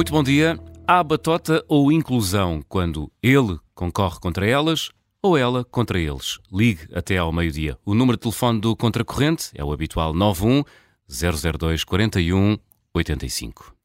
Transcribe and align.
Muito 0.00 0.14
bom 0.14 0.22
dia. 0.22 0.58
Há 0.86 1.04
batota 1.04 1.62
ou 1.68 1.92
inclusão 1.92 2.62
quando 2.66 3.12
ele 3.22 3.58
concorre 3.74 4.18
contra 4.18 4.48
elas 4.48 4.88
ou 5.20 5.36
ela 5.36 5.62
contra 5.62 6.00
eles. 6.00 6.38
Ligue 6.50 6.88
até 6.94 7.18
ao 7.18 7.30
meio-dia. 7.30 7.76
O 7.84 7.92
número 7.92 8.16
de 8.16 8.22
telefone 8.22 8.58
do 8.62 8.74
contracorrente 8.74 9.50
é 9.54 9.62
o 9.62 9.70
habitual 9.70 10.14
91 10.14 10.64
002 11.06 11.84
41 11.84 12.56
85. 12.94 13.76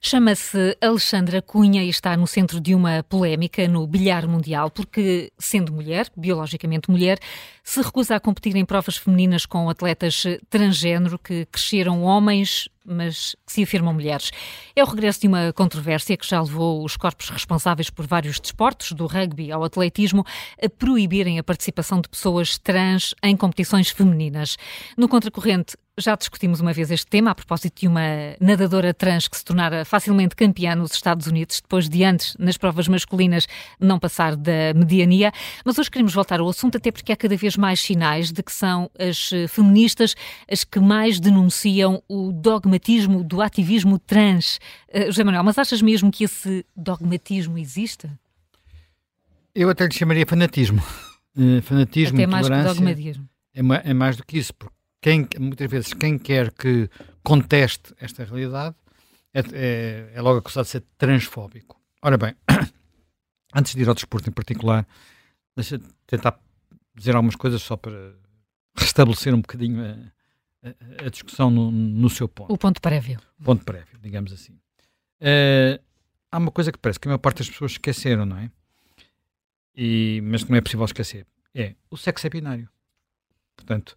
Chama-se 0.00 0.76
Alexandra 0.80 1.42
Cunha 1.42 1.82
e 1.82 1.88
está 1.88 2.16
no 2.16 2.26
centro 2.26 2.60
de 2.60 2.74
uma 2.74 3.02
polémica 3.02 3.66
no 3.66 3.84
bilhar 3.86 4.28
mundial, 4.28 4.70
porque, 4.70 5.32
sendo 5.36 5.72
mulher, 5.72 6.08
biologicamente 6.16 6.88
mulher, 6.88 7.18
se 7.64 7.82
recusa 7.82 8.14
a 8.14 8.20
competir 8.20 8.54
em 8.54 8.64
provas 8.64 8.96
femininas 8.96 9.44
com 9.44 9.68
atletas 9.68 10.22
transgênero 10.48 11.18
que 11.18 11.44
cresceram 11.46 12.04
homens, 12.04 12.68
mas 12.88 13.36
que 13.46 13.52
se 13.52 13.62
afirmam 13.62 13.92
mulheres. 13.92 14.30
É 14.74 14.82
o 14.82 14.86
regresso 14.86 15.20
de 15.20 15.28
uma 15.28 15.52
controvérsia 15.52 16.16
que 16.16 16.26
já 16.26 16.40
levou 16.40 16.84
os 16.84 16.96
corpos 16.96 17.30
responsáveis 17.30 17.90
por 17.90 18.06
vários 18.06 18.40
desportos, 18.40 18.92
do 18.92 19.06
rugby 19.06 19.52
ao 19.52 19.64
atletismo, 19.64 20.24
a 20.62 20.68
proibirem 20.68 21.38
a 21.38 21.44
participação 21.44 22.00
de 22.00 22.08
pessoas 22.08 22.58
trans 22.58 23.14
em 23.22 23.36
competições 23.36 23.90
femininas. 23.90 24.56
No 24.96 25.08
contracorrente, 25.08 25.76
já 25.98 26.14
discutimos 26.14 26.60
uma 26.60 26.72
vez 26.72 26.90
este 26.90 27.06
tema 27.06 27.30
a 27.30 27.34
propósito 27.34 27.80
de 27.80 27.88
uma 27.88 28.00
nadadora 28.40 28.94
trans 28.94 29.28
que 29.28 29.36
se 29.36 29.44
tornara 29.44 29.84
facilmente 29.84 30.36
campeã 30.36 30.74
nos 30.74 30.92
Estados 30.92 31.26
Unidos, 31.26 31.60
depois 31.60 31.88
de 31.88 32.04
antes, 32.04 32.36
nas 32.38 32.56
provas 32.56 32.88
masculinas, 32.88 33.46
não 33.80 33.98
passar 33.98 34.36
da 34.36 34.72
mediania. 34.74 35.32
Mas 35.64 35.78
hoje 35.78 35.90
queremos 35.90 36.14
voltar 36.14 36.40
ao 36.40 36.48
assunto, 36.48 36.76
até 36.76 36.90
porque 36.90 37.12
há 37.12 37.16
cada 37.16 37.36
vez 37.36 37.56
mais 37.56 37.80
sinais 37.80 38.32
de 38.32 38.42
que 38.42 38.52
são 38.52 38.90
as 38.98 39.30
feministas 39.48 40.14
as 40.50 40.64
que 40.64 40.80
mais 40.80 41.20
denunciam 41.20 42.02
o 42.08 42.32
dogmatismo 42.32 43.22
do 43.24 43.40
ativismo 43.40 43.98
trans. 43.98 44.58
Uh, 44.88 45.06
José 45.06 45.24
Manuel, 45.24 45.44
mas 45.44 45.58
achas 45.58 45.82
mesmo 45.82 46.10
que 46.10 46.24
esse 46.24 46.64
dogmatismo 46.76 47.58
existe? 47.58 48.08
Eu 49.54 49.70
até 49.70 49.86
lhe 49.86 49.92
chamaria 49.92 50.26
fanatismo. 50.26 50.82
Uh, 51.36 51.60
fanatismo, 51.62 52.16
até 52.16 52.26
mais 52.26 52.48
que 52.48 52.62
dogmatismo. 52.62 53.28
É, 53.54 53.90
é 53.90 53.94
mais 53.94 54.16
do 54.16 54.24
que 54.24 54.38
isso, 54.38 54.54
porque 54.54 54.77
quem, 55.00 55.28
muitas 55.38 55.70
vezes 55.70 55.92
quem 55.94 56.18
quer 56.18 56.52
que 56.52 56.90
conteste 57.22 57.94
esta 58.00 58.24
realidade 58.24 58.76
é, 59.32 59.40
é, 59.52 60.10
é 60.14 60.20
logo 60.20 60.38
acusado 60.38 60.64
de 60.64 60.70
ser 60.70 60.84
transfóbico. 60.96 61.80
Ora 62.02 62.16
bem, 62.16 62.34
antes 63.54 63.74
de 63.74 63.82
ir 63.82 63.88
ao 63.88 63.94
desporto 63.94 64.28
em 64.28 64.32
particular, 64.32 64.86
deixa 65.54 65.80
tentar 66.06 66.40
dizer 66.94 67.14
algumas 67.14 67.36
coisas 67.36 67.62
só 67.62 67.76
para 67.76 68.14
restabelecer 68.76 69.34
um 69.34 69.40
bocadinho 69.40 69.84
a, 69.84 70.68
a, 70.68 71.06
a 71.06 71.10
discussão 71.10 71.50
no, 71.50 71.70
no, 71.70 72.10
seu 72.10 72.28
ponto. 72.28 72.52
O 72.52 72.58
ponto 72.58 72.80
prévio. 72.80 73.20
O 73.38 73.44
ponto 73.44 73.64
prévio, 73.64 73.98
digamos 74.00 74.32
assim. 74.32 74.54
Uh, 75.20 75.82
há 76.30 76.38
uma 76.38 76.50
coisa 76.50 76.72
que 76.72 76.78
parece 76.78 76.98
que 76.98 77.08
a 77.08 77.10
maior 77.10 77.18
parte 77.18 77.38
das 77.38 77.50
pessoas 77.50 77.72
esqueceram, 77.72 78.24
não 78.24 78.38
é? 78.38 78.50
E, 79.76 80.20
mas 80.24 80.42
que 80.42 80.50
não 80.50 80.58
é 80.58 80.60
possível 80.60 80.84
esquecer. 80.84 81.26
É, 81.54 81.74
o 81.90 81.96
sexo 81.96 82.26
é 82.26 82.30
binário. 82.30 82.68
Portanto, 83.56 83.96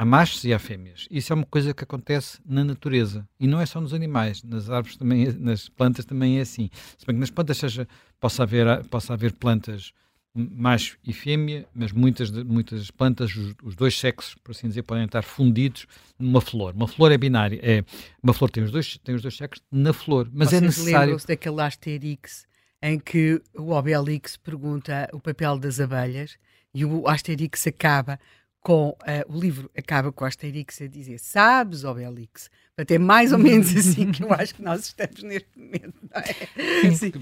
Há 0.00 0.04
machos 0.06 0.44
e 0.44 0.54
há 0.54 0.58
fêmeas. 0.58 1.06
Isso 1.10 1.30
é 1.30 1.36
uma 1.36 1.44
coisa 1.44 1.74
que 1.74 1.84
acontece 1.84 2.38
na 2.46 2.64
natureza. 2.64 3.28
E 3.38 3.46
não 3.46 3.60
é 3.60 3.66
só 3.66 3.82
nos 3.82 3.92
animais, 3.92 4.42
nas 4.42 4.70
árvores 4.70 4.96
também, 4.96 5.26
é, 5.26 5.32
nas 5.32 5.68
plantas 5.68 6.06
também 6.06 6.38
é 6.38 6.40
assim. 6.40 6.70
Se 6.96 7.04
bem 7.04 7.16
que 7.16 7.20
nas 7.20 7.28
plantas 7.28 7.58
seja, 7.58 7.86
possa, 8.18 8.44
haver, 8.44 8.82
possa 8.86 9.12
haver 9.12 9.34
plantas 9.34 9.92
macho 10.34 10.96
e 11.06 11.12
fêmea, 11.12 11.66
mas 11.74 11.92
muitas, 11.92 12.30
muitas 12.30 12.90
plantas, 12.90 13.36
os, 13.36 13.54
os, 13.62 13.76
dois 13.76 13.94
sexos, 13.94 14.36
por 14.36 14.52
assim 14.52 14.68
dizer, 14.68 14.84
podem 14.84 15.04
estar 15.04 15.20
fundidos 15.20 15.86
numa 16.18 16.40
flor. 16.40 16.74
Uma 16.74 16.88
flor 16.88 17.12
é 17.12 17.18
binária. 17.18 17.60
É, 17.62 17.84
uma 18.22 18.32
flor 18.32 18.50
tem 18.50 18.64
os 18.64 18.70
dois, 18.70 18.96
tem 19.04 19.14
os 19.14 19.20
dois 19.20 19.36
sexos 19.36 19.62
na 19.70 19.92
flor, 19.92 20.30
mas 20.32 20.48
Vocês 20.48 20.62
é 20.62 20.64
necessário... 20.64 20.98
lembram-se 21.00 21.26
daquele 21.26 21.60
Asterix 21.60 22.46
em 22.82 22.98
que 22.98 23.42
o 23.54 23.72
Obelix 23.72 24.38
pergunta 24.38 25.10
o 25.12 25.20
papel 25.20 25.58
das 25.58 25.78
abelhas 25.78 26.38
e 26.72 26.86
o 26.86 27.06
Asterix 27.06 27.66
acaba 27.66 28.18
com 28.60 28.90
uh, 28.90 28.96
o 29.34 29.40
livro 29.40 29.70
acaba 29.76 30.12
com 30.12 30.24
a 30.24 30.28
Asterix 30.28 30.80
a 30.82 30.86
dizer 30.86 31.18
sabes, 31.18 31.84
Obelix? 31.84 32.50
Até 32.76 32.98
mais 32.98 33.32
ou 33.32 33.38
menos 33.38 33.74
assim 33.76 34.12
que 34.12 34.22
eu 34.22 34.32
acho 34.32 34.54
que 34.54 34.62
nós 34.62 34.86
estamos 34.86 35.22
neste 35.22 35.58
momento, 35.58 35.94
não 36.02 36.20
é? 36.20 36.90
Sim. 36.94 37.12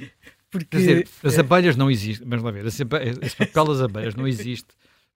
Porque, 0.50 0.66
Quer 0.66 0.78
dizer, 0.78 1.08
as 1.22 1.36
eh, 1.36 1.40
abelhas 1.40 1.76
não 1.76 1.90
existem, 1.90 2.26
vamos 2.26 2.44
lá 2.44 2.50
ver, 2.50 2.64
esse, 2.66 2.84
papel 2.84 3.64
das 3.66 3.82
abelhas 3.82 4.14
não 4.14 4.26
existe 4.26 4.68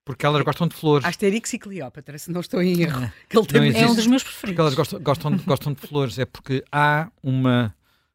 porque 0.05 0.27
elas 0.27 0.43
gostam 0.43 0.67
de 0.67 0.75
flores. 0.75 1.07
Asterix 1.07 1.53
e 1.53 1.59
Cleópatra, 1.59 2.19
se 2.19 2.31
não 2.31 2.41
estou 2.41 2.61
em 2.61 2.83
erro. 2.83 3.11
Que 3.29 3.39
ele 3.39 3.47
também 3.47 3.81
é 3.81 3.87
um 3.87 3.95
dos 3.95 4.07
meus 4.07 4.23
preferidos. 4.23 4.41
Porque 4.51 4.61
elas 4.61 4.75
gostam, 4.75 5.01
gostam, 5.01 5.37
gostam 5.47 5.73
de 5.73 5.81
flores, 5.81 6.19
é 6.19 6.25
porque 6.25 6.65
há 6.73 7.11
uma, 7.23 7.75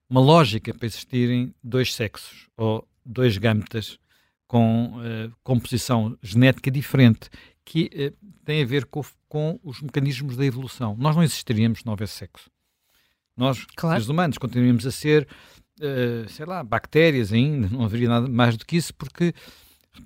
uma 0.10 0.20
lógica 0.20 0.74
para 0.74 0.86
existirem 0.86 1.54
dois 1.64 1.96
sexos 1.96 2.48
ou 2.58 2.86
dois 3.06 3.38
gametas 3.38 3.98
com 4.48 4.94
uh, 4.98 5.32
composição 5.44 6.18
genética 6.22 6.72
diferente 6.72 7.30
que 7.66 7.90
eh, 7.94 8.14
tem 8.46 8.64
a 8.64 8.66
ver 8.66 8.86
com, 8.86 9.04
com, 9.28 9.60
os 9.62 9.82
mecanismos 9.82 10.38
da 10.38 10.46
evolução. 10.46 10.96
Nós 10.98 11.18
não 11.18 11.22
existiríamos 11.22 11.80
se 11.80 11.86
não 11.86 11.92
houvesse 11.92 12.14
sexo. 12.14 12.50
Nós, 13.36 13.66
claro. 13.76 13.98
seres 13.98 14.08
humanos, 14.08 14.38
continuaríamos 14.38 14.86
a 14.88 14.92
ser, 14.92 15.28
uh, 15.82 16.30
sei 16.30 16.46
lá, 16.46 16.64
bactérias 16.64 17.34
ainda, 17.34 17.68
não 17.68 17.84
haveria 17.84 18.08
nada 18.08 18.28
mais 18.30 18.56
do 18.56 18.66
que 18.66 18.78
isso, 18.78 18.94
porque 18.94 19.34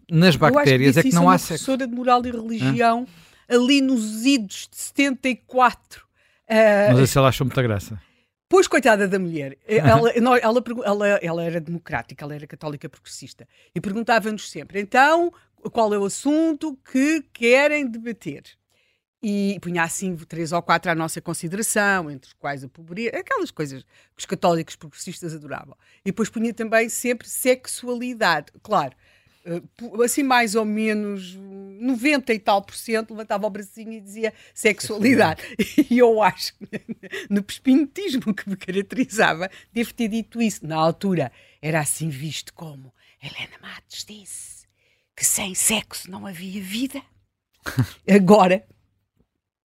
nas 0.10 0.36
bactérias 0.36 0.98
é 0.98 1.04
que 1.04 1.14
não 1.14 1.30
há 1.30 1.38
sexo. 1.38 1.66
professora 1.66 1.88
de 1.88 1.96
moral 1.96 2.26
e 2.26 2.32
religião, 2.32 3.08
Hã? 3.48 3.56
ali 3.56 3.80
nos 3.80 4.26
idos 4.26 4.68
de 4.72 4.78
74. 4.78 6.04
Uh, 6.50 6.54
Mas 6.90 7.00
assim 7.00 7.20
ela 7.20 7.30
achou 7.30 7.46
muita 7.46 7.62
graça. 7.62 8.02
Pois, 8.52 8.68
coitada 8.68 9.08
da 9.08 9.18
mulher, 9.18 9.58
ela, 9.66 10.12
ela, 10.44 10.64
ela, 10.84 11.08
ela, 11.22 11.42
era 11.42 11.62
democrática, 11.62 12.26
ela 12.26 12.36
era 12.36 12.46
católica 12.46 12.90
progressista 12.90 13.48
e 13.74 13.80
perguntava-nos 13.80 14.52
sempre: 14.52 14.82
então, 14.82 15.32
qual 15.72 15.94
é 15.94 15.98
o 15.98 16.04
assunto 16.04 16.78
que 16.92 17.24
querem 17.32 17.88
debater. 17.88 18.44
E 19.24 19.58
punha 19.62 19.84
assim 19.84 20.18
três 20.18 20.52
ou 20.52 20.62
quatro 20.62 20.92
à 20.92 20.96
nossa 20.96 21.22
consideração, 21.22 22.12
entre 22.12 22.28
os 22.28 22.34
quais 22.34 22.62
a 22.62 22.68
pobreza, 22.68 23.18
aquelas 23.18 23.52
coisas 23.52 23.84
que 23.84 23.90
os 24.20 24.26
católicos 24.26 24.76
progressistas 24.76 25.34
adoravam. 25.34 25.78
E 26.04 26.12
depois 26.12 26.30
punha 26.30 26.54
também 26.54 26.90
sempre 26.90 27.30
sexualidade. 27.30 28.52
Claro, 28.62 28.94
eh, 28.94 29.21
assim 30.04 30.24
mais 30.24 30.56
ou 30.56 30.66
menos 30.66 31.36
90 31.36 32.34
e 32.34 32.40
tal 32.40 32.62
por 32.62 32.76
cento 32.76 33.12
levantava 33.12 33.48
o 33.48 33.50
bracinho 33.50 33.94
e 33.94 34.00
dizia 34.00 34.34
sexualidade. 34.54 35.42
E 35.90 35.98
eu 35.98 36.22
acho 36.22 36.54
que 36.56 36.82
no 37.30 37.44
pespintismo 37.44 38.34
que 38.34 38.50
me 38.50 38.56
caracterizava, 38.56 39.50
devo 39.74 39.94
ter 39.94 40.08
dito 40.08 40.42
isso. 40.42 40.66
Na 40.66 40.78
altura 40.78 41.32
era 41.62 41.80
assim 41.80 42.10
visto 42.10 42.54
como 42.54 42.94
Helena 43.22 43.58
Matos 43.62 44.06
disse 44.06 44.66
que 45.16 45.26
sem 45.26 45.54
sexo 45.54 46.10
não 46.10 46.26
havia 46.26 46.62
vida. 46.62 47.02
Agora 48.10 48.66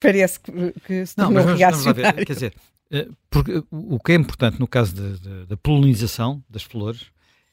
parece 0.00 0.40
que, 0.40 0.52
que 0.84 1.06
se 1.06 1.16
tornou 1.16 1.44
não, 1.44 1.56
reacionário. 1.56 2.26
quer 2.26 2.32
dizer, 2.32 2.54
eh, 2.90 3.08
porque 3.30 3.62
o 3.70 3.98
que 3.98 4.12
é 4.12 4.14
importante 4.14 4.58
no 4.58 4.66
caso 4.66 4.94
da 5.46 5.56
polinização 5.56 6.42
das 6.48 6.62
flores 6.62 7.06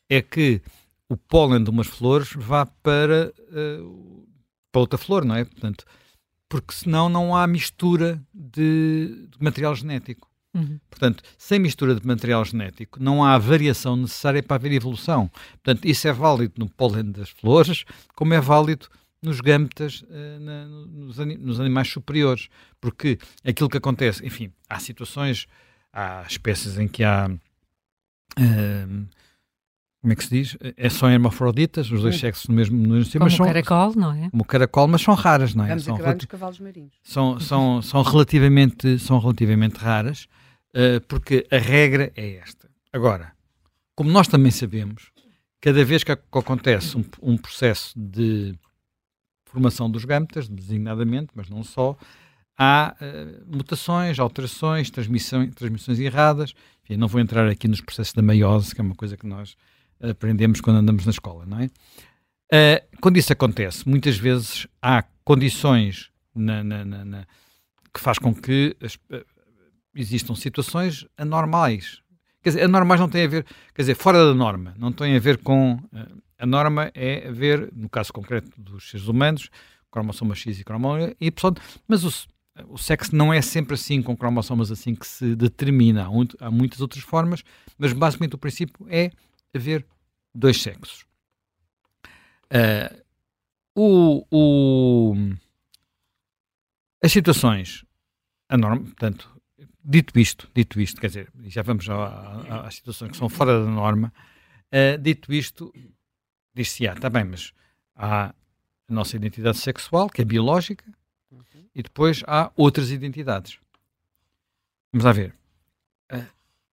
é 0.09 0.21
que 0.21 0.61
o 1.13 1.17
pólen 1.17 1.63
de 1.63 1.69
umas 1.69 1.85
flores 1.85 2.29
vá 2.35 2.65
para, 2.65 3.31
uh, 3.51 4.27
para 4.71 4.81
outra 4.81 4.97
flor, 4.97 5.23
não 5.23 5.35
é? 5.35 5.45
Portanto, 5.45 5.85
porque 6.49 6.73
senão 6.73 7.07
não 7.07 7.35
há 7.35 7.45
mistura 7.45 8.19
de, 8.33 9.27
de 9.29 9.37
material 9.39 9.75
genético. 9.75 10.27
Uhum. 10.55 10.79
Portanto, 10.89 11.23
sem 11.37 11.59
mistura 11.59 11.93
de 11.95 12.05
material 12.05 12.43
genético, 12.43 13.01
não 13.01 13.23
há 13.23 13.37
variação 13.37 13.95
necessária 13.95 14.41
para 14.41 14.55
haver 14.55 14.71
evolução. 14.71 15.29
Portanto, 15.63 15.85
isso 15.85 16.07
é 16.07 16.13
válido 16.13 16.53
no 16.57 16.67
pólen 16.67 17.11
das 17.11 17.29
flores, 17.29 17.85
como 18.15 18.33
é 18.33 18.41
válido 18.41 18.87
nos 19.21 19.39
gâmetas, 19.39 20.01
uh, 20.01 20.39
na, 20.39 20.65
nos, 20.65 21.17
nos, 21.17 21.59
animais 21.59 21.89
superiores. 21.89 22.49
Porque 22.81 23.19
aquilo 23.45 23.69
que 23.69 23.77
acontece, 23.77 24.25
enfim, 24.25 24.51
há 24.67 24.79
situações, 24.79 25.47
há 25.91 26.23
espécies 26.27 26.79
em 26.79 26.87
que 26.87 27.03
há. 27.03 27.29
Uh, 28.39 29.07
como 30.03 30.11
é 30.11 30.15
que 30.17 30.23
se 30.25 30.29
diz? 30.29 30.57
É 30.75 30.89
só 30.89 31.09
hermafroditas, 31.09 31.89
os 31.89 32.01
dois 32.01 32.19
sexos 32.19 32.49
no 32.49 32.53
mesmo, 32.53 32.75
no 32.75 32.95
mesmo 32.95 33.09
Como 33.13 33.23
mas 33.23 33.39
o 33.39 33.43
caracol, 33.45 33.95
não 33.95 34.11
é? 34.11 34.29
Como 34.29 34.43
o 34.43 34.45
caracol, 34.45 34.85
mas 34.85 35.01
são 35.01 35.13
raras, 35.13 35.55
não 35.55 35.63
é? 35.63 35.69
Vamos 35.69 35.85
são 35.85 35.95
acabar 35.95 36.15
nos 36.15 36.25
cavalos 36.25 36.59
marinhos. 36.59 36.93
São, 37.01 37.39
são, 37.39 37.81
são, 37.81 38.01
relativamente, 38.01 38.99
são 38.99 39.17
relativamente 39.17 39.77
raras. 39.77 40.27
Uh, 40.75 40.99
porque 41.07 41.47
a 41.49 41.57
regra 41.57 42.11
é 42.17 42.35
esta. 42.35 42.69
Agora, 42.91 43.31
como 43.95 44.11
nós 44.11 44.27
também 44.27 44.51
sabemos, 44.51 45.09
cada 45.61 45.85
vez 45.85 46.03
que 46.03 46.11
acontece 46.11 46.97
um, 46.97 47.05
um 47.21 47.37
processo 47.37 47.97
de 47.97 48.53
formação 49.45 49.89
dos 49.89 50.03
gametas, 50.03 50.49
designadamente, 50.49 51.29
mas 51.33 51.49
não 51.49 51.63
só, 51.63 51.95
há 52.57 52.93
uh, 52.99 53.55
mutações, 53.55 54.19
alterações, 54.19 54.91
transmissões, 54.91 55.55
transmissões 55.55 55.97
erradas. 55.97 56.53
Enfim, 56.83 56.97
não 56.97 57.07
vou 57.07 57.21
entrar 57.21 57.47
aqui 57.47 57.69
nos 57.69 57.79
processos 57.79 58.13
da 58.13 58.21
meiose, 58.21 58.75
que 58.75 58.81
é 58.81 58.83
uma 58.83 58.95
coisa 58.95 59.15
que 59.15 59.25
nós 59.25 59.55
aprendemos 60.09 60.61
quando 60.61 60.77
andamos 60.77 61.05
na 61.05 61.11
escola, 61.11 61.45
não 61.45 61.59
é? 61.59 61.65
Uh, 61.65 62.99
quando 63.01 63.17
isso 63.17 63.33
acontece, 63.33 63.87
muitas 63.87 64.17
vezes 64.17 64.67
há 64.81 65.03
condições 65.23 66.11
na, 66.35 66.63
na, 66.63 66.85
na, 66.85 67.27
que 67.93 67.99
faz 67.99 68.19
com 68.19 68.33
que 68.33 68.75
as, 68.81 68.97
existam 69.95 70.35
situações 70.35 71.05
anormais, 71.17 72.03
Quer 72.43 72.49
dizer, 72.49 72.63
anormais 72.63 72.99
não 72.99 73.07
tem 73.07 73.23
a 73.23 73.27
ver, 73.27 73.45
quer 73.73 73.83
dizer, 73.83 73.95
fora 73.95 74.25
da 74.25 74.33
norma, 74.33 74.75
não 74.77 74.91
tem 74.91 75.15
a 75.15 75.19
ver 75.19 75.37
com. 75.37 75.79
A 76.37 76.45
norma 76.45 76.91
é 76.93 77.29
a 77.29 77.31
ver, 77.31 77.71
no 77.73 77.87
caso 77.87 78.11
concreto 78.11 78.51
dos 78.61 78.89
seres 78.89 79.07
humanos, 79.07 79.49
cromossomas 79.89 80.39
X 80.39 80.59
e 80.59 80.63
cromossomas 80.65 81.15
Y, 81.21 81.53
mas 81.87 82.03
o, 82.03 82.27
o 82.67 82.77
sexo 82.77 83.15
não 83.15 83.33
é 83.33 83.41
sempre 83.41 83.75
assim, 83.75 84.01
com 84.01 84.17
cromossomas 84.17 84.69
assim 84.69 84.93
que 84.93 85.07
se 85.07 85.37
determina. 85.37 86.05
Há 86.41 86.51
muitas 86.51 86.81
outras 86.81 87.01
formas, 87.01 87.45
mas 87.77 87.93
basicamente 87.93 88.35
o 88.35 88.37
princípio 88.37 88.85
é 88.89 89.09
haver 89.55 89.85
dois 90.33 90.61
sexos. 90.61 91.05
Uh, 92.45 93.03
o, 93.75 94.25
o, 94.31 95.15
as 97.01 97.11
situações 97.11 97.85
anorm, 98.47 98.83
portanto, 98.83 99.29
dito 99.83 100.17
isto, 100.19 100.49
dito 100.53 100.79
isto, 100.79 101.01
quer 101.01 101.07
dizer, 101.07 101.31
já 101.45 101.61
vamos 101.61 101.87
às 101.89 102.75
situações 102.75 103.11
que 103.11 103.17
são 103.17 103.27
fora 103.27 103.63
da 103.63 103.69
norma, 103.69 104.13
uh, 104.71 104.97
dito 105.01 105.33
isto, 105.33 105.73
diz-se, 106.53 106.87
ah, 106.87 106.93
está 106.93 107.09
bem, 107.09 107.23
mas 107.23 107.51
há 107.95 108.27
a 108.29 108.33
nossa 108.87 109.15
identidade 109.15 109.57
sexual, 109.57 110.09
que 110.09 110.21
é 110.21 110.25
biológica, 110.25 110.85
uhum. 111.31 111.67
e 111.73 111.81
depois 111.81 112.23
há 112.27 112.51
outras 112.55 112.91
identidades. 112.91 113.57
Vamos 114.91 115.05
lá 115.05 115.11
ver. 115.11 115.35
Uh, 116.11 116.25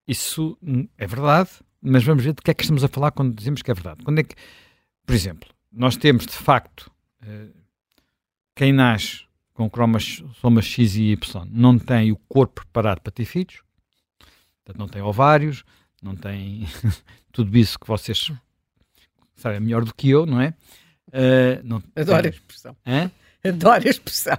isso 0.06 0.58
é 0.98 1.06
verdade, 1.06 1.50
mas 1.82 2.04
vamos 2.04 2.24
ver 2.24 2.34
de 2.34 2.42
que 2.42 2.50
é 2.50 2.54
que 2.54 2.62
estamos 2.62 2.84
a 2.84 2.88
falar 2.88 3.10
quando 3.10 3.34
dizemos 3.34 3.62
que 3.62 3.70
é 3.70 3.74
verdade. 3.74 4.02
Quando 4.04 4.18
é 4.18 4.22
que, 4.22 4.34
por 5.06 5.14
exemplo, 5.14 5.48
nós 5.72 5.96
temos 5.96 6.26
de 6.26 6.32
facto 6.32 6.90
uh, 7.22 7.54
quem 8.54 8.72
nasce 8.72 9.24
com 9.54 9.68
cromossomas 9.68 10.64
X 10.64 10.96
e 10.96 11.12
Y 11.12 11.48
não 11.50 11.78
tem 11.78 12.12
o 12.12 12.16
corpo 12.28 12.62
preparado 12.62 13.00
para 13.00 13.12
ter 13.12 13.24
filhos, 13.24 13.62
portanto 14.64 14.78
não 14.78 14.88
tem 14.88 15.02
ovários, 15.02 15.64
não 16.02 16.16
tem 16.16 16.66
tudo 17.32 17.56
isso 17.56 17.78
que 17.78 17.86
vocês 17.86 18.30
sabem 19.34 19.60
melhor 19.60 19.84
do 19.84 19.94
que 19.94 20.08
eu, 20.08 20.26
não 20.26 20.40
é? 20.40 20.54
Uh, 21.08 21.60
não, 21.64 21.82
Adoro 21.96 22.26
a 22.26 22.30
expressão. 22.30 22.76
Hã? 22.86 23.10
Adoro 23.46 23.86
a 23.86 23.90
expressão. 23.90 24.38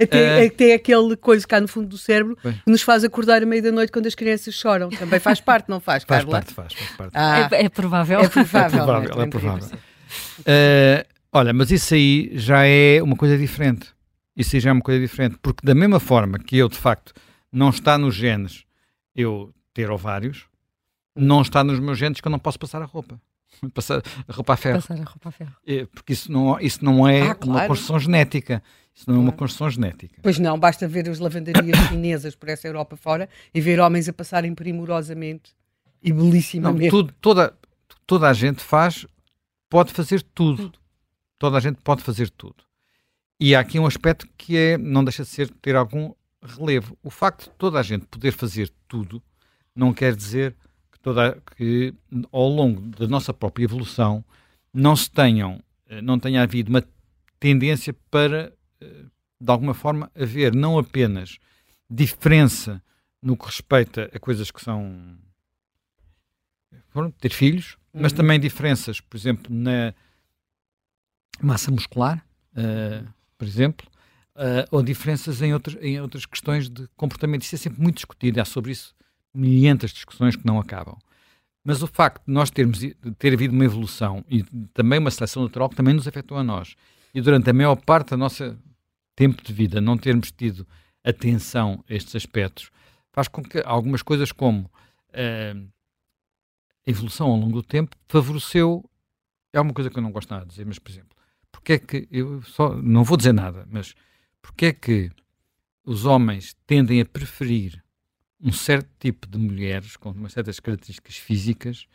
Até, 0.00 0.42
uh, 0.42 0.46
até 0.46 0.74
aquele 0.74 1.16
coisa 1.16 1.46
cá 1.46 1.60
no 1.60 1.68
fundo 1.68 1.86
do 1.86 1.98
cérebro 1.98 2.36
bem. 2.42 2.52
que 2.52 2.70
nos 2.70 2.82
faz 2.82 3.04
acordar 3.04 3.42
à 3.42 3.46
meia 3.46 3.62
da 3.62 3.70
noite 3.70 3.92
quando 3.92 4.06
as 4.06 4.14
crianças 4.14 4.54
choram. 4.54 4.88
Também 4.88 5.20
faz 5.20 5.40
parte, 5.40 5.68
não 5.68 5.78
faz, 5.78 6.02
faz 6.04 6.24
Carla? 6.24 6.38
Parte, 6.38 6.54
faz, 6.54 6.72
faz 6.72 6.90
parte. 6.96 7.12
Ah, 7.14 7.48
é, 7.52 7.64
é, 7.64 7.68
provável. 7.68 8.20
É 8.20 8.28
provável. 8.28 8.80
É 8.80 8.84
provável. 8.84 9.22
É 9.22 9.26
provável. 9.26 9.78
Uh, 10.40 11.06
olha, 11.32 11.52
mas 11.52 11.70
isso 11.70 11.94
aí 11.94 12.30
já 12.34 12.64
é 12.66 13.00
uma 13.02 13.16
coisa 13.16 13.38
diferente. 13.38 13.88
Isso 14.36 14.56
aí 14.56 14.60
já 14.60 14.70
é 14.70 14.72
uma 14.72 14.82
coisa 14.82 15.00
diferente. 15.00 15.36
Porque 15.40 15.64
da 15.64 15.74
mesma 15.74 16.00
forma 16.00 16.38
que 16.38 16.56
eu, 16.56 16.68
de 16.68 16.76
facto, 16.76 17.12
não 17.52 17.70
está 17.70 17.96
nos 17.96 18.14
genes 18.14 18.64
eu 19.14 19.52
ter 19.72 19.90
ovários, 19.90 20.46
não 21.14 21.42
está 21.42 21.62
nos 21.62 21.78
meus 21.78 21.98
genes 21.98 22.20
que 22.20 22.26
eu 22.26 22.30
não 22.30 22.38
posso 22.38 22.58
passar 22.58 22.82
a 22.82 22.84
roupa. 22.84 23.20
Passar 23.74 24.02
a 24.26 24.32
roupa 24.32 24.54
a 24.54 24.56
ferro. 24.56 24.80
Passar 24.80 24.94
a 24.94 25.04
roupa 25.04 25.28
a 25.28 25.32
ferro. 25.32 25.56
É, 25.66 25.86
porque 25.86 26.12
isso 26.12 26.30
não, 26.30 26.58
isso 26.60 26.84
não 26.84 27.06
é 27.08 27.22
ah, 27.22 27.34
claro. 27.34 27.60
uma 27.60 27.66
construção 27.66 27.98
genética. 27.98 28.62
Isso 28.94 29.04
não 29.06 29.14
claro. 29.14 29.20
é 29.20 29.30
uma 29.30 29.32
construção 29.36 29.70
genética. 29.70 30.20
Pois 30.22 30.38
não, 30.38 30.58
basta 30.58 30.88
ver 30.88 31.08
as 31.08 31.18
lavanderias 31.18 31.78
chinesas 31.88 32.34
por 32.34 32.48
essa 32.48 32.66
Europa 32.66 32.96
fora 32.96 33.28
e 33.54 33.60
ver 33.60 33.80
homens 33.80 34.08
a 34.08 34.12
passarem 34.12 34.54
primorosamente 34.54 35.54
e 36.02 36.12
belissimamente. 36.12 36.84
Não, 36.84 36.90
tudo, 36.90 37.14
toda, 37.20 37.54
toda 38.06 38.28
a 38.28 38.32
gente 38.32 38.62
faz, 38.62 39.06
pode 39.68 39.92
fazer 39.92 40.22
tudo. 40.22 40.64
tudo. 40.64 40.78
Toda 41.38 41.56
a 41.56 41.60
gente 41.60 41.80
pode 41.82 42.02
fazer 42.02 42.30
tudo. 42.30 42.56
E 43.40 43.54
há 43.54 43.60
aqui 43.60 43.78
um 43.78 43.86
aspecto 43.86 44.26
que 44.36 44.56
é, 44.56 44.76
não 44.76 45.04
deixa 45.04 45.22
de 45.22 45.28
ser 45.28 45.48
ter 45.62 45.76
algum 45.76 46.12
relevo. 46.42 46.98
O 47.02 47.10
facto 47.10 47.44
de 47.44 47.50
toda 47.50 47.78
a 47.78 47.82
gente 47.82 48.06
poder 48.06 48.32
fazer 48.32 48.72
tudo 48.88 49.22
não 49.74 49.92
quer 49.92 50.14
dizer 50.14 50.56
toda, 51.08 51.40
que 51.56 51.94
ao 52.30 52.48
longo 52.48 52.82
da 52.82 53.06
nossa 53.06 53.32
própria 53.32 53.64
evolução 53.64 54.22
não 54.74 54.94
se 54.94 55.10
tenham, 55.10 55.58
eh, 55.88 56.02
não 56.02 56.18
tenha 56.18 56.42
havido 56.42 56.68
uma 56.68 56.84
tendência 57.40 57.94
para, 58.10 58.52
eh, 58.78 59.04
de 59.40 59.50
alguma 59.50 59.72
forma, 59.72 60.10
haver 60.14 60.54
não 60.54 60.78
apenas 60.78 61.38
diferença 61.88 62.82
no 63.22 63.38
que 63.38 63.46
respeita 63.46 64.10
a 64.12 64.18
coisas 64.18 64.50
que 64.50 64.62
são 64.62 65.16
ter 67.20 67.32
filhos, 67.32 67.78
uhum. 67.94 68.02
mas 68.02 68.12
também 68.12 68.38
diferenças, 68.38 69.00
por 69.00 69.16
exemplo, 69.16 69.54
na 69.54 69.94
massa 71.40 71.70
muscular, 71.70 72.24
uh, 72.52 73.08
por 73.38 73.46
exemplo, 73.46 73.86
uh, 74.34 74.66
ou 74.72 74.82
diferenças 74.82 75.40
em 75.40 75.54
outras, 75.54 75.76
em 75.80 76.00
outras 76.00 76.26
questões 76.26 76.68
de 76.68 76.88
comportamento. 76.96 77.42
Isso 77.42 77.54
é 77.54 77.58
sempre 77.58 77.80
muito 77.80 77.96
discutido, 77.96 78.40
há 78.40 78.44
sobre 78.44 78.72
isso 78.72 78.97
milhentas 79.34 79.90
discussões 79.90 80.36
que 80.36 80.46
não 80.46 80.58
acabam. 80.58 80.96
Mas 81.64 81.82
o 81.82 81.86
facto 81.86 82.24
de 82.26 82.32
nós 82.32 82.50
termos 82.50 82.78
de 82.78 82.94
ter 83.18 83.32
havido 83.32 83.54
uma 83.54 83.64
evolução 83.64 84.24
e 84.28 84.42
também 84.72 84.98
uma 84.98 85.10
seleção 85.10 85.42
natural 85.42 85.68
que 85.68 85.76
também 85.76 85.94
nos 85.94 86.08
afetou 86.08 86.38
a 86.38 86.42
nós, 86.42 86.74
e 87.14 87.20
durante 87.20 87.50
a 87.50 87.52
maior 87.52 87.76
parte 87.76 88.10
do 88.10 88.16
nosso 88.16 88.56
tempo 89.14 89.42
de 89.42 89.52
vida 89.52 89.80
não 89.80 89.98
termos 89.98 90.30
tido 90.30 90.66
atenção 91.04 91.84
a 91.88 91.94
estes 91.94 92.14
aspectos, 92.16 92.70
faz 93.12 93.28
com 93.28 93.42
que 93.42 93.62
algumas 93.64 94.02
coisas 94.02 94.32
como 94.32 94.60
uh, 94.62 95.68
a 96.86 96.90
evolução 96.90 97.28
ao 97.28 97.36
longo 97.36 97.52
do 97.52 97.62
tempo 97.62 97.96
favoreceu. 98.06 98.88
É 99.52 99.60
uma 99.60 99.72
coisa 99.72 99.90
que 99.90 99.98
eu 99.98 100.02
não 100.02 100.12
gosto 100.12 100.30
nada 100.30 100.44
de 100.44 100.50
dizer, 100.50 100.64
mas, 100.66 100.78
por 100.78 100.90
exemplo, 100.90 101.16
porque 101.50 101.72
é 101.74 101.78
que 101.78 102.08
eu 102.10 102.42
só 102.42 102.74
não 102.76 103.04
vou 103.04 103.16
dizer 103.16 103.32
nada, 103.32 103.66
mas 103.70 103.94
porque 104.40 104.66
é 104.66 104.72
que 104.72 105.10
os 105.84 106.04
homens 106.04 106.54
tendem 106.66 107.00
a 107.00 107.04
preferir 107.04 107.82
um 108.40 108.52
certo 108.52 108.88
tipo 108.98 109.26
de 109.26 109.38
mulheres 109.38 109.96
com 109.96 110.10
umas 110.10 110.32
certas 110.32 110.60
características 110.60 111.16
físicas, 111.16 111.86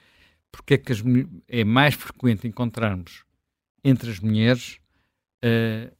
porque 0.51 0.75
é 0.75 0.77
que 0.77 0.91
as, 0.91 1.01
é 1.47 1.63
mais 1.63 1.95
frequente 1.95 2.47
encontrarmos 2.47 3.23
entre 3.83 4.09
as 4.09 4.19
mulheres 4.19 4.79
uh, 5.43 5.93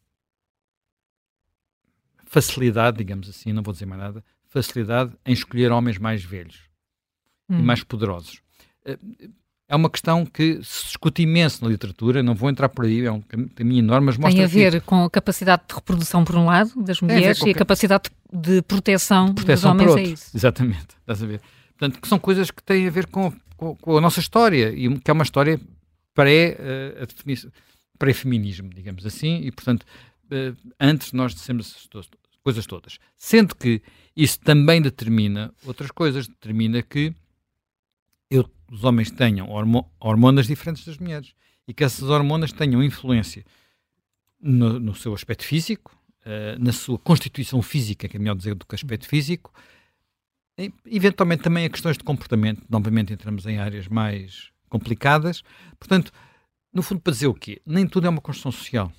facilidade, 2.26 2.98
digamos 2.98 3.30
assim, 3.30 3.54
não 3.54 3.64
vou 3.64 3.74
dizer 3.74 3.86
mais 3.86 4.02
nada, 4.02 4.24
facilidade 4.46 5.16
em 5.26 5.34
escolher 5.34 5.72
homens 5.72 5.98
mais 5.98 6.24
velhos 6.24 6.70
hum. 7.50 7.60
e 7.60 7.64
mais 7.64 7.84
poderosos. 7.84 8.42
Uh, 8.86 9.34
é 9.74 9.76
uma 9.76 9.90
questão 9.90 10.24
que 10.24 10.60
se 10.62 10.86
discute 10.86 11.24
imenso 11.24 11.64
na 11.64 11.70
literatura, 11.72 12.22
não 12.22 12.36
vou 12.36 12.48
entrar 12.48 12.70
por 12.70 12.86
aí, 12.86 13.04
é 13.04 13.12
um 13.12 13.22
caminho 13.56 13.80
enorme, 13.80 14.06
mas 14.06 14.18
mostra 14.18 14.36
Tem 14.36 14.46
a 14.46 14.48
ver 14.48 14.80
que... 14.80 14.86
com 14.86 15.04
a 15.04 15.10
capacidade 15.10 15.64
de 15.68 15.74
reprodução, 15.74 16.24
por 16.24 16.36
um 16.36 16.46
lado, 16.46 16.72
das 16.84 17.02
mulheres, 17.02 17.42
a 17.42 17.48
e 17.48 17.52
a 17.52 17.56
capacidade 17.56 18.12
de 18.32 18.62
proteção, 18.62 19.30
de 19.30 19.34
proteção 19.34 19.76
dos 19.76 19.88
homens, 19.88 20.10
é 20.10 20.14
isso. 20.14 20.38
Exatamente, 20.38 20.90
estás 21.00 21.24
a 21.24 21.26
ver. 21.26 21.42
Portanto, 21.70 22.00
que 22.00 22.08
são 22.08 22.20
coisas 22.20 22.52
que 22.52 22.62
têm 22.62 22.88
a 22.88 22.92
ver 22.92 23.08
com, 23.08 23.34
com, 23.58 23.76
com 23.76 23.98
a 23.98 24.02
nossa 24.02 24.20
história, 24.20 24.72
e 24.72 24.96
que 25.00 25.10
é 25.10 25.14
uma 25.14 25.24
história 25.24 25.60
pré-feminismo, 27.98 28.68
uh, 28.68 28.76
digamos 28.76 29.08
assim, 29.08 29.42
e, 29.42 29.52
portanto, 29.52 29.88
uh, 30.32 30.56
antes 30.80 31.14
nós 31.14 31.34
dissemos 31.34 31.90
coisas 32.44 32.68
todas. 32.68 33.00
Sendo 33.18 33.56
que 33.56 33.82
isso 34.16 34.40
também 34.40 34.84
determina 34.84 35.52
outras 35.66 35.90
coisas, 35.90 36.28
determina 36.28 36.84
que 36.84 37.12
os 38.74 38.84
homens 38.84 39.12
tenham 39.12 39.48
hormonas 40.00 40.48
diferentes 40.48 40.84
das 40.84 40.98
mulheres 40.98 41.36
e 41.68 41.74
que 41.74 41.84
essas 41.84 42.10
hormonas 42.10 42.52
tenham 42.52 42.82
influência 42.82 43.46
no, 44.42 44.80
no 44.80 44.96
seu 44.96 45.14
aspecto 45.14 45.46
físico, 45.46 45.96
uh, 46.26 46.60
na 46.60 46.74
sua 46.74 46.98
constituição 46.98 47.62
física, 47.62 48.08
que 48.10 48.18
é 48.18 48.20
melhor 48.20 48.36
dizer 48.36 48.56
do 48.56 48.66
que 48.66 48.74
aspecto 48.74 49.08
físico, 49.08 49.54
e, 50.58 50.74
eventualmente 50.88 51.44
também 51.44 51.66
a 51.66 51.70
questões 51.70 52.00
de 52.00 52.04
comportamento, 52.04 52.64
novamente 52.68 53.14
entramos 53.14 53.46
em 53.46 53.60
áreas 53.60 53.88
mais 53.88 54.50
complicadas. 54.68 55.44
Portanto, 55.80 56.12
no 56.74 56.82
fundo, 56.82 57.00
para 57.00 57.14
dizer 57.14 57.28
o 57.28 57.34
quê? 57.36 57.62
Nem 57.64 57.88
tudo 57.88 58.08
é 58.08 58.10
uma 58.10 58.22
construção 58.22 58.52
social. 58.52 58.92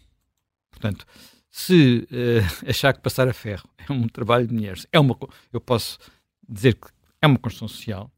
Portanto, 0.71 1.05
se 1.51 2.07
uh, 2.13 2.71
achar 2.71 2.93
que 2.93 3.01
passar 3.01 3.27
a 3.27 3.33
ferro 3.33 3.69
é 3.77 3.93
um 3.93 4.07
trabalho 4.07 4.47
de 4.47 4.55
mulheres, 4.55 4.87
é 4.93 5.01
uma, 5.01 5.19
eu 5.53 5.61
posso 5.61 5.99
dizer 6.49 6.77
que 6.77 6.87
é 7.21 7.27
uma 7.27 7.41
construção 7.41 7.67
social, 7.67 8.14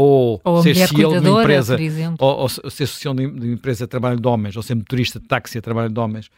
ou, 0.00 0.40
ou 0.42 0.62
ser 0.62 0.74
CEO 0.74 1.20
de 1.20 1.28
uma 1.28 1.42
empresa, 1.42 1.76
ou, 2.18 2.38
ou, 2.40 2.48
ser 2.48 2.86
CEO 2.86 3.14
de 3.14 3.26
uma 3.26 3.46
empresa 3.46 3.84
de 3.84 3.90
trabalho 3.90 4.18
de 4.18 4.26
homens, 4.26 4.56
ou 4.56 4.62
ser 4.62 4.74
motorista 4.74 5.20
de 5.20 5.26
táxi 5.26 5.58
a 5.58 5.62
trabalho 5.62 5.90
de 5.90 6.00
homens, 6.00 6.30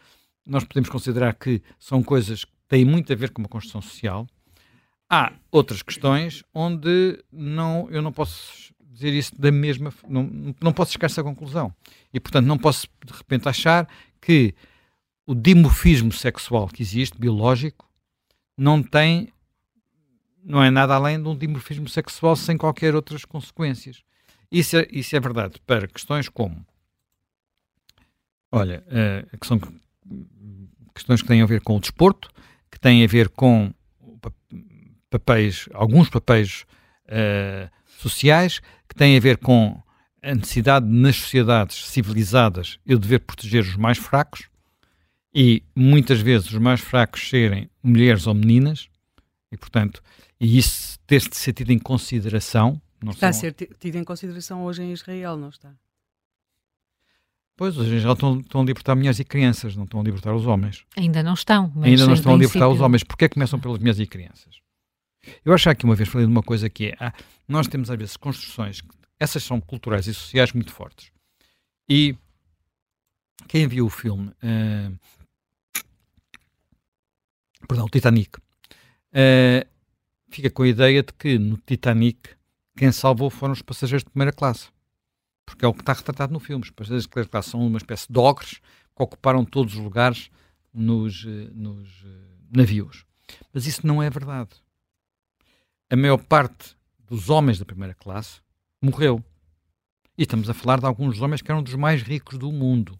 nós 0.44 0.64
podemos 0.64 0.90
considerar 0.90 1.34
que 1.34 1.62
são 1.78 2.02
coisas 2.02 2.44
que 2.44 2.52
têm 2.68 2.84
muito 2.84 3.12
a 3.12 3.16
ver 3.16 3.30
com 3.30 3.40
uma 3.40 3.48
construção 3.48 3.80
social. 3.80 4.26
Há 5.08 5.32
outras 5.50 5.82
questões 5.82 6.42
onde 6.52 7.22
não, 7.30 7.88
eu 7.90 8.02
não 8.02 8.12
posso 8.12 8.72
dizer 8.90 9.12
isso 9.12 9.32
da 9.38 9.52
mesma, 9.52 9.92
não, 10.08 10.54
não 10.60 10.72
posso 10.72 10.92
chegar 10.92 11.06
a 11.06 11.10
essa 11.10 11.22
conclusão. 11.22 11.72
E, 12.12 12.18
portanto, 12.18 12.46
não 12.46 12.58
posso 12.58 12.88
de 13.04 13.12
repente 13.12 13.48
achar 13.48 13.86
que 14.20 14.54
o 15.24 15.34
dimorfismo 15.34 16.12
sexual 16.12 16.66
que 16.66 16.82
existe, 16.82 17.16
biológico, 17.16 17.88
não 18.58 18.82
tem 18.82 19.28
não 20.44 20.62
é 20.62 20.70
nada 20.70 20.94
além 20.94 21.22
de 21.22 21.28
um 21.28 21.36
dimorfismo 21.36 21.88
sexual 21.88 22.36
sem 22.36 22.56
qualquer 22.56 22.94
outras 22.94 23.24
consequências. 23.24 24.02
Isso 24.50 24.76
é, 24.76 24.86
isso 24.90 25.16
é 25.16 25.20
verdade 25.20 25.60
para 25.66 25.86
questões 25.86 26.28
como, 26.28 26.66
olha, 28.50 28.84
uh, 28.88 29.38
que 29.38 29.46
são 29.46 29.58
questões 30.94 31.22
que 31.22 31.28
têm 31.28 31.42
a 31.42 31.46
ver 31.46 31.62
com 31.62 31.76
o 31.76 31.80
desporto, 31.80 32.28
que 32.70 32.78
têm 32.78 33.02
a 33.04 33.06
ver 33.06 33.28
com 33.28 33.72
papéis, 35.08 35.68
alguns 35.72 36.08
papéis 36.08 36.64
uh, 37.06 37.70
sociais, 37.98 38.60
que 38.88 38.94
têm 38.94 39.16
a 39.16 39.20
ver 39.20 39.38
com 39.38 39.80
a 40.22 40.34
necessidade 40.34 40.86
nas 40.86 41.16
sociedades 41.16 41.86
civilizadas 41.86 42.78
eu 42.86 42.98
dever 42.98 43.20
proteger 43.20 43.62
os 43.62 43.76
mais 43.76 43.98
fracos 43.98 44.48
e 45.34 45.62
muitas 45.74 46.20
vezes 46.20 46.50
os 46.50 46.58
mais 46.58 46.80
fracos 46.80 47.28
serem 47.28 47.68
mulheres 47.82 48.26
ou 48.26 48.34
meninas 48.34 48.88
e 49.50 49.56
portanto 49.56 50.02
e 50.42 50.58
isso 50.58 50.98
ter 51.06 51.20
de 51.20 51.36
ser 51.36 51.52
tido 51.52 51.70
em 51.70 51.78
consideração 51.78 52.80
está 53.02 53.14
são... 53.20 53.28
a 53.28 53.32
ser 53.32 53.52
tido 53.78 53.96
em 53.96 54.04
consideração 54.04 54.64
hoje 54.64 54.82
em 54.82 54.92
Israel 54.92 55.36
não 55.36 55.48
está 55.48 55.72
Pois, 57.54 57.76
hoje 57.78 58.00
já 58.00 58.12
estão, 58.12 58.40
estão 58.40 58.62
a 58.62 58.64
libertar 58.64 58.96
mulheres 58.96 59.20
e 59.20 59.24
crianças, 59.24 59.76
não 59.76 59.84
estão 59.84 60.00
a 60.00 60.02
libertar 60.02 60.34
os 60.34 60.46
homens. 60.46 60.84
Ainda 60.96 61.22
não 61.22 61.34
estão. 61.34 61.72
Ainda 61.82 62.06
não 62.06 62.14
estão 62.14 62.34
a 62.34 62.36
libertar 62.36 62.68
os 62.68 62.80
homens. 62.80 63.04
Porquê 63.04 63.28
começam 63.28 63.60
pelas 63.60 63.78
mulheres 63.78 64.00
e 64.00 64.06
crianças? 64.06 64.60
Eu 65.44 65.52
acho 65.52 65.72
que 65.74 65.84
uma 65.84 65.94
vez 65.94 66.08
falei 66.08 66.26
de 66.26 66.32
uma 66.32 66.42
coisa 66.42 66.68
que 66.68 66.86
é, 66.86 66.96
ah, 66.98 67.12
nós 67.46 67.68
temos 67.68 67.90
às 67.90 67.96
vezes 67.96 68.16
construções, 68.16 68.82
essas 69.20 69.44
são 69.44 69.60
culturais 69.60 70.06
e 70.06 70.14
sociais 70.14 70.52
muito 70.52 70.72
fortes. 70.72 71.12
E 71.88 72.16
quem 73.46 73.68
viu 73.68 73.86
o 73.86 73.90
filme, 73.90 74.28
uh, 74.28 74.98
perdão, 77.68 77.86
o 77.86 77.90
Titanic, 77.90 78.38
uh, 78.38 79.71
fica 80.32 80.50
com 80.50 80.62
a 80.62 80.68
ideia 80.68 81.02
de 81.02 81.12
que 81.12 81.38
no 81.38 81.56
Titanic 81.56 82.30
quem 82.76 82.90
salvou 82.90 83.30
foram 83.30 83.52
os 83.52 83.62
passageiros 83.62 84.02
de 84.02 84.10
primeira 84.10 84.32
classe. 84.32 84.68
Porque 85.44 85.64
é 85.64 85.68
o 85.68 85.74
que 85.74 85.80
está 85.80 85.92
retratado 85.92 86.32
no 86.32 86.40
filme. 86.40 86.64
Os 86.64 86.70
passageiros 86.70 87.04
de 87.04 87.08
primeira 87.08 87.30
classe 87.30 87.50
são 87.50 87.66
uma 87.66 87.78
espécie 87.78 88.10
de 88.10 88.18
ogres 88.18 88.60
que 88.96 89.02
ocuparam 89.02 89.44
todos 89.44 89.74
os 89.74 89.80
lugares 89.80 90.30
nos, 90.72 91.24
eh, 91.26 91.50
nos 91.52 91.88
navios. 92.50 93.04
Mas 93.52 93.66
isso 93.66 93.86
não 93.86 94.02
é 94.02 94.08
verdade 94.08 94.62
a 95.92 95.96
maior 95.96 96.16
parte 96.16 96.74
dos 97.06 97.28
homens 97.28 97.58
da 97.58 97.66
primeira 97.66 97.92
classe 97.92 98.40
morreu. 98.80 99.22
E 100.16 100.22
estamos 100.22 100.48
a 100.48 100.54
falar 100.54 100.80
de 100.80 100.86
alguns 100.86 101.20
homens 101.20 101.42
que 101.42 101.52
eram 101.52 101.62
dos 101.62 101.74
mais 101.74 102.00
ricos 102.00 102.38
do 102.38 102.50
mundo. 102.50 102.98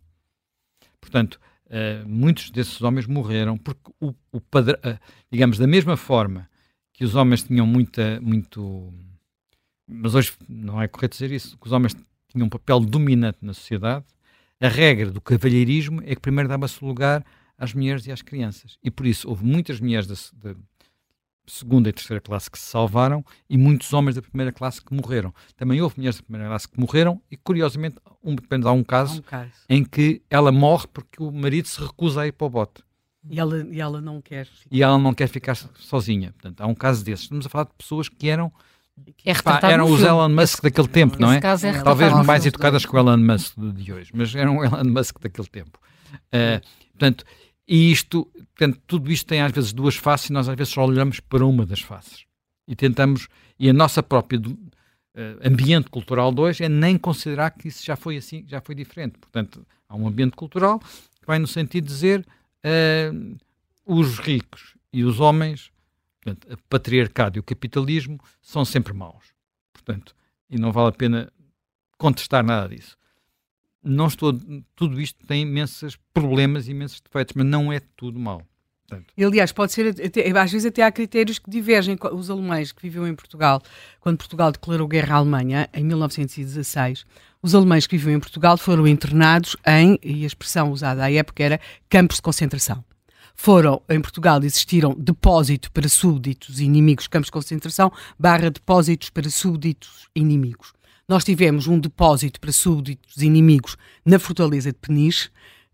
Portanto, 1.00 1.40
uh, 1.66 2.06
muitos 2.06 2.50
desses 2.50 2.82
homens 2.82 3.06
morreram 3.06 3.56
porque 3.56 3.90
o, 3.98 4.14
o 4.30 4.40
padrão, 4.42 4.78
uh, 4.84 4.98
digamos, 5.30 5.56
da 5.56 5.66
mesma 5.66 5.96
forma 5.96 6.50
que 6.92 7.04
os 7.04 7.14
homens 7.14 7.42
tinham 7.42 7.66
muita, 7.66 8.20
muito. 8.20 8.92
Mas 9.86 10.14
hoje 10.14 10.32
não 10.48 10.80
é 10.80 10.88
correto 10.88 11.14
dizer 11.14 11.32
isso, 11.32 11.56
que 11.58 11.66
os 11.66 11.72
homens 11.72 11.96
tinham 12.28 12.46
um 12.46 12.50
papel 12.50 12.80
dominante 12.80 13.38
na 13.42 13.52
sociedade, 13.52 14.04
a 14.60 14.68
regra 14.68 15.10
do 15.10 15.20
cavalheirismo 15.20 16.00
é 16.04 16.14
que 16.14 16.20
primeiro 16.20 16.48
dava-se 16.48 16.84
lugar 16.84 17.24
às 17.58 17.74
mulheres 17.74 18.06
e 18.06 18.12
às 18.12 18.22
crianças. 18.22 18.78
E 18.82 18.90
por 18.90 19.06
isso 19.06 19.28
houve 19.28 19.44
muitas 19.44 19.80
mulheres 19.80 20.06
da, 20.06 20.54
segunda 21.46 21.88
e 21.88 21.92
terceira 21.92 22.20
classe 22.20 22.50
que 22.50 22.58
se 22.58 22.66
salvaram 22.66 23.24
e 23.48 23.58
muitos 23.58 23.92
homens 23.92 24.14
da 24.14 24.22
primeira 24.22 24.52
classe 24.52 24.80
que 24.80 24.94
morreram. 24.94 25.34
Também 25.56 25.80
houve 25.80 25.96
mulheres 25.98 26.16
da 26.16 26.22
primeira 26.22 26.48
classe 26.48 26.68
que 26.68 26.78
morreram 26.78 27.20
e, 27.30 27.36
curiosamente, 27.36 27.96
um, 28.22 28.34
depende, 28.34 28.66
há 28.66 28.72
um 28.72 28.84
caso, 28.84 29.18
um 29.18 29.22
caso, 29.22 29.50
em 29.68 29.84
que 29.84 30.22
ela 30.30 30.52
morre 30.52 30.86
porque 30.92 31.22
o 31.22 31.30
marido 31.30 31.66
se 31.66 31.80
recusa 31.80 32.22
a 32.22 32.26
ir 32.26 32.32
para 32.32 32.46
o 32.46 32.50
bote. 32.50 32.82
E 33.28 33.38
ela, 33.38 33.66
e 33.70 33.80
ela 33.80 34.00
não 34.00 34.20
quer 34.20 34.46
ficar. 34.46 34.74
E 34.74 34.82
ela 34.82 34.98
não 34.98 35.14
quer 35.14 35.28
ficar 35.28 35.54
sozinha. 35.54 36.32
Portanto, 36.32 36.60
há 36.60 36.66
um 36.66 36.74
caso 36.74 37.04
desses. 37.04 37.24
Estamos 37.24 37.46
a 37.46 37.48
falar 37.48 37.64
de 37.64 37.74
pessoas 37.78 38.08
que 38.08 38.28
eram 38.28 38.52
é 39.24 39.34
pá, 39.34 39.60
eram 39.64 39.90
os 39.90 40.02
Elon 40.02 40.28
Musk 40.28 40.54
Esse, 40.54 40.62
daquele 40.62 40.88
tempo, 40.88 41.16
não 41.18 41.32
é? 41.32 41.38
é 41.38 41.82
Talvez 41.82 42.12
mais 42.26 42.44
educadas 42.44 42.84
que 42.84 42.94
o 42.94 42.98
Elon 42.98 43.16
Musk 43.16 43.54
de 43.58 43.92
hoje, 43.92 44.10
mas 44.14 44.34
eram 44.34 44.58
o 44.58 44.64
Elon 44.64 44.84
Musk 44.84 45.18
daquele 45.20 45.48
tempo. 45.48 45.78
Uh, 46.14 46.60
portanto, 46.90 47.24
e 47.66 47.90
isto, 47.90 48.30
portanto, 48.54 48.80
tudo 48.86 49.10
isto 49.10 49.26
tem 49.26 49.40
às 49.40 49.50
vezes 49.50 49.72
duas 49.72 49.96
faces 49.96 50.28
e 50.28 50.32
nós 50.32 50.48
às 50.48 50.56
vezes 50.56 50.72
só 50.72 50.84
olhamos 50.84 51.20
para 51.20 51.44
uma 51.44 51.64
das 51.64 51.80
faces. 51.80 52.26
E 52.68 52.76
tentamos, 52.76 53.28
e 53.58 53.70
a 53.70 53.72
nossa 53.72 54.02
própria 54.02 54.38
uh, 54.38 54.52
ambiente 55.42 55.88
cultural 55.88 56.32
de 56.32 56.40
hoje 56.40 56.64
é 56.64 56.68
nem 56.68 56.98
considerar 56.98 57.50
que 57.50 57.68
isso 57.68 57.84
já 57.84 57.96
foi 57.96 58.18
assim, 58.18 58.44
já 58.46 58.60
foi 58.60 58.74
diferente. 58.74 59.18
Portanto, 59.18 59.66
há 59.88 59.96
um 59.96 60.06
ambiente 60.06 60.36
cultural 60.36 60.78
que 60.78 61.26
vai 61.26 61.38
no 61.38 61.46
sentido 61.46 61.84
de 61.84 61.92
dizer 61.92 62.26
uh, 62.64 63.38
os 63.84 64.18
ricos 64.18 64.74
e 64.92 65.04
os 65.04 65.20
homens, 65.20 65.70
portanto, 66.20 66.52
o 66.52 66.58
patriarcado 66.68 67.38
e 67.38 67.40
o 67.40 67.42
capitalismo 67.42 68.18
são 68.40 68.64
sempre 68.64 68.92
maus. 68.92 69.32
Portanto, 69.72 70.14
e 70.48 70.58
não 70.58 70.72
vale 70.72 70.88
a 70.88 70.92
pena 70.92 71.32
contestar 71.96 72.44
nada 72.44 72.74
disso 72.74 72.96
não 73.82 74.06
estou. 74.06 74.32
Tudo 74.76 75.00
isto 75.00 75.26
tem 75.26 75.42
imensos 75.42 75.96
problemas, 76.14 76.68
imensos 76.68 77.00
defeitos, 77.00 77.34
mas 77.34 77.46
não 77.46 77.72
é 77.72 77.80
tudo 77.96 78.18
mau. 78.18 78.46
E, 79.16 79.24
aliás, 79.24 79.52
pode 79.52 79.72
ser, 79.72 79.88
até, 79.88 80.38
às 80.38 80.52
vezes 80.52 80.66
até 80.66 80.82
há 80.82 80.92
critérios 80.92 81.38
que 81.38 81.50
divergem. 81.50 81.96
Os 82.12 82.30
alemães 82.30 82.72
que 82.72 82.82
viviam 82.82 83.06
em 83.06 83.14
Portugal, 83.14 83.62
quando 84.00 84.18
Portugal 84.18 84.52
declarou 84.52 84.86
guerra 84.86 85.14
à 85.14 85.18
Alemanha, 85.18 85.68
em 85.72 85.84
1916, 85.84 87.04
os 87.42 87.54
alemães 87.54 87.86
que 87.86 87.96
viviam 87.96 88.16
em 88.16 88.20
Portugal 88.20 88.56
foram 88.56 88.86
internados 88.86 89.56
em, 89.66 89.98
e 90.02 90.24
a 90.24 90.26
expressão 90.26 90.70
usada 90.70 91.04
à 91.04 91.12
época 91.12 91.42
era 91.42 91.60
campos 91.88 92.16
de 92.16 92.22
concentração. 92.22 92.84
Foram, 93.34 93.82
em 93.88 94.00
Portugal, 94.00 94.42
existiram 94.44 94.94
depósito 94.96 95.72
para 95.72 95.88
súbditos 95.88 96.60
inimigos, 96.60 97.08
campos 97.08 97.26
de 97.26 97.32
concentração, 97.32 97.90
barra 98.18 98.50
depósitos 98.50 99.10
para 99.10 99.28
súbditos 99.30 100.08
inimigos. 100.14 100.72
Nós 101.08 101.24
tivemos 101.24 101.66
um 101.66 101.78
depósito 101.78 102.38
para 102.40 102.52
súbditos 102.52 103.22
inimigos 103.22 103.76
na 104.04 104.18
fortaleza 104.18 104.70
de 104.70 104.78
Peniche, 104.78 105.30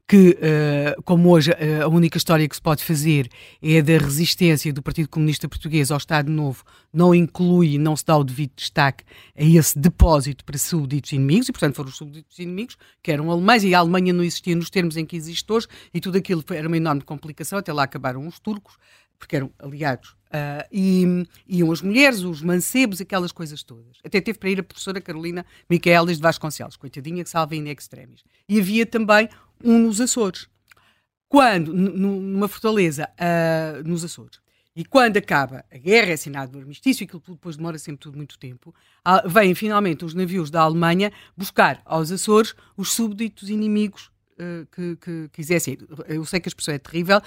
que, 0.08 0.38
uh, 0.40 1.02
como 1.02 1.28
hoje 1.28 1.50
uh, 1.50 1.84
a 1.84 1.88
única 1.88 2.16
história 2.16 2.48
que 2.48 2.56
se 2.56 2.62
pode 2.62 2.82
fazer 2.82 3.28
é 3.62 3.82
da 3.82 3.98
resistência 3.98 4.72
do 4.72 4.82
Partido 4.82 5.06
Comunista 5.06 5.46
Português 5.46 5.90
ao 5.90 5.98
Estado 5.98 6.32
Novo, 6.32 6.64
não 6.90 7.14
inclui 7.14 7.76
não 7.76 7.94
se 7.94 8.06
dá 8.06 8.16
o 8.16 8.24
devido 8.24 8.52
destaque 8.56 9.04
a 9.36 9.44
esse 9.44 9.78
depósito 9.78 10.46
para 10.46 10.56
súbditos 10.56 11.12
inimigos, 11.12 11.50
e 11.50 11.52
portanto 11.52 11.74
foram 11.74 11.90
os 11.90 11.96
súbditos 11.96 12.38
inimigos, 12.38 12.78
que 13.02 13.12
eram 13.12 13.30
alemães, 13.30 13.62
e 13.62 13.74
a 13.74 13.80
Alemanha 13.80 14.14
não 14.14 14.24
existia 14.24 14.56
nos 14.56 14.70
termos 14.70 14.96
em 14.96 15.04
que 15.04 15.14
existe 15.14 15.52
hoje, 15.52 15.66
e 15.92 16.00
tudo 16.00 16.16
aquilo 16.16 16.42
era 16.52 16.66
uma 16.66 16.78
enorme 16.78 17.02
complicação, 17.02 17.58
até 17.58 17.70
lá 17.70 17.82
acabaram 17.82 18.26
os 18.26 18.38
turcos, 18.38 18.78
porque 19.18 19.36
eram 19.36 19.50
aliados 19.58 20.16
Uh, 20.28 20.60
e 20.70 21.26
iam 21.48 21.72
as 21.72 21.80
mulheres, 21.80 22.20
os 22.20 22.42
mancebos, 22.42 23.00
aquelas 23.00 23.32
coisas 23.32 23.62
todas. 23.62 23.96
Até 24.04 24.20
teve 24.20 24.38
para 24.38 24.50
ir 24.50 24.60
a 24.60 24.62
professora 24.62 25.00
Carolina 25.00 25.44
Micaelis 25.70 26.18
de 26.18 26.22
Vasconcelos, 26.22 26.76
coitadinha 26.76 27.24
que 27.24 27.30
salva 27.30 27.56
in 27.56 27.66
extremis. 27.70 28.22
E 28.46 28.60
havia 28.60 28.84
também 28.84 29.30
um 29.62 29.78
nos 29.78 30.00
Açores. 30.00 30.48
Quando, 31.28 31.74
numa 31.74 32.48
fortaleza 32.48 33.08
uh, 33.18 33.86
nos 33.86 34.04
Açores, 34.04 34.40
e 34.74 34.84
quando 34.84 35.16
acaba 35.16 35.64
a 35.72 35.76
guerra, 35.76 36.10
é 36.10 36.12
assinado 36.12 36.56
o 36.56 36.60
armistício, 36.60 37.04
aquilo 37.04 37.22
depois 37.26 37.56
demora 37.56 37.78
sempre 37.78 38.00
tudo 38.00 38.16
muito 38.16 38.38
tempo, 38.38 38.74
uh, 39.06 39.28
vêm 39.28 39.54
finalmente 39.54 40.04
os 40.04 40.14
navios 40.14 40.50
da 40.50 40.62
Alemanha 40.62 41.12
buscar 41.36 41.82
aos 41.84 42.10
Açores 42.12 42.54
os 42.76 42.92
súbditos 42.92 43.50
inimigos 43.50 44.10
eh, 44.40 44.66
que, 44.70 44.96
que 44.96 45.28
quisessem. 45.32 45.76
Eu 46.06 46.24
sei 46.24 46.38
que 46.38 46.46
a 46.48 46.50
expressão 46.50 46.72
é 46.72 46.78
terrível, 46.78 47.20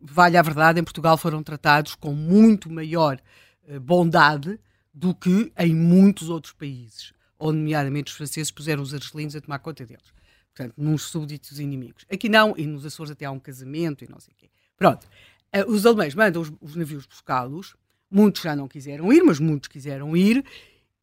vale 0.00 0.36
a 0.36 0.42
verdade, 0.42 0.78
em 0.78 0.84
Portugal 0.84 1.18
foram 1.18 1.42
tratados 1.42 1.96
com 1.96 2.14
muito 2.14 2.70
maior 2.70 3.20
uh, 3.68 3.80
bondade 3.80 4.60
do 4.94 5.12
que 5.12 5.52
em 5.58 5.74
muitos 5.74 6.28
outros 6.30 6.52
países, 6.52 7.12
onde, 7.36 7.58
nomeadamente, 7.58 8.12
os 8.12 8.16
franceses 8.16 8.52
puseram 8.52 8.80
os 8.80 8.94
argelinos 8.94 9.34
a 9.34 9.40
tomar 9.40 9.58
conta 9.58 9.84
deles. 9.84 10.15
Portanto, 10.56 10.74
nos 10.78 11.02
súbditos 11.02 11.60
inimigos. 11.60 12.06
Aqui 12.10 12.30
não, 12.30 12.54
e 12.56 12.66
nos 12.66 12.86
Açores 12.86 13.10
até 13.10 13.26
há 13.26 13.30
um 13.30 13.38
casamento 13.38 14.02
e 14.02 14.08
não 14.08 14.18
sei 14.18 14.32
o 14.32 14.36
quê. 14.36 14.48
Pronto. 14.74 15.06
Uh, 15.54 15.70
os 15.70 15.84
alemães 15.84 16.14
mandam 16.14 16.40
os, 16.40 16.50
os 16.62 16.74
navios 16.74 17.04
buscá-los, 17.04 17.76
muitos 18.10 18.40
já 18.40 18.56
não 18.56 18.66
quiseram 18.66 19.12
ir, 19.12 19.22
mas 19.22 19.38
muitos 19.38 19.68
quiseram 19.68 20.16
ir, 20.16 20.42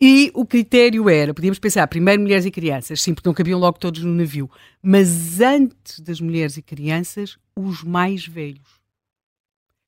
e 0.01 0.31
o 0.33 0.43
critério 0.43 1.07
era, 1.07 1.33
podíamos 1.35 1.59
pensar, 1.59 1.87
primeiro 1.87 2.21
mulheres 2.21 2.45
e 2.45 2.51
crianças, 2.51 2.99
sim, 2.99 3.13
porque 3.13 3.29
não 3.29 3.33
cabiam 3.33 3.59
logo 3.59 3.77
todos 3.77 4.03
no 4.03 4.13
navio, 4.13 4.49
mas 4.81 5.39
antes 5.39 5.99
das 5.99 6.19
mulheres 6.19 6.57
e 6.57 6.61
crianças, 6.61 7.37
os 7.55 7.83
mais 7.83 8.25
velhos. 8.25 8.81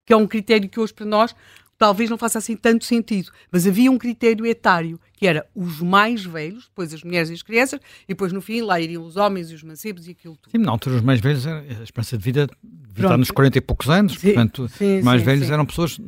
Que 0.05 0.13
é 0.13 0.15
um 0.15 0.27
critério 0.27 0.69
que 0.69 0.79
hoje 0.79 0.93
para 0.93 1.07
nós 1.07 1.35
talvez 1.77 2.09
não 2.09 2.17
faça 2.17 2.37
assim 2.37 2.55
tanto 2.55 2.85
sentido, 2.85 3.31
mas 3.51 3.67
havia 3.67 3.91
um 3.91 3.97
critério 3.97 4.45
etário, 4.45 4.99
que 5.13 5.27
era 5.27 5.45
os 5.53 5.81
mais 5.81 6.23
velhos, 6.23 6.65
depois 6.67 6.93
as 6.93 7.03
mulheres 7.03 7.29
e 7.29 7.33
as 7.33 7.41
crianças, 7.41 7.79
e 8.03 8.09
depois 8.09 8.31
no 8.31 8.41
fim 8.41 8.61
lá 8.61 8.79
iriam 8.79 9.03
os 9.03 9.17
homens 9.17 9.51
e 9.51 9.55
os 9.55 9.63
mancebos 9.63 10.07
e 10.07 10.11
aquilo 10.11 10.37
tudo. 10.37 10.51
Sim, 10.51 10.59
na 10.59 10.71
altura 10.71 10.95
os 10.95 11.01
mais 11.01 11.19
velhos, 11.19 11.45
a 11.45 11.61
esperança 11.83 12.17
de 12.17 12.23
vida 12.23 12.49
devia 12.63 13.17
nos 13.17 13.31
40 13.31 13.57
e 13.57 13.61
poucos 13.61 13.89
anos, 13.89 14.13
sim, 14.13 14.27
portanto, 14.27 14.69
sim, 14.69 14.99
os 14.99 15.03
mais 15.03 15.21
sim, 15.21 15.25
velhos 15.25 15.49
eram 15.49 15.65
pessoas 15.65 15.99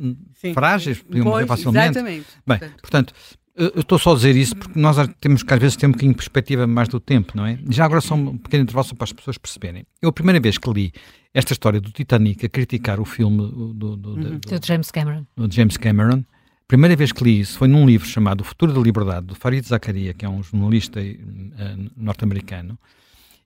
frágeis, 0.54 1.02
podiam 1.02 1.24
morrer 1.24 1.46
facilmente. 1.46 1.98
Exatamente. 1.98 2.26
Bem, 2.46 2.58
portanto, 2.58 2.80
portanto 2.82 3.14
eu 3.58 3.80
estou 3.80 3.98
só 3.98 4.12
a 4.12 4.14
dizer 4.14 4.36
isso 4.36 4.56
porque 4.56 4.78
nós 4.78 4.96
temos 5.20 5.42
que 5.42 5.52
às 5.52 5.60
vezes 5.60 5.76
ter 5.76 5.86
um 5.86 5.90
bocadinho 5.90 6.12
de 6.12 6.16
perspectiva 6.16 6.66
mais 6.66 6.88
do 6.88 7.00
tempo, 7.00 7.32
não 7.36 7.44
é? 7.44 7.58
Já 7.68 7.84
agora 7.84 8.00
só 8.00 8.14
um 8.14 8.38
pequeno 8.38 8.62
intervalo 8.62 8.94
para 8.94 9.04
as 9.04 9.12
pessoas 9.12 9.36
perceberem. 9.36 9.84
Eu 10.00 10.10
a 10.10 10.12
primeira 10.12 10.40
vez 10.40 10.56
que 10.56 10.70
li 10.70 10.92
esta 11.34 11.52
história 11.52 11.80
do 11.80 11.90
Titanic 11.90 12.46
a 12.46 12.48
criticar 12.48 13.00
o 13.00 13.04
filme 13.04 13.36
do, 13.36 13.74
do, 13.74 13.96
do, 13.96 14.10
uhum. 14.10 14.38
do 14.38 14.66
James 14.66 14.90
Cameron. 14.90 15.26
Do 15.36 15.52
James 15.52 15.76
Cameron, 15.76 16.20
a 16.20 16.68
primeira 16.68 16.94
vez 16.94 17.12
que 17.12 17.24
li 17.24 17.40
isso 17.40 17.58
foi 17.58 17.68
num 17.68 17.84
livro 17.84 18.06
chamado 18.06 18.42
O 18.42 18.44
Futuro 18.44 18.72
da 18.72 18.80
Liberdade, 18.80 19.26
do 19.26 19.34
Farid 19.34 19.66
Zakaria, 19.66 20.14
que 20.14 20.24
é 20.24 20.28
um 20.28 20.42
jornalista 20.42 21.00
uh, 21.00 21.90
norte-americano, 21.96 22.78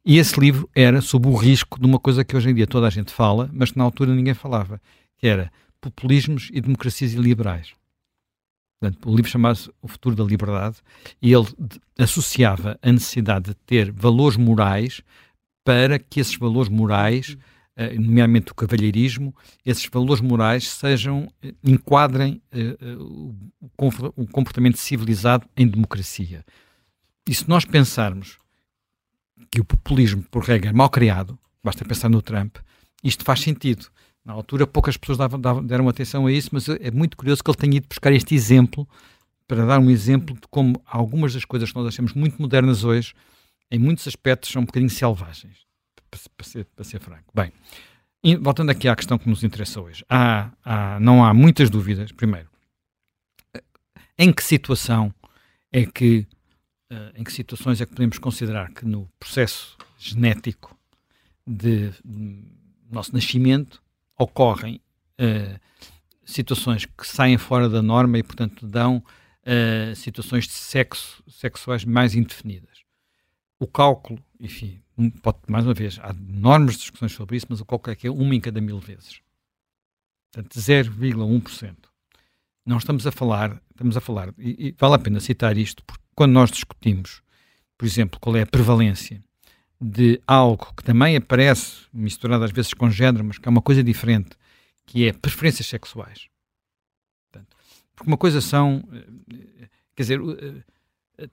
e 0.05 0.19
esse 0.19 0.39
livro 0.39 0.69
era 0.75 1.01
sobre 1.01 1.29
o 1.29 1.37
risco 1.37 1.81
de 1.81 1.87
uma 1.87 1.99
coisa 1.99 2.25
que 2.25 2.37
hoje 2.37 2.51
em 2.51 2.55
dia 2.55 2.67
toda 2.67 2.87
a 2.89 2.91
gente 2.91 3.13
fala, 3.13 3.49
mas 3.53 3.71
que 3.71 3.79
na 3.79 3.85
altura 3.85 4.15
ninguém 4.15 4.35
falava, 4.35 4.81
que 5.17 5.29
era 5.29 5.51
populismos 5.81 6.51
e 6.53 6.61
democracias 6.61 7.15
iliberais. 7.15 7.73
Portanto, 8.83 9.09
o 9.09 9.15
livro 9.15 9.31
chamava-se 9.31 9.71
O 9.81 9.87
Futuro 9.87 10.17
da 10.17 10.25
Liberdade 10.25 10.79
e 11.21 11.33
ele 11.33 11.47
associava 11.97 12.77
a 12.83 12.91
necessidade 12.91 13.51
de 13.51 13.55
ter 13.55 13.93
valores 13.93 14.37
morais 14.37 15.03
para 15.65 16.01
que 16.01 16.19
esses 16.19 16.37
valores 16.37 16.69
morais, 16.69 17.39
eh, 17.77 17.95
nomeadamente 17.95 18.51
o 18.51 18.55
cavalheirismo, 18.57 19.33
esses 19.65 19.87
valores 19.87 20.21
morais 20.21 20.69
sejam, 20.69 21.33
eh, 21.41 21.55
enquadrem 21.63 22.43
uh, 22.53 23.37
o 24.17 24.27
comportamento 24.27 24.79
civilizado 24.79 25.49
em 25.57 25.69
democracia. 25.69 26.45
E 27.25 27.33
se 27.33 27.49
nós 27.49 27.65
pensarmos 27.65 28.37
que 29.49 29.61
o 29.61 29.65
populismo, 29.65 30.25
por 30.29 30.43
regra, 30.43 30.71
é 30.71 30.73
mal 30.73 30.91
criado, 30.91 31.39
basta 31.63 31.85
pensar 31.85 32.09
no 32.09 32.21
Trump, 32.21 32.57
isto 33.05 33.25
faz 33.25 33.39
sentido. 33.39 33.87
Na 34.25 34.33
altura, 34.33 34.67
poucas 34.67 34.97
pessoas 34.97 35.19
davam, 35.19 35.41
davam, 35.41 35.65
deram 35.65 35.89
atenção 35.89 36.27
a 36.27 36.33
isso, 36.33 36.51
mas 36.53 36.69
é 36.69 36.91
muito 36.91 37.17
curioso 37.17 37.43
que 37.43 37.51
ele 37.51 37.59
tenha 37.59 37.77
ido 37.77 37.89
buscar 37.89 38.13
este 38.13 38.35
exemplo 38.35 38.89
para 39.49 39.67
dar 39.67 39.81
um 39.81 39.91
exemplo 39.91 40.35
de 40.35 40.47
como 40.49 40.81
algumas 40.87 41.35
das 41.35 41.45
coisas 41.45 41.71
que 41.71 41.77
nós 41.77 41.87
achamos 41.89 42.15
muito 42.15 42.41
modernas 42.41 42.85
hoje, 42.85 43.13
em 43.71 43.79
muitos 43.79 44.07
aspectos, 44.07 44.51
são 44.51 44.63
um 44.63 44.65
bocadinho 44.65 44.91
selvagens, 44.91 45.67
para, 46.11 46.21
para, 46.37 46.47
ser, 46.47 46.65
para 46.67 46.85
ser, 46.85 47.01
franco. 47.01 47.33
Bem, 47.35 47.53
voltando 48.41 48.71
aqui 48.71 48.87
à 48.87 48.95
questão 48.95 49.19
que 49.19 49.29
nos 49.29 49.43
interessa 49.43 49.81
hoje, 49.81 50.05
há, 50.09 50.51
há, 50.65 51.01
não 51.01 51.25
há 51.25 51.35
muitas 51.35 51.69
dúvidas. 51.69 52.13
Primeiro, 52.13 52.49
em 54.17 54.33
que 54.33 54.45
situação 54.45 55.13
é 55.73 55.85
que, 55.85 56.27
uh, 56.93 57.13
em 57.17 57.25
que 57.25 57.33
situações 57.33 57.81
é 57.81 57.87
que 57.87 57.93
podemos 57.93 58.19
considerar 58.19 58.71
que 58.71 58.85
no 58.85 59.09
processo 59.19 59.77
genético 59.99 60.79
de, 61.47 61.91
de 62.05 62.45
nosso 62.91 63.13
nascimento 63.13 63.82
ocorrem 64.23 64.81
uh, 65.21 65.61
situações 66.25 66.87
que 66.87 67.07
saem 67.07 67.37
fora 67.37 67.69
da 67.69 67.83
norma 67.83 68.19
e, 68.19 68.23
portanto, 68.23 68.67
dão 68.67 68.99
uh, 68.99 69.95
situações 69.97 70.47
de 70.47 70.53
sexo, 70.53 71.23
sexuais 71.29 71.85
mais 71.85 72.15
indefinidas. 72.15 72.83
O 73.59 73.67
cálculo, 73.67 74.23
enfim, 74.41 74.83
pode, 75.23 75.39
mais 75.49 75.65
uma 75.65 75.75
vez, 75.75 75.99
há 76.03 76.11
enormes 76.11 76.77
discussões 76.77 77.13
sobre 77.13 77.37
isso, 77.37 77.47
mas 77.49 77.61
o 77.61 77.65
cálculo 77.65 77.93
é 77.93 77.97
que 77.97 78.07
é 78.07 78.11
uma 78.11 78.35
em 78.35 78.41
cada 78.41 78.61
mil 78.61 78.79
vezes. 78.79 79.21
Portanto, 80.33 80.59
0,1%. 80.59 81.77
Não 82.65 82.79
estamos 82.79 83.07
a 83.07 83.13
falar, 83.13 83.61
estamos 83.71 83.97
a 83.97 84.01
falar, 84.01 84.33
e, 84.39 84.69
e 84.69 84.75
vale 84.79 84.95
a 84.95 84.99
pena 84.99 85.21
citar 85.21 85.57
isto, 85.59 85.83
porque 85.85 86.03
quando 86.15 86.33
nós 86.33 86.51
discutimos, 86.51 87.23
por 87.77 87.87
exemplo, 87.87 88.21
qual 88.21 88.37
é 88.37 88.43
a 88.43 88.47
prevalência 88.47 89.23
de 89.83 90.23
algo 90.29 90.73
que 90.77 90.85
também 90.85 91.17
aparece 91.17 91.87
misturado 91.93 92.45
às 92.45 92.53
vezes 92.53 92.73
com 92.73 92.89
género, 92.89 93.25
mas 93.25 93.39
que 93.39 93.49
é 93.49 93.51
uma 93.51 93.61
coisa 93.61 93.83
diferente, 93.83 94.31
que 94.87 95.09
é 95.09 95.13
preferências 95.13 95.67
sexuais. 95.67 96.29
Portanto, 97.29 97.57
porque 97.97 98.09
uma 98.09 98.17
coisa 98.17 98.41
são, 98.41 98.85
eh, 98.93 99.69
quer 99.97 100.03
dizer, 100.05 100.21
eh, 100.21 100.63
eh, 101.19 101.31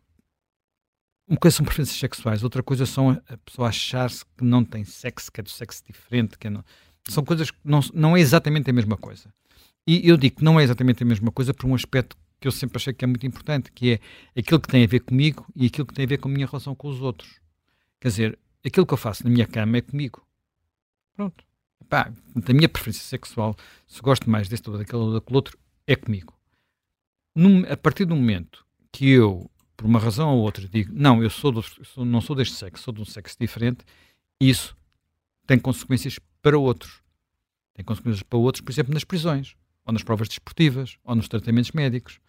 uma 1.27 1.37
coisa 1.37 1.57
são 1.57 1.65
preferências 1.65 1.99
sexuais, 1.99 2.43
outra 2.43 2.63
coisa 2.63 2.87
são 2.87 3.11
a 3.11 3.37
pessoa 3.37 3.69
achar-se 3.69 4.25
que 4.25 4.43
não 4.43 4.65
tem 4.65 4.83
sexo, 4.83 5.31
que 5.31 5.41
é 5.41 5.43
do 5.43 5.49
sexo 5.49 5.83
diferente, 5.85 6.35
que 6.35 6.47
é 6.47 6.49
não, 6.49 6.65
são 7.07 7.23
coisas 7.23 7.51
que 7.51 7.59
não, 7.63 7.81
não 7.93 8.17
é 8.17 8.19
exatamente 8.19 8.67
a 8.71 8.73
mesma 8.73 8.97
coisa. 8.97 9.31
E 9.85 10.07
eu 10.09 10.17
digo 10.17 10.37
que 10.37 10.43
não 10.43 10.59
é 10.59 10.63
exatamente 10.63 11.03
a 11.03 11.05
mesma 11.05 11.31
coisa 11.31 11.53
por 11.53 11.67
um 11.67 11.75
aspecto 11.75 12.17
que 12.39 12.47
eu 12.47 12.51
sempre 12.51 12.77
achei 12.77 12.93
que 12.93 13.05
é 13.05 13.07
muito 13.07 13.27
importante, 13.27 13.71
que 13.71 13.93
é 13.93 14.39
aquilo 14.39 14.59
que 14.59 14.67
tem 14.67 14.83
a 14.83 14.87
ver 14.87 15.01
comigo 15.01 15.45
e 15.55 15.67
aquilo 15.67 15.85
que 15.85 15.93
tem 15.93 16.05
a 16.05 16.07
ver 16.07 16.17
com 16.17 16.29
a 16.29 16.31
minha 16.31 16.47
relação 16.47 16.73
com 16.73 16.87
os 16.87 16.99
outros. 17.01 17.38
Quer 17.99 18.07
dizer, 18.07 18.39
aquilo 18.65 18.85
que 18.85 18.93
eu 18.93 18.97
faço 18.97 19.23
na 19.23 19.29
minha 19.29 19.45
cama 19.45 19.77
é 19.77 19.81
comigo. 19.81 20.25
Pronto. 21.13 21.43
Pá, 21.87 22.11
a 22.35 22.53
minha 22.53 22.69
preferência 22.69 23.03
sexual, 23.03 23.55
se 23.87 24.01
gosto 24.01 24.29
mais 24.29 24.47
deste 24.47 24.69
ou 24.69 24.77
daquele 24.77 25.01
ou 25.01 25.13
daquele 25.13 25.35
outro, 25.35 25.57
é 25.87 25.95
comigo. 25.95 26.33
Num, 27.35 27.63
a 27.71 27.75
partir 27.75 28.05
do 28.05 28.15
momento 28.15 28.65
que 28.91 29.09
eu, 29.09 29.49
por 29.75 29.85
uma 29.85 29.99
razão 29.99 30.35
ou 30.35 30.41
outra, 30.41 30.67
digo 30.67 30.93
não, 30.93 31.23
eu 31.23 31.29
sou, 31.29 31.51
do, 31.51 31.61
sou 31.61 32.05
não 32.05 32.21
sou 32.21 32.35
deste 32.35 32.55
sexo, 32.55 32.83
sou 32.83 32.93
de 32.93 33.01
um 33.01 33.05
sexo 33.05 33.35
diferente, 33.39 33.83
isso 34.39 34.77
tem 35.47 35.57
consequências 35.57 36.19
para 36.41 36.57
outros. 36.57 37.01
Tem 37.73 37.83
consequências 37.83 38.23
para 38.23 38.37
outros, 38.37 38.61
por 38.61 38.71
exemplo, 38.71 38.93
nas 38.93 39.03
prisões, 39.03 39.55
ou 39.85 39.93
nas 39.93 40.03
provas 40.03 40.27
desportivas, 40.27 40.97
ou 41.03 41.15
nos 41.15 41.27
tratamentos 41.27 41.71
médicos. 41.71 42.19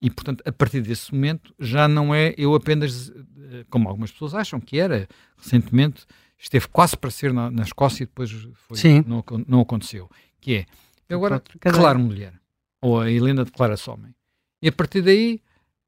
E, 0.00 0.10
portanto, 0.10 0.42
a 0.46 0.52
partir 0.52 0.82
desse 0.82 1.12
momento, 1.12 1.54
já 1.58 1.88
não 1.88 2.14
é 2.14 2.34
eu 2.36 2.54
apenas, 2.54 3.10
eh, 3.10 3.64
como 3.70 3.88
algumas 3.88 4.12
pessoas 4.12 4.34
acham 4.34 4.60
que 4.60 4.78
era, 4.78 5.08
recentemente 5.36 6.06
esteve 6.38 6.68
quase 6.68 6.96
para 6.96 7.10
ser 7.10 7.32
na, 7.32 7.50
na 7.50 7.62
Escócia 7.62 8.04
e 8.04 8.06
depois 8.06 8.30
foi. 8.54 8.76
Não, 9.06 9.24
não 9.46 9.60
aconteceu. 9.60 10.10
Que 10.40 10.56
é, 10.56 10.66
eu 11.08 11.18
agora 11.18 11.42
declaro 11.62 11.98
mulher, 11.98 12.34
ou 12.80 13.00
a 13.00 13.10
Helena 13.10 13.44
declara-se 13.44 13.88
homem. 13.88 14.14
E 14.60 14.68
a 14.68 14.72
partir 14.72 15.02
daí, 15.02 15.40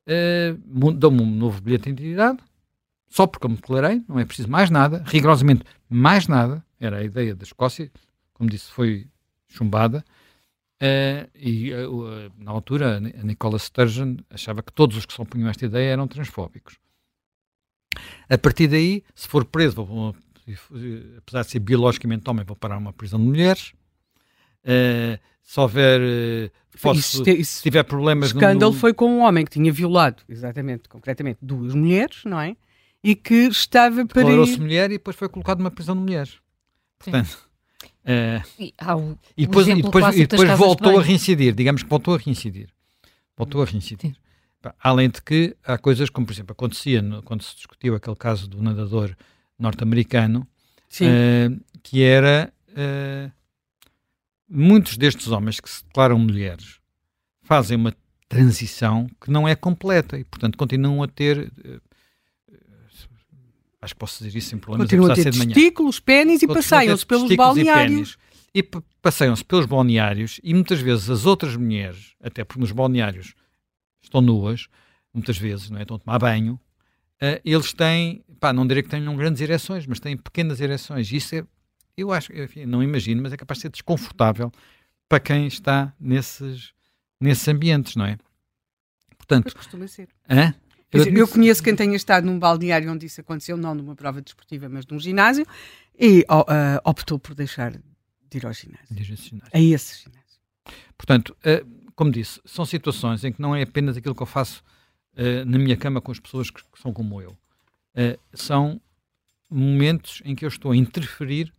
uh, 0.09 0.93
dou-me 0.93 1.23
um 1.23 1.31
novo 1.31 1.61
bilhete 1.61 1.93
de 1.93 2.03
identidade, 2.03 2.39
só 3.09 3.27
porque 3.27 3.47
eu 3.47 3.51
me 3.51 3.57
declarei, 3.57 4.03
não 4.09 4.19
é 4.19 4.25
preciso 4.25 4.49
mais 4.49 4.71
nada, 4.71 5.03
rigorosamente 5.07 5.65
mais 5.89 6.29
nada, 6.29 6.65
era 6.79 6.99
a 6.99 7.05
ideia 7.05 7.35
da 7.35 7.45
Escócia, 7.45 7.91
como 8.35 8.49
disse, 8.49 8.71
foi 8.71 9.07
chumbada, 9.49 10.05
Uh, 10.81 11.29
e 11.35 11.75
uh, 11.75 12.31
na 12.39 12.53
altura 12.53 12.99
a 12.99 13.01
Nicola 13.01 13.59
Sturgeon 13.59 14.17
achava 14.31 14.63
que 14.63 14.73
todos 14.73 14.97
os 14.97 15.05
que 15.05 15.13
se 15.13 15.21
opunham 15.21 15.49
a 15.49 15.51
esta 15.51 15.67
ideia 15.67 15.91
eram 15.91 16.07
transfóbicos. 16.07 16.77
A 18.31 18.39
partir 18.39 18.69
daí, 18.69 19.03
se 19.13 19.27
for 19.27 19.45
preso, 19.45 19.85
vou, 19.85 20.15
apesar 21.17 21.43
de 21.43 21.51
ser 21.51 21.59
biologicamente 21.59 22.31
homem, 22.31 22.45
vou 22.45 22.55
parar 22.55 22.79
uma 22.79 22.93
prisão 22.93 23.19
de 23.19 23.27
mulheres. 23.27 23.73
Uh, 24.65 25.19
se 25.43 25.59
houver. 25.59 26.53
Posso, 26.81 27.01
isso, 27.01 27.31
isso, 27.31 27.53
se 27.57 27.63
tiver 27.63 27.83
problemas. 27.83 28.31
O 28.31 28.37
escândalo 28.37 28.73
no... 28.73 28.79
foi 28.79 28.95
com 28.95 29.11
um 29.11 29.21
homem 29.23 29.45
que 29.45 29.51
tinha 29.51 29.73
violado, 29.73 30.23
exatamente, 30.29 30.89
concretamente, 30.89 31.39
duas 31.43 31.75
mulheres, 31.75 32.23
não 32.25 32.39
é? 32.39 32.57
E 33.03 33.17
que 33.17 33.49
estava 33.49 34.07
para. 34.07 34.23
Declarou-se 34.23 34.61
mulher 34.61 34.91
e 34.91 34.99
depois 34.99 35.17
foi 35.17 35.29
colocado 35.29 35.59
numa 35.59 35.73
prisão 35.73 35.97
de 35.97 36.03
mulheres. 36.03 36.39
Portanto. 36.99 37.33
Uh, 37.45 37.48
e, 38.59 38.75
o, 38.95 39.19
e, 39.37 39.47
depois, 39.47 39.69
e 39.69 39.83
depois, 39.83 40.17
e 40.17 40.27
depois 40.27 40.59
voltou 40.59 40.99
a 40.99 41.03
reincidir, 41.03 41.55
digamos 41.55 41.83
que 41.83 41.89
voltou 41.89 42.15
a 42.15 42.19
reincidir. 42.19 42.69
Voltou 43.37 43.63
a 43.63 43.65
reincidir. 43.67 44.17
Além 44.83 45.09
de 45.11 45.23
que 45.23 45.57
há 45.65 45.79
coisas 45.79 46.11
como, 46.11 46.27
por 46.27 46.33
exemplo, 46.33 46.53
acontecia 46.53 47.01
no, 47.01 47.23
quando 47.23 47.43
se 47.43 47.55
discutiu 47.55 47.95
aquele 47.95 48.17
caso 48.17 48.49
do 48.49 48.63
nadador 48.63 49.15
norte-americano, 49.59 50.47
uh, 51.01 51.61
que 51.83 52.03
era 52.03 52.53
uh, 52.71 53.31
muitos 54.49 54.97
destes 54.97 55.29
homens 55.29 55.61
que 55.61 55.69
se 55.69 55.85
declaram 55.85 56.19
mulheres 56.19 56.79
fazem 57.43 57.77
uma 57.77 57.95
transição 58.29 59.07
que 59.21 59.31
não 59.31 59.47
é 59.47 59.55
completa 59.55 60.19
e, 60.19 60.25
portanto, 60.25 60.59
continuam 60.59 61.03
a 61.03 61.09
ter 61.09 61.53
acho 63.81 63.95
que 63.95 63.99
posso 63.99 64.25
dizer 64.25 64.39
isso 64.39 64.51
sem 64.51 64.59
problemas. 64.59 64.91
Continuam 64.91 65.13
a 65.13 65.15
ter 65.15 65.31
testículos, 65.33 66.01
pênis 66.01 66.43
e 66.43 66.47
passeiam-se 66.47 67.07
pelos 67.07 67.35
balneários. 67.35 68.19
E, 68.55 68.61
e 68.61 68.63
passeiam-se 69.03 69.45
pelos 69.45 69.67
balneários 69.67 70.41
e 70.43 70.55
muitas 70.55 70.81
vezes 70.81 71.09
as 71.11 71.27
outras 71.27 71.55
mulheres, 71.57 72.15
até 72.23 72.45
porque 72.45 72.61
nos 72.61 72.73
balneários 72.73 73.35
estão 74.03 74.21
nuas, 74.21 74.69
muitas 75.13 75.39
vezes, 75.39 75.71
não 75.71 75.79
é? 75.79 75.83
estão 75.83 75.97
a 75.97 76.01
tomar 76.01 76.19
banho, 76.19 76.55
uh, 77.23 77.41
eles 77.45 77.73
têm, 77.73 78.25
pá, 78.41 78.53
não 78.53 78.67
direi 78.67 78.83
que 78.83 78.89
tenham 78.89 79.15
grandes 79.17 79.41
ereções, 79.41 79.87
mas 79.87 80.01
têm 80.01 80.17
pequenas 80.17 80.61
ereções. 80.61 81.13
Isso 81.13 81.35
é, 81.37 81.45
eu 81.97 82.13
acho, 82.13 82.33
enfim, 82.33 82.65
não 82.65 82.83
imagino, 82.83 83.23
mas 83.23 83.33
é 83.33 83.37
capaz 83.37 83.59
de 83.59 83.63
ser 83.63 83.71
desconfortável 83.71 84.51
para 85.09 85.21
quem 85.21 85.47
está 85.47 85.93
nesses, 85.99 86.73
nesses 87.21 87.47
ambientes, 87.49 87.97
não 87.97 88.05
é? 88.05 88.19
Portanto, 89.17 89.45
mas 89.47 89.55
costuma 89.55 89.87
ser. 89.87 90.09
Hã? 90.29 90.55
Eu, 90.91 91.05
eu, 91.05 91.29
conheço 91.29 91.63
quem 91.63 91.77
tenha 91.77 91.95
estado 91.95 92.25
num 92.25 92.39
balneário 92.39 92.91
onde 92.91 93.05
isso 93.07 93.21
aconteceu, 93.21 93.57
não 93.57 93.75
numa 93.75 93.95
prova 93.95 94.23
desportiva, 94.23 94.69
mas 94.69 94.87
num 94.87 94.99
ginásio, 94.99 95.47
e 95.99 96.21
uh, 96.21 96.81
optou 96.83 97.19
por 97.19 97.35
deixar 97.35 97.73
de 97.73 98.39
ir 98.39 98.47
ao 98.47 98.53
ginásio. 98.53 98.87
ginásio. 98.91 99.51
A 99.53 99.61
esse 99.61 100.05
ginásio. 100.05 100.41
Portanto, 100.97 101.37
uh, 101.41 101.91
como 101.95 102.11
disse, 102.11 102.41
são 102.45 102.65
situações 102.65 103.23
em 103.23 103.33
que 103.33 103.41
não 103.41 103.55
é 103.55 103.63
apenas 103.63 103.97
aquilo 103.97 104.15
que 104.15 104.23
eu 104.23 104.27
faço 104.27 104.63
uh, 105.15 105.45
na 105.45 105.59
minha 105.59 105.77
cama 105.77 106.01
com 106.01 106.11
as 106.11 106.19
pessoas 106.19 106.51
que, 106.51 106.63
que 106.63 106.81
são 106.81 106.93
como 106.93 107.21
eu. 107.21 107.37
são 108.33 108.81
momentos 109.51 110.23
em 110.25 110.35
que 110.35 110.45
eu 110.45 110.49
estou 110.49 110.73
a 110.73 110.77
interferir 110.77 111.53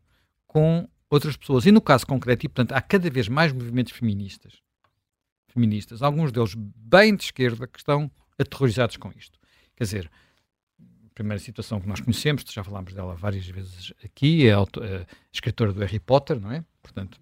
com 0.48 0.88
outras 1.10 1.36
pessoas. 1.36 1.66
E 1.66 1.72
no 1.72 1.82
caso 1.82 2.06
concreto, 2.06 2.46
e 2.46 2.50
portanto, 2.50 2.72
há 2.72 2.82
cada 2.82 3.10
vez 3.10 3.28
mais 3.28 3.52
movimentos 3.52 3.94
feministas, 3.94 4.54
feministas, 5.48 6.02
alguns 6.02 6.32
deles 6.32 6.54
bem 6.56 7.16
de 7.16 7.26
esquerda, 7.26 7.68
que 7.68 7.80
estão 7.80 8.10
aterrorizados 8.40 8.98
com 8.98 9.12
isto. 9.16 9.38
Quer 9.76 9.84
dizer, 9.84 10.12
a 10.80 11.14
primeira 11.14 11.40
situação 11.40 11.80
que 11.80 11.88
nós 11.88 12.00
conhecemos, 12.00 12.44
já 12.50 12.64
falámos 12.64 12.94
dela 12.94 13.16
várias 13.16 13.46
vezes 13.48 13.94
aqui, 14.04 14.48
é 14.48 14.54
a, 14.54 14.62
a 14.62 15.06
escritora 15.32 15.74
do 15.74 15.80
Harry 15.80 16.00
Potter, 16.00 16.40
não 16.40 16.52
é? 16.52 16.64
Portanto, 16.82 17.20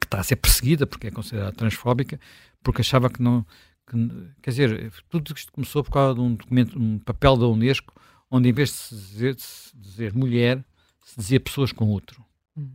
que 0.00 0.06
está 0.06 0.20
a 0.20 0.22
ser 0.24 0.36
perseguida 0.36 0.86
porque 0.86 1.08
é 1.08 1.10
considerada 1.10 1.52
transfóbica, 1.52 2.20
porque 2.62 2.80
achava 2.80 3.10
que 3.10 3.22
não. 3.22 3.44
Que, 3.88 3.96
quer 4.42 4.50
dizer, 4.50 4.92
tudo 5.08 5.32
isto 5.36 5.52
começou 5.52 5.82
por 5.84 5.92
causa 5.92 6.14
de 6.14 6.20
um 6.20 6.34
documento, 6.34 6.78
um 6.78 6.98
papel 6.98 7.36
da 7.36 7.46
Unesco, 7.46 7.94
onde 8.30 8.48
em 8.48 8.52
vez 8.52 8.70
de 8.70 8.74
se 8.74 8.94
dizer, 8.94 9.34
de 9.34 9.42
se 9.42 9.76
dizer 9.76 10.12
mulher, 10.14 10.64
se 11.04 11.16
dizia 11.16 11.40
pessoas 11.40 11.70
com 11.70 11.86
outro. 11.86 12.24
Hum. 12.56 12.70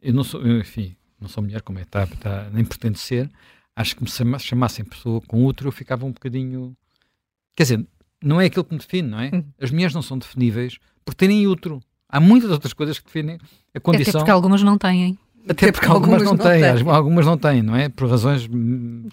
Eu 0.00 0.12
não 0.12 0.22
sou, 0.22 0.42
eu, 0.42 0.58
enfim, 0.58 0.94
não 1.18 1.28
sou 1.28 1.42
mulher, 1.42 1.62
como 1.62 1.78
é, 1.78 1.84
tá, 1.84 2.06
tá, 2.06 2.50
nem 2.50 2.64
pretendo 2.64 2.98
ser, 2.98 3.30
acho 3.76 3.96
que 3.96 4.02
me 4.02 4.38
chamassem 4.38 4.84
pessoa 4.84 5.20
com 5.22 5.44
útero, 5.44 5.68
eu 5.68 5.72
ficava 5.72 6.04
um 6.04 6.12
bocadinho. 6.12 6.76
Quer 7.56 7.64
dizer, 7.64 7.86
não 8.22 8.40
é 8.40 8.46
aquilo 8.46 8.64
que 8.64 8.72
me 8.72 8.80
define, 8.80 9.08
não 9.08 9.20
é? 9.20 9.30
Hum. 9.32 9.44
As 9.60 9.70
mulheres 9.70 9.94
não 9.94 10.02
são 10.02 10.18
definíveis 10.18 10.78
por 11.04 11.14
terem 11.14 11.46
útero. 11.46 11.80
Há 12.08 12.20
muitas 12.20 12.50
outras 12.50 12.72
coisas 12.72 12.98
que 12.98 13.06
definem 13.06 13.38
a 13.74 13.80
condição. 13.80 14.10
Até 14.10 14.18
porque 14.18 14.30
algumas 14.30 14.62
não 14.62 14.78
têm. 14.78 15.18
Até 15.48 15.72
porque, 15.72 15.86
algumas, 15.86 16.22
algumas, 16.22 16.38
não, 16.38 16.52
têm, 16.52 16.60
têm. 16.62 16.90
algumas 16.90 17.26
não 17.26 17.36
têm, 17.36 17.62
não 17.62 17.76
é? 17.76 17.88
Por 17.88 18.08
razões 18.08 18.48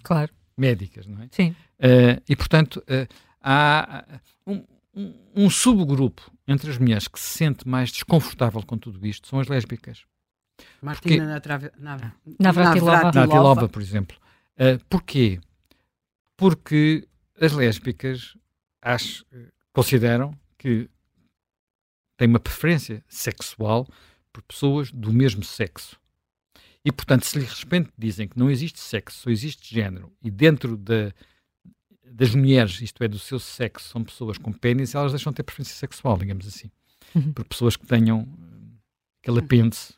claro. 0.02 0.32
médicas, 0.58 1.06
não 1.06 1.22
é? 1.22 1.28
Sim. 1.32 1.50
Uh, 1.50 2.22
e 2.28 2.36
portanto, 2.36 2.82
uh, 2.88 3.14
há 3.42 4.06
um, 4.48 4.64
um, 4.96 5.14
um, 5.36 5.50
subgrupo 5.50 6.32
entre 6.48 6.70
as 6.70 6.78
mulheres 6.78 7.08
que 7.08 7.20
se 7.20 7.38
sente 7.38 7.68
mais 7.68 7.92
desconfortável 7.92 8.64
com 8.64 8.78
tudo 8.78 9.06
isto 9.06 9.28
são 9.28 9.40
as 9.40 9.48
lésbicas. 9.48 10.04
Martina 10.82 11.42
Porque, 11.42 11.72
Navratilova. 12.40 13.04
Navratilova, 13.04 13.68
por 13.68 13.82
exemplo. 13.82 14.16
Uh, 14.62 14.84
porquê? 14.88 15.40
Porque 16.38 17.08
as 17.40 17.52
lésbicas 17.54 18.38
acho, 18.82 19.26
consideram 19.74 20.38
que 20.58 20.88
têm 22.18 22.28
uma 22.28 22.40
preferência 22.40 23.04
sexual 23.08 23.88
por 24.32 24.44
pessoas 24.44 24.92
do 24.92 25.12
mesmo 25.12 25.44
sexo. 25.44 26.00
E, 26.86 26.92
portanto, 26.92 27.26
se 27.26 27.40
de 27.40 27.46
repente 27.46 27.92
dizem 27.98 28.28
que 28.28 28.38
não 28.38 28.50
existe 28.50 28.80
sexo, 28.80 29.22
só 29.22 29.30
existe 29.30 29.74
género, 29.74 30.12
e 30.22 30.32
dentro 30.32 30.76
da, 30.78 31.12
das 32.04 32.34
mulheres, 32.34 32.82
isto 32.82 33.04
é, 33.04 33.08
do 33.08 33.20
seu 33.20 33.40
sexo, 33.40 33.90
são 33.90 34.04
pessoas 34.04 34.38
com 34.38 34.52
pênis, 34.52 34.96
elas 34.96 35.12
deixam 35.12 35.32
de 35.32 35.38
ter 35.38 35.44
preferência 35.44 35.76
sexual, 35.76 36.18
digamos 36.18 36.48
assim. 36.48 36.72
Uhum. 37.14 37.34
Por 37.34 37.46
pessoas 37.46 37.76
que 37.76 37.86
tenham 37.86 38.28
aquele 39.22 39.40
apêndice 39.40 39.94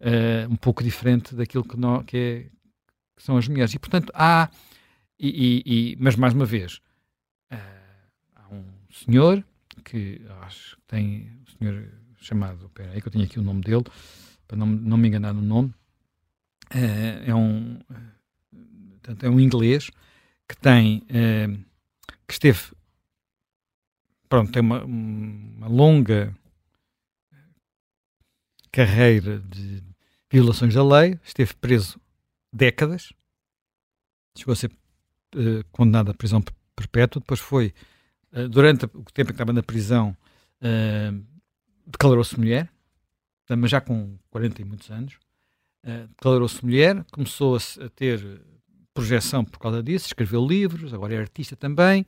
uh, 0.00 0.50
um 0.50 0.56
pouco 0.56 0.82
diferente 0.84 1.34
daquilo 1.34 1.64
que, 1.64 1.76
não, 1.76 2.02
que, 2.04 2.16
é, 2.16 2.50
que, 3.16 3.22
são 3.22 3.36
as 3.36 3.48
mulheres. 3.48 3.74
E, 3.74 3.78
portanto, 3.78 4.12
há. 4.14 4.48
E, 5.18 5.28
e, 5.28 5.92
e 5.92 5.96
mas, 5.98 6.16
mais 6.16 6.34
uma 6.34 6.44
vez, 6.44 6.80
uh, 7.52 7.56
há 8.34 8.54
um 8.54 8.64
senhor 8.90 9.44
que 9.84 10.20
acho 10.42 10.76
que 10.76 10.82
tem. 10.86 11.30
O 11.46 11.58
senhor 11.58 11.88
chamado. 12.16 12.66
Espera 12.66 12.92
aí, 12.92 13.00
que 13.00 13.08
eu 13.08 13.12
tenho 13.12 13.24
aqui 13.24 13.38
o 13.38 13.42
nome 13.42 13.60
dele, 13.60 13.84
para 14.46 14.56
não, 14.56 14.66
não 14.66 14.96
me 14.96 15.08
enganar 15.08 15.32
no 15.32 15.42
nome. 15.42 15.74
Uh, 16.74 17.22
é 17.26 17.34
um. 17.34 17.78
Portanto, 19.02 19.24
é 19.24 19.28
um 19.28 19.38
inglês 19.38 19.90
que 20.48 20.56
tem. 20.56 21.00
que 22.26 22.32
esteve. 22.32 22.60
Pronto, 24.28 24.50
tem 24.50 24.62
uma, 24.62 24.82
uma 24.84 25.68
longa 25.68 26.34
carreira 28.74 29.38
de 29.38 29.80
violações 30.28 30.74
da 30.74 30.82
lei, 30.82 31.16
esteve 31.22 31.54
preso 31.54 32.00
décadas, 32.54 33.12
chegou 34.38 34.52
a 34.52 34.56
ser 34.56 34.70
uh, 34.70 35.64
condenado 35.72 36.12
à 36.12 36.14
prisão 36.14 36.40
perpétua, 36.76 37.20
depois 37.20 37.40
foi, 37.40 37.74
uh, 38.32 38.48
durante 38.48 38.84
o 38.84 39.04
tempo 39.12 39.22
em 39.22 39.26
que 39.26 39.32
estava 39.32 39.52
na 39.52 39.62
prisão, 39.62 40.16
uh, 40.62 41.24
declarou-se 41.84 42.38
mulher, 42.38 42.70
mas 43.58 43.70
já 43.70 43.80
com 43.80 44.16
40 44.30 44.62
e 44.62 44.64
muitos 44.64 44.90
anos, 44.90 45.18
declarou-se 46.16 46.64
mulher, 46.64 47.04
começou 47.12 47.56
a, 47.56 47.84
a, 47.84 47.90
ter 47.90 48.40
projeção 48.94 49.44
por 49.44 49.58
causa 49.58 49.82
disso, 49.82 50.06
escreveu 50.06 50.42
livros, 50.42 50.94
agora 50.94 51.12
é 51.12 51.18
artista 51.18 51.54
também, 51.54 52.06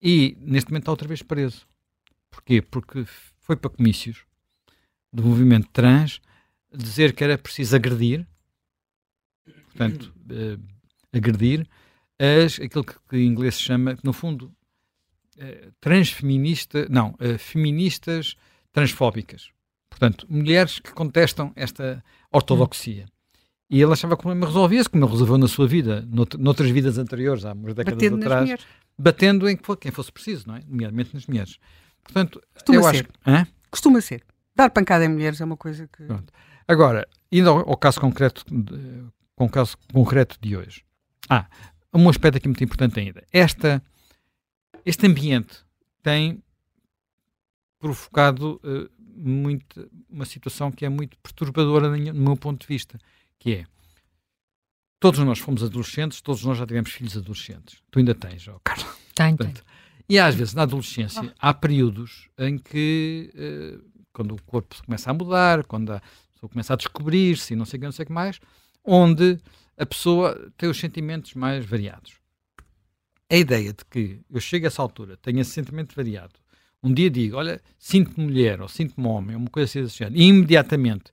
e 0.00 0.34
neste 0.40 0.70
momento 0.70 0.84
está 0.84 0.90
outra 0.90 1.06
vez 1.06 1.20
preso. 1.20 1.66
Porquê? 2.30 2.62
Porque 2.62 3.04
foi 3.40 3.56
para 3.56 3.68
comícios 3.68 4.24
do 5.12 5.22
movimento 5.22 5.68
trans 5.70 6.18
dizer 6.72 7.12
que 7.14 7.22
era 7.22 7.36
preciso 7.36 7.76
agredir, 7.76 8.26
portanto, 9.76 10.14
uh, 10.30 10.60
agredir 11.12 11.66
as, 12.18 12.60
aquilo 12.60 12.84
que, 12.84 12.94
que, 13.08 13.16
em 13.16 13.26
inglês 13.26 13.56
se 13.56 13.62
chama, 13.62 13.96
no 14.02 14.12
fundo, 14.12 14.52
uh, 15.36 15.72
transfeminista, 15.80 16.86
não, 16.88 17.10
uh, 17.20 17.38
feministas 17.38 18.36
transfóbicas. 18.72 19.50
Portanto, 19.90 20.26
mulheres 20.28 20.78
que 20.78 20.92
contestam 20.92 21.52
esta 21.54 22.02
ortodoxia. 22.32 23.06
E 23.70 23.80
ele 23.80 23.92
achava 23.92 24.16
que 24.16 24.20
o 24.20 24.22
problema 24.22 24.46
resolvia-se, 24.46 24.88
como 24.88 25.04
ele 25.04 25.12
resolveu 25.12 25.38
na 25.38 25.48
sua 25.48 25.66
vida, 25.66 26.06
nout 26.08 26.36
noutras 26.36 26.70
vidas 26.70 26.98
anteriores, 26.98 27.44
há 27.44 27.52
umas 27.52 27.74
décadas 27.74 27.94
batendo 27.94 28.24
atrás, 28.24 28.60
batendo 28.98 29.48
em 29.48 29.56
quem 29.80 29.90
fosse 29.90 30.12
preciso, 30.12 30.48
não 30.48 30.56
é? 30.56 30.60
Nomeadamente 30.66 31.14
nas 31.14 31.26
mulheres. 31.26 31.58
Portanto, 32.02 32.42
Costuma 32.52 32.78
eu 32.78 32.82
ser. 32.84 33.08
acho. 33.24 33.46
Costuma 33.70 34.00
ser. 34.00 34.22
Dar 34.54 34.70
pancada 34.70 35.04
em 35.04 35.08
mulheres 35.08 35.40
é 35.40 35.44
uma 35.44 35.56
coisa 35.56 35.88
que. 35.88 36.04
Pronto. 36.04 36.32
Agora, 36.68 37.06
indo 37.32 37.50
ao, 37.50 37.70
ao 37.70 37.76
caso 37.76 38.00
concreto, 38.00 38.44
com 39.36 39.46
o 39.46 39.48
caso 39.48 39.76
concreto 39.92 40.38
de 40.40 40.56
hoje. 40.56 40.84
Ah, 41.28 41.46
um 41.92 42.08
aspecto 42.08 42.36
aqui 42.36 42.48
muito 42.48 42.62
importante 42.62 42.98
ainda. 42.98 43.24
Esta, 43.32 43.82
este 44.84 45.06
ambiente 45.06 45.64
tem 46.02 46.42
provocado 47.78 48.60
uh, 48.64 48.90
muito, 48.98 49.90
uma 50.08 50.24
situação 50.24 50.70
que 50.70 50.84
é 50.84 50.88
muito 50.88 51.16
perturbadora 51.18 51.88
no 51.88 52.14
meu 52.14 52.36
ponto 52.36 52.62
de 52.62 52.66
vista, 52.66 52.98
que 53.38 53.54
é 53.54 53.66
todos 54.98 55.20
nós 55.20 55.38
fomos 55.38 55.62
adolescentes, 55.62 56.20
todos 56.20 56.42
nós 56.44 56.56
já 56.56 56.66
tivemos 56.66 56.90
filhos 56.90 57.16
adolescentes. 57.16 57.82
Tu 57.90 57.98
ainda 57.98 58.14
tens, 58.14 58.48
oh, 58.48 58.58
Carla. 58.64 58.86
Tenho, 59.14 59.36
tenho. 59.36 59.54
E 60.08 60.18
às 60.18 60.34
vezes 60.34 60.54
na 60.54 60.62
adolescência 60.62 61.22
ah. 61.38 61.50
há 61.50 61.54
períodos 61.54 62.28
em 62.38 62.58
que 62.58 63.30
uh, 63.34 63.84
quando 64.12 64.34
o 64.34 64.42
corpo 64.42 64.74
começa 64.84 65.10
a 65.10 65.14
mudar, 65.14 65.64
quando 65.64 65.92
a 65.92 66.02
pessoa 66.32 66.50
começa 66.50 66.72
a 66.72 66.76
descobrir-se 66.76 67.52
e 67.52 67.56
não 67.56 67.64
sei 67.64 67.76
o 67.76 67.80
que, 67.80 67.84
não 67.84 67.92
sei 67.92 68.04
o 68.04 68.06
que 68.06 68.12
mais, 68.12 68.40
onde 68.84 69.38
a 69.76 69.86
pessoa 69.86 70.52
tem 70.56 70.68
os 70.68 70.78
sentimentos 70.78 71.34
mais 71.34 71.64
variados. 71.64 72.12
A 73.30 73.36
ideia 73.36 73.72
de 73.72 73.84
que 73.84 74.20
eu 74.30 74.40
chego 74.40 74.66
a 74.66 74.68
essa 74.68 74.82
altura, 74.82 75.16
tenho 75.16 75.40
esse 75.40 75.50
sentimento 75.50 75.94
variado, 75.96 76.34
um 76.82 76.92
dia 76.92 77.10
digo, 77.10 77.36
olha, 77.36 77.60
sinto-me 77.78 78.26
mulher 78.26 78.60
ou 78.60 78.68
sinto-me 78.68 79.06
homem, 79.06 79.34
uma 79.34 79.48
coisa 79.48 79.80
assim 79.80 80.04
e 80.12 80.24
imediatamente 80.24 81.04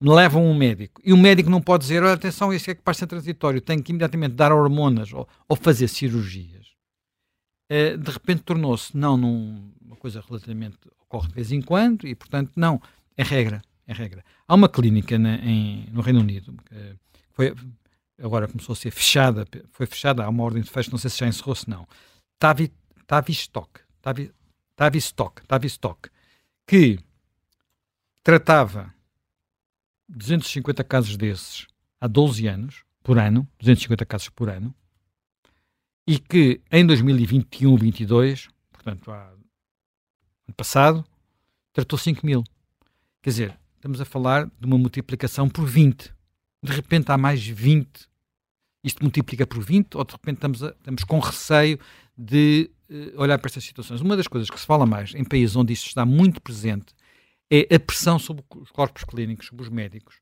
me 0.00 0.10
levam 0.10 0.44
um 0.44 0.54
médico, 0.54 1.00
e 1.04 1.12
o 1.12 1.16
médico 1.16 1.50
não 1.50 1.60
pode 1.60 1.82
dizer, 1.82 2.02
olha, 2.02 2.14
atenção, 2.14 2.52
isso 2.52 2.70
é 2.70 2.74
que 2.74 2.82
passa 2.82 3.06
transitório, 3.06 3.60
tenho 3.60 3.82
que 3.82 3.92
imediatamente 3.92 4.34
dar 4.34 4.52
hormonas 4.52 5.12
ou, 5.12 5.28
ou 5.48 5.56
fazer 5.56 5.88
cirurgias. 5.88 6.68
Uh, 7.70 7.98
de 7.98 8.10
repente 8.10 8.42
tornou-se, 8.42 8.96
não 8.96 9.16
num, 9.16 9.70
uma 9.84 9.96
coisa 9.96 10.24
relativamente 10.26 10.78
ocorre 11.02 11.28
de 11.28 11.34
vez 11.34 11.52
em 11.52 11.60
quando 11.60 12.06
e, 12.06 12.14
portanto, 12.14 12.52
não, 12.56 12.80
é 13.16 13.22
regra. 13.22 13.60
É 13.86 13.92
regra. 13.92 14.24
Há 14.46 14.54
uma 14.54 14.68
clínica 14.68 15.18
na, 15.18 15.36
em, 15.36 15.86
no 15.90 16.02
Reino 16.02 16.20
Unido 16.20 16.54
que 16.66 16.74
foi, 17.38 17.54
agora 18.20 18.48
começou 18.48 18.72
a 18.72 18.76
ser 18.76 18.90
fechada, 18.90 19.46
foi 19.70 19.86
fechada, 19.86 20.24
há 20.24 20.28
uma 20.28 20.42
ordem 20.42 20.60
de 20.60 20.68
fecho, 20.68 20.90
não 20.90 20.98
sei 20.98 21.08
se 21.08 21.18
já 21.18 21.28
encerrou, 21.28 21.54
se 21.54 21.70
não. 21.70 21.86
Tavi, 22.36 22.72
Tavistock, 23.06 23.80
Tavi, 24.02 24.32
Tavistock, 24.74 25.46
Tavistock, 25.46 26.10
que 26.66 26.98
tratava 28.24 28.92
250 30.08 30.82
casos 30.82 31.16
desses 31.16 31.68
há 32.00 32.08
12 32.08 32.48
anos, 32.48 32.82
por 33.04 33.20
ano, 33.20 33.48
250 33.60 34.04
casos 34.04 34.28
por 34.30 34.50
ano, 34.50 34.74
e 36.08 36.18
que 36.18 36.60
em 36.72 36.84
2021-22, 36.88 38.48
portanto 38.72 39.12
há 39.12 39.28
ano 39.28 40.54
passado, 40.56 41.04
tratou 41.72 41.96
5 41.96 42.26
mil. 42.26 42.42
Quer 43.22 43.30
dizer, 43.30 43.60
estamos 43.76 44.00
a 44.00 44.04
falar 44.04 44.46
de 44.58 44.66
uma 44.66 44.76
multiplicação 44.76 45.48
por 45.48 45.64
20. 45.64 46.17
De 46.62 46.72
repente 46.72 47.10
há 47.10 47.18
mais 47.18 47.44
20. 47.46 48.08
Isto 48.82 49.02
multiplica 49.02 49.46
por 49.46 49.62
20 49.62 49.96
ou 49.96 50.04
de 50.04 50.12
repente 50.12 50.36
estamos, 50.36 50.62
a, 50.62 50.68
estamos 50.68 51.04
com 51.04 51.18
receio 51.18 51.78
de 52.16 52.70
uh, 52.90 53.20
olhar 53.20 53.38
para 53.38 53.48
estas 53.48 53.64
situações? 53.64 54.00
Uma 54.00 54.16
das 54.16 54.28
coisas 54.28 54.48
que 54.48 54.58
se 54.58 54.66
fala 54.66 54.86
mais 54.86 55.14
em 55.14 55.24
países 55.24 55.56
onde 55.56 55.72
isto 55.72 55.86
está 55.86 56.04
muito 56.04 56.40
presente 56.40 56.94
é 57.50 57.74
a 57.74 57.80
pressão 57.80 58.18
sobre 58.18 58.44
os 58.56 58.70
corpos 58.70 59.04
clínicos, 59.04 59.46
sobre 59.46 59.62
os 59.62 59.68
médicos, 59.68 60.20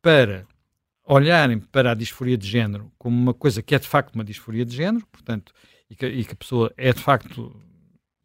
para 0.00 0.46
olharem 1.04 1.60
para 1.60 1.92
a 1.92 1.94
disforia 1.94 2.38
de 2.38 2.48
género 2.48 2.90
como 2.98 3.16
uma 3.16 3.34
coisa 3.34 3.62
que 3.62 3.74
é 3.74 3.78
de 3.78 3.86
facto 3.86 4.14
uma 4.14 4.24
disforia 4.24 4.64
de 4.64 4.74
género, 4.74 5.06
portanto, 5.08 5.52
e 5.90 5.94
que, 5.94 6.06
e 6.06 6.24
que 6.24 6.32
a 6.32 6.36
pessoa 6.36 6.72
é 6.76 6.92
de 6.92 7.00
facto 7.00 7.54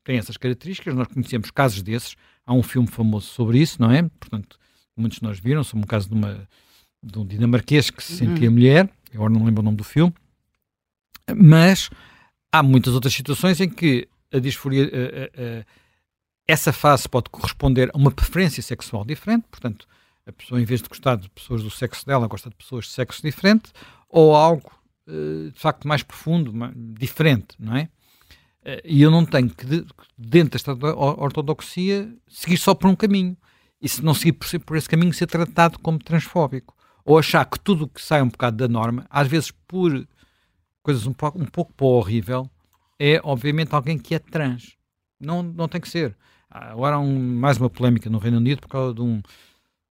tem 0.04 0.18
essas 0.18 0.38
características, 0.38 0.96
nós 0.96 1.08
conhecemos 1.08 1.52
casos 1.52 1.84
desses, 1.84 2.16
há 2.46 2.54
um 2.54 2.64
filme 2.64 2.88
famoso 2.88 3.28
sobre 3.28 3.60
isso, 3.60 3.80
não 3.82 3.92
é? 3.92 4.02
Portanto, 4.02 4.58
muitos 4.96 5.20
de 5.20 5.24
nós 5.24 5.40
viram, 5.40 5.64
sobre 5.64 5.84
um 5.84 5.88
caso 5.88 6.10
de, 6.10 6.16
uma, 6.16 6.48
de 7.02 7.20
um 7.20 7.26
dinamarquês 7.26 7.90
que 7.90 8.04
se 8.04 8.18
sentia 8.18 8.50
uhum. 8.50 8.56
mulher, 8.56 8.90
agora 9.14 9.32
não 9.32 9.46
lembro 9.46 9.62
o 9.62 9.66
nome 9.66 9.78
do 9.78 9.84
filme, 9.84 10.14
mas 11.36 11.90
há 12.52 12.62
muitas 12.62 12.94
outras 12.94 13.14
situações 13.14 13.60
em 13.60 13.70
que 13.70 14.08
a 14.32 14.40
disforia, 14.40 14.84
uh, 14.84 14.88
uh, 14.88 15.60
uh, 15.62 15.66
essa 16.48 16.74
fase 16.74 17.08
pode 17.08 17.30
corresponder 17.30 17.90
a 17.94 17.98
uma 17.98 18.12
preferência 18.12 18.62
sexual 18.62 19.06
diferente, 19.06 19.46
portanto, 19.50 19.88
a 20.26 20.32
pessoa, 20.32 20.62
em 20.62 20.66
vez 20.66 20.82
de 20.82 20.90
gostar 20.90 21.16
de 21.16 21.30
pessoas 21.30 21.64
do 21.64 21.72
sexo 21.72 22.06
dela, 22.06 22.28
gosta 22.28 22.50
de 22.50 22.56
pessoas 22.56 22.86
de 22.86 22.92
sexo 22.92 23.22
diferente, 23.22 23.72
ou 24.08 24.36
algo 24.36 24.72
de 25.52 25.60
facto 25.60 25.88
mais 25.88 26.04
profundo, 26.04 26.54
mais, 26.54 26.72
diferente, 26.76 27.56
não 27.58 27.76
é? 27.76 27.90
Eh, 28.64 28.82
e 28.86 29.02
eu 29.02 29.12
não 29.12 29.26
tenho 29.26 29.50
que, 29.50 29.66
dentro 30.18 30.52
desta 30.52 30.74
ortodoxia, 30.74 32.14
seguir 32.28 32.58
só 32.58 32.74
por 32.74 32.90
um 32.90 32.96
caminho. 32.96 33.38
E 33.82 33.88
se 33.88 34.04
não 34.04 34.14
seguir 34.14 34.34
por, 34.34 34.48
por 34.62 34.78
esse 34.78 34.90
caminho, 34.90 35.14
ser 35.14 35.28
tratado 35.28 35.80
como 35.80 36.00
transfóbico. 36.00 36.76
Ou 37.06 37.18
achar 37.18 37.46
que 37.46 37.60
tudo 37.60 37.86
o 37.86 37.88
que 37.88 38.02
sai 38.02 38.22
um 38.22 38.30
bocado 38.30 38.58
da 38.58 38.68
norma, 38.68 39.06
às 39.10 39.28
vezes 39.28 39.52
por 39.68 40.08
coisas 40.82 41.06
um 41.06 41.14
pouco, 41.14 41.40
um 41.40 41.46
pouco 41.46 41.74
para 41.74 41.86
o 41.86 41.90
horrível, 41.90 42.50
é 42.98 43.22
obviamente 43.24 43.74
alguém 43.74 43.98
que 43.98 44.16
é 44.16 44.20
trans. 44.20 44.76
Não, 45.20 45.44
não 45.44 45.68
tem 45.68 45.80
que 45.80 45.90
ser. 45.90 46.16
Agora 46.50 46.96
há 46.96 47.00
um, 47.00 47.36
mais 47.36 47.58
uma 47.58 47.70
polémica 47.70 48.10
no 48.10 48.18
Reino 48.18 48.38
Unido 48.38 48.62
por 48.62 48.70
causa 48.70 48.94
de 48.94 49.02
um, 49.02 49.22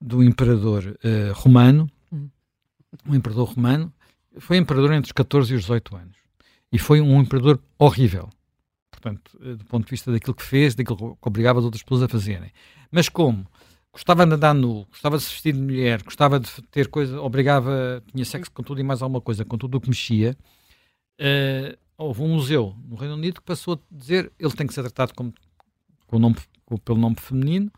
de 0.01 0.17
um 0.17 0.23
imperador 0.23 0.99
uh, 1.05 1.33
romano, 1.35 1.89
hum. 2.13 2.29
um 3.07 3.15
imperador 3.15 3.55
romano, 3.55 3.93
foi 4.39 4.57
imperador 4.57 4.93
entre 4.93 5.09
os 5.09 5.13
14 5.13 5.53
e 5.53 5.57
os 5.57 5.63
18 5.63 5.97
anos. 5.97 6.17
E 6.73 6.79
foi 6.79 7.01
um 7.01 7.21
imperador 7.21 7.61
horrível. 7.79 8.29
Portanto, 8.91 9.39
uh, 9.41 9.57
do 9.57 9.65
ponto 9.67 9.85
de 9.85 9.91
vista 9.91 10.11
daquilo 10.11 10.35
que 10.35 10.43
fez, 10.43 10.75
daquilo 10.75 11.17
que 11.17 11.29
obrigava 11.29 11.61
as 11.61 11.65
outras 11.65 11.83
pessoas 11.83 12.03
a 12.03 12.09
fazerem. 12.09 12.51
Mas 12.91 13.09
como 13.09 13.47
gostava 13.99 14.25
de 14.25 14.33
andar 14.33 14.55
nu, 14.55 14.87
gostava 14.91 15.19
de 15.19 15.25
se 15.25 15.31
vestir 15.33 15.53
de 15.53 15.61
mulher, 15.61 16.03
gostava 16.05 16.39
de 16.39 16.49
ter 16.71 16.87
coisa, 16.87 17.21
obrigava, 17.21 18.01
tinha 18.13 18.25
sexo 18.25 18.51
com 18.53 18.63
tudo 18.63 18.81
e 18.81 18.85
mais 18.85 19.03
alguma 19.03 19.21
coisa, 19.21 19.45
com 19.45 19.59
tudo 19.59 19.77
o 19.77 19.81
que 19.81 19.89
mexia, 19.89 20.37
uh, 21.21 21.77
houve 21.97 22.23
um 22.23 22.29
museu 22.29 22.77
no 22.87 22.95
Reino 22.95 23.15
Unido 23.15 23.41
que 23.41 23.47
passou 23.47 23.75
a 23.75 23.79
dizer 23.91 24.31
ele 24.39 24.53
tem 24.53 24.69
que 24.69 24.73
ser 24.73 24.83
tratado 24.83 25.15
como, 25.15 25.35
com 26.07 26.19
nome, 26.19 26.37
com, 26.65 26.77
pelo 26.77 26.97
nome 26.97 27.17
feminino, 27.19 27.73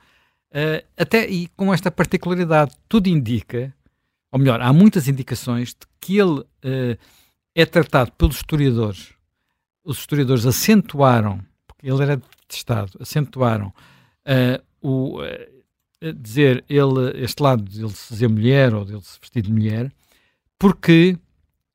uh, 0.50 0.86
até 0.94 1.26
e 1.26 1.48
com 1.56 1.72
esta 1.72 1.90
particularidade, 1.90 2.76
tudo 2.86 3.06
indica, 3.06 3.74
ou 4.30 4.38
melhor, 4.38 4.60
há 4.60 4.72
muitas 4.74 5.08
indicações 5.08 5.70
de 5.70 5.86
que 5.98 6.18
ele 6.18 6.40
uh, 6.40 6.98
é 7.54 7.64
tratado 7.64 8.12
pelos 8.12 8.36
historiadores. 8.36 9.14
Os 9.82 9.98
historiadores 9.98 10.44
acentuaram, 10.44 11.40
porque 11.66 11.90
ele 11.90 12.02
era 12.02 12.16
detestado, 12.16 12.98
acentuaram 13.00 13.72
o 14.82 15.18
dizer 16.16 16.64
ele, 16.68 17.22
este 17.22 17.42
lado 17.42 17.62
de 17.62 17.82
ele 17.82 17.92
se 17.92 18.12
dizer 18.12 18.28
mulher 18.28 18.74
ou 18.74 18.84
de 18.84 18.92
ele 18.92 19.02
se 19.02 19.18
vestir 19.20 19.42
de 19.42 19.52
mulher, 19.52 19.92
porque 20.58 21.16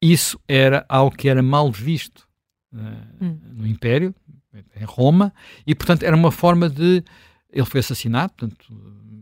isso 0.01 0.39
era 0.47 0.85
algo 0.89 1.15
que 1.15 1.29
era 1.29 1.41
mal 1.41 1.71
visto 1.71 2.27
uh, 2.73 2.77
hum. 3.23 3.39
no 3.53 3.67
Império, 3.67 4.13
em 4.75 4.85
Roma, 4.85 5.33
e 5.65 5.75
portanto 5.75 6.03
era 6.03 6.15
uma 6.15 6.31
forma 6.31 6.69
de. 6.69 7.03
Ele 7.51 7.65
foi 7.65 7.79
assassinado, 7.79 8.33
portanto. 8.33 8.65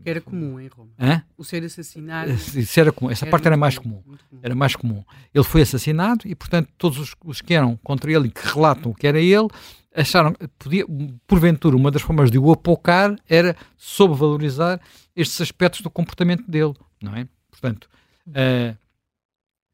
Era 0.04 0.20
comum 0.20 0.60
em 0.60 0.68
Roma. 0.68 0.90
Hã? 0.98 1.22
O 1.36 1.44
ser 1.44 1.64
assassinado. 1.64 2.30
Isso 2.30 2.78
era 2.78 2.92
comum. 2.92 3.10
Essa 3.10 3.24
era 3.24 3.30
parte 3.30 3.46
era 3.46 3.56
mais 3.56 3.78
comum. 3.78 4.02
comum. 4.02 4.18
Era 4.42 4.54
mais 4.54 4.76
comum. 4.76 5.02
Ele 5.32 5.44
foi 5.44 5.62
assassinado 5.62 6.26
e, 6.26 6.34
portanto, 6.34 6.68
todos 6.76 6.98
os, 6.98 7.14
os 7.24 7.40
que 7.40 7.54
eram 7.54 7.76
contra 7.78 8.12
ele 8.12 8.28
e 8.28 8.30
que 8.30 8.46
relatam 8.46 8.92
o 8.92 8.94
que 8.94 9.06
era 9.06 9.20
ele 9.20 9.48
acharam 9.94 10.34
podia, 10.58 10.84
porventura, 11.26 11.76
uma 11.76 11.90
das 11.90 12.02
formas 12.02 12.30
de 12.30 12.38
o 12.38 12.52
apocar 12.52 13.16
era 13.28 13.56
sobrevalorizar 13.76 14.80
estes 15.14 15.40
aspectos 15.40 15.80
do 15.80 15.90
comportamento 15.90 16.50
dele, 16.50 16.74
não 17.00 17.14
é? 17.14 17.28
Portanto, 17.50 17.88
uh, 18.28 18.76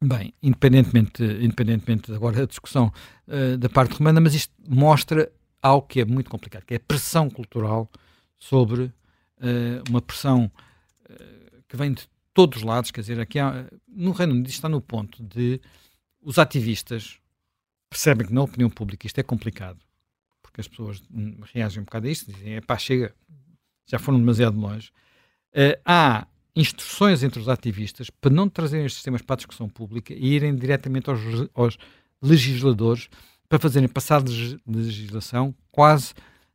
bem, 0.05 0.33
independentemente, 0.41 1.23
independentemente 1.23 2.13
agora 2.13 2.37
da 2.37 2.45
discussão 2.45 2.93
uh, 3.27 3.57
da 3.57 3.67
parte 3.67 3.95
romana, 3.95 4.21
mas 4.21 4.35
isto 4.35 4.53
mostra 4.67 5.31
algo 5.61 5.87
que 5.87 6.01
é 6.01 6.05
muito 6.05 6.29
complicado, 6.29 6.65
que 6.65 6.75
é 6.75 6.77
a 6.77 6.81
pressão 6.81 7.29
cultural 7.29 7.89
sobre 8.37 8.83
uh, 8.83 8.93
uma 9.89 10.01
pressão 10.01 10.51
que 11.67 11.75
vem 11.75 11.93
de 11.93 12.07
todos 12.33 12.59
os 12.59 12.63
lados, 12.63 12.91
quer 12.91 13.01
dizer, 13.01 13.19
aqui 13.19 13.37
há, 13.37 13.65
no 13.87 14.11
Reino 14.11 14.33
Unido 14.33 14.47
está 14.47 14.69
no 14.69 14.79
ponto 14.79 15.21
de 15.23 15.59
os 16.21 16.37
ativistas 16.37 17.19
percebem 17.89 18.27
que 18.27 18.33
na 18.33 18.41
opinião 18.41 18.69
pública 18.69 19.05
isto 19.05 19.19
é 19.19 19.23
complicado, 19.23 19.77
porque 20.51 20.61
as 20.61 20.67
pessoas 20.67 21.01
reagem 21.53 21.81
um 21.81 21.85
bocado 21.85 22.07
a 22.07 22.11
isto, 22.11 22.31
dizem, 22.31 22.61
pá, 22.61 22.77
chega, 22.77 23.15
já 23.87 23.97
foram 23.97 24.19
demasiado 24.19 24.59
longe, 24.59 24.91
uh, 25.53 25.79
há 25.85 26.27
instruções 26.53 27.23
entre 27.23 27.39
os 27.39 27.47
ativistas 27.47 28.09
para 28.09 28.29
não 28.29 28.49
trazerem 28.49 28.85
estes 28.85 28.97
sistemas 28.97 29.21
para 29.21 29.35
a 29.35 29.37
discussão 29.37 29.69
pública 29.69 30.13
e 30.13 30.33
irem 30.33 30.53
diretamente 30.53 31.09
aos, 31.09 31.19
aos 31.53 31.77
legisladores 32.21 33.07
para 33.47 33.57
fazerem 33.57 33.87
passar 33.87 34.21
legislação 34.67 35.55
quase 35.71 36.13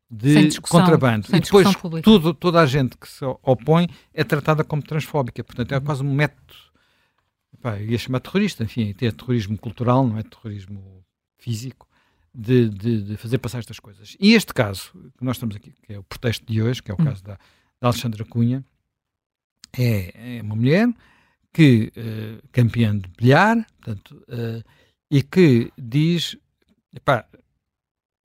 de 0.09 0.61
contrabando. 0.61 1.27
e 1.35 1.41
depois 1.41 1.67
tudo, 2.03 2.33
toda 2.33 2.61
a 2.61 2.67
gente 2.67 2.97
que 2.97 3.09
se 3.09 3.25
opõe 3.43 3.89
é 4.15 4.23
tratada 4.23 4.63
como 4.63 4.83
transfóbica. 4.83 5.43
Portanto, 5.43 5.73
é 5.73 5.81
quase 5.81 6.03
um 6.03 6.15
método. 6.15 6.55
Pá, 7.61 7.79
ia 7.79 7.99
chamar 7.99 8.21
terrorista, 8.21 8.63
enfim, 8.63 8.95
é 9.01 9.11
terrorismo 9.11 9.59
cultural, 9.59 10.07
não 10.07 10.19
é 10.19 10.23
terrorismo 10.23 11.05
físico, 11.39 11.86
de, 12.37 12.69
de, 12.69 13.03
de, 13.03 13.17
fazer 13.17 13.39
passar 13.39 13.61
estas 13.61 13.81
coisas. 13.81 14.15
E 14.21 14.35
este 14.35 14.53
caso 14.53 14.93
que 15.17 15.25
nós 15.25 15.37
estamos 15.37 15.57
aqui, 15.57 15.73
que 15.83 15.95
é 15.95 15.99
o 15.99 16.03
pretexto 16.03 16.45
de 16.45 16.61
hoje, 16.61 16.83
que 16.83 16.91
é 16.91 16.95
o 16.95 17.01
hum. 17.01 17.05
caso 17.05 17.25
da, 17.25 17.39
da 17.81 17.89
Alexandra 17.89 18.25
Cunha, 18.27 18.63
é, 19.77 20.39
é 20.39 20.43
uma 20.43 20.55
mulher 20.55 20.89
que, 21.53 21.91
uh, 21.97 22.49
campeã 22.53 22.97
de 22.99 23.09
bilhar, 23.17 23.67
portanto, 23.81 24.23
uh, 24.29 24.63
e 25.11 25.23
que 25.23 25.73
diz, 25.79 26.37
epá, 26.95 27.27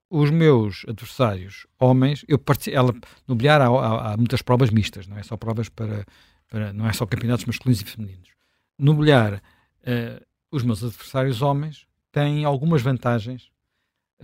os 0.08 0.30
meus 0.30 0.86
adversários, 0.88 1.66
homens, 1.80 2.24
eu 2.28 2.40
ela, 2.72 2.94
no 3.28 3.36
bilhar 3.36 3.60
há, 3.60 3.66
há, 3.66 4.14
há, 4.14 4.18
muitas 4.18 4.44
provas 4.44 4.70
mistas, 4.70 5.08
não 5.08 5.18
é 5.18 5.24
só 5.24 5.36
provas 5.36 5.68
para, 5.68 6.06
para, 6.48 6.72
não 6.72 6.88
é 6.88 6.94
só 6.94 7.08
campeonatos 7.08 7.46
masculinos 7.46 7.82
e 7.82 7.86
femininos. 7.86 8.30
No 8.78 8.94
bilhar, 8.94 9.34
uh, 9.34 10.26
os 10.52 10.64
meus 10.64 10.84
adversários 10.84 11.42
homens 11.42 11.88
têm 12.12 12.46
algumas 12.46 12.84
vantagens 12.84 13.50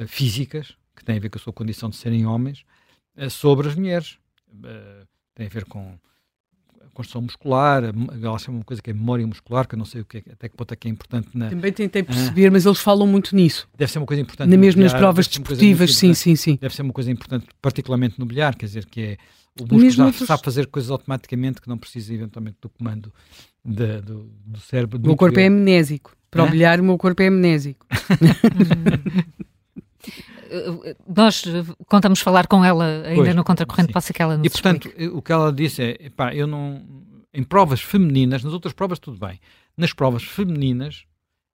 físicas, 0.08 0.76
que 0.96 1.04
têm 1.04 1.18
a 1.18 1.20
ver 1.20 1.30
com 1.30 1.38
a 1.38 1.42
sua 1.42 1.54
condição 1.54 1.90
de 1.90 1.96
serem 1.96 2.26
homens, 2.26 2.64
uh, 3.18 3.30
sobre 3.30 3.68
as 3.68 3.76
mulheres. 3.76 4.18
tem 5.36 5.48
a 5.48 5.50
ver 5.50 5.66
com 5.66 5.98
construção 6.94 7.22
muscular, 7.22 7.84
ela 8.22 8.38
chama 8.38 8.60
uma 8.60 8.64
coisa 8.64 8.82
que 8.82 8.90
é 8.90 8.94
memória 8.94 9.26
muscular, 9.26 9.68
que 9.68 9.76
eu 9.76 9.80
não 9.80 9.86
sei 9.86 10.02
o 10.02 10.06
que 10.06 10.18
é, 10.18 10.24
até 10.32 10.50
que 10.50 10.56
ponto 10.56 10.74
é 10.74 10.76
que 10.76 10.88
é 10.88 10.92
importante 10.92 11.30
na... 11.34 11.50
Também 11.50 11.72
tentei 11.72 12.04
perceber, 12.04 12.48
ah, 12.48 12.52
mas 12.52 12.66
eles 12.66 12.80
falam 12.80 13.08
muito 13.08 13.36
nisso. 13.36 13.68
Deve 13.78 13.92
ser 13.92 14.00
uma 14.00 14.06
coisa 14.06 14.22
importante 14.22 14.50
na 14.50 14.58
mesmo 14.58 14.82
nas 14.82 14.94
provas 14.94 15.28
desportivas, 15.28 15.96
sim, 15.96 16.14
sim, 16.14 16.36
sim. 16.36 16.58
Deve 16.60 16.76
ser 16.76 16.82
uma 16.82 16.94
coisa 16.94 17.10
importante, 17.10 17.48
particularmente 17.62 18.20
no 18.20 18.26
bilhar, 18.26 18.56
quer 18.56 18.66
dizer, 18.66 18.86
que 18.86 19.02
é 19.02 19.18
o 19.60 19.64
músculo 19.64 19.92
já 19.92 20.06
outros... 20.06 20.28
sabe 20.28 20.44
fazer 20.44 20.68
coisas 20.68 20.92
automaticamente 20.92 21.62
que 21.62 21.70
não 21.70 21.78
precisa 21.78 22.14
eventualmente 22.14 22.58
do 22.62 22.70
comando 22.70 23.12
de, 23.64 24.02
do, 24.02 24.30
do 24.46 24.60
cérebro. 24.60 25.00
O 25.00 25.02
meu 25.02 25.16
corpo 25.16 25.40
é 25.40 25.48
amnésico. 25.48 26.16
Para 26.30 26.44
o 26.46 26.50
bilhar, 26.50 26.80
o 26.80 26.84
meu 26.84 26.98
corpo 26.98 27.22
é 27.22 27.28
amnésico. 27.28 27.86
nós 31.08 31.44
contamos 31.88 32.20
falar 32.20 32.48
com 32.48 32.64
ela 32.64 33.04
ainda 33.06 33.24
pois, 33.24 33.36
no 33.36 33.44
contracorrente, 33.44 33.94
passa 33.94 34.14
que 34.14 34.22
ela 34.22 34.38
nos 34.38 34.46
E 34.46 34.50
portanto, 34.50 34.88
explique. 34.88 35.08
o 35.08 35.22
que 35.22 35.32
ela 35.32 35.52
disse 35.52 35.82
é, 35.82 36.10
pá, 36.10 36.34
eu 36.34 36.48
não, 36.48 36.86
em 37.34 37.44
provas 37.44 37.82
femininas, 37.82 38.44
nas 38.44 38.54
outras 38.54 38.74
provas 38.74 39.00
tudo 39.00 39.18
bem, 39.18 39.40
nas 39.78 39.94
provas 39.94 40.24
femininas 40.24 41.06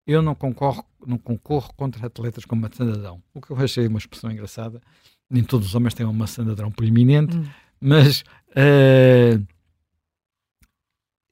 eu 0.08 0.22
não 0.22 0.36
concorro, 0.36 0.86
não 1.06 1.18
concorro 1.18 1.74
contra 1.76 2.06
atletas 2.06 2.46
como 2.46 2.62
maçã 2.62 2.86
O 3.34 3.42
que 3.42 3.52
eu 3.52 3.58
achei 3.58 3.88
uma 3.88 3.98
expressão 3.98 4.32
engraçada, 4.32 4.82
nem 5.30 5.44
todos 5.44 5.68
os 5.68 5.76
homens 5.76 5.94
têm 5.94 6.06
uma 6.06 6.14
maçã 6.14 6.46
de 6.46 6.72
proeminente, 6.72 7.36
hum. 7.36 7.46
mas 7.82 8.22
uh, 8.22 9.46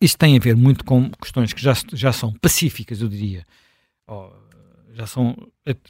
isto 0.01 0.17
tem 0.17 0.35
a 0.35 0.39
ver 0.39 0.55
muito 0.55 0.83
com 0.83 1.09
questões 1.11 1.53
que 1.53 1.61
já, 1.61 1.73
já 1.93 2.11
são 2.11 2.33
pacíficas, 2.33 3.01
eu 3.01 3.07
diria. 3.07 3.45
Oh, 4.07 4.31
já 4.93 5.07
são 5.07 5.35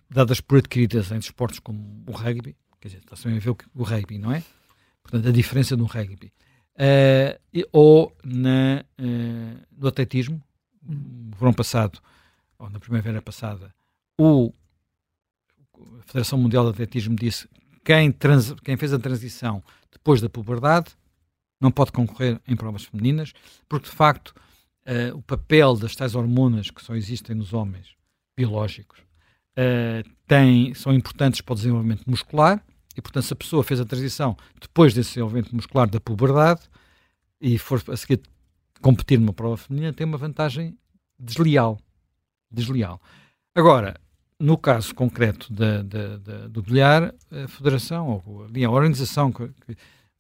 dadas 0.10 0.40
por 0.40 0.58
adquiridas 0.58 1.12
em 1.12 1.20
desportos 1.20 1.60
como 1.60 2.04
o 2.08 2.12
rugby, 2.12 2.56
quer 2.80 2.88
dizer, 2.88 3.02
está 3.04 3.30
a 3.30 3.40
ver 3.40 3.50
o, 3.50 3.58
o 3.76 3.84
rugby, 3.84 4.18
não 4.18 4.32
é? 4.32 4.44
Portanto, 5.02 5.28
a 5.28 5.32
diferença 5.32 5.76
do 5.76 5.86
rugby. 5.86 6.32
Uh, 6.76 7.68
ou 7.72 8.16
na, 8.24 8.84
uh, 9.00 9.62
no 9.78 9.88
atletismo, 9.88 10.42
no 10.82 11.36
verão 11.38 11.54
passado, 11.54 12.00
ou 12.58 12.70
na 12.70 12.80
primavera 12.80 13.22
passada, 13.22 13.74
o, 14.18 14.52
a 16.00 16.04
Federação 16.04 16.40
Mundial 16.40 16.64
de 16.64 16.72
Atletismo 16.72 17.16
disse 17.16 17.48
quem, 17.84 18.12
trans, 18.12 18.54
quem 18.64 18.78
fez 18.78 18.94
a 18.94 19.00
transição 19.00 19.62
depois 19.92 20.22
da 20.22 20.30
puberdade 20.30 20.92
não 21.60 21.72
pode 21.72 21.92
concorrer 21.92 22.40
em 22.48 22.56
provas 22.56 22.86
femininas, 22.86 23.34
porque 23.68 23.90
de 23.90 23.96
facto 23.96 24.30
uh, 24.88 25.18
o 25.18 25.22
papel 25.22 25.76
das 25.76 25.96
tais 25.96 26.16
hormonas 26.16 26.72
que 26.72 26.84
só 26.84 26.96
existem 26.96 27.36
nos 27.36 27.54
homens 27.54 27.96
biológicos 28.36 29.00
uh, 29.00 30.10
têm, 30.28 30.74
são 30.74 30.94
importantes 30.94 31.42
para 31.42 31.54
o 31.54 31.56
desenvolvimento 31.56 32.10
muscular 32.10 32.64
e, 32.96 33.02
portanto, 33.02 33.24
se 33.24 33.34
a 33.34 33.36
pessoa 33.36 33.64
fez 33.64 33.80
a 33.80 33.86
transição 33.86 34.38
depois 34.62 34.94
desse 34.94 35.10
desenvolvimento 35.10 35.56
muscular 35.56 35.90
da 35.90 36.00
puberdade 36.00 36.62
e 37.42 37.58
for 37.58 37.82
a 37.90 37.98
seguir 37.98 38.22
competir 38.82 39.20
numa 39.20 39.34
prova 39.34 39.58
feminina, 39.58 39.94
tem 39.94 40.06
uma 40.06 40.18
vantagem 40.18 40.78
desleal. 41.18 41.80
Desleal. 42.52 43.02
Agora, 43.56 43.96
no 44.40 44.58
caso 44.58 44.94
concreto 44.94 45.52
do 45.52 46.62
bilhar, 46.62 47.14
a 47.32 47.48
federação, 47.48 48.22
ou 48.26 48.44
a 48.44 48.70
organização, 48.70 49.34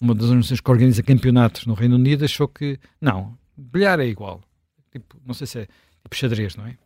uma 0.02 0.16
das 0.16 0.26
organizações 0.26 0.62
que 0.62 0.72
organiza 0.72 1.04
campeonatos 1.04 1.66
no 1.66 1.74
Reino 1.74 1.96
Unido, 1.96 2.26
achou 2.26 2.48
que, 2.48 2.80
não, 3.02 3.38
bilhar 3.56 4.00
é 4.00 4.06
igual. 4.06 4.42
Tipo, 4.92 5.18
não 5.26 5.34
sei 5.34 5.48
se 5.48 5.60
é 5.60 5.68
tipo 6.04 6.16
xadrez, 6.16 6.56
não 6.56 6.66
é? 6.66 6.78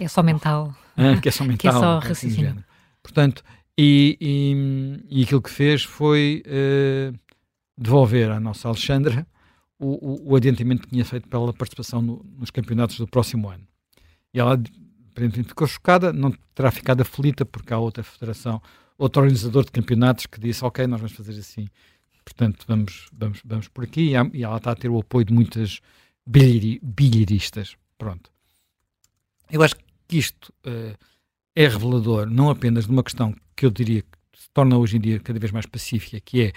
É 0.00 0.08
só 0.08 0.22
mental. 0.22 0.74
Ah, 0.96 1.20
que 1.20 1.28
é 1.28 1.32
só 1.32 1.44
mental. 1.44 1.58
que 1.60 1.68
é 1.68 1.72
só 1.72 1.98
assim 1.98 2.08
raciocínio. 2.08 2.64
Portanto, 3.02 3.44
e, 3.78 4.16
e, 4.20 5.20
e, 5.20 5.22
aquilo 5.22 5.42
que 5.42 5.50
fez 5.50 5.84
foi 5.84 6.42
uh, 6.46 7.18
devolver 7.76 8.30
à 8.30 8.40
nossa 8.40 8.68
Alexandra 8.68 9.26
o, 9.78 10.28
o, 10.28 10.32
o, 10.32 10.36
adiantamento 10.36 10.82
que 10.82 10.88
tinha 10.88 11.04
feito 11.04 11.28
pela 11.28 11.52
participação 11.52 12.02
no, 12.02 12.26
nos 12.38 12.50
campeonatos 12.50 12.98
do 12.98 13.06
próximo 13.06 13.48
ano. 13.48 13.66
E 14.34 14.40
ela 14.40 14.60
aparentemente 15.10 15.48
ficou 15.48 15.66
chocada, 15.66 16.12
não 16.12 16.32
terá 16.54 16.70
ficado 16.70 17.00
aflita 17.00 17.44
porque 17.44 17.72
há 17.72 17.78
outra 17.78 18.02
federação, 18.02 18.60
outro 18.98 19.22
organizador 19.22 19.64
de 19.64 19.72
campeonatos 19.72 20.26
que 20.26 20.40
disse, 20.40 20.64
ok, 20.64 20.86
nós 20.86 21.00
vamos 21.00 21.16
fazer 21.16 21.38
assim. 21.38 21.68
Portanto, 22.24 22.64
vamos, 22.68 23.08
vamos, 23.12 23.40
vamos 23.44 23.68
por 23.68 23.84
aqui 23.84 24.12
e 24.34 24.44
ela 24.44 24.56
está 24.56 24.72
a 24.72 24.76
ter 24.76 24.90
o 24.90 24.98
apoio 24.98 25.24
de 25.24 25.32
muitas 25.32 25.80
bilharistas. 26.26 27.76
Pronto. 27.96 28.30
Eu 29.50 29.62
acho 29.62 29.74
que 29.74 29.89
isto 30.18 30.52
uh, 30.66 30.96
é 31.54 31.68
revelador 31.68 32.28
não 32.28 32.50
apenas 32.50 32.86
de 32.86 32.92
uma 32.92 33.02
questão 33.02 33.34
que 33.56 33.66
eu 33.66 33.70
diria 33.70 34.02
que 34.02 34.40
se 34.40 34.48
torna 34.52 34.76
hoje 34.76 34.96
em 34.96 35.00
dia 35.00 35.20
cada 35.20 35.38
vez 35.38 35.52
mais 35.52 35.66
pacífica, 35.66 36.20
que 36.20 36.42
é 36.42 36.52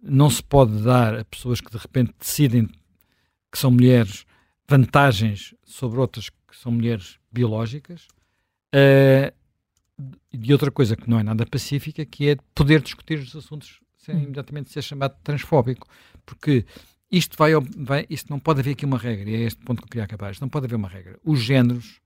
não 0.00 0.30
se 0.30 0.42
pode 0.42 0.82
dar 0.82 1.18
a 1.18 1.24
pessoas 1.24 1.60
que 1.60 1.70
de 1.70 1.78
repente 1.78 2.14
decidem 2.18 2.68
que 3.50 3.58
são 3.58 3.70
mulheres 3.70 4.24
vantagens 4.68 5.54
sobre 5.64 5.98
outras 6.00 6.28
que 6.28 6.56
são 6.56 6.72
mulheres 6.72 7.18
biológicas, 7.30 8.06
uh, 8.74 9.32
de 10.32 10.52
outra 10.52 10.70
coisa 10.70 10.96
que 10.96 11.08
não 11.08 11.18
é 11.18 11.22
nada 11.22 11.46
pacífica, 11.46 12.04
que 12.04 12.30
é 12.30 12.36
poder 12.54 12.82
discutir 12.82 13.18
os 13.18 13.34
assuntos 13.34 13.80
sem 13.96 14.14
hum. 14.14 14.22
imediatamente 14.24 14.70
ser 14.70 14.82
chamado 14.82 15.16
transfóbico, 15.22 15.88
porque 16.24 16.64
isto 17.10 17.36
vai, 17.36 17.52
vai, 17.76 18.06
isto 18.10 18.30
não 18.30 18.38
pode 18.38 18.60
haver 18.60 18.72
aqui 18.72 18.84
uma 18.84 18.98
regra, 18.98 19.28
e 19.30 19.34
é 19.34 19.40
este 19.40 19.62
ponto 19.64 19.78
que 19.78 19.86
eu 19.86 19.90
queria 19.90 20.04
acabar, 20.04 20.32
isto 20.32 20.40
não 20.40 20.48
pode 20.48 20.66
haver 20.66 20.76
uma 20.76 20.88
regra. 20.88 21.18
Os 21.24 21.40
géneros, 21.40 22.00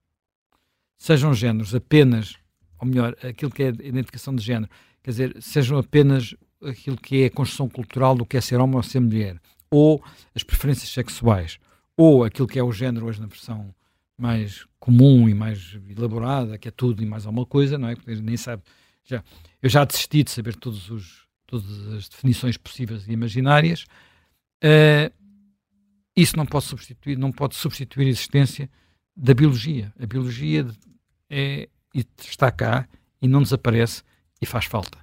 sejam 1.00 1.32
géneros 1.32 1.74
apenas, 1.74 2.36
ou 2.78 2.86
melhor, 2.86 3.16
aquilo 3.24 3.50
que 3.50 3.62
é 3.62 3.68
identificação 3.68 4.36
de 4.36 4.44
género, 4.44 4.70
quer 5.02 5.10
dizer, 5.10 5.36
sejam 5.40 5.78
apenas 5.78 6.36
aquilo 6.62 6.98
que 6.98 7.22
é 7.22 7.26
a 7.26 7.30
construção 7.30 7.70
cultural 7.70 8.14
do 8.14 8.26
que 8.26 8.36
é 8.36 8.40
ser 8.40 8.60
homem 8.60 8.76
ou 8.76 8.82
ser 8.82 9.00
mulher, 9.00 9.40
ou 9.70 10.04
as 10.34 10.42
preferências 10.42 10.90
sexuais, 10.90 11.58
ou 11.96 12.22
aquilo 12.22 12.46
que 12.46 12.58
é 12.58 12.62
o 12.62 12.70
género 12.70 13.06
hoje 13.06 13.18
na 13.18 13.26
versão 13.26 13.74
mais 14.16 14.66
comum 14.78 15.26
e 15.26 15.32
mais 15.32 15.78
elaborada, 15.88 16.58
que 16.58 16.68
é 16.68 16.70
tudo 16.70 17.02
e 17.02 17.06
mais 17.06 17.24
alguma 17.24 17.46
coisa, 17.46 17.78
não 17.78 17.88
é? 17.88 17.96
Porque 17.96 18.14
nem 18.16 18.36
sabe. 18.36 18.62
Já, 19.02 19.24
eu 19.62 19.70
já 19.70 19.86
desisti 19.86 20.22
de 20.22 20.30
saber 20.30 20.54
todos 20.54 20.90
os, 20.90 21.26
todas 21.46 21.94
as 21.94 22.08
definições 22.10 22.58
possíveis 22.58 23.08
e 23.08 23.12
imaginárias. 23.12 23.86
Uh, 24.62 25.10
isso 26.14 26.36
não 26.36 26.44
pode 26.44 26.66
substituir, 26.66 27.16
não 27.16 27.32
pode 27.32 27.54
substituir 27.54 28.06
a 28.06 28.10
existência 28.10 28.70
da 29.16 29.32
biologia. 29.32 29.90
A 29.98 30.04
biologia 30.04 30.66
é, 31.30 31.68
está 31.94 32.50
cá 32.50 32.88
e 33.22 33.28
não 33.28 33.42
desaparece 33.42 34.02
e 34.42 34.46
faz 34.46 34.64
falta. 34.64 34.98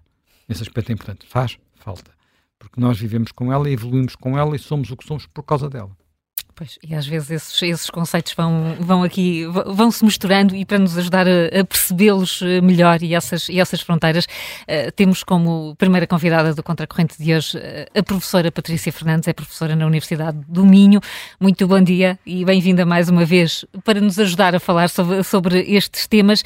Esse 0.47 0.61
aspecto 0.61 0.89
é 0.89 0.93
importante. 0.93 1.25
Faz 1.27 1.57
falta. 1.75 2.11
Porque 2.59 2.79
nós 2.79 2.99
vivemos 2.99 3.31
com 3.31 3.51
ela, 3.51 3.69
evoluímos 3.69 4.15
com 4.15 4.37
ela 4.37 4.55
e 4.55 4.59
somos 4.59 4.91
o 4.91 4.97
que 4.97 5.05
somos 5.05 5.25
por 5.25 5.43
causa 5.43 5.69
dela. 5.69 5.95
Pois, 6.57 6.79
e 6.81 6.95
às 6.95 7.05
vezes 7.05 7.29
esses, 7.29 7.61
esses 7.61 7.89
conceitos 7.91 8.33
vão, 8.33 8.75
vão 8.79 9.03
aqui, 9.03 9.45
vão 9.45 9.91
se 9.91 10.03
misturando 10.03 10.55
e 10.55 10.65
para 10.65 10.79
nos 10.79 10.97
ajudar 10.97 11.27
a, 11.27 11.59
a 11.59 11.63
percebê-los 11.63 12.41
eh, 12.41 12.61
melhor 12.61 13.03
e 13.03 13.13
essas, 13.13 13.47
e 13.47 13.59
essas 13.59 13.79
fronteiras, 13.79 14.25
uh, 14.25 14.91
temos 14.95 15.23
como 15.23 15.75
primeira 15.75 16.07
convidada 16.07 16.55
do 16.55 16.63
Contracorrente 16.63 17.15
de 17.21 17.35
hoje 17.35 17.59
uh, 17.59 17.99
a 17.99 18.01
professora 18.01 18.51
Patrícia 18.51 18.91
Fernandes, 18.91 19.27
é 19.27 19.33
professora 19.33 19.75
na 19.75 19.85
Universidade 19.85 20.39
do 20.47 20.65
Minho. 20.65 20.99
Muito 21.39 21.67
bom 21.67 21.79
dia 21.79 22.17
e 22.25 22.43
bem-vinda 22.43 22.87
mais 22.87 23.07
uma 23.07 23.23
vez 23.23 23.63
para 23.83 24.01
nos 24.01 24.17
ajudar 24.17 24.55
a 24.55 24.59
falar 24.59 24.89
sobre, 24.89 25.21
sobre 25.21 25.59
estes 25.59 26.07
temas. 26.07 26.43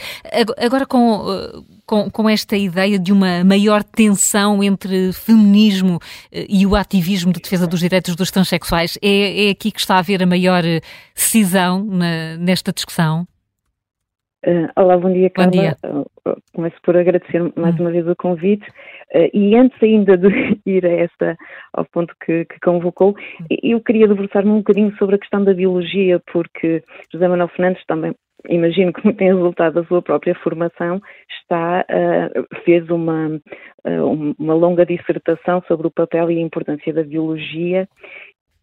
Agora 0.58 0.86
com. 0.86 1.22
Uh, 1.22 1.81
com, 1.92 2.10
com 2.10 2.30
esta 2.30 2.56
ideia 2.56 2.98
de 2.98 3.12
uma 3.12 3.44
maior 3.44 3.84
tensão 3.84 4.64
entre 4.64 5.12
feminismo 5.12 6.00
eh, 6.32 6.46
e 6.48 6.66
o 6.66 6.74
ativismo 6.74 7.34
de 7.34 7.42
defesa 7.42 7.68
dos 7.68 7.82
direitos 7.82 8.16
dos 8.16 8.32
transexuais. 8.32 8.98
É, 9.04 9.48
é 9.48 9.50
aqui 9.50 9.74
que 9.74 9.80
está 9.82 9.96
a 9.96 10.00
haver 10.00 10.24
a 10.24 10.26
maior 10.26 10.64
eh, 10.64 10.80
cisão 11.14 11.84
na, 11.84 12.38
nesta 12.38 12.72
discussão? 12.72 13.28
Uh, 14.48 14.72
olá, 14.78 14.98
bom 14.98 15.12
dia, 15.12 15.30
Carla. 15.30 15.52
Bom 15.52 15.60
dia. 15.60 15.78
Começo 16.54 16.78
por 16.82 16.96
agradecer 16.96 17.52
mais 17.58 17.76
hum. 17.76 17.82
uma 17.82 17.92
vez 17.92 18.08
o 18.08 18.16
convite. 18.16 18.66
E 19.34 19.54
antes 19.58 19.78
ainda 19.84 20.18
de 20.18 20.30
ir 20.66 20.86
a 20.86 20.92
esta, 20.92 21.36
ao 21.74 21.84
ponto 21.84 22.16
que, 22.26 22.46
que 22.46 22.60
convocou, 22.62 23.10
hum. 23.10 23.46
eu 23.62 23.82
queria 23.82 24.08
debruçar-me 24.08 24.50
um 24.50 24.60
bocadinho 24.60 24.96
sobre 24.98 25.16
a 25.16 25.20
questão 25.20 25.44
da 25.44 25.54
biologia, 25.54 26.22
porque 26.32 26.82
José 27.12 27.28
Manuel 27.28 27.50
Fernandes 27.50 27.84
também 27.86 28.16
imagino 28.50 28.94
que 28.94 29.14
tem 29.14 29.34
resultado 29.34 29.82
da 29.82 29.88
sua 29.88 30.02
própria 30.02 30.36
formação, 30.36 31.02
está, 31.42 31.86
uh, 31.90 32.62
fez 32.64 32.90
uma, 32.90 33.40
uh, 33.86 34.34
uma 34.40 34.54
longa 34.54 34.86
dissertação 34.86 35.62
sobre 35.68 35.88
o 35.88 35.92
papel 35.92 36.32
e 36.32 36.38
a 36.38 36.42
importância 36.42 36.94
da 36.94 37.04
biologia 37.04 37.88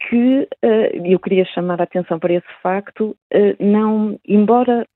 que 0.08 0.48
uh, 0.64 1.06
eu 1.06 1.18
queria 1.18 1.44
chamar 1.46 1.80
a 1.80 1.84
atenção 1.84 2.18
para 2.18 2.34
esse 2.34 2.62
facto, 2.62 3.16
não, 3.58 4.18
embora 4.26 4.86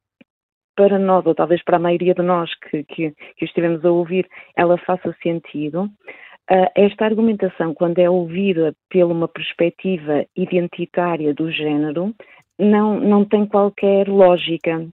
para 0.77 0.99
nós, 0.99 1.27
ou 1.27 1.35
talvez 1.35 1.63
para 1.63 1.77
a 1.77 1.81
maioria 1.81 2.15
de 2.15 2.23
nós 2.23 2.51
que, 2.55 2.85
que, 2.85 3.13
que 3.37 3.45
estivemos 3.45 3.85
a 3.85 3.91
ouvir, 3.91 4.27
ela 4.57 4.79
faça 4.79 5.15
sentido, 5.23 5.89
esta 6.75 7.05
argumentação, 7.05 7.73
quando 7.73 7.99
é 7.99 8.11
ouvida 8.11 8.75
pela 8.91 9.13
uma 9.13 9.29
perspectiva 9.29 10.25
identitária 10.37 11.33
do 11.33 11.51
género, 11.51 12.15
não, 12.59 13.01
não 13.01 13.25
tem 13.25 13.47
qualquer 13.47 14.09
lógica. 14.09 14.87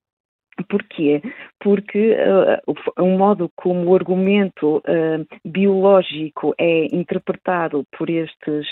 Porquê? 0.68 1.22
Porque 1.58 2.12
uh, 2.12 3.02
o 3.02 3.16
modo 3.16 3.50
como 3.56 3.90
o 3.90 3.94
argumento 3.94 4.78
uh, 4.78 5.26
biológico 5.44 6.54
é 6.58 6.86
interpretado 6.94 7.84
por 7.96 8.10
estes 8.10 8.66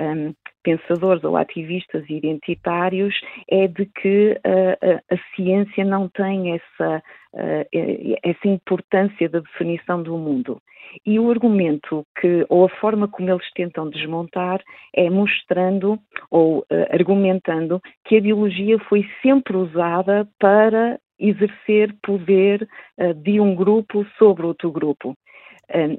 um, 0.00 0.32
pensadores 0.62 1.22
ou 1.24 1.36
ativistas 1.36 2.04
identitários 2.08 3.14
é 3.48 3.68
de 3.68 3.86
que 3.86 4.32
uh, 4.32 5.04
a, 5.10 5.14
a, 5.14 5.18
ciência 5.34 5.84
não 5.84 6.08
tem 6.08 6.54
essa, 6.54 7.02
essa 8.22 8.48
importância 8.48 9.28
da 9.28 9.40
definição 9.40 10.02
do 10.02 10.16
mundo. 10.16 10.60
E 11.04 11.18
o 11.18 11.30
argumento 11.30 12.04
que, 12.20 12.44
ou 12.48 12.64
a 12.64 12.68
forma 12.68 13.08
como 13.08 13.30
eles 13.30 13.50
tentam 13.54 13.88
desmontar, 13.88 14.62
é 14.94 15.08
mostrando 15.10 15.98
ou 16.30 16.60
uh, 16.60 16.64
argumentando 16.90 17.80
que 18.04 18.16
a 18.16 18.20
biologia 18.20 18.78
foi 18.80 19.08
sempre 19.22 19.56
usada 19.56 20.28
para 20.38 20.98
exercer 21.18 21.94
poder 22.02 22.68
uh, 22.98 23.14
de 23.14 23.40
um 23.40 23.54
grupo 23.54 24.06
sobre 24.18 24.46
outro 24.46 24.70
grupo. 24.70 25.14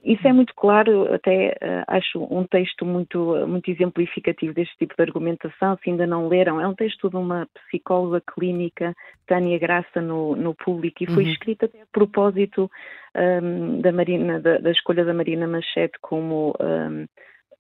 Isso 0.04 0.28
é 0.28 0.34
muito 0.34 0.54
claro, 0.56 1.14
até 1.14 1.56
uh, 1.62 1.84
acho 1.88 2.24
um 2.24 2.44
texto 2.44 2.84
muito, 2.84 3.46
muito 3.48 3.70
exemplificativo 3.70 4.52
deste 4.52 4.76
tipo 4.78 4.96
de 4.96 5.04
argumentação, 5.04 5.78
se 5.78 5.92
ainda 5.92 6.08
não 6.08 6.28
leram, 6.28 6.60
é 6.60 6.68
um 6.68 6.74
texto 6.74 7.08
de 7.08 7.16
uma 7.16 7.48
psicóloga 7.54 8.20
clínica, 8.20 8.96
Tânia 9.28 9.60
Graça, 9.60 10.02
no, 10.02 10.36
no 10.36 10.56
público, 10.56 11.04
e 11.04 11.08
foi 11.08 11.24
uhum. 11.24 11.30
escrito 11.30 11.66
até 11.66 11.84
a 11.84 11.88
propósito 11.92 12.70
um, 13.16 13.80
da, 13.80 13.92
Marina, 13.92 14.40
da, 14.40 14.58
da, 14.58 14.72
escolha 14.72 15.06
da 15.06 15.14
Marina 15.14 15.48
Machete 15.48 16.00
como 16.02 16.56
um, 16.60 17.06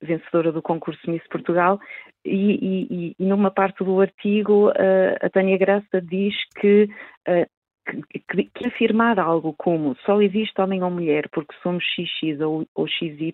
vencedora 0.02 0.52
do 0.52 0.64
concurso 0.64 1.12
Miss 1.12 1.28
Portugal, 1.28 1.80
e, 2.26 2.88
e, 2.90 3.16
e 3.20 3.24
numa 3.24 3.52
parte 3.52 3.84
do 3.84 4.02
artigo 4.02 4.70
uh, 4.70 5.16
a 5.22 5.30
Tânia 5.30 5.58
Graça 5.60 6.02
diz 6.02 6.34
que 6.60 6.90
uh, 7.28 7.59
que, 7.90 8.44
que, 8.44 8.68
afirmar 8.68 9.20
algo 9.20 9.54
como 9.54 9.96
só 10.06 10.22
existe 10.22 10.60
homem 10.62 10.84
ou 10.84 10.90
mulher 10.90 11.30
porque 11.30 11.56
somos 11.62 11.84
XX 11.84 12.40
ou, 12.42 12.66
ou 12.76 12.88
XY 12.88 13.34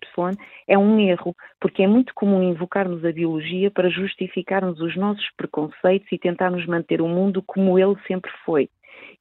é 0.68 0.78
um 0.78 1.00
erro, 1.00 1.36
porque 1.60 1.84
é 1.84 1.88
muito 1.88 2.14
comum 2.14 2.44
invocarmos 2.44 3.04
a 3.04 3.12
biologia 3.12 3.70
para 3.72 3.90
justificarmos 3.90 4.80
os 4.80 4.96
nossos 4.96 5.30
preconceitos 5.38 6.12
e 6.12 6.18
tentarmos 6.18 6.66
manter 6.66 7.02
o 7.02 7.08
mundo 7.08 7.42
como 7.42 7.78
ele 7.78 7.96
sempre 8.08 8.32
foi. 8.46 8.70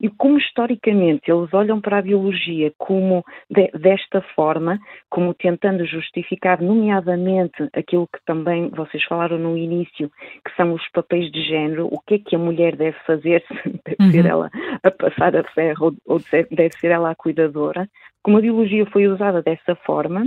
E 0.01 0.09
como 0.09 0.39
historicamente 0.39 1.31
eles 1.31 1.53
olham 1.55 1.81
para 1.81 1.99
a 1.99 2.03
biologia 2.03 2.73
como 2.79 3.25
de, 3.51 3.69
desta 3.79 4.21
forma, 4.35 4.79
como 5.09 5.35
tentando 5.35 5.87
justificar, 5.87 6.61
nomeadamente, 6.61 7.69
aquilo 7.73 8.07
que 8.07 8.19
também 8.27 8.69
vocês 8.71 9.03
falaram 9.05 9.39
no 9.39 9.57
início, 9.57 10.11
que 10.45 10.55
são 10.57 10.73
os 10.73 10.83
papéis 10.91 11.31
de 11.31 11.43
género, 11.43 11.89
o 11.91 12.01
que 12.01 12.15
é 12.15 12.19
que 12.19 12.37
a 12.37 12.39
mulher 12.39 12.77
deve 12.77 12.97
fazer, 13.07 13.45
deve 13.87 13.97
uhum. 14.01 14.11
ser 14.11 14.27
ela 14.27 14.51
a 14.83 14.91
passar 14.91 15.37
a 15.37 15.45
ferro 15.53 15.95
ou, 16.07 16.17
ou 16.17 16.21
deve 16.51 16.73
ser 16.75 16.91
ela 16.91 17.11
a 17.11 17.15
cuidadora, 17.15 17.89
como 18.23 18.39
a 18.39 18.41
biologia 18.41 18.87
foi 18.87 19.07
usada 19.07 19.43
dessa 19.43 19.75
forma, 19.85 20.27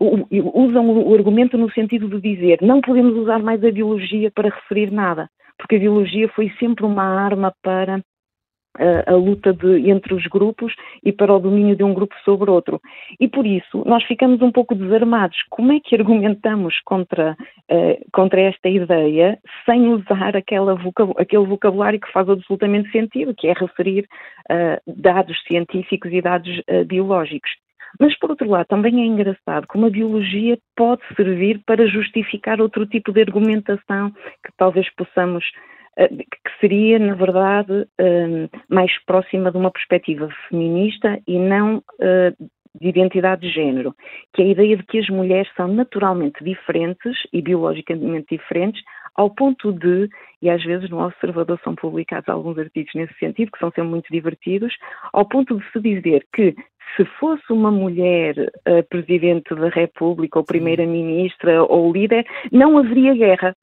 usam 0.00 0.90
o 0.90 1.14
argumento 1.14 1.58
no 1.58 1.70
sentido 1.70 2.08
de 2.08 2.20
dizer 2.20 2.58
não 2.62 2.80
podemos 2.80 3.14
usar 3.14 3.40
mais 3.40 3.62
a 3.62 3.70
biologia 3.70 4.30
para 4.30 4.48
referir 4.48 4.90
nada, 4.90 5.28
porque 5.58 5.76
a 5.76 5.78
biologia 5.78 6.28
foi 6.30 6.50
sempre 6.58 6.86
uma 6.86 7.04
arma 7.04 7.52
para 7.62 8.00
a, 9.06 9.14
luta 9.14 9.52
de, 9.52 9.90
entre 9.90 10.14
os 10.14 10.26
grupos 10.26 10.74
e 11.04 11.12
para 11.12 11.34
o 11.34 11.38
domínio 11.38 11.76
de 11.76 11.84
um 11.84 11.94
grupo 11.94 12.14
sobre 12.24 12.50
outro. 12.50 12.80
E 13.18 13.28
por 13.28 13.46
isso 13.46 13.82
nós 13.86 14.04
ficamos 14.04 14.40
um 14.42 14.50
pouco 14.50 14.74
desarmados. 14.74 15.36
Como 15.50 15.72
é 15.72 15.80
que 15.80 15.94
argumentamos 15.96 16.78
contra, 16.84 17.36
uh, 17.70 18.10
contra 18.12 18.40
esta 18.40 18.68
ideia 18.68 19.38
sem 19.64 19.88
usar 19.88 20.36
aquela 20.36 20.74
vocab 20.74 21.12
aquele 21.18 21.46
vocabulário 21.46 22.00
que 22.00 22.12
faz 22.12 22.28
absolutamente 22.28 22.90
sentido, 22.90 23.34
que 23.34 23.48
é 23.48 23.52
referir 23.52 24.06
uh, 24.50 24.80
dados 24.86 25.36
científicos 25.46 26.12
e 26.12 26.20
dados 26.20 26.58
uh, 26.58 26.84
biológicos? 26.84 27.50
Mas, 27.98 28.18
por 28.18 28.30
outro 28.30 28.48
lado, 28.48 28.66
também 28.66 29.00
é 29.00 29.06
engraçado 29.06 29.66
como 29.68 29.86
a 29.86 29.90
biologia 29.90 30.58
pode 30.76 31.02
servir 31.14 31.60
para 31.64 31.86
justificar 31.86 32.60
outro 32.60 32.86
tipo 32.86 33.12
de 33.12 33.22
argumentação 33.22 34.10
que 34.10 34.52
talvez 34.56 34.92
possamos 34.94 35.44
que 35.96 36.60
seria, 36.60 36.98
na 36.98 37.14
verdade, 37.14 37.86
mais 38.68 38.92
próxima 39.04 39.50
de 39.50 39.56
uma 39.56 39.70
perspectiva 39.70 40.28
feminista 40.48 41.18
e 41.26 41.38
não 41.38 41.82
de 42.80 42.88
identidade 42.88 43.42
de 43.42 43.52
género, 43.52 43.94
que 44.34 44.42
é 44.42 44.44
a 44.44 44.48
ideia 44.48 44.76
de 44.76 44.82
que 44.84 44.98
as 44.98 45.08
mulheres 45.08 45.50
são 45.56 45.68
naturalmente 45.68 46.44
diferentes 46.44 47.16
e 47.32 47.40
biologicamente 47.40 48.36
diferentes, 48.36 48.82
ao 49.14 49.30
ponto 49.30 49.72
de, 49.72 50.08
e 50.42 50.50
às 50.50 50.62
vezes 50.62 50.90
no 50.90 51.02
Observador 51.02 51.58
são 51.64 51.74
publicados 51.74 52.28
alguns 52.28 52.58
artigos 52.58 52.92
nesse 52.94 53.14
sentido, 53.18 53.50
que 53.50 53.58
são 53.58 53.70
sempre 53.70 53.90
muito 53.90 54.12
divertidos, 54.12 54.74
ao 55.12 55.26
ponto 55.26 55.56
de 55.56 55.64
se 55.72 55.80
dizer 55.80 56.26
que 56.34 56.54
se 56.96 57.04
fosse 57.18 57.50
uma 57.52 57.70
mulher 57.70 58.34
uh, 58.38 58.82
Presidente 58.88 59.54
da 59.54 59.68
República 59.68 60.38
ou 60.38 60.44
Primeira-Ministra 60.44 61.64
ou 61.64 61.92
líder, 61.92 62.26
não 62.52 62.78
haveria 62.78 63.14
guerra. 63.14 63.56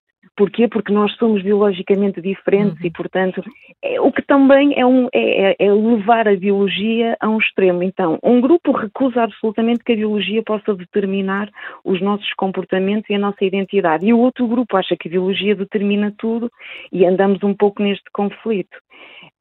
Porquê? 0.40 0.66
Porque 0.66 0.90
nós 0.90 1.14
somos 1.16 1.42
biologicamente 1.42 2.18
diferentes 2.18 2.80
uhum. 2.80 2.86
e, 2.86 2.90
portanto, 2.90 3.44
é, 3.84 4.00
o 4.00 4.10
que 4.10 4.22
também 4.22 4.72
é, 4.74 4.86
um, 4.86 5.06
é, 5.12 5.50
é, 5.50 5.56
é, 5.58 5.70
levar 5.70 6.26
a 6.26 6.34
biologia 6.34 7.14
a 7.20 7.28
um 7.28 7.36
extremo. 7.36 7.82
Então, 7.82 8.18
um 8.22 8.40
grupo 8.40 8.72
recusa 8.72 9.24
absolutamente 9.24 9.84
que 9.84 9.92
a 9.92 9.96
biologia 9.96 10.42
possa 10.42 10.74
determinar 10.74 11.50
os 11.84 12.00
nossos 12.00 12.32
comportamentos 12.32 13.10
e 13.10 13.16
a 13.16 13.18
nossa 13.18 13.44
identidade. 13.44 14.06
E 14.06 14.14
o 14.14 14.18
outro 14.18 14.48
grupo 14.48 14.78
acha 14.78 14.96
que 14.96 15.08
a 15.08 15.10
biologia 15.10 15.54
determina 15.54 16.10
tudo 16.16 16.50
e 16.90 17.04
andamos 17.04 17.42
um 17.42 17.52
pouco 17.52 17.82
neste 17.82 18.10
conflito. 18.10 18.78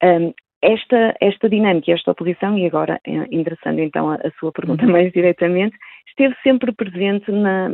Um, 0.03 0.33
esta, 0.61 1.15
esta 1.21 1.47
dinâmica, 1.47 1.93
esta 1.93 2.11
oposição, 2.11 2.57
e 2.57 2.65
agora 2.65 2.99
eh, 3.07 3.25
endereçando 3.31 3.79
então 3.79 4.09
a, 4.09 4.15
a 4.15 4.31
sua 4.37 4.51
pergunta 4.51 4.83
uhum. 4.83 4.91
mais 4.91 5.13
diretamente, 5.13 5.77
esteve 6.09 6.35
sempre 6.43 6.73
presente 6.73 7.31
na, 7.31 7.73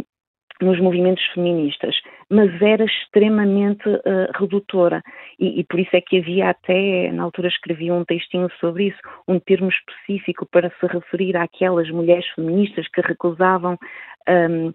nos 0.61 0.79
movimentos 0.79 1.23
feministas, 1.33 1.95
mas 2.29 2.61
era 2.61 2.85
extremamente 2.85 3.87
uh, 3.89 4.01
redutora 4.39 5.01
e, 5.39 5.59
e, 5.59 5.63
por 5.63 5.79
isso 5.79 5.95
é 5.95 6.01
que 6.01 6.17
havia 6.17 6.49
até, 6.49 7.11
na 7.11 7.23
altura 7.23 7.49
escrevi 7.49 7.91
um 7.91 8.05
textinho 8.05 8.49
sobre 8.59 8.87
isso, 8.87 8.99
um 9.27 9.39
termo 9.39 9.69
específico 9.69 10.45
para 10.45 10.69
se 10.79 10.85
referir 10.87 11.35
àquelas 11.35 11.89
mulheres 11.89 12.25
feministas 12.35 12.87
que 12.87 13.01
recusavam 13.01 13.77
um, 14.27 14.73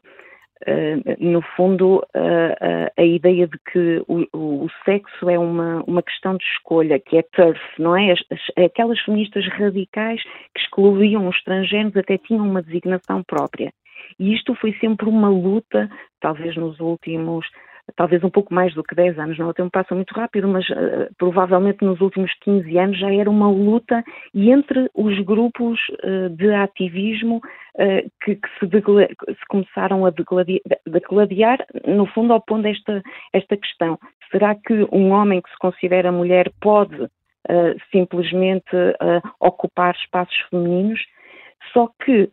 Uh, 0.69 1.17
no 1.19 1.41
fundo, 1.57 2.05
uh, 2.15 2.21
uh, 2.21 2.91
a 2.95 3.03
ideia 3.03 3.49
de 3.49 3.59
que 3.73 4.03
o, 4.07 4.27
o, 4.35 4.69
sexo 4.85 5.31
é 5.31 5.39
uma, 5.39 5.83
uma 5.87 6.03
questão 6.03 6.37
de 6.37 6.45
escolha, 6.45 7.01
que 7.01 7.17
é 7.17 7.23
turf, 7.33 7.59
não 7.79 7.97
é? 7.97 8.13
As, 8.13 8.21
as, 8.31 8.65
aquelas 8.67 9.01
feministas 9.01 9.49
radicais 9.49 10.23
que 10.23 10.61
excluíam 10.61 11.27
os 11.27 11.43
transgêneros 11.45 11.97
até 11.97 12.19
tinham 12.19 12.47
uma 12.47 12.61
designação 12.61 13.23
própria. 13.23 13.73
E 14.19 14.35
isto 14.35 14.55
foi 14.55 14.73
sempre 14.75 15.09
uma 15.09 15.29
luta, 15.29 15.89
talvez 16.21 16.57
nos 16.57 16.79
últimos, 16.81 17.47
talvez 17.97 18.23
um 18.23 18.31
pouco 18.31 18.53
mais 18.53 18.75
do 18.75 18.83
que 18.83 18.95
10 18.95 19.19
anos, 19.19 19.39
não, 19.39 19.49
o 19.49 19.55
tempo 19.55 19.71
passa 19.71 19.95
muito 19.95 20.13
rápido, 20.13 20.49
mas 20.49 20.69
uh, 20.71 21.09
provavelmente 21.19 21.85
nos 21.85 22.01
últimos 22.01 22.33
15 22.41 22.79
anos 22.79 22.99
já 22.99 23.13
era 23.13 23.31
uma 23.31 23.51
luta 23.51 24.03
e 24.35 24.51
entre 24.51 24.91
os 24.95 25.19
grupos 25.21 25.79
uh, 26.05 26.29
de 26.31 26.53
ativismo 26.55 27.37
uh, 27.37 28.11
que, 28.23 28.37
que 28.37 28.49
se, 28.59 28.67
se, 28.67 29.47
começaram 29.49 30.07
a 30.07 30.11
degladiar, 30.11 31.59
no 31.87 32.07
fundo 32.07 32.35
opondo 32.35 32.69
esta, 32.69 33.03
esta 33.33 33.57
questão. 33.57 33.99
Será 34.31 34.55
que 34.55 34.87
um 34.93 35.11
homem 35.11 35.41
que 35.41 35.51
se 35.51 35.59
considera 35.59 36.13
mulher 36.13 36.51
pode 36.61 37.09
simplesmente 37.91 38.71
ocupar 39.41 39.93
espaços 39.97 40.37
femininos? 40.49 41.01
Só 41.73 41.89
que 42.05 42.31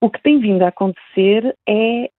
o 0.00 0.10
que 0.10 0.22
tem 0.22 0.40
vindo 0.40 0.62
a 0.62 0.68
acontecer 0.68 1.56
é 1.68 2.10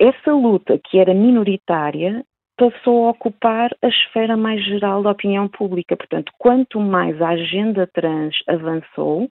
essa 0.00 0.32
luta 0.32 0.78
que 0.78 0.98
era 0.98 1.14
minoritária 1.14 2.24
passou 2.56 3.06
a 3.06 3.10
ocupar 3.10 3.70
a 3.82 3.88
esfera 3.88 4.36
mais 4.36 4.64
geral 4.64 5.02
da 5.02 5.10
opinião 5.10 5.48
pública. 5.48 5.96
Portanto, 5.96 6.32
quanto 6.38 6.78
mais 6.80 7.20
a 7.20 7.30
agenda 7.30 7.88
trans 7.92 8.36
avançou, 8.46 9.28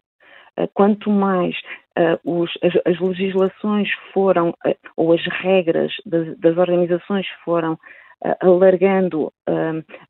eh, 0.58 0.68
quanto 0.74 1.10
mais 1.10 1.56
uh, 1.98 2.42
os, 2.42 2.52
as, 2.62 2.74
as, 2.86 3.00
legislações 3.00 3.90
foram, 4.14 4.50
uh, 4.50 4.76
ou 4.98 5.14
as 5.14 5.22
regras 5.42 5.94
das, 6.06 6.38
das 6.40 6.58
organizações 6.58 7.26
foram 7.46 7.74
uh, 7.74 8.36
alargando 8.42 9.32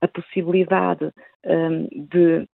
a 0.02 0.08
possibilidade 0.08 1.12
de 1.91 2.47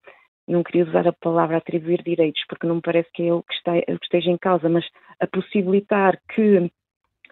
não 0.48 0.62
queria 0.62 0.84
usar 0.84 1.06
a 1.06 1.12
palavra 1.12 1.58
atribuir 1.58 2.02
direitos, 2.02 2.42
porque 2.48 2.66
não 2.66 2.76
me 2.76 2.82
parece 2.82 3.08
que 3.12 3.28
é 3.28 3.32
o 3.32 3.42
que, 3.42 3.54
está, 3.54 3.72
que 3.72 4.04
esteja 4.04 4.30
em 4.30 4.38
causa, 4.38 4.68
mas 4.68 4.84
a 5.20 5.26
possibilitar 5.26 6.18
que 6.34 6.70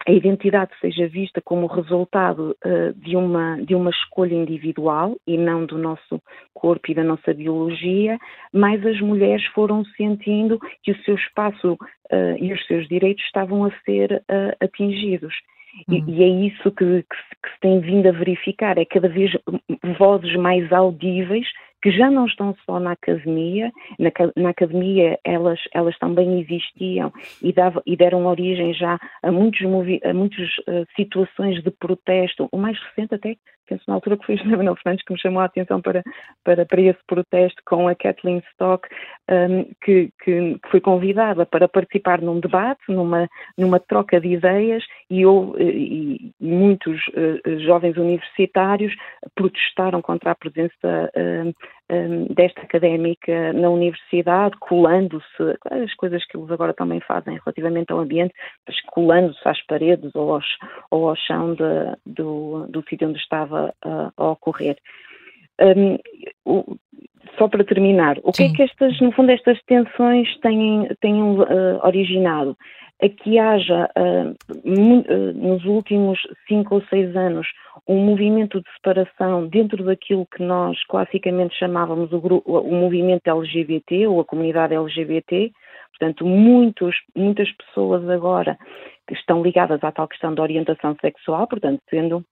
a 0.07 0.13
identidade 0.13 0.71
seja 0.81 1.09
vista 1.09 1.41
como 1.43 1.67
resultado 1.67 2.57
uh, 2.65 2.93
de, 2.95 3.17
uma, 3.17 3.57
de 3.63 3.75
uma 3.75 3.91
escolha 3.91 4.35
individual 4.35 5.17
e 5.27 5.39
não 5.39 5.65
do 5.65 5.79
nosso 5.79 6.21
corpo 6.55 6.91
e 6.91 6.95
da 6.95 7.03
nossa 7.03 7.33
biologia, 7.33 8.19
mais 8.53 8.85
as 8.85 9.01
mulheres 9.01 9.45
foram 9.47 9.85
sentindo 9.97 10.61
que 10.83 10.93
o 10.93 11.03
seu 11.03 11.15
espaço 11.15 11.73
uh, 11.73 12.37
e 12.39 12.53
os 12.53 12.65
seus 12.67 12.87
direitos 12.89 13.25
estavam 13.25 13.65
a 13.65 13.71
ser 13.85 14.23
uh, 14.31 14.65
atingidos. 14.65 15.35
E, 15.89 16.01
uhum. 16.01 16.05
e, 16.09 16.23
é 16.23 16.29
isso 16.47 16.71
que, 16.71 17.03
que, 17.03 17.03
que, 17.03 17.51
se 17.53 17.61
tem 17.61 17.81
vindo 17.81 18.09
a 18.09 18.13
verificar, 18.13 18.79
é 18.79 18.85
cada 18.85 19.09
vez 19.09 19.33
vozes 19.99 20.35
mais 20.37 20.71
audíveis 20.73 21.47
que 21.87 21.93
já 21.93 22.11
não 22.11 22.27
estão 22.27 22.53
só 22.67 22.81
na 22.81 22.93
academia, 22.93 23.71
na, 23.97 24.11
na 24.35 24.51
academia 24.51 25.17
elas, 25.23 25.61
elas 25.73 25.97
também 25.99 26.41
existiam 26.41 27.13
e, 27.41 27.53
dava, 27.53 27.81
e 27.87 27.97
deram 27.97 28.27
origem 28.27 28.75
já 28.75 28.99
a 29.23 29.31
muitas 29.31 30.49
uh, 30.67 30.85
situações 30.97 31.63
de 31.63 31.71
protesto, 31.71 32.49
o 32.51 32.57
mais 32.57 32.77
recente 32.83 33.15
até, 33.15 33.37
penso 33.69 33.85
na 33.87 33.95
altura 33.95 34.17
que 34.17 34.27
foi 34.27 34.35
o 34.37 34.49
Manuel 34.49 34.77
Fernandes 34.77 35.05
que 35.05 35.13
me 35.13 35.21
chamou 35.21 35.41
a 35.41 35.45
atenção 35.45 35.81
para, 35.81 36.03
para, 36.43 36.65
para 36.67 36.81
esse 36.81 36.99
protesto 37.07 37.63
com 37.65 37.87
a 37.87 37.95
Kathleen 37.95 38.43
Stock, 38.53 38.89
um, 39.31 39.65
que, 39.85 40.11
que, 40.25 40.59
que, 40.59 40.71
foi 40.71 40.81
convidada 40.81 41.45
para 41.45 41.69
participar 41.69 42.21
num 42.21 42.41
debate, 42.41 42.81
numa, 42.89 43.29
numa 43.57 43.79
troca 43.79 44.21
de 44.21 44.29
ideias 44.29 44.85
e, 45.11 45.23
eu, 45.23 45.55
e, 45.59 46.33
e 46.41 46.45
muitos 46.45 47.01
uh, 47.09 47.61
jovens 47.61 47.97
universitários 47.97 48.95
protestaram 49.35 50.01
contra 50.01 50.31
a 50.31 50.35
presença 50.35 50.73
uh, 50.85 51.55
desta 52.31 52.63
académica 52.63 53.53
na 53.53 53.71
universidade, 53.71 54.57
colando-se, 54.59 55.59
as 55.71 55.95
coisas 55.95 56.25
que 56.27 56.37
eles 56.37 56.51
agora 56.51 56.75
também 56.75 57.01
fazem 57.01 57.39
relativamente 57.45 57.93
ao 57.93 58.01
ambiente, 58.01 58.35
mas 58.67 58.81
colando-se 58.87 59.49
às 59.49 59.65
paredes 59.67 60.15
ou, 60.15 60.35
aos, 60.35 60.47
ou 60.91 61.09
ao 61.09 61.17
chão 61.17 61.55
de, 61.55 61.97
do, 62.05 62.67
do 62.69 62.85
sítio 62.89 63.09
onde 63.09 63.19
estava 63.19 63.73
uh, 63.85 64.13
a 64.17 64.31
ocorrer. 64.31 64.77
Um, 65.61 65.99
o, 66.45 66.77
só 67.39 67.49
para 67.49 67.65
terminar, 67.65 68.19
o 68.23 68.33
Sim. 68.33 68.53
que 68.53 68.53
é 68.53 68.57
que 68.57 68.63
estas, 68.63 69.01
no 69.01 69.13
fundo, 69.13 69.31
estas 69.31 69.61
tensões 69.65 70.29
têm, 70.41 70.89
têm 71.01 71.23
uh, 71.23 71.47
originado? 71.85 72.57
A 73.03 73.09
que 73.11 73.39
haja, 73.39 73.91
uh, 73.95 74.31
uh, 74.55 75.33
nos 75.35 75.65
últimos 75.67 76.19
cinco 76.49 76.77
ou 76.77 76.83
seis 76.89 77.15
anos, 77.15 77.47
um 77.87 78.03
movimento 78.05 78.59
de 78.61 78.73
separação 78.73 79.47
dentro 79.49 79.85
daquilo 79.85 80.27
que 80.27 80.43
nós 80.43 80.83
classicamente 80.87 81.59
chamávamos 81.59 82.11
o, 82.13 82.19
o 82.47 82.75
movimento 82.75 83.29
LGBT 83.29 84.07
ou 84.07 84.21
a 84.21 84.25
comunidade 84.25 84.75
LGBT. 84.75 85.53
Portanto, 85.91 86.27
muitos, 86.27 86.97
muitas 87.15 87.51
pessoas 87.53 88.09
agora 88.09 88.57
que 89.07 89.15
estão 89.15 89.43
ligadas 89.43 89.83
à 89.85 89.93
tal 89.93 90.09
questão 90.09 90.35
da 90.35 90.43
orientação 90.43 90.97
sexual, 91.01 91.47
portanto, 91.47 91.81
sendo 91.91 92.25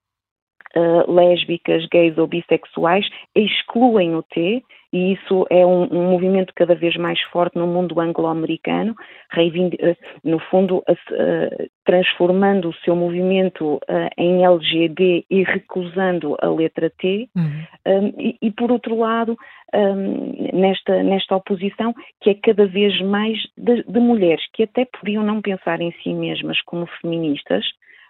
uh, 0.76 1.12
lésbicas, 1.12 1.86
gays 1.88 2.16
ou 2.18 2.26
bissexuais, 2.26 3.06
excluem 3.34 4.14
o 4.16 4.22
T 4.22 4.62
e 4.94 5.14
isso 5.14 5.44
é 5.50 5.66
um, 5.66 5.92
um, 5.92 6.12
movimento 6.12 6.52
cada 6.54 6.72
vez 6.72 6.96
mais 6.96 7.20
forte 7.22 7.58
no 7.58 7.66
mundo 7.66 7.98
anglo-americano, 7.98 8.94
eh, 9.36 9.96
no 10.22 10.38
fundo 10.38 10.76
uh, 10.76 11.70
transformando 11.84 12.68
o 12.68 12.74
seu 12.74 12.94
movimento 12.94 13.74
uh, 13.74 14.08
em 14.16 14.44
LGB 14.44 15.24
e 15.28 15.42
recusando 15.42 16.36
a 16.40 16.48
letra 16.48 16.88
T, 16.90 17.28
uhum. 17.34 17.64
um, 17.88 18.06
e, 18.20 18.38
e, 18.40 18.52
por 18.52 18.70
outro 18.70 18.96
lado, 18.96 19.36
um, 19.74 20.56
nesta, 20.56 21.02
nesta 21.02 21.34
oposição, 21.34 21.92
que 22.20 22.30
é 22.30 22.34
cada 22.34 22.64
vez 22.64 23.00
mais 23.00 23.36
de, 23.58 23.82
de 23.82 23.98
mulheres 23.98 24.44
que 24.52 24.62
até 24.62 24.84
podiam 24.84 25.24
não 25.24 25.42
pensar 25.42 25.80
em 25.80 25.90
si 26.04 26.14
mesmas 26.14 26.62
como 26.62 26.86
feministas, 27.00 27.64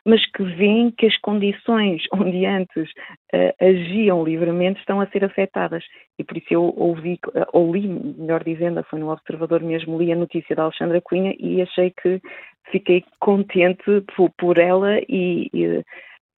mas 0.04 0.24
que 0.32 0.42
veem 0.42 0.90
que 0.90 1.06
as 1.06 1.16
condições 1.18 2.02
onde 2.12 2.44
antes 2.44 2.90
uh, 3.34 3.54
agiam 3.60 4.24
livremente 4.24 4.80
estão 4.80 5.00
a 5.00 5.06
ser 5.06 5.24
afetadas. 5.24 5.84
E 6.18 6.24
por 6.24 6.36
isso 6.36 6.48
eu 6.50 6.74
ouvi, 6.76 7.18
uh, 7.28 7.46
ou 7.52 7.74
li, 7.74 7.86
melhor 7.88 8.44
dizendo, 8.44 8.84
foi 8.84 8.98
no 8.98 9.10
Observador 9.10 9.62
mesmo, 9.62 9.98
li 9.98 10.12
a 10.12 10.16
notícia 10.16 10.54
da 10.54 10.64
Alexandra 10.64 11.00
Cunha 11.00 11.34
e 11.38 11.62
achei 11.62 11.90
que 11.90 12.20
fiquei 12.70 13.04
contente 13.20 14.00
por, 14.16 14.30
por 14.38 14.58
ela 14.58 14.98
e, 15.08 15.48
e, 15.52 15.84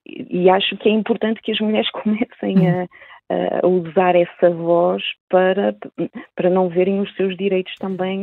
e, 0.08 0.50
acho 0.50 0.78
que 0.78 0.90
é 0.90 0.92
importante 0.92 1.42
que 1.42 1.52
as 1.52 1.60
mulheres 1.60 1.90
comecem 1.92 2.70
a, 2.70 2.88
a 3.30 3.68
usar 3.68 4.16
essa 4.16 4.52
voz 4.52 5.02
para, 5.30 5.76
para 6.36 6.50
não 6.50 6.70
verem 6.70 7.02
os 7.02 7.14
seus 7.16 7.36
direitos 7.36 7.74
também 7.80 8.22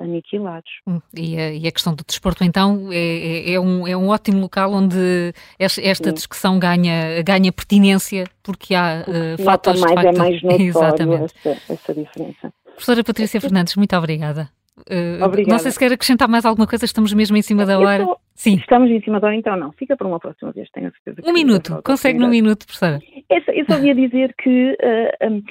aniquilados. 0.00 0.70
Hum, 0.86 1.00
e 1.16 1.38
a, 1.38 1.52
e 1.52 1.68
a, 1.68 1.72
questão 1.72 1.94
do 1.94 2.04
desporto, 2.04 2.42
então, 2.42 2.88
é, 2.90 2.96
é, 2.96 3.52
é, 3.52 3.60
um, 3.60 3.86
é 3.86 3.96
um 3.96 4.08
ótimo 4.08 4.40
local 4.40 4.72
onde 4.72 5.32
esta 5.58 6.12
discussão 6.12 6.58
ganha, 6.58 7.22
ganha 7.22 7.52
pertinência, 7.52 8.24
porque 8.42 8.74
há 8.74 9.04
uh, 9.06 9.42
fatores... 9.42 9.80
Mais, 9.80 9.94
facto... 9.94 10.08
é 10.08 10.18
mais 10.18 10.42
notório 10.74 11.14
essa, 11.24 11.72
essa 11.72 11.94
diferença. 11.94 12.52
Professora 12.64 13.04
Patrícia 13.04 13.40
Fernandes, 13.40 13.76
muito 13.76 13.94
obrigada. 13.96 14.50
Uh, 14.88 15.22
Obrigada. 15.24 15.52
Não 15.52 15.58
sei 15.58 15.70
se 15.70 15.78
quer 15.78 15.92
acrescentar 15.92 16.28
mais 16.28 16.44
alguma 16.44 16.66
coisa, 16.66 16.84
estamos 16.84 17.12
mesmo 17.12 17.36
em 17.36 17.42
cima 17.42 17.66
da 17.66 17.78
hora. 17.78 18.06
Sim. 18.40 18.54
Estamos 18.54 18.90
em 18.90 19.02
cima 19.02 19.20
da 19.20 19.26
hora, 19.26 19.36
então 19.36 19.54
não. 19.54 19.70
Fica 19.72 19.94
para 19.94 20.06
uma 20.06 20.18
próxima 20.18 20.50
vez, 20.50 20.66
tenho 20.70 20.90
certeza. 20.92 21.28
Um 21.28 21.34
minuto, 21.34 21.82
consegue 21.84 22.18
num 22.18 22.30
minuto, 22.30 22.64
professora. 22.64 22.98
Eu, 23.28 23.54
eu 23.54 23.66
só 23.66 23.78
ia 23.78 23.94
dizer 23.94 24.34
que 24.42 24.78
uh, 24.82 25.30
um, 25.30 25.42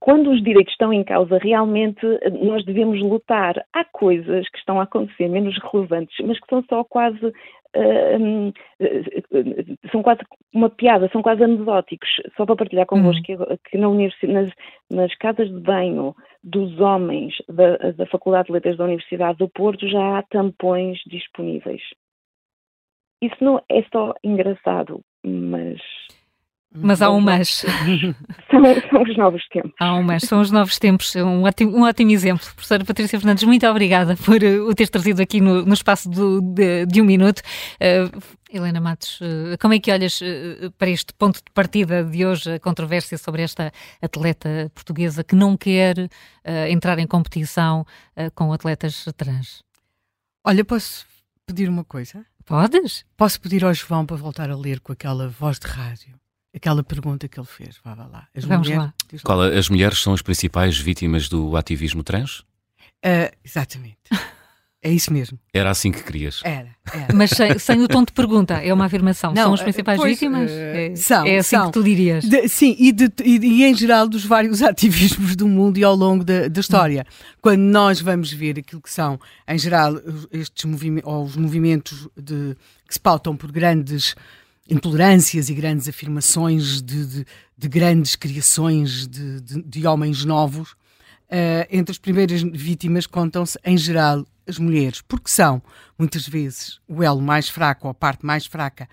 quando 0.00 0.32
os 0.32 0.42
direitos 0.42 0.72
estão 0.72 0.92
em 0.92 1.04
causa, 1.04 1.38
realmente 1.38 2.04
nós 2.42 2.64
devemos 2.64 3.00
lutar. 3.00 3.54
Há 3.72 3.84
coisas 3.84 4.48
que 4.48 4.58
estão 4.58 4.80
a 4.80 4.82
acontecer 4.82 5.28
menos 5.28 5.56
relevantes, 5.72 6.16
mas 6.26 6.40
que 6.40 6.48
são 6.50 6.64
só 6.68 6.82
quase 6.82 7.32
Uh, 7.76 8.54
são 9.92 10.02
quase 10.02 10.20
uma 10.54 10.70
piada, 10.70 11.10
são 11.12 11.20
quase 11.20 11.44
anedóticos. 11.44 12.08
Só 12.34 12.46
para 12.46 12.56
partilhar 12.56 12.86
convosco 12.86 13.20
uhum. 13.28 13.46
que, 13.46 13.70
que 13.70 13.76
na 13.76 13.90
nas, 14.32 14.52
nas, 14.90 15.14
casas 15.16 15.50
de 15.50 15.60
banho 15.60 16.14
dos 16.42 16.80
homens 16.80 17.34
da, 17.46 17.76
da 17.92 18.06
Faculdade 18.06 18.46
de 18.46 18.52
Letras 18.54 18.78
da 18.78 18.84
Universidade 18.84 19.36
do 19.36 19.48
Porto 19.50 19.86
já 19.86 20.16
há 20.16 20.22
tampões 20.22 20.98
disponíveis. 21.06 21.82
Isso 23.22 23.36
não 23.40 23.58
é 23.70 23.82
só 23.92 24.14
engraçado, 24.22 25.00
mas 25.24 25.80
mas 26.78 27.00
há 27.00 27.10
um 27.10 27.20
mas. 27.20 27.64
São, 28.50 28.62
são, 28.90 29.02
os 29.02 29.16
novos 29.16 29.42
tempos. 29.48 29.72
Há 29.80 29.94
um 29.94 30.02
mas, 30.02 30.22
são 30.22 30.40
os 30.40 30.50
novos 30.50 30.78
tempos. 30.78 31.14
Um 31.16 31.42
ótimo, 31.42 31.76
um 31.76 31.82
ótimo 31.82 32.10
exemplo. 32.10 32.44
Professora 32.54 32.84
Patrícia 32.84 33.18
Fernandes, 33.18 33.44
muito 33.44 33.66
obrigada 33.66 34.16
por 34.16 34.42
uh, 34.42 34.68
o 34.68 34.74
ter 34.74 34.88
trazido 34.88 35.20
aqui 35.20 35.40
no, 35.40 35.64
no 35.64 35.74
espaço 35.74 36.08
do, 36.08 36.40
de, 36.40 36.86
de, 36.86 37.02
um 37.02 37.04
minuto. 37.04 37.40
Uh, 37.74 38.20
Helena 38.50 38.80
Matos, 38.80 39.20
uh, 39.20 39.58
como 39.60 39.74
é 39.74 39.78
que 39.78 39.90
olhas 39.90 40.20
uh, 40.20 40.70
para 40.78 40.90
este 40.90 41.12
ponto 41.14 41.36
de 41.36 41.50
partida 41.52 42.04
de 42.04 42.24
hoje, 42.24 42.54
a 42.54 42.60
controvérsia 42.60 43.18
sobre 43.18 43.42
esta 43.42 43.72
atleta 44.00 44.70
portuguesa 44.74 45.24
que 45.24 45.34
não 45.34 45.56
quer 45.56 45.98
uh, 45.98 46.08
entrar 46.68 46.98
em 46.98 47.06
competição 47.06 47.84
com 48.34 48.52
atletas 48.52 49.04
trans? 49.16 49.62
Olha, 50.44 50.64
posso 50.64 51.06
pedir 51.46 51.68
uma 51.68 51.84
coisa? 51.84 52.24
Podes? 52.46 53.04
Posso 53.16 53.40
pedir 53.40 53.64
ao 53.64 53.74
João 53.74 54.06
para 54.06 54.16
voltar 54.16 54.50
a 54.50 54.56
ler 54.56 54.80
com 54.80 54.92
aquela 54.92 55.28
voz 55.28 55.58
de 55.58 55.66
rádio? 55.66 56.18
aquela 56.56 56.82
pergunta 56.82 57.28
que 57.28 57.38
ele 57.38 57.46
fez. 57.46 57.78
Vá, 57.84 57.94
vá 57.94 58.06
lá. 58.06 58.28
As 58.34 58.44
Vamos 58.44 58.66
mulheres, 58.66 58.94
lá. 59.12 59.20
Qual, 59.22 59.42
as 59.42 59.68
mulheres 59.68 59.98
são 59.98 60.14
as 60.14 60.22
principais 60.22 60.78
vítimas 60.78 61.28
do 61.28 61.56
ativismo 61.56 62.02
trans? 62.02 62.40
Uh, 63.04 63.30
exatamente. 63.44 63.98
É 64.86 64.92
isso 64.92 65.12
mesmo. 65.12 65.36
Era 65.52 65.70
assim 65.70 65.90
que 65.90 66.00
querias? 66.00 66.40
Era. 66.44 66.68
era. 66.94 67.08
Mas 67.12 67.30
sem, 67.30 67.58
sem, 67.58 67.82
o 67.82 67.88
tom 67.88 68.04
de 68.04 68.12
pergunta, 68.12 68.54
é 68.54 68.72
uma 68.72 68.84
afirmação. 68.84 69.34
Não, 69.34 69.42
são 69.42 69.54
as 69.54 69.62
principais 69.62 69.98
pois, 69.98 70.12
vítimas? 70.12 70.48
Uh, 70.48 70.54
é, 70.54 70.94
são. 70.94 71.26
É 71.26 71.38
assim 71.38 71.56
são. 71.56 71.66
que 71.66 71.72
tu 71.72 71.82
dirias? 71.82 72.24
De, 72.24 72.46
sim, 72.46 72.76
e, 72.78 72.92
de, 72.92 73.10
e, 73.24 73.36
e, 73.36 73.64
em 73.64 73.74
geral 73.74 74.06
dos 74.06 74.24
vários 74.24 74.62
ativismos 74.62 75.34
do 75.34 75.48
mundo 75.48 75.76
e 75.76 75.82
ao 75.82 75.96
longo 75.96 76.22
da, 76.22 76.46
da 76.46 76.60
história. 76.60 77.04
Quando 77.42 77.62
nós 77.62 78.00
vamos 78.00 78.32
ver 78.32 78.60
aquilo 78.60 78.80
que 78.80 78.90
são, 78.90 79.18
em 79.48 79.58
geral, 79.58 79.96
estes 80.30 80.64
movimentos, 80.64 81.12
ou 81.12 81.24
os 81.24 81.36
movimentos 81.36 82.08
de, 82.16 82.56
que 82.86 82.94
se 82.94 83.00
pautam 83.00 83.36
por 83.36 83.50
grandes 83.50 84.14
intolerâncias 84.70 85.48
e 85.48 85.54
grandes 85.54 85.88
afirmações 85.88 86.80
de, 86.80 87.06
de, 87.06 87.26
de 87.58 87.68
grandes 87.68 88.14
criações 88.14 89.08
de, 89.08 89.40
de 89.40 89.84
homens 89.84 90.24
novos, 90.24 90.70
uh, 90.70 91.66
entre 91.70 91.90
as 91.90 91.98
primeiras 91.98 92.40
vítimas 92.40 93.04
contam-se, 93.04 93.58
em 93.64 93.76
geral, 93.76 94.24
as 94.46 94.58
mulheres, 94.58 95.02
porque 95.02 95.30
são, 95.30 95.62
muitas 95.98 96.28
vezes, 96.28 96.80
o 96.86 97.02
elo 97.02 97.20
mais 97.20 97.48
fraco 97.48 97.86
ou 97.86 97.90
a 97.90 97.94
parte 97.94 98.24
mais 98.24 98.46
fraca 98.46 98.88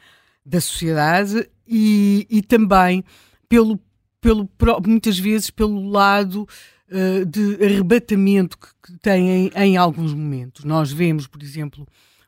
da 0.46 0.60
sociedade 0.60 1.50
e, 1.68 2.28
e 2.30 2.42
também, 2.42 3.04
pelo, 3.48 3.80
pelo, 4.20 4.50
muitas 4.86 5.18
vezes, 5.18 5.50
pelo 5.50 5.90
lado 5.90 6.48
uh, 6.90 7.26
de 7.26 7.64
arrebatamento 7.64 8.58
que, 8.58 8.68
que 8.84 9.00
têm 9.00 9.52
em, 9.56 9.78
alguns 9.78 10.14
momentos. 10.14 10.64
Nós 10.64 10.92
vemos, 10.92 11.28
por 11.28 11.42
exemplo, 11.42 11.88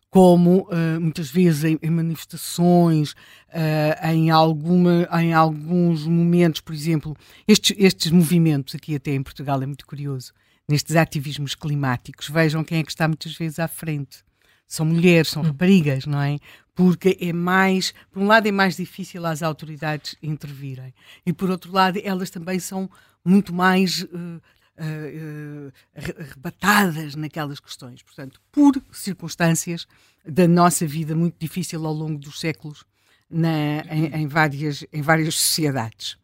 como 0.09 0.69
uh, 0.69 0.99
muitas 1.01 1.29
vezes 1.29 1.63
em, 1.63 1.79
em 1.81 1.89
manifestações, 1.89 3.11
uh, 3.11 4.07
em, 4.07 4.29
alguma, 4.29 5.07
em 5.21 5.33
alguns 5.33 6.05
momentos, 6.07 6.61
por 6.61 6.73
exemplo, 6.73 7.15
estes, 7.47 7.75
estes 7.77 8.11
movimentos 8.11 8.75
aqui 8.75 8.95
até 8.95 9.11
em 9.11 9.23
Portugal 9.23 9.61
é 9.61 9.65
muito 9.65 9.85
curioso, 9.85 10.33
nestes 10.67 10.95
ativismos 10.95 11.55
climáticos, 11.55 12.29
vejam 12.29 12.63
quem 12.63 12.79
é 12.79 12.83
que 12.83 12.91
está 12.91 13.07
muitas 13.07 13.35
vezes 13.35 13.59
à 13.59 13.67
frente. 13.67 14.23
São 14.67 14.85
mulheres, 14.85 15.29
são 15.29 15.43
hum. 15.43 15.47
raparigas, 15.47 16.05
não 16.05 16.21
é? 16.21 16.39
Porque 16.73 17.17
é 17.21 17.31
mais, 17.31 17.93
por 18.11 18.21
um 18.21 18.27
lado, 18.27 18.47
é 18.47 18.51
mais 18.51 18.75
difícil 18.75 19.25
às 19.25 19.43
autoridades 19.43 20.15
intervirem, 20.21 20.93
e 21.25 21.31
por 21.31 21.49
outro 21.49 21.71
lado, 21.71 21.99
elas 22.03 22.29
também 22.29 22.59
são 22.59 22.89
muito 23.23 23.53
mais 23.53 24.03
uh, 24.03 24.41
uh, 24.77 25.71
arrebatadas 25.95 27.15
naquelas 27.15 27.59
questões. 27.59 28.01
Portanto, 28.01 28.41
por 28.51 28.73
circunstâncias 28.91 29.87
da 30.25 30.47
nossa 30.47 30.85
vida 30.85 31.15
muito 31.15 31.35
difícil 31.39 31.85
ao 31.85 31.93
longo 31.93 32.17
dos 32.17 32.39
séculos 32.39 32.83
na, 33.29 33.81
em, 33.89 34.21
em, 34.21 34.27
várias, 34.27 34.85
em 34.91 35.01
várias 35.01 35.35
sociedades. 35.35 36.17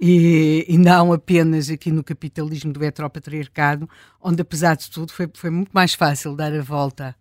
E, 0.00 0.66
e, 0.68 0.76
não 0.76 1.12
apenas 1.12 1.70
aqui 1.70 1.90
no 1.90 2.02
capitalismo 2.02 2.72
do 2.72 2.84
heteropatriarcado, 2.84 3.88
onde, 4.20 4.42
apesar 4.42 4.76
de 4.76 4.90
tudo, 4.90 5.12
foi, 5.12 5.30
foi 5.32 5.50
muito 5.50 5.70
mais 5.72 5.94
fácil 5.94 6.34
dar 6.34 6.52
a 6.52 6.62
volta 6.62 7.16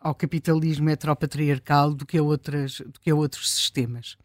ao 0.00 0.14
capitalismo 0.14 0.88
heteropatriarcal 0.90 1.94
do 1.94 2.06
que 2.06 2.18
a, 2.18 2.22
outras, 2.22 2.80
do 2.80 2.98
que 3.00 3.10
a 3.10 3.14
outros 3.14 3.50
sistemas. 3.50 4.16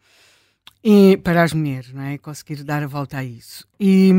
E, 0.82 1.18
para 1.18 1.42
as 1.42 1.52
mulheres, 1.52 1.92
não 1.92 2.02
é? 2.02 2.16
Conseguir 2.16 2.62
dar 2.64 2.82
a 2.82 2.86
volta 2.86 3.18
a 3.18 3.24
isso. 3.24 3.66
E, 3.78 4.10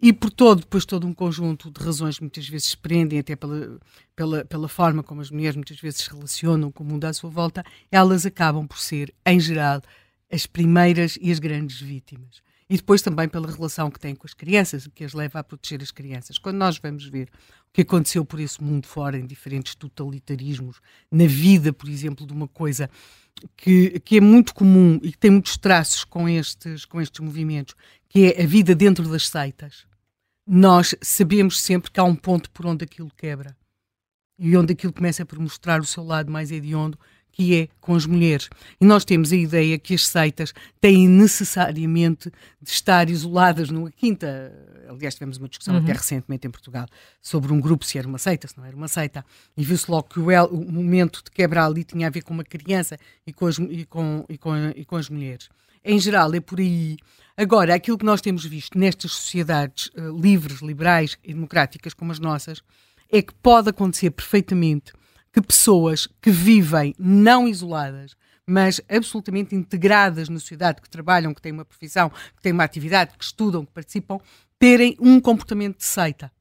e 0.00 0.12
por 0.12 0.30
todo, 0.30 0.60
depois 0.60 0.84
todo 0.84 1.06
um 1.06 1.12
conjunto 1.12 1.72
de 1.72 1.84
razões 1.84 2.16
que 2.16 2.22
muitas 2.22 2.48
vezes 2.48 2.68
se 2.68 2.76
prendem 2.76 3.18
até 3.18 3.34
pela, 3.34 3.80
pela, 4.14 4.44
pela 4.44 4.68
forma 4.68 5.02
como 5.02 5.20
as 5.20 5.30
mulheres 5.30 5.56
muitas 5.56 5.80
vezes 5.80 6.02
se 6.02 6.10
relacionam 6.10 6.70
com 6.70 6.84
o 6.84 6.86
mundo 6.86 7.04
à 7.04 7.12
sua 7.12 7.30
volta, 7.30 7.64
elas 7.90 8.24
acabam 8.24 8.66
por 8.66 8.78
ser, 8.78 9.12
em 9.26 9.40
geral, 9.40 9.82
as 10.30 10.46
primeiras 10.46 11.18
e 11.20 11.32
as 11.32 11.40
grandes 11.40 11.80
vítimas. 11.80 12.42
E 12.70 12.76
depois 12.76 13.00
também 13.00 13.28
pela 13.28 13.50
relação 13.50 13.90
que 13.90 13.98
têm 13.98 14.14
com 14.14 14.26
as 14.26 14.34
crianças, 14.34 14.86
que 14.94 15.02
as 15.02 15.14
leva 15.14 15.38
a 15.38 15.44
proteger 15.44 15.82
as 15.82 15.90
crianças. 15.90 16.36
Quando 16.36 16.56
nós 16.56 16.78
vamos 16.78 17.06
ver 17.06 17.28
o 17.68 17.72
que 17.72 17.80
aconteceu 17.80 18.24
por 18.24 18.38
esse 18.40 18.62
mundo 18.62 18.86
fora, 18.86 19.18
em 19.18 19.26
diferentes 19.26 19.74
totalitarismos, 19.74 20.80
na 21.10 21.26
vida, 21.26 21.72
por 21.72 21.88
exemplo, 21.88 22.26
de 22.26 22.32
uma 22.32 22.46
coisa 22.46 22.90
que, 23.56 24.00
que 24.00 24.18
é 24.18 24.20
muito 24.20 24.54
comum 24.54 24.98
e 25.02 25.12
que 25.12 25.18
tem 25.18 25.30
muitos 25.30 25.56
traços 25.56 26.04
com 26.04 26.28
estes, 26.28 26.84
com 26.84 27.00
estes 27.00 27.20
movimentos, 27.20 27.74
que 28.08 28.32
é 28.32 28.42
a 28.42 28.46
vida 28.46 28.74
dentro 28.74 29.08
das 29.08 29.28
seitas, 29.28 29.86
nós 30.46 30.94
sabemos 31.00 31.60
sempre 31.60 31.90
que 31.90 32.00
há 32.00 32.04
um 32.04 32.16
ponto 32.16 32.50
por 32.50 32.66
onde 32.66 32.84
aquilo 32.84 33.10
quebra 33.16 33.56
e 34.38 34.56
onde 34.56 34.72
aquilo 34.72 34.92
começa 34.92 35.26
por 35.26 35.38
mostrar 35.38 35.80
o 35.80 35.84
seu 35.84 36.02
lado 36.02 36.30
mais 36.30 36.50
hediondo, 36.50 36.98
que 37.38 37.54
é 37.54 37.68
com 37.80 37.94
as 37.94 38.04
mulheres. 38.04 38.50
E 38.80 38.84
nós 38.84 39.04
temos 39.04 39.32
a 39.32 39.36
ideia 39.36 39.78
que 39.78 39.94
as 39.94 40.08
seitas 40.08 40.52
têm 40.80 41.06
necessariamente 41.06 42.32
de 42.60 42.68
estar 42.68 43.08
isoladas 43.08 43.70
numa 43.70 43.92
quinta. 43.92 44.52
Aliás, 44.88 45.14
tivemos 45.14 45.38
uma 45.38 45.48
discussão 45.48 45.76
uhum. 45.76 45.80
até 45.80 45.92
recentemente 45.92 46.48
em 46.48 46.50
Portugal 46.50 46.86
sobre 47.22 47.52
um 47.52 47.60
grupo, 47.60 47.84
se 47.84 47.96
era 47.96 48.08
uma 48.08 48.18
seita, 48.18 48.48
se 48.48 48.58
não 48.58 48.64
era 48.64 48.74
uma 48.74 48.88
seita, 48.88 49.24
e 49.56 49.62
viu-se 49.62 49.88
logo 49.88 50.08
que 50.08 50.18
o, 50.18 50.32
el, 50.32 50.46
o, 50.46 50.72
momento 50.72 51.22
de 51.22 51.30
quebra 51.30 51.64
ali 51.64 51.84
tinha 51.84 52.08
a 52.08 52.10
ver 52.10 52.22
com 52.22 52.34
uma 52.34 52.42
criança 52.42 52.98
e 53.24 53.32
com 53.32 53.46
as, 53.46 53.56
e 53.56 53.84
com, 53.84 54.24
e 54.28 54.36
com, 54.36 54.72
e 54.74 54.84
com 54.84 54.96
as 54.96 55.08
mulheres. 55.08 55.48
Em 55.84 56.00
geral, 56.00 56.34
é 56.34 56.40
por 56.40 56.58
aí 56.58 56.96
Agora, 57.36 57.72
aquilo 57.72 57.96
que 57.96 58.04
nós 58.04 58.20
temos 58.20 58.44
visto 58.44 58.76
nestas 58.76 59.12
sociedades 59.12 59.92
uh, 59.96 60.20
livres, 60.20 60.60
liberais 60.60 61.16
e 61.22 61.32
democráticas 61.32 61.94
como 61.94 62.10
as 62.10 62.18
nossas 62.18 62.64
é 63.08 63.22
que 63.22 63.32
pode 63.32 63.68
acontecer 63.68 64.10
perfeitamente 64.10 64.92
que 65.38 65.46
pessoas 65.46 66.08
que 66.20 66.32
vivem 66.32 66.92
não 66.98 67.46
isoladas, 67.46 68.16
mas 68.44 68.80
absolutamente 68.88 69.54
integradas 69.54 70.28
na 70.28 70.40
sociedade, 70.40 70.82
que 70.82 70.90
trabalham, 70.90 71.32
que 71.32 71.40
têm 71.40 71.52
uma 71.52 71.64
profissão, 71.64 72.10
que 72.10 72.42
têm 72.42 72.50
uma 72.50 72.64
atividade, 72.64 73.16
que 73.16 73.24
estudam, 73.24 73.64
que 73.64 73.70
participam, 73.70 74.18
terem 74.58 74.96
um 74.98 75.20
comportamento 75.20 75.78
de 75.78 75.84
seita. 75.84 76.32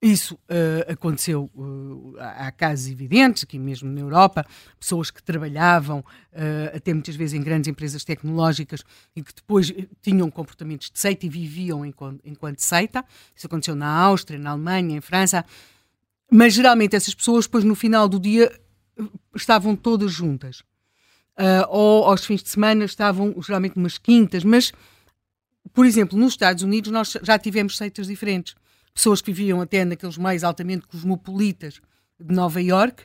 Isso 0.00 0.34
uh, 0.34 0.92
aconteceu, 0.92 1.50
uh, 1.54 2.14
há 2.18 2.52
casos 2.52 2.88
evidentes, 2.88 3.42
aqui 3.42 3.58
mesmo 3.58 3.90
na 3.90 4.00
Europa, 4.00 4.46
pessoas 4.78 5.10
que 5.10 5.22
trabalhavam 5.22 6.00
uh, 6.00 6.76
até 6.76 6.92
muitas 6.92 7.16
vezes 7.16 7.34
em 7.34 7.42
grandes 7.42 7.68
empresas 7.68 8.04
tecnológicas 8.04 8.84
e 9.16 9.22
que 9.22 9.34
depois 9.34 9.72
tinham 10.00 10.30
comportamentos 10.30 10.90
de 10.90 10.98
seita 10.98 11.26
e 11.26 11.28
viviam 11.28 11.84
enquanto, 11.84 12.20
enquanto 12.24 12.60
seita. 12.60 13.04
Isso 13.34 13.46
aconteceu 13.46 13.74
na 13.74 13.88
Áustria, 13.88 14.38
na 14.38 14.50
Alemanha, 14.50 14.96
em 14.96 15.00
França. 15.00 15.44
Mas 16.34 16.54
geralmente 16.54 16.96
essas 16.96 17.14
pessoas, 17.14 17.44
depois 17.44 17.62
no 17.62 17.74
final 17.74 18.08
do 18.08 18.18
dia, 18.18 18.50
estavam 19.36 19.76
todas 19.76 20.10
juntas. 20.10 20.62
ou 21.68 22.04
aos 22.04 22.24
fins 22.24 22.42
de 22.42 22.48
semana 22.48 22.86
estavam 22.86 23.34
geralmente 23.42 23.76
umas 23.76 23.98
quintas, 23.98 24.42
mas 24.42 24.72
por 25.74 25.84
exemplo, 25.84 26.18
nos 26.18 26.32
Estados 26.32 26.62
Unidos 26.62 26.90
nós 26.90 27.16
já 27.22 27.38
tivemos 27.38 27.76
seitas 27.76 28.06
diferentes. 28.06 28.54
Pessoas 28.94 29.20
que 29.20 29.30
viviam 29.30 29.60
até 29.60 29.84
naqueles 29.84 30.16
mais 30.16 30.42
altamente 30.42 30.86
cosmopolitas 30.86 31.80
de 32.18 32.34
Nova 32.34 32.62
York 32.62 33.04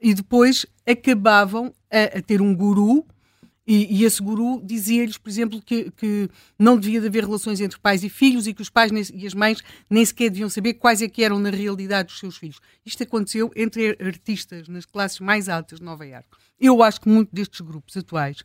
e 0.00 0.14
depois 0.14 0.64
acabavam 0.86 1.72
a, 1.90 2.18
a 2.18 2.22
ter 2.22 2.40
um 2.40 2.54
guru 2.54 3.04
e, 3.66 4.00
e 4.00 4.04
esse 4.04 4.20
guru 4.20 4.60
dizia-lhes, 4.64 5.16
por 5.16 5.30
exemplo, 5.30 5.62
que, 5.62 5.90
que, 5.92 6.28
não 6.58 6.76
devia 6.76 6.98
haver 7.06 7.24
relações 7.24 7.60
entre 7.60 7.78
pais 7.78 8.02
e 8.02 8.08
filhos 8.08 8.46
e 8.46 8.54
que 8.54 8.62
os 8.62 8.68
pais 8.68 8.90
nem, 8.90 9.04
e 9.14 9.26
as 9.26 9.34
mães 9.34 9.62
nem 9.88 10.04
sequer 10.04 10.30
deviam 10.30 10.50
saber 10.50 10.74
quais 10.74 11.00
é 11.00 11.08
que 11.08 11.22
eram 11.22 11.38
na 11.38 11.50
realidade 11.50 12.12
os 12.12 12.18
seus 12.18 12.36
filhos. 12.36 12.60
Isto 12.84 13.04
aconteceu 13.04 13.52
entre 13.54 13.96
artistas 14.00 14.66
nas 14.66 14.84
classes 14.84 15.20
mais 15.20 15.48
altas 15.48 15.78
de 15.78 15.84
Nova 15.84 16.04
Iorque. 16.04 16.28
Eu 16.58 16.82
acho 16.82 17.00
que 17.00 17.08
muito 17.08 17.32
destes 17.32 17.60
grupos 17.60 17.96
atuais, 17.96 18.40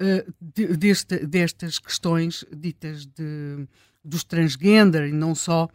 uh, 0.00 0.34
de, 0.40 0.76
deste, 0.76 1.24
destas 1.26 1.78
questões 1.78 2.44
ditas 2.52 3.06
de, 3.06 3.68
dos 4.04 4.24
transgender 4.24 5.08
e 5.08 5.12
não 5.12 5.32
só, 5.32 5.68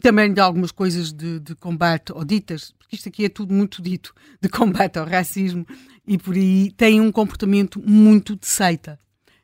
também 0.00 0.32
de 0.32 0.40
algumas 0.40 0.70
coisas 0.70 1.12
de, 1.12 1.40
de, 1.40 1.54
combate, 1.54 2.12
ou 2.12 2.24
ditas, 2.24 2.72
porque 2.78 2.96
isto 2.96 3.08
aqui 3.08 3.24
é 3.24 3.28
tudo 3.28 3.54
muito 3.54 3.82
dito, 3.82 4.14
de 4.40 4.48
combate 4.48 4.98
ao 4.98 5.06
racismo, 5.06 5.66
e 6.06 6.18
por 6.18 6.34
aí 6.34 6.70
tem 6.72 7.00
um 7.00 7.12
comportamento 7.12 7.80
muito 7.80 8.36
de 8.36 8.46
seita. 8.46 8.98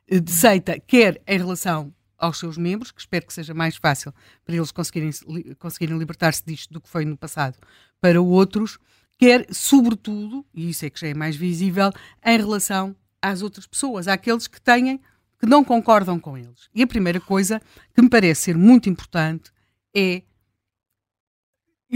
De 0.09 0.31
seita, 0.31 0.79
quer 0.79 1.21
em 1.25 1.37
relação 1.37 1.93
aos 2.17 2.37
seus 2.37 2.57
membros, 2.57 2.91
que 2.91 3.01
espero 3.01 3.25
que 3.25 3.33
seja 3.33 3.53
mais 3.53 3.75
fácil 3.77 4.13
para 4.45 4.55
eles 4.55 4.71
conseguirem, 4.71 5.11
conseguirem 5.57 5.97
libertar-se 5.97 6.43
disto 6.45 6.71
do 6.71 6.81
que 6.81 6.89
foi 6.89 7.03
no 7.03 7.17
passado, 7.17 7.57
para 7.99 8.21
outros, 8.21 8.77
quer, 9.17 9.47
sobretudo, 9.51 10.45
e 10.53 10.69
isso 10.69 10.85
é 10.85 10.89
que 10.89 10.99
já 10.99 11.07
é 11.07 11.13
mais 11.13 11.35
visível, 11.35 11.91
em 12.23 12.37
relação 12.37 12.95
às 13.21 13.41
outras 13.41 13.65
pessoas, 13.65 14.07
àqueles 14.07 14.47
que 14.47 14.61
têm, 14.61 14.99
que 15.39 15.45
não 15.45 15.63
concordam 15.63 16.19
com 16.19 16.37
eles. 16.37 16.69
E 16.73 16.83
a 16.83 16.87
primeira 16.87 17.19
coisa 17.19 17.61
que 17.93 18.01
me 18.01 18.09
parece 18.09 18.41
ser 18.41 18.57
muito 18.57 18.89
importante 18.89 19.51
é 19.95 20.23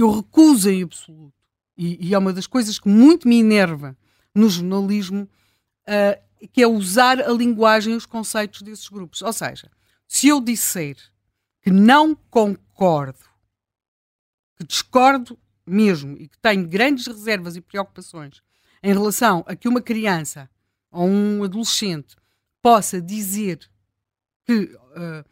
eu 0.01 0.11
recuso 0.11 0.69
em 0.69 0.83
absoluto, 0.83 1.33
e, 1.77 2.09
e, 2.09 2.13
é 2.13 2.17
uma 2.17 2.33
das 2.33 2.47
coisas 2.47 2.79
que 2.79 2.87
muito 2.87 3.27
me 3.27 3.39
enerva 3.39 3.97
no 4.33 4.49
jornalismo, 4.49 5.29
uh, 5.87 6.47
que 6.51 6.61
é 6.61 6.67
usar 6.67 7.19
a 7.19 7.31
linguagem 7.31 7.93
e 7.93 7.97
os 7.97 8.05
conceitos 8.05 8.61
desses 8.61 8.87
grupos. 8.87 9.21
Ou 9.21 9.33
seja, 9.33 9.69
se 10.07 10.27
eu 10.27 10.39
disser 10.39 10.97
que 11.61 11.71
não 11.71 12.15
concordo, 12.29 13.19
que 14.55 14.63
discordo 14.63 15.37
mesmo 15.65 16.15
e 16.17 16.27
que 16.27 16.37
tenho 16.39 16.67
grandes 16.67 17.07
reservas 17.07 17.55
e 17.55 17.61
preocupações 17.61 18.41
em 18.83 18.93
relação 18.93 19.43
a 19.47 19.55
que 19.55 19.67
uma 19.67 19.81
criança 19.81 20.49
ou 20.91 21.07
um 21.07 21.43
adolescente 21.43 22.15
possa 22.61 23.01
dizer 23.01 23.59
que 24.45 24.53
uh, 24.53 25.25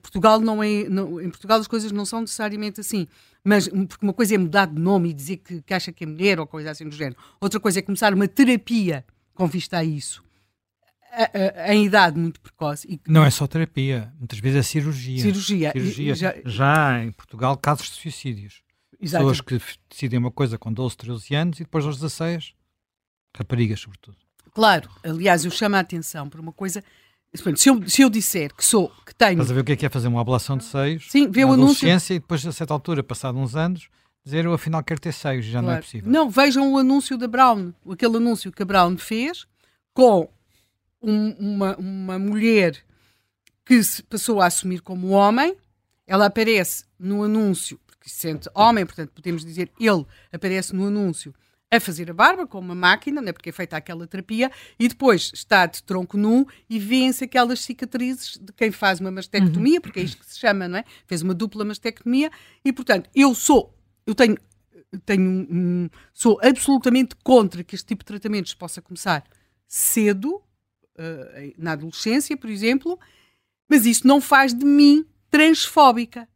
Portugal 0.00 0.40
não 0.40 0.62
é. 0.62 0.88
Não, 0.88 1.20
em 1.20 1.28
Portugal 1.28 1.58
as 1.58 1.66
coisas 1.66 1.90
não 1.90 2.04
são 2.04 2.20
necessariamente 2.20 2.80
assim. 2.80 3.06
Mas 3.44 3.68
porque 3.68 4.04
uma 4.04 4.12
coisa 4.12 4.34
é 4.34 4.38
mudar 4.38 4.66
de 4.66 4.80
nome 4.80 5.10
e 5.10 5.12
dizer 5.12 5.38
que, 5.38 5.60
que 5.62 5.74
acha 5.74 5.92
que 5.92 6.04
é 6.04 6.06
mulher 6.06 6.38
ou 6.38 6.46
coisa 6.46 6.70
assim 6.70 6.88
do 6.88 6.94
género. 6.94 7.16
Outra 7.40 7.58
coisa 7.58 7.80
é 7.80 7.82
começar 7.82 8.14
uma 8.14 8.28
terapia 8.28 9.04
com 9.34 9.46
vista 9.46 9.78
a 9.78 9.84
isso. 9.84 10.22
em 11.68 11.84
idade 11.84 12.18
muito 12.18 12.40
precoce. 12.40 12.86
E... 12.88 13.00
Não 13.10 13.24
é 13.24 13.30
só 13.30 13.46
terapia, 13.46 14.12
muitas 14.18 14.38
vezes 14.38 14.58
é 14.58 14.62
cirurgia. 14.62 15.22
Cirurgia. 15.22 15.72
cirurgia. 15.72 16.14
Já... 16.14 16.34
já... 16.44 17.04
em 17.04 17.10
Portugal, 17.10 17.56
casos 17.56 17.86
de 17.86 17.96
suicídios. 17.96 18.62
Exato. 19.00 19.24
Pessoas 19.24 19.40
que 19.40 19.60
decidem 19.90 20.18
uma 20.18 20.30
coisa 20.30 20.56
com 20.56 20.72
12, 20.72 20.96
13 20.96 21.34
anos 21.34 21.60
e 21.60 21.64
depois 21.64 21.84
aos 21.84 21.96
16, 21.96 22.54
raparigas 23.36 23.80
sobretudo. 23.80 24.16
Claro, 24.54 24.88
aliás, 25.02 25.44
eu 25.44 25.50
chamo 25.50 25.76
a 25.76 25.80
atenção 25.80 26.28
por 26.28 26.38
uma 26.38 26.52
coisa 26.52 26.84
se 27.34 27.68
eu, 27.68 27.88
se 27.88 28.02
eu 28.02 28.10
disser 28.10 28.54
que 28.54 28.64
sou, 28.64 28.92
que 29.06 29.14
tenho. 29.14 29.32
Estás 29.32 29.50
a 29.50 29.54
ver 29.54 29.60
o 29.60 29.64
que 29.64 29.72
é 29.72 29.76
que 29.76 29.86
é 29.86 29.88
fazer 29.88 30.08
uma 30.08 30.20
ablação 30.20 30.56
de 30.56 30.64
seios? 30.64 31.10
Sim, 31.10 31.30
ver 31.30 31.44
o 31.46 31.52
anúncio. 31.52 31.88
e 31.88 32.18
depois, 32.18 32.46
a 32.46 32.52
certa 32.52 32.74
altura, 32.74 33.02
passado 33.02 33.38
uns 33.38 33.56
anos, 33.56 33.88
dizer 34.24 34.44
eu 34.44 34.52
afinal 34.52 34.82
quero 34.84 35.00
ter 35.00 35.12
seios, 35.12 35.46
já 35.46 35.60
claro. 35.60 35.66
não 35.66 35.72
é 35.72 35.80
possível. 35.80 36.10
Não, 36.10 36.30
vejam 36.30 36.72
o 36.72 36.78
anúncio 36.78 37.16
da 37.16 37.26
Brown, 37.26 37.72
aquele 37.90 38.18
anúncio 38.18 38.52
que 38.52 38.62
a 38.62 38.66
Brown 38.66 38.98
fez 38.98 39.46
com 39.94 40.28
um, 41.00 41.30
uma, 41.38 41.76
uma 41.76 42.18
mulher 42.18 42.76
que 43.64 43.82
se 43.82 44.02
passou 44.02 44.40
a 44.40 44.46
assumir 44.46 44.80
como 44.80 45.08
homem. 45.08 45.56
Ela 46.06 46.26
aparece 46.26 46.84
no 46.98 47.22
anúncio, 47.22 47.80
porque 47.86 48.10
se 48.10 48.16
sente 48.16 48.48
homem, 48.54 48.84
portanto 48.84 49.10
podemos 49.14 49.44
dizer 49.44 49.70
ele 49.80 50.04
aparece 50.30 50.74
no 50.74 50.86
anúncio 50.86 51.34
a 51.72 51.80
fazer 51.80 52.10
a 52.10 52.14
barba 52.14 52.46
com 52.46 52.58
uma 52.58 52.74
máquina, 52.74 53.22
né, 53.22 53.32
porque 53.32 53.48
é 53.48 53.52
feita 53.52 53.78
aquela 53.78 54.06
terapia, 54.06 54.52
e 54.78 54.86
depois 54.86 55.32
está 55.34 55.64
de 55.64 55.82
tronco 55.82 56.18
nu 56.18 56.46
e 56.68 56.78
vêem-se 56.78 57.24
aquelas 57.24 57.60
cicatrizes 57.60 58.36
de 58.36 58.52
quem 58.52 58.70
faz 58.70 59.00
uma 59.00 59.10
mastectomia, 59.10 59.76
uhum. 59.76 59.80
porque 59.80 60.00
é 60.00 60.02
isto 60.02 60.18
que 60.18 60.26
se 60.26 60.38
chama, 60.38 60.68
não 60.68 60.78
é? 60.78 60.84
Fez 61.06 61.22
uma 61.22 61.32
dupla 61.32 61.64
mastectomia 61.64 62.30
e, 62.62 62.70
portanto, 62.74 63.08
eu 63.14 63.34
sou, 63.34 63.74
eu 64.06 64.14
tenho, 64.14 64.36
tenho 65.06 65.48
um, 65.50 65.88
sou 66.12 66.38
absolutamente 66.42 67.16
contra 67.24 67.64
que 67.64 67.74
este 67.74 67.86
tipo 67.86 68.04
de 68.04 68.08
tratamentos 68.08 68.52
possa 68.52 68.82
começar 68.82 69.24
cedo, 69.66 70.34
uh, 70.34 71.54
na 71.56 71.72
adolescência, 71.72 72.36
por 72.36 72.50
exemplo, 72.50 73.00
mas 73.66 73.86
isso 73.86 74.06
não 74.06 74.20
faz 74.20 74.52
de 74.52 74.66
mim 74.66 75.06
transfóbica. 75.30 76.28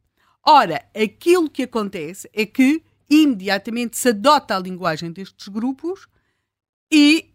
Ora, 0.43 0.83
aquilo 0.95 1.47
que 1.47 1.61
acontece 1.61 2.27
é 2.33 2.43
que 2.43 2.81
imediatamente 3.09 3.97
se 3.97 4.09
adota 4.09 4.55
a 4.55 4.59
linguagem 4.59 5.11
destes 5.11 5.47
grupos 5.47 6.07
e 6.91 7.33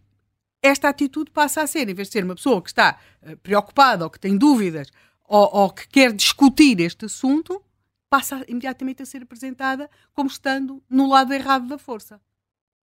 esta 0.62 0.88
atitude 0.88 1.30
passa 1.30 1.62
a 1.62 1.66
ser, 1.66 1.88
em 1.88 1.94
vez 1.94 2.08
de 2.08 2.12
ser 2.12 2.24
uma 2.24 2.34
pessoa 2.34 2.62
que 2.62 2.68
está 2.68 2.98
uh, 3.22 3.36
preocupada 3.38 4.04
ou 4.04 4.10
que 4.10 4.20
tem 4.20 4.36
dúvidas 4.36 4.88
ou, 5.24 5.48
ou, 5.52 5.70
que 5.70 5.88
quer 5.88 6.12
discutir 6.12 6.78
este 6.80 7.06
assunto, 7.06 7.62
passa 8.08 8.44
imediatamente 8.46 9.02
a 9.02 9.06
ser 9.06 9.22
apresentada 9.22 9.90
como 10.12 10.28
estando 10.28 10.82
no 10.88 11.08
lado 11.08 11.32
errado 11.32 11.66
da 11.66 11.78
força. 11.78 12.20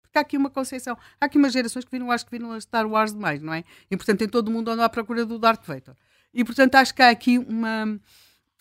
Porque 0.01 0.17
há 0.17 0.21
aqui 0.21 0.35
uma 0.35 0.49
concepção, 0.49 0.97
há 1.21 1.25
aqui 1.25 1.37
umas 1.37 1.53
gerações 1.53 1.85
que 1.85 1.91
viram, 1.91 2.11
acho 2.11 2.25
que 2.25 2.31
viram 2.31 2.51
a 2.51 2.59
Star 2.59 2.87
Wars 2.87 3.13
demais, 3.13 3.41
não 3.41 3.53
é? 3.53 3.63
E 3.89 3.95
portanto, 3.95 4.23
em 4.23 4.27
todo 4.27 4.47
o 4.47 4.51
mundo 4.51 4.71
andam 4.71 4.83
à 4.83 4.89
procura 4.89 5.23
do 5.23 5.37
Darth 5.37 5.65
Vader. 5.65 5.95
E 6.33 6.43
portanto, 6.43 6.75
acho 6.75 6.93
que 6.93 7.01
há 7.01 7.09
aqui 7.09 7.37
uma. 7.37 7.99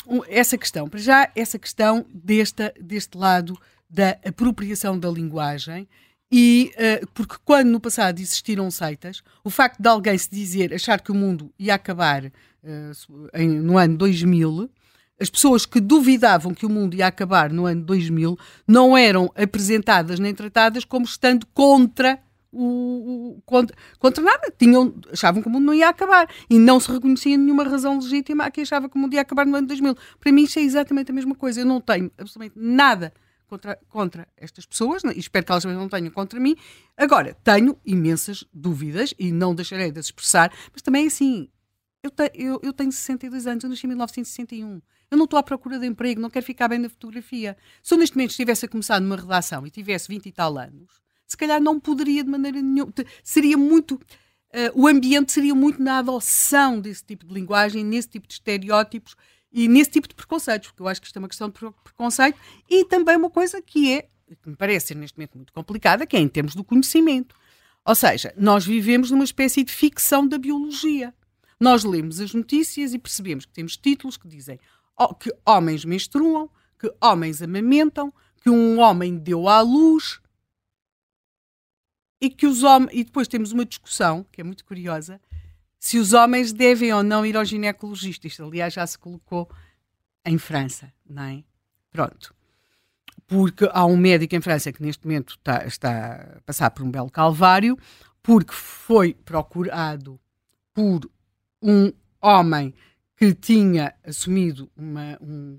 Um, 0.07 0.21
essa 0.29 0.57
questão, 0.57 0.89
para 0.89 1.01
já, 1.01 1.31
essa 1.35 1.59
questão 1.59 2.07
desta, 2.13 2.73
deste 2.81 3.17
lado 3.17 3.59
da 3.89 4.19
apropriação 4.25 4.99
da 4.99 5.09
linguagem 5.09 5.89
e 6.31 6.73
uh, 6.75 7.07
porque 7.15 7.37
quando 7.45 7.69
no 7.69 7.81
passado 7.81 8.21
existiram 8.21 8.71
seitas, 8.71 9.23
o 9.43 9.49
facto 9.49 9.81
de 9.81 9.89
alguém 9.89 10.17
se 10.19 10.31
dizer, 10.31 10.75
achar 10.75 11.01
que 11.01 11.11
o 11.11 11.15
mundo 11.15 11.51
ia 11.59 11.75
acabar 11.75 12.27
uh, 12.27 13.29
em, 13.33 13.49
no 13.49 13.79
ano 13.79 13.97
2000, 13.97 14.71
as 15.21 15.31
pessoas 15.31 15.65
que 15.65 15.81
duvidavam 15.81 16.55
que 16.55 16.67
o 16.67 16.71
mundo 16.71 16.95
ia 16.95 17.07
acabar 17.07 17.51
no 17.51 17.67
ano 17.67 17.83
2000 17.83 18.39
não 18.67 18.97
eram 18.97 19.33
apresentadas 19.35 20.21
nem 20.21 20.35
tratadas 20.35 20.85
como 20.85 21.07
estando 21.07 21.47
contra 21.47 22.21
o, 22.53 23.37
o 23.37 23.43
contra, 23.45 23.77
contra, 23.99 24.23
nada. 24.23 24.53
Tinham, 24.57 24.95
achavam 25.13 25.43
que 25.43 25.49
o 25.49 25.51
mundo 25.51 25.65
não 25.65 25.75
ia 25.75 25.89
acabar 25.89 26.29
e 26.49 26.59
não 26.59 26.79
se 26.79 26.91
reconhecia 26.93 27.37
nenhuma 27.37 27.65
razão 27.65 27.99
legítima 27.99 28.45
a 28.45 28.51
quem 28.51 28.63
achava 28.63 28.89
que 28.89 28.97
o 28.97 28.99
mundo 28.99 29.15
ia 29.15 29.23
acabar 29.23 29.45
no 29.45 29.57
ano 29.57 29.67
2000. 29.67 29.97
Para 30.21 30.33
mim, 30.33 30.45
isso 30.45 30.59
é 30.59 30.63
exatamente 30.63 31.11
a 31.11 31.15
mesma 31.15 31.35
coisa. 31.35 31.61
Eu 31.61 31.67
não 31.67 31.81
tenho 31.81 32.11
absolutamente 32.17 32.55
nada 32.57 33.13
contra, 33.49 33.79
contra 33.89 34.29
estas 34.37 34.67
pessoas, 34.67 35.03
e 35.05 35.19
espero 35.19 35.45
que 35.45 35.53
elas 35.53 35.65
não 35.65 35.89
tenham 35.89 36.11
contra 36.11 36.39
mim. 36.39 36.55
Agora, 36.97 37.35
tenho 37.43 37.79
imensas 37.85 38.45
dúvidas 38.53 39.15
e 39.19 39.33
não 39.33 39.55
deixarei 39.55 39.91
de 39.91 39.99
as 39.99 40.07
expressar, 40.07 40.53
mas 40.73 40.83
também 40.83 41.07
assim, 41.07 41.49
eu, 42.03 42.11
te, 42.11 42.31
eu, 42.35 42.61
eu 42.63 42.73
tenho 42.73 42.93
62 42.93 43.47
anos, 43.47 43.65
eu 43.65 43.71
nasci 43.71 43.87
em 43.87 43.89
1961. 43.89 44.81
Eu 45.11 45.17
não 45.17 45.25
estou 45.25 45.39
à 45.39 45.43
procura 45.43 45.79
de 45.79 45.87
emprego, 45.87 46.21
não 46.21 46.31
quero 46.31 46.45
ficar 46.45 46.69
bem 46.69 46.79
na 46.79 46.89
fotografia. 46.89 47.57
Se 47.83 47.95
eu 47.95 47.99
neste 47.99 48.15
momento 48.15 48.31
estivesse 48.31 48.67
a 48.67 48.69
começar 48.69 49.01
numa 49.01 49.17
redação 49.17 49.67
e 49.67 49.71
tivesse 49.71 50.09
20 50.09 50.27
e 50.27 50.33
tal 50.33 50.59
anos, 50.59 51.01
se 51.27 51.37
calhar 51.37 51.61
não 51.61 51.81
poderia 51.81 52.23
de 52.23 52.31
maneira 52.31 52.61
nenhuma. 52.61 52.93
Seria 53.25 53.57
muito. 53.57 53.95
Uh, 53.95 54.73
o 54.75 54.89
ambiente 54.89 55.33
seria 55.33 55.55
muito 55.55 55.83
na 55.83 55.99
adoção 55.99 56.81
desse 56.81 57.05
tipo 57.05 57.27
de 57.27 57.35
linguagem, 57.35 57.85
nesse 57.85 58.09
tipo 58.09 58.27
de 58.27 58.35
estereótipos 58.35 59.15
e 59.53 59.67
nesse 59.69 59.91
tipo 59.91 60.09
de 60.09 60.15
preconceitos, 60.15 60.69
porque 60.69 60.83
eu 60.83 60.89
acho 60.89 61.01
que 61.01 61.07
isto 61.07 61.17
é 61.17 61.21
uma 61.21 61.29
questão 61.29 61.49
de 61.49 61.55
preconceito 61.83 62.39
e 62.69 62.85
também 62.85 63.17
uma 63.17 63.31
coisa 63.31 63.63
que 63.63 63.93
é, 63.93 64.03
que 64.43 64.49
me 64.49 64.57
parece 64.57 64.95
neste 64.95 65.17
momento 65.17 65.37
muito 65.37 65.53
complicada, 65.53 66.07
que 66.07 66.17
é 66.17 66.21
em 66.21 66.29
termos 66.29 66.55
do 66.55 66.63
conhecimento. 66.63 67.35
Ou 67.85 67.95
seja, 67.95 68.35
nós 68.37 68.67
vivemos 68.67 69.11
numa 69.11 69.25
espécie 69.25 69.65
de 69.65 69.73
ficção 69.73 70.27
da 70.27 70.37
biologia. 70.37 71.15
Nós 71.59 71.83
lemos 71.85 72.21
as 72.21 72.35
notícias 72.35 72.93
e 72.93 72.99
percebemos 72.99 73.47
que 73.47 73.53
temos 73.53 73.77
títulos 73.77 74.17
que 74.17 74.29
dizem 74.29 74.61
que 75.19 75.35
homens 75.47 75.85
menstruam, 75.85 76.51
que 76.79 76.93
homens 77.01 77.41
amamentam, 77.41 78.13
que 78.43 78.51
um 78.51 78.79
homem 78.79 79.17
deu 79.17 79.49
à 79.49 79.61
luz 79.61 80.21
e 82.21 82.29
que 82.29 82.47
os 82.47 82.63
homens. 82.63 82.91
E 82.93 83.05
depois 83.05 83.27
temos 83.27 83.53
uma 83.53 83.65
discussão 83.65 84.27
que 84.31 84.41
é 84.41 84.45
muito 84.45 84.65
curiosa 84.65 85.21
se 85.79 85.99
os 85.99 86.13
homens 86.13 86.53
devem 86.53 86.93
ou 86.93 87.03
não 87.03 87.25
ir 87.25 87.37
ao 87.37 87.45
ginecologista. 87.45 88.27
Isto, 88.27 88.45
aliás, 88.45 88.75
já 88.75 88.87
se 88.87 88.99
colocou 88.99 89.49
em 90.25 90.39
França, 90.39 90.93
não 91.09 91.23
é? 91.23 91.45
Pronto. 91.91 92.35
Porque 93.27 93.69
há 93.73 93.85
um 93.85 93.97
médico 93.97 94.35
em 94.35 94.41
França 94.41 94.73
que 94.73 94.83
neste 94.83 95.07
momento 95.07 95.35
está, 95.35 95.67
está 95.67 96.37
a 96.39 96.41
passar 96.43 96.71
por 96.71 96.83
um 96.83 96.91
belo 96.91 97.11
calvário, 97.11 97.79
porque 98.23 98.53
foi 98.53 99.15
procurado 99.15 100.19
por 100.73 101.09
um 101.63 101.93
homem 102.21 102.75
que 103.17 103.35
tinha 103.35 103.95
assumido 104.05 104.71
uma, 104.77 105.19
um, 105.21 105.59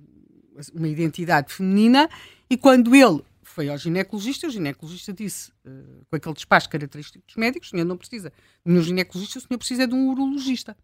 uma 0.73 0.87
identidade 0.87 1.53
feminina 1.53 2.09
e 2.49 2.57
quando 2.57 2.95
ele 2.95 3.21
foi 3.49 3.69
ao 3.69 3.77
ginecologista, 3.77 4.47
o 4.47 4.49
ginecologista 4.49 5.11
disse, 5.11 5.51
uh, 5.65 6.05
com 6.09 6.15
aquele 6.15 6.35
despacho 6.35 6.69
característico 6.69 7.25
dos 7.25 7.35
médicos, 7.35 7.69
o 7.69 7.71
senhor 7.71 7.85
não 7.85 7.97
precisa 7.97 8.29
de 8.29 8.71
nenhum 8.71 8.83
ginecologista, 8.83 9.39
o 9.39 9.41
senhor 9.41 9.57
precisa 9.57 9.87
de 9.87 9.93
um 9.93 10.09
urologista. 10.09 10.77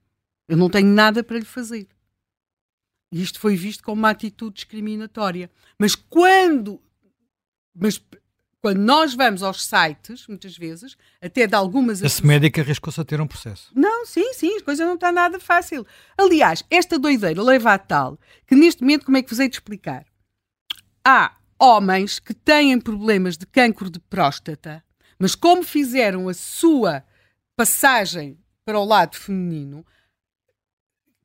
Eu 0.48 0.58
não 0.58 0.70
tenho 0.70 0.88
nada 0.88 1.24
para 1.24 1.38
lhe 1.38 1.46
fazer. 1.46 1.88
E 3.12 3.22
isto 3.22 3.40
foi 3.40 3.56
visto 3.56 3.84
como 3.84 4.02
uma 4.02 4.10
atitude 4.10 4.56
discriminatória. 4.56 5.50
Mas 5.80 5.96
quando, 5.96 6.82
mas 7.74 8.02
quando 8.62 8.80
nós 8.80 9.14
vamos 9.14 9.44
aos 9.44 9.64
sites, 9.64 10.28
muitas 10.28 10.58
vezes, 10.58 10.98
até 11.22 11.46
de 11.46 11.56
algumas... 11.56 12.02
Esse 12.02 12.26
médico 12.26 12.60
arriscou-se 12.60 13.00
a 13.00 13.06
ter 13.06 13.22
um 13.22 13.28
processo. 13.28 13.72
Não, 13.76 14.06
sim, 14.06 14.34
sim, 14.34 14.58
a 14.58 14.64
coisa 14.64 14.86
não 14.86 14.96
está 14.96 15.12
nada 15.12 15.40
fácil. 15.40 15.86
Aliás, 16.18 16.64
esta 16.70 16.98
doideira 16.98 17.42
leva 17.42 17.74
a 17.74 17.78
tal 17.78 18.20
que 18.48 18.56
neste 18.56 18.82
momento, 18.82 19.06
como 19.06 19.18
é 19.18 19.22
que 19.22 19.30
vos 19.30 19.40
hei 19.40 19.48
de 19.48 19.56
explicar? 19.56 20.06
Há 21.04 21.38
homens 21.60 22.20
que 22.20 22.34
têm 22.34 22.80
problemas 22.80 23.38
de 23.38 23.46
cancro 23.46 23.90
de 23.90 24.00
próstata, 24.00 24.84
mas 25.18 25.36
como 25.36 25.64
fizeram 25.64 26.28
a 26.28 26.34
sua 26.34 27.04
passagem 27.56 28.38
para 28.66 28.80
o 28.80 28.86
lado 28.86 29.16
feminino, 29.16 29.86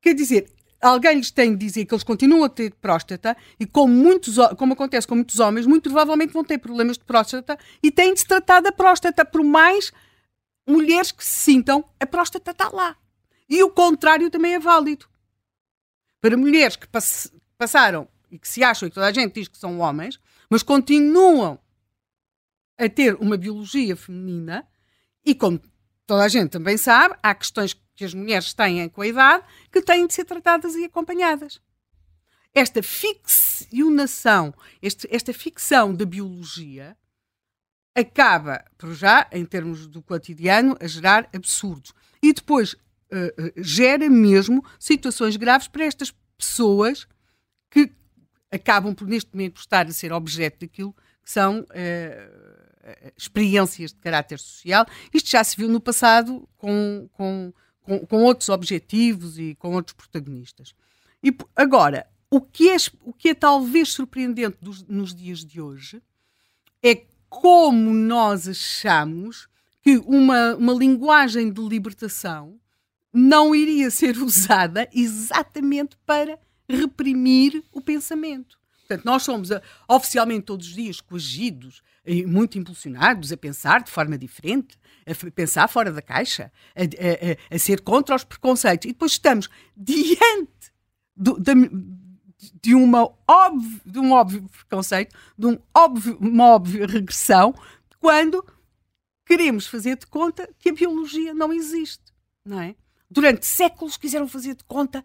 quer 0.01 0.15
dizer, 0.15 0.53
alguém 0.81 1.17
lhes 1.17 1.31
tem 1.31 1.53
de 1.53 1.67
dizer 1.67 1.85
que 1.85 1.95
eles 1.95 2.05
continuam 2.05 2.45
a 2.45 2.49
ter 2.49 2.75
próstata 2.75 3.37
e 3.59 3.67
como, 3.67 3.93
muitos, 3.93 4.37
como 4.57 4.73
acontece 4.73 5.07
com 5.07 5.17
muitos 5.17 5.39
homens, 5.41 5.67
muito 5.67 5.85
provavelmente 5.85 6.33
vão 6.33 6.45
ter 6.45 6.59
problemas 6.59 6.97
de 6.97 7.05
próstata 7.05 7.59
e 7.83 7.91
têm 7.91 8.15
de 8.15 8.21
se 8.21 8.27
tratar 8.27 8.61
da 8.61 8.73
próstata, 8.73 9.25
por 9.25 9.43
mais 9.43 9.93
mulheres 10.67 11.11
que 11.11 11.25
se 11.25 11.53
sintam, 11.53 11.85
a 11.99 12.07
próstata 12.07 12.53
está 12.53 12.69
lá. 12.69 12.97
E 13.49 13.63
o 13.63 13.71
contrário 13.71 14.31
também 14.31 14.55
é 14.55 14.61
válido. 14.61 15.07
Para 16.21 16.37
mulheres 16.37 16.77
que 16.77 16.87
pass 16.87 17.33
passaram 17.59 18.09
e 18.31 18.39
que 18.39 18.49
se 18.49 18.63
acham 18.63 18.87
e 18.87 18.91
que 18.91 18.95
toda 18.95 19.07
a 19.07 19.13
gente 19.13 19.35
diz 19.35 19.49
que 19.49 19.59
são 19.59 19.79
homens, 19.79 20.19
mas 20.49 20.63
continuam 20.63 21.59
a 22.79 22.89
ter 22.89 23.15
uma 23.17 23.37
biologia 23.37 23.97
feminina 23.97 24.67
e 25.25 25.35
como 25.35 25.61
toda 26.07 26.25
a 26.25 26.29
gente 26.29 26.51
também 26.51 26.77
sabe, 26.77 27.15
há 27.23 27.35
questões 27.35 27.75
que 27.95 28.05
as 28.05 28.15
mulheres 28.15 28.55
têm 28.55 28.89
com 28.89 29.03
a 29.03 29.07
idade 29.07 29.45
que 29.71 29.83
têm 29.83 30.07
de 30.07 30.15
ser 30.15 30.25
tratadas 30.25 30.75
e 30.75 30.85
acompanhadas. 30.85 31.61
Esta 32.55 32.83
ficcionação, 32.83 34.53
este, 34.83 35.07
esta 35.11 35.33
ficção 35.33 35.95
da 35.95 36.05
biologia 36.05 36.97
acaba, 37.95 38.65
por 38.79 38.95
já, 38.95 39.29
em 39.31 39.45
termos 39.45 39.87
do 39.87 40.03
cotidiano, 40.03 40.77
a 40.81 40.87
gerar 40.87 41.29
absurdos. 41.35 41.93
E 42.23 42.33
depois 42.33 42.73
uh, 42.73 42.79
uh, 42.79 43.53
gera 43.57 44.09
mesmo 44.09 44.65
situações 44.79 45.37
graves 45.37 45.69
para 45.69 45.85
estas 45.85 46.13
pessoas 46.37 47.07
que 47.71 47.93
acabam 48.51 48.95
por, 48.95 49.07
neste 49.07 49.31
momento, 49.33 49.61
estar 49.61 49.87
a 49.87 49.93
ser 49.93 50.13
objeto 50.13 50.61
daquilo 50.61 50.95
que 51.23 51.31
são 51.31 51.61
uh, 51.61 52.61
experiências 53.17 53.93
de 53.93 53.99
caráter 53.99 54.39
social. 54.39 54.87
Isto 55.13 55.31
já 55.31 55.45
se 55.45 55.57
viu 55.57 55.69
no 55.69 55.81
passado 55.81 56.49
com, 56.57 57.09
com, 57.13 57.53
com, 57.83 58.07
com 58.07 58.23
outros 58.23 58.49
objetivos 58.49 59.39
e 59.39 59.55
com 59.55 59.75
outros 59.75 59.95
protagonistas. 59.95 60.75
E 61.23 61.35
agora, 61.55 62.07
o 62.31 62.41
que 62.41 62.71
é, 62.71 62.77
o 63.05 63.13
que 63.13 63.31
é 63.31 63.35
talvez 63.35 63.91
surpreendente 63.91 64.57
dos, 64.61 64.83
nos 64.87 65.15
dias 65.15 65.45
de 65.45 65.61
hoje 65.61 66.03
é 66.83 67.05
como 67.29 67.93
nós 67.93 68.49
achamos 68.49 69.49
que 69.83 69.99
uma, 69.99 70.57
uma 70.57 70.73
linguagem 70.73 71.53
de 71.53 71.61
libertação 71.61 72.59
não 73.13 73.55
iria 73.55 73.91
ser 73.91 74.17
usada 74.23 74.89
exatamente 74.93 75.97
para 76.07 76.39
reprimir 76.71 77.63
o 77.73 77.81
pensamento. 77.81 78.59
Portanto, 78.81 79.05
nós 79.05 79.23
somos 79.23 79.51
uh, 79.51 79.61
oficialmente 79.89 80.47
todos 80.47 80.67
os 80.67 80.75
dias 80.75 81.01
coagidos 81.01 81.83
e 82.05 82.27
muito 82.27 82.59
impulsionados 82.59 83.31
a 83.31 83.37
pensar 83.37 83.83
de 83.83 83.91
forma 83.91 84.19
diferente, 84.19 84.77
a 85.07 85.31
pensar 85.31 85.69
fora 85.69 85.93
da 85.93 86.03
caixa, 86.03 86.51
a, 86.75 86.83
a, 86.83 87.55
a 87.55 87.59
ser 87.59 87.83
contra 87.83 88.17
os 88.17 88.25
preconceitos. 88.25 88.87
E 88.87 88.93
depois 88.93 89.13
estamos 89.13 89.49
diante 89.77 90.73
do, 91.17 91.39
de, 91.39 92.75
uma 92.75 93.09
óbvio, 93.29 93.81
de 93.85 93.99
um 93.99 94.13
óbvio 94.13 94.49
preconceito, 94.49 95.15
de 95.39 95.47
um 95.47 95.59
óbvio, 95.75 96.19
uma 96.21 96.47
óbvia 96.47 96.87
regressão, 96.87 97.55
quando 97.99 98.45
queremos 99.27 99.67
fazer 99.67 99.97
de 99.97 100.07
conta 100.07 100.49
que 100.59 100.71
a 100.71 100.75
biologia 100.75 101.35
não 101.35 101.53
existe. 101.53 102.13
Não 102.45 102.61
é? 102.61 102.75
Durante 103.11 103.47
séculos 103.47 103.97
quiseram 103.97 104.27
fazer 104.27 104.55
de 104.55 104.65
conta 104.65 105.05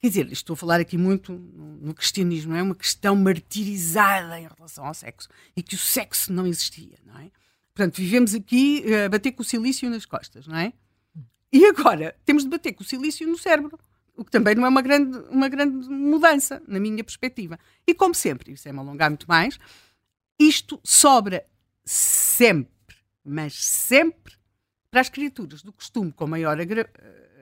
Quer 0.00 0.08
dizer, 0.08 0.32
estou 0.32 0.54
a 0.54 0.56
falar 0.56 0.80
aqui 0.80 0.96
muito 0.96 1.32
no 1.32 1.92
cristianismo, 1.92 2.54
é 2.54 2.62
uma 2.62 2.74
questão 2.74 3.16
martirizada 3.16 4.38
em 4.38 4.46
relação 4.46 4.86
ao 4.86 4.94
sexo 4.94 5.28
e 5.56 5.62
que 5.62 5.74
o 5.74 5.78
sexo 5.78 6.32
não 6.32 6.46
existia, 6.46 6.98
não 7.04 7.18
é? 7.18 7.30
Portanto, 7.74 7.96
vivemos 7.96 8.34
aqui 8.34 8.84
eh, 8.86 9.06
a 9.06 9.08
bater 9.08 9.32
com 9.32 9.42
o 9.42 9.44
silício 9.44 9.90
nas 9.90 10.04
costas, 10.04 10.46
não 10.46 10.56
é? 10.56 10.72
E 11.52 11.64
agora 11.66 12.14
temos 12.24 12.44
de 12.44 12.48
bater 12.48 12.74
com 12.74 12.82
o 12.82 12.86
silício 12.86 13.26
no 13.26 13.38
cérebro, 13.38 13.78
o 14.16 14.24
que 14.24 14.30
também 14.30 14.54
não 14.54 14.64
é 14.64 14.68
uma 14.68 14.82
grande, 14.82 15.18
uma 15.30 15.48
grande 15.48 15.88
mudança, 15.88 16.62
na 16.68 16.78
minha 16.78 17.02
perspectiva. 17.02 17.58
E 17.86 17.94
como 17.94 18.14
sempre, 18.14 18.52
isso 18.52 18.68
é 18.68 18.72
me 18.72 18.78
alongar 18.78 19.10
muito 19.10 19.26
mais, 19.26 19.58
isto 20.38 20.80
sobra 20.84 21.44
sempre, 21.84 22.96
mas 23.24 23.54
sempre, 23.64 24.34
para 24.90 25.00
as 25.00 25.08
criaturas 25.08 25.62
do 25.62 25.72
costume 25.72 26.12
com 26.12 26.26
maior 26.26 26.60
agra 26.60 26.88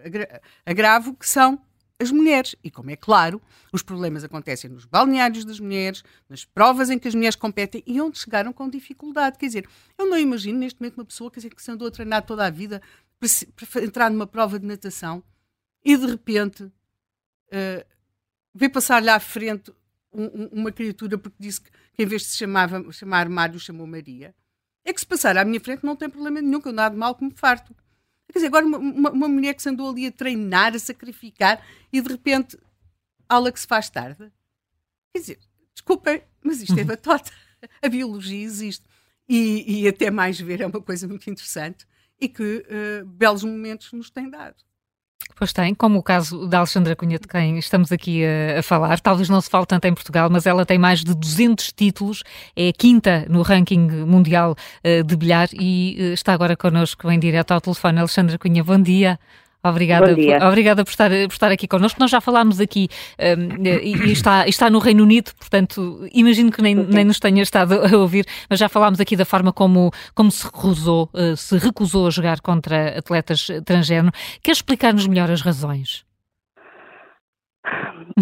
agra 0.05 0.41
agravo, 0.65 1.15
que 1.15 1.29
são 1.29 1.61
as 1.99 2.11
mulheres. 2.11 2.55
E 2.63 2.71
como 2.71 2.91
é 2.91 2.97
claro, 2.97 3.41
os 3.73 3.83
problemas 3.83 4.25
acontecem 4.25 4.71
nos 4.71 4.85
balneários 4.85 5.45
das 5.45 5.61
mulheres, 5.61 6.03
nas 6.29 6.45
provas 6.45 6.91
em 6.91 6.99
que 6.99 7.09
as 7.09 7.15
mulheres 7.15 7.37
competem 7.37 7.83
e 7.87 8.01
onde 8.01 8.19
chegaram 8.19 8.53
com 8.53 8.69
dificuldade. 8.69 9.39
Quer 9.39 9.47
dizer, 9.47 9.69
eu 9.99 10.09
não 10.09 10.19
imagino 10.19 10.59
neste 10.59 10.81
momento 10.81 10.99
uma 10.99 11.05
pessoa 11.05 11.31
quer 11.31 11.41
dizer, 11.41 11.55
que 11.55 11.63
se 11.63 11.71
andou 11.71 11.89
a 11.89 11.91
treinar 11.91 12.25
toda 12.25 12.47
a 12.47 12.51
vida 12.51 12.83
para, 13.19 13.85
entrar 13.85 14.11
numa 14.11 14.27
prova 14.27 14.59
de 14.59 14.67
natação 14.67 15.23
e 15.85 15.97
de 15.97 16.07
repente 16.07 16.65
uh, 16.65 17.87
vê 18.55 18.69
passar-lhe 18.69 19.09
à 19.09 19.19
frente 19.21 19.73
um, 20.13 20.47
uma 20.53 20.73
criatura 20.73 21.19
porque 21.19 21.37
disse 21.39 21.61
que, 21.61 21.71
que, 21.71 22.03
em 22.03 22.07
vez 22.07 22.23
de 22.23 22.29
se 22.29 22.39
chamava, 22.39 22.93
chamar 22.93 23.29
Mário 23.29 23.59
chamou 23.61 23.87
Maria. 23.87 24.35
É 24.85 24.93
que 24.93 25.01
se 25.01 25.07
passar 25.07 25.37
à 25.37 25.45
minha 25.45 25.61
frente 25.61 25.85
não 25.85 25.97
tem 25.97 26.09
problema 26.09 26.41
nenhum, 26.41 26.61
que 26.61 26.69
eu 26.69 26.73
nada 26.73 26.97
mal 26.97 27.17
me 27.21 27.33
farto. 27.33 27.75
Quer 28.33 28.39
dizer, 28.39 28.47
agora 28.47 28.67
uma, 28.67 29.11
uma, 29.11 29.29
mulher 29.29 29.55
que 29.55 29.63
se 29.63 29.69
andou 29.69 29.89
ali 29.89 30.07
a 30.07 30.13
treinar, 30.13 30.75
a 30.75 30.79
sacrificar 30.79 31.65
e 31.93 32.01
de 32.01 32.09
repente 32.09 32.59
aula 33.29 33.53
que 33.53 33.61
se 33.61 33.67
faz 33.67 33.89
tarde. 33.89 34.31
Quer 35.13 35.21
dizer, 35.21 35.39
desculpem, 35.73 36.23
mas 36.43 36.61
isto 36.61 36.77
é 36.77 36.83
uhum. 36.83 36.89
batota. 36.89 37.31
A 37.83 37.89
biologia 37.89 38.45
existe. 38.45 38.85
E, 39.29 39.83
e 39.83 39.89
até 39.89 40.11
mais 40.11 40.39
ver 40.39 40.61
é 40.61 40.67
uma 40.67 40.81
coisa 40.81 41.09
muito 41.09 41.29
interessante 41.29 41.87
e 42.21 42.29
que 42.29 42.65
uh, 43.03 43.07
belos 43.07 43.43
momentos 43.43 43.93
nos 43.93 44.11
tem 44.11 44.31
dado. 44.31 44.57
Pois 45.35 45.53
tem, 45.53 45.75
como 45.75 45.99
o 45.99 46.03
caso 46.03 46.47
da 46.47 46.59
Alexandra 46.59 46.97
Cunha, 46.97 47.19
de 47.19 47.27
quem 47.29 47.59
estamos 47.59 47.93
aqui 47.93 48.23
a, 48.25 48.61
a, 48.61 48.63
falar. 48.63 48.99
Talvez 49.01 49.29
não 49.29 49.41
se 49.41 49.51
fale 49.51 49.67
tanto 49.67 49.85
em 49.87 49.93
Portugal, 49.93 50.31
mas 50.31 50.47
ela 50.47 50.65
tem 50.65 50.79
mais 50.79 51.05
de 51.05 51.15
200 51.15 51.73
títulos, 51.73 52.23
é 52.55 52.73
quinta 52.73 53.27
no 53.29 53.43
ranking 53.43 53.87
mundial 54.07 54.57
uh, 54.85 55.05
de 55.05 55.17
bilhar 55.17 55.49
e 55.53 55.97
uh, 55.99 56.03
está 56.15 56.33
agora 56.33 56.57
connosco 56.57 57.11
em 57.11 57.19
direto 57.19 57.53
ao 57.53 57.61
telefone. 57.61 57.99
Alexandra 57.99 58.39
Cunha, 58.39 58.65
bom 58.65 58.81
dia. 58.81 59.19
Obrigada, 59.69 60.15
por, 60.15 60.47
obrigada 60.49 60.85
por, 60.85 60.91
estar, 60.91 61.11
por 61.11 61.33
estar 61.33 61.53
aqui 61.53 61.67
connosco. 61.67 61.99
Nós 62.01 62.11
já 62.11 62.21
falámos 62.21 62.61
aqui 62.61 62.89
um, 63.19 63.65
e, 63.65 64.13
está, 64.13 64.47
está 64.47 64.71
no 64.71 64.79
Reino 64.79 65.03
Unido, 65.03 65.33
portanto, 65.39 66.07
imagino 66.13 66.51
que 66.51 66.63
nem, 66.63 66.75
nem 66.75 67.05
nos 67.05 67.19
tenha 67.19 67.43
estado 67.43 67.75
a 67.75 67.97
ouvir, 67.99 68.25
mas 68.49 68.59
já 68.59 68.69
falámos 68.69 69.01
aqui 69.01 69.17
da 69.17 69.25
forma 69.25 69.53
como, 69.53 69.91
como 70.15 70.31
se 70.31 70.45
recusou, 70.45 71.11
uh, 71.15 71.37
se 71.37 71.57
recusou 71.59 72.07
a 72.07 72.11
jogar 72.11 72.41
contra 72.41 72.99
atletas 72.99 73.49
transgênero. 73.65 74.13
Quer 74.43 74.53
explicar-nos 74.53 75.07
melhor 75.07 75.31
as 75.31 75.41
razões? 75.41 76.07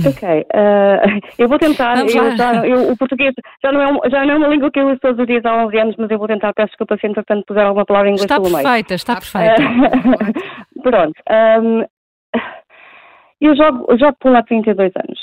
Ok, 0.04 0.22
uh, 0.24 1.20
eu 1.38 1.48
vou 1.48 1.58
tentar. 1.58 1.98
Eu 2.00 2.08
já, 2.08 2.66
eu, 2.66 2.90
o 2.90 2.96
português 2.96 3.32
já 3.62 3.70
não, 3.70 3.80
é 3.80 3.92
um, 3.92 4.10
já 4.10 4.24
não 4.24 4.34
é 4.34 4.36
uma 4.38 4.48
língua 4.48 4.70
que 4.70 4.80
eu 4.80 4.88
uso 4.88 4.98
todos 4.98 5.20
os 5.20 5.26
dias 5.26 5.44
há 5.44 5.64
11 5.66 5.78
anos, 5.78 5.94
mas 5.98 6.10
eu 6.10 6.18
vou 6.18 6.26
tentar. 6.26 6.52
Peço 6.52 6.68
desculpa 6.68 6.96
se 6.96 7.06
entretanto 7.06 7.44
puser 7.46 7.64
alguma 7.64 7.84
palavra 7.84 8.08
em 8.08 8.14
inglês 8.14 8.28
está. 8.28 8.40
Perfeita, 8.40 8.94
está 8.94 9.14
perfeita, 9.14 9.62
Pronto. 10.84 11.14
Um, 11.30 11.82
eu 13.40 13.56
jogo, 13.56 13.96
jogo 13.98 14.16
por 14.20 14.30
lá 14.30 14.42
32 14.42 14.92
anos. 14.96 15.20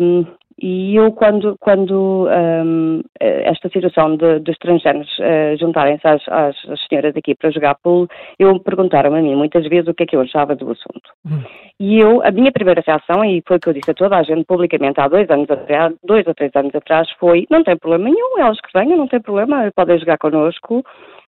Um, 0.00 0.26
e 0.62 0.94
eu, 0.94 1.10
quando, 1.12 1.56
quando 1.58 2.28
um, 2.28 3.00
esta 3.18 3.70
situação 3.70 4.16
de, 4.16 4.40
de 4.40 4.50
estrangeiros 4.50 5.08
uh, 5.18 5.56
juntarem-se 5.58 6.06
às, 6.06 6.20
às, 6.28 6.56
às, 6.68 6.86
senhoras 6.86 7.16
aqui 7.16 7.34
para 7.34 7.50
jogar 7.50 7.76
pool, 7.76 8.06
eu 8.38 8.60
perguntaram 8.60 9.14
a 9.14 9.22
mim 9.22 9.34
muitas 9.36 9.66
vezes 9.68 9.88
o 9.88 9.94
que 9.94 10.02
é 10.02 10.06
que 10.06 10.16
eu 10.16 10.20
achava 10.20 10.54
do 10.54 10.70
assunto. 10.70 11.10
Hum. 11.24 11.42
E 11.78 11.98
eu, 11.98 12.22
a 12.22 12.30
minha 12.30 12.52
primeira 12.52 12.82
reação, 12.86 13.24
e 13.24 13.42
foi 13.46 13.56
o 13.56 13.60
que 13.60 13.68
eu 13.70 13.72
disse 13.72 13.90
a 13.90 13.94
toda 13.94 14.18
a 14.18 14.22
gente 14.22 14.44
publicamente 14.44 15.00
há 15.00 15.08
dois 15.08 15.30
anos 15.30 15.48
atrás, 15.48 15.94
dois 16.04 16.26
ou 16.26 16.34
três 16.34 16.50
anos 16.54 16.74
atrás, 16.74 17.08
foi: 17.18 17.46
não 17.48 17.64
tem 17.64 17.78
problema 17.78 18.10
nenhum, 18.10 18.38
elas 18.38 18.60
que 18.60 18.78
venham, 18.78 18.98
não 18.98 19.08
tem 19.08 19.20
problema, 19.20 19.70
podem 19.74 19.98
jogar 19.98 20.18
connosco. 20.18 20.80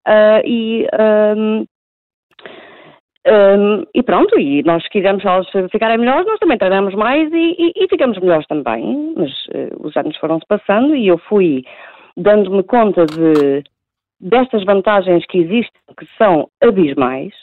Uh, 0.05 0.41
e 0.43 0.87
um, 1.37 1.65
Um, 3.27 3.85
e 3.93 4.01
pronto, 4.01 4.39
e 4.39 4.63
nós 4.63 4.87
quisemos 4.87 5.23
elas 5.23 5.47
ficarem 5.71 5.99
melhores, 5.99 6.25
nós 6.25 6.39
também 6.39 6.57
treinamos 6.57 6.95
mais 6.95 7.31
e, 7.31 7.55
e, 7.57 7.73
e 7.75 7.87
ficamos 7.87 8.17
melhores 8.19 8.47
também. 8.47 9.13
Mas 9.15 9.31
uh, 9.47 9.87
os 9.87 9.95
anos 9.95 10.17
foram-se 10.17 10.45
passando 10.47 10.95
e 10.95 11.07
eu 11.07 11.17
fui 11.17 11.63
dando-me 12.17 12.63
conta 12.63 13.05
de, 13.05 13.63
destas 14.19 14.63
vantagens 14.63 15.25
que 15.27 15.37
existem, 15.37 15.81
que 15.97 16.07
são 16.17 16.49
abismais, 16.61 17.33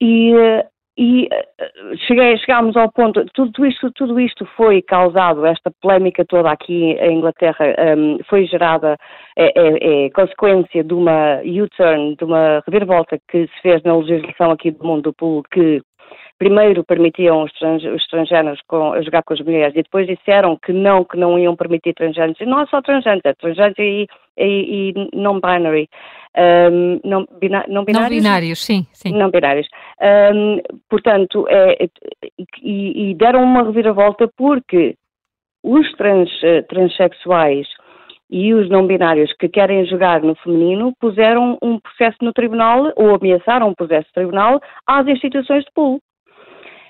e, 0.00 0.34
uh, 0.34 0.64
e 0.98 1.26
uh, 1.26 1.96
cheguei, 2.08 2.36
chegámos 2.38 2.76
ao 2.76 2.90
ponto, 2.90 3.24
tudo 3.32 3.64
isto, 3.64 3.88
tudo 3.92 4.18
isto 4.18 4.44
foi 4.56 4.82
causado, 4.82 5.46
esta 5.46 5.70
polémica 5.80 6.24
toda 6.24 6.50
aqui 6.50 6.92
em 7.00 7.18
Inglaterra 7.18 7.64
um, 7.96 8.18
foi 8.28 8.46
gerada, 8.46 8.96
é, 9.36 9.46
é, 9.46 10.06
é, 10.06 10.10
consequência 10.10 10.82
de 10.82 10.92
uma 10.92 11.40
U-turn, 11.44 12.16
de 12.16 12.24
uma 12.24 12.60
reviravolta 12.66 13.16
que 13.30 13.46
se 13.46 13.62
fez 13.62 13.80
na 13.84 13.96
legislação 13.96 14.50
aqui 14.50 14.72
do 14.72 14.84
mundo 14.84 15.02
do 15.02 15.12
pool, 15.12 15.44
que 15.52 15.80
primeiro 16.38 16.84
permitiam 16.84 17.42
os, 17.42 17.52
estrangeiros 17.96 18.60
com, 18.66 19.00
jogar 19.02 19.22
com 19.22 19.34
as 19.34 19.40
mulheres 19.40 19.74
e 19.74 19.82
depois 19.82 20.06
disseram 20.06 20.56
que 20.56 20.72
não, 20.72 21.04
que 21.04 21.16
não 21.16 21.38
iam 21.38 21.56
permitir 21.56 21.94
transgêneros. 21.94 22.38
Não 22.46 22.60
é 22.60 22.66
só 22.66 22.80
transgêneros, 22.80 23.24
é 23.24 23.34
transgêneros 23.34 23.78
e, 23.78 24.06
e, 24.36 24.90
e 24.90 25.16
non-binary. 25.16 25.88
Um, 26.36 27.00
não, 27.04 27.26
binários? 27.40 27.74
Não 27.74 27.84
binários, 27.84 28.64
sim, 28.64 28.86
sim. 28.92 29.12
Não 29.12 29.30
binários. 29.30 29.66
Um, 30.00 30.60
portanto, 30.88 31.46
é, 31.48 31.88
e, 32.62 33.10
e, 33.10 33.14
deram 33.14 33.42
uma 33.42 33.64
reviravolta 33.64 34.30
porque 34.36 34.94
os 35.64 35.90
trans, 35.94 36.30
eh, 36.44 36.62
transexuais 36.62 37.66
e 38.30 38.52
os 38.52 38.68
não 38.68 38.86
binários 38.86 39.32
que 39.38 39.48
querem 39.48 39.86
jogar 39.86 40.22
no 40.22 40.34
feminino 40.36 40.92
puseram 41.00 41.58
um 41.62 41.78
processo 41.80 42.16
no 42.22 42.32
tribunal 42.32 42.92
ou 42.96 43.14
ameaçaram 43.14 43.68
um 43.68 43.74
processo 43.74 44.06
no 44.08 44.22
tribunal 44.22 44.60
às 44.86 45.06
instituições 45.06 45.64
de 45.64 45.70
pool. 45.74 46.00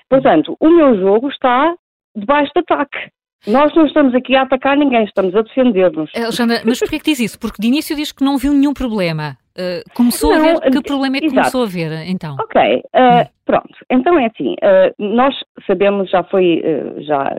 Portanto, 0.09 0.57
o 0.59 0.69
meu 0.69 0.97
jogo 0.99 1.29
está 1.29 1.73
debaixo 2.15 2.51
de 2.53 2.61
ataque. 2.61 3.11
Nós 3.47 3.73
não 3.73 3.85
estamos 3.85 4.13
aqui 4.13 4.35
a 4.35 4.41
atacar 4.41 4.75
ninguém, 4.75 5.05
estamos 5.05 5.33
a 5.33 5.41
defender-nos. 5.41 6.11
Alexandra, 6.13 6.61
mas 6.65 6.79
porquê 6.79 6.99
que 6.99 7.05
diz 7.05 7.19
isso? 7.19 7.39
Porque 7.39 7.61
de 7.61 7.67
início 7.67 7.95
diz 7.95 8.11
que 8.11 8.23
não 8.23 8.37
viu 8.37 8.53
nenhum 8.53 8.73
problema. 8.73 9.37
Uh, 9.59 9.83
começou 9.93 10.31
não, 10.31 10.37
a 10.37 10.41
ver 10.41 10.71
que 10.71 10.81
problema 10.81 11.17
é 11.17 11.19
que 11.19 11.25
exato. 11.25 11.51
começou 11.51 11.63
a 11.63 11.65
ver, 11.65 12.07
então? 12.07 12.35
Ok, 12.39 12.61
uh, 12.77 13.29
pronto. 13.45 13.75
Então 13.89 14.17
é 14.17 14.27
assim, 14.27 14.53
uh, 14.53 14.93
nós 14.97 15.35
sabemos, 15.67 16.09
já 16.09 16.23
foi, 16.23 16.63
já 16.99 17.35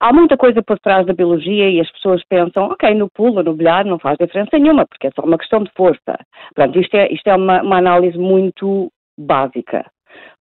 há 0.00 0.12
muita 0.12 0.36
coisa 0.36 0.60
por 0.62 0.78
trás 0.80 1.06
da 1.06 1.12
biologia 1.12 1.70
e 1.70 1.80
as 1.80 1.90
pessoas 1.92 2.24
pensam, 2.28 2.64
ok, 2.64 2.92
no 2.94 3.08
pulo, 3.08 3.42
no 3.42 3.54
bilhar 3.54 3.84
não 3.84 3.98
faz 3.98 4.18
diferença 4.18 4.58
nenhuma, 4.58 4.84
porque 4.86 5.06
é 5.06 5.10
só 5.14 5.22
uma 5.22 5.38
questão 5.38 5.62
de 5.62 5.70
força. 5.76 6.18
Pronto, 6.54 6.78
isto 6.80 6.96
é, 6.96 7.12
isto 7.12 7.28
é 7.28 7.36
uma, 7.36 7.62
uma 7.62 7.78
análise 7.78 8.18
muito 8.18 8.90
básica 9.16 9.86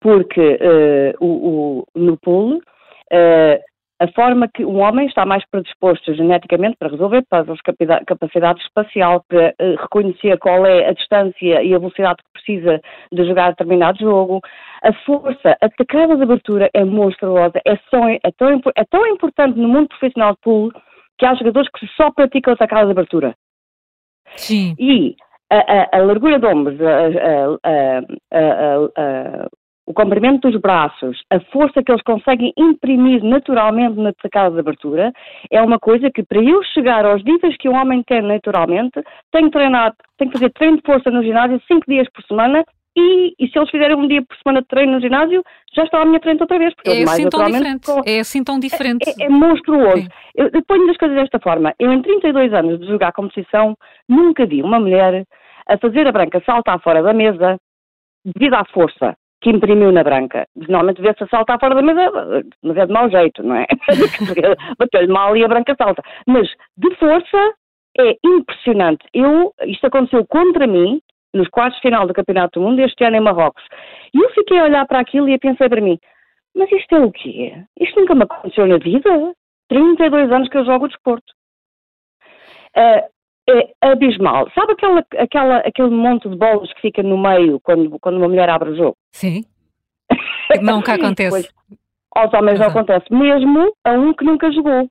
porque 0.02 0.40
uh, 0.40 1.14
o, 1.20 1.28
o, 1.28 1.86
no 1.96 2.14
uh, 2.14 3.60
a 4.00 4.08
forma 4.14 4.47
que 4.47 4.64
um 4.64 4.80
homem 4.80 5.08
está 5.08 5.26
mais 5.26 5.43
predisposto 5.50 6.14
geneticamente 6.14 6.78
para 6.80 6.89
resolver 6.89 7.26
puzzles, 7.30 7.60
capacidade 8.08 8.62
espacial, 8.62 9.26
para 9.28 9.54
uh, 9.62 9.76
reconhecer 9.82 10.38
qual 10.39 10.66
é 10.66 10.88
a 10.88 10.93
distância 10.93 11.62
e 11.62 11.74
a 11.74 11.78
velocidade 11.78 12.24
que 12.24 12.32
precisa 12.32 12.80
de 13.12 13.26
jogar 13.26 13.50
determinado 13.50 14.00
jogo, 14.00 14.39
a 14.84 14.93
força, 15.06 15.58
a 15.62 15.70
tacada 15.70 16.16
de 16.16 16.24
abertura 16.24 16.70
é 16.74 16.86
monstruosa, 16.86 17.60
é, 17.66 17.76
só, 17.89 18.08
é, 18.08 18.32
tão, 18.38 18.62
é 18.76 18.86
tão 18.86 19.06
importante 19.08 19.60
no 19.60 19.68
mundo 19.68 19.89
profissional 19.89 20.32
de 20.32 20.39
pool 20.41 20.72
que 21.18 21.26
há 21.26 21.36
jogadores 21.36 21.70
que 21.78 21.86
só 21.97 22.10
praticam 22.12 22.54
a 22.54 22.58
tacada 22.58 22.86
de 22.86 22.91
abertura. 22.91 23.36
Sim. 24.38 24.74
E 24.80 25.18
a, 25.50 25.58
a, 25.58 25.97
a, 25.97 26.06
largura 26.06 26.39
de 26.39 26.45
ombros, 26.45 26.80
a, 26.82 29.50
o 29.90 29.94
comprimento 29.94 30.48
dos 30.48 30.62
braços, 30.62 31.20
a 31.32 31.40
força 31.52 31.82
que 31.82 31.92
eles 31.92 32.04
conseguem 32.04 32.54
imprimir 32.56 33.24
naturalmente 33.24 34.00
na 34.00 34.14
tacada 34.14 34.54
de 34.54 34.60
abertura, 34.60 35.12
é 35.50 35.60
uma 35.64 35.80
coisa 35.80 36.12
que 36.12 36.22
para 36.22 36.40
eu 36.44 36.62
chegar 36.76 37.04
aos 37.08 37.24
níveis 37.24 37.58
que 37.58 37.68
um 37.68 37.76
homem 37.76 38.04
tem 38.04 38.22
naturalmente, 38.22 39.02
tenho 39.32 39.46
que 39.46 39.58
treinar, 39.58 39.96
tenho 40.16 40.30
que 40.30 40.38
fazer 40.38 40.52
treino 40.52 40.78
de 40.78 40.84
força 40.86 41.10
no 41.10 41.24
ginásio 41.24 41.60
cinco 41.68 41.86
dias 41.88 42.08
por 42.14 42.24
semana 42.26 42.64
e, 42.96 43.34
e, 43.40 43.48
se 43.48 43.58
eles 43.58 43.72
fizerem 43.72 43.98
um 43.98 44.08
dia 44.08 44.22
por 44.22 44.38
semana 44.38 44.62
de 44.62 44.68
treino 44.68 44.92
no 44.92 45.02
ginásio, 45.02 45.44
já 45.76 45.84
está 45.84 46.04
a 46.04 46.06
minha 46.06 46.20
frente 46.20 46.42
outra 46.42 46.60
vez. 46.60 46.74
Porque 46.76 46.92
é, 46.92 47.04
assim 47.04 47.30
tão 47.30 47.46
diferente. 47.46 47.92
É 48.06 48.20
assim 48.20 48.44
tão 48.44 48.60
diferente. 48.60 49.10
É, 49.10 49.24
é, 49.24 49.26
é 49.26 49.30
monstruoso. 49.30 50.08
Eu, 50.36 50.50
eu 50.54 50.64
ponho 50.68 50.90
as 50.92 50.98
coisas 50.98 51.18
desta 51.18 51.40
forma. 51.40 51.74
Eu, 51.80 51.92
em 51.92 52.02
32 52.02 52.54
anos 52.54 52.80
de 52.80 52.88
jogar 52.88 53.12
competição, 53.12 53.76
nunca 54.08 54.46
vi 54.46 54.62
uma 54.62 54.80
mulher 54.80 55.24
a 55.68 55.78
fazer 55.80 56.06
a 56.08 56.12
branca 56.12 56.44
saltar 56.46 56.80
fora 56.82 57.02
da 57.02 57.14
mesa 57.14 57.58
devido 58.24 58.54
à 58.56 58.66
força 58.66 59.16
que 59.42 59.50
imprimiu 59.50 59.92
na 59.92 60.04
branca. 60.04 60.48
Normalmente 60.56 61.02
vê-se 61.02 61.24
a 61.24 61.28
saltar 61.28 61.60
fora 61.60 61.76
da 61.76 61.82
mesa, 61.82 62.44
mas 62.62 62.78
é 62.78 62.86
de 62.86 62.94
mau 62.94 63.10
jeito, 63.10 63.42
não 63.44 63.56
é? 63.56 63.66
Bateu-lhe 64.78 65.08
mal 65.08 65.36
e 65.36 65.44
a 65.44 65.48
branca 65.48 65.76
salta. 65.78 66.02
Mas 66.28 66.48
de 66.78 66.96
força 66.96 67.54
é 67.98 68.18
impressionante. 68.24 69.06
Eu, 69.14 69.54
isto 69.66 69.88
aconteceu 69.88 70.26
contra 70.26 70.68
mim, 70.68 71.02
nos 71.34 71.48
quartos 71.50 71.80
final 71.80 72.06
do 72.06 72.14
Campeonato 72.14 72.60
do 72.60 72.66
Mundo, 72.66 72.80
este 72.80 73.04
ano 73.04 73.18
em 73.18 73.22
Marrocos. 73.22 73.64
E 74.14 74.22
eu 74.22 74.30
fiquei 74.32 74.60
a 74.60 74.64
olhar 74.64 74.86
para 74.88 75.00
aquilo 75.00 75.30
e 75.30 75.34
a 75.34 75.40
pensar 75.40 75.70
para 75.70 75.82
mim, 75.82 75.98
mas 76.56 76.72
isto 76.72 76.96
é 76.96 77.00
o 77.00 77.12
quê? 77.12 77.54
Isto 77.80 78.00
nunca 78.00 78.16
me 78.16 78.24
aconteceu 78.24 78.68
na 78.68 78.78
vida. 78.78 79.34
32 79.70 80.32
anos 80.32 80.50
que 80.50 80.58
eu 80.58 80.66
jogo 80.66 80.86
o 80.86 80.88
desporto. 80.88 81.32
Uh, 82.76 83.08
é 83.50 83.74
abismal. 83.82 84.50
Sabe 84.54 84.74
aquela, 84.74 85.04
aquela, 85.18 85.58
aquele 85.58 85.89
monte 85.89 86.30
de 86.30 86.36
bolas 86.36 86.72
que 86.74 86.82
fica 86.82 87.04
no 87.04 87.18
meio 87.18 87.60
quando, 87.62 88.00
quando 88.00 88.18
uma 88.18 88.28
mulher 88.28 88.50
abre 88.50 88.72
o 88.72 88.76
jogo? 88.76 88.95
Sim. 89.12 89.43
Que 90.50 90.91
acontece. 90.91 91.30
Pois, 91.30 91.50
aos 92.16 92.34
homens 92.34 92.60
não 92.60 92.68
acontece. 92.68 93.06
Mesmo 93.12 93.72
a 93.84 93.91
um 93.91 94.14
que 94.14 94.26
nunca 94.26 94.52
jogou. 94.52 94.89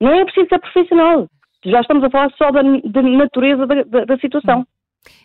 Não 0.00 0.12
é 0.12 0.24
preciso 0.24 0.48
ser 0.48 0.58
profissional. 0.58 1.26
Já 1.64 1.80
estamos 1.80 2.04
a 2.04 2.10
falar 2.10 2.30
só 2.36 2.50
da, 2.50 2.62
da 2.62 3.02
natureza 3.02 3.66
da, 3.66 3.82
da, 3.84 4.04
da 4.04 4.18
situação. 4.18 4.66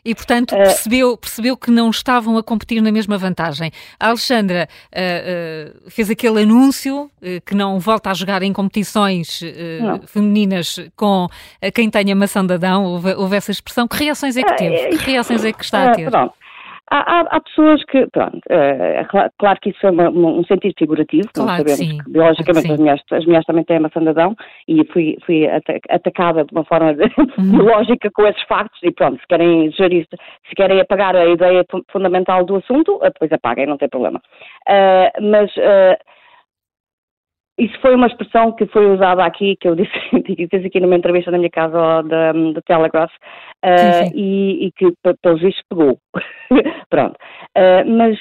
E, 0.04 0.16
portanto, 0.16 0.56
eh, 0.56 0.64
percebeu, 0.64 1.16
percebeu 1.16 1.56
que 1.56 1.70
não 1.70 1.90
estavam 1.90 2.38
a 2.38 2.44
competir 2.44 2.82
na 2.82 2.92
mesma 2.92 3.18
vantagem. 3.18 3.72
A 4.00 4.08
Alexandra 4.08 4.68
uh, 4.92 5.86
uh, 5.86 5.92
fez 5.92 6.10
aquele 6.10 6.42
anúncio 6.42 7.04
uh, 7.04 7.42
que 7.46 7.54
não 7.54 7.80
volta 7.80 8.10
a 8.10 8.14
jogar 8.14 8.42
em 8.42 8.52
competições 8.52 9.42
femininas 10.08 10.80
com 10.96 11.28
quem 11.74 11.90
tenha 11.90 12.16
maçã 12.16 12.46
de 12.46 12.54
Adão, 12.54 12.86
houve, 12.86 13.14
houve, 13.14 13.36
essa 13.36 13.52
expressão. 13.52 13.88
Que 13.88 13.98
reações 13.98 14.36
é 14.38 14.44
que 14.44 14.58
teve? 14.58 14.98
Que 14.98 15.12
reações 15.12 15.46
é 15.46 15.54
que 15.54 15.64
está 15.64 15.92
a 15.92 15.96
ter? 15.96 16.10
Pronto. 16.10 16.34
Há, 16.94 16.98
há, 16.98 17.20
há, 17.22 17.40
pessoas 17.40 17.82
que, 17.86 18.06
pronto, 18.08 18.42
é, 18.50 19.06
claro 19.40 19.58
que 19.62 19.70
isso 19.70 19.88
é 19.88 19.92
uma, 19.92 20.10
um 20.10 20.44
sentido 20.44 20.74
figurativo, 20.78 21.30
claro 21.34 21.60
sabemos 21.60 21.78
sim. 21.78 21.98
que 21.98 22.12
biologicamente 22.12 22.70
as 22.70 22.80
mulheres, 22.80 23.02
as 23.12 23.26
mulheres 23.26 23.46
também 23.46 23.64
têm 23.64 23.78
a 23.78 23.80
maçã 23.80 24.02
de 24.02 24.10
Adão 24.10 24.36
e 24.68 24.84
fui, 24.92 25.18
fui 25.26 25.48
atacada 25.90 26.44
de 26.44 26.52
uma 26.52 26.66
forma 26.66 26.94
de, 26.94 27.04
uhum. 27.04 27.64
lógica 27.64 28.12
com 28.12 28.28
esses 28.28 28.44
factos 28.44 28.78
e 28.84 28.92
pronto, 28.92 29.22
se 29.22 29.28
querem 29.28 29.72
gerir, 29.72 30.06
se 30.12 30.54
querem 30.54 30.82
apagar 30.82 31.16
a 31.16 31.26
ideia 31.28 31.66
fundamental 31.90 32.44
do 32.44 32.58
assunto, 32.58 33.00
depois 33.02 33.32
apaguem, 33.32 33.68
não 33.68 33.78
tem 33.78 33.88
problema. 33.88 34.22
Uh, 34.68 35.32
mas 35.32 35.50
uh, 35.56 35.96
isso 37.58 37.80
foi 37.82 37.96
uma 37.96 38.08
expressão 38.08 38.52
que 38.54 38.66
foi 38.68 38.88
usada 38.88 39.24
aqui, 39.24 39.56
que 39.60 39.68
eu 39.68 39.76
disse, 39.76 39.92
disse 40.52 40.68
aqui 40.68 40.80
numa 40.80 40.96
entrevista 40.96 41.32
na 41.32 41.38
minha 41.38 41.50
casa 41.50 42.02
da, 42.04 42.32
da 42.32 42.62
Telegraph, 42.66 43.12
uh, 43.64 43.78
sim, 43.78 44.06
sim. 44.06 44.12
E, 44.16 44.68
e, 44.68 44.72
que 44.72 44.94
pelos 45.22 45.42
vistos 45.42 45.64
pegou. 45.70 46.00
Pronto. 46.90 47.16
Uh, 47.58 47.90
mas 47.90 48.18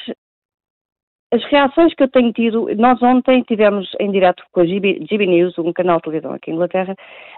as 1.33 1.45
reações 1.45 1.95
que 1.95 2.03
eu 2.03 2.09
tenho 2.09 2.33
tido, 2.33 2.69
nós 2.77 3.01
ontem 3.03 3.43
tivemos 3.43 3.89
em 4.01 4.11
direto 4.11 4.43
com 4.51 4.61
a 4.61 4.67
GB, 4.67 5.07
GB 5.09 5.27
News, 5.27 5.57
um 5.59 5.73
canal 5.73 5.99
de 5.99 6.03
televisão 6.03 6.33
aqui 6.33 6.51
em 6.51 6.55
Inglaterra, 6.55 6.95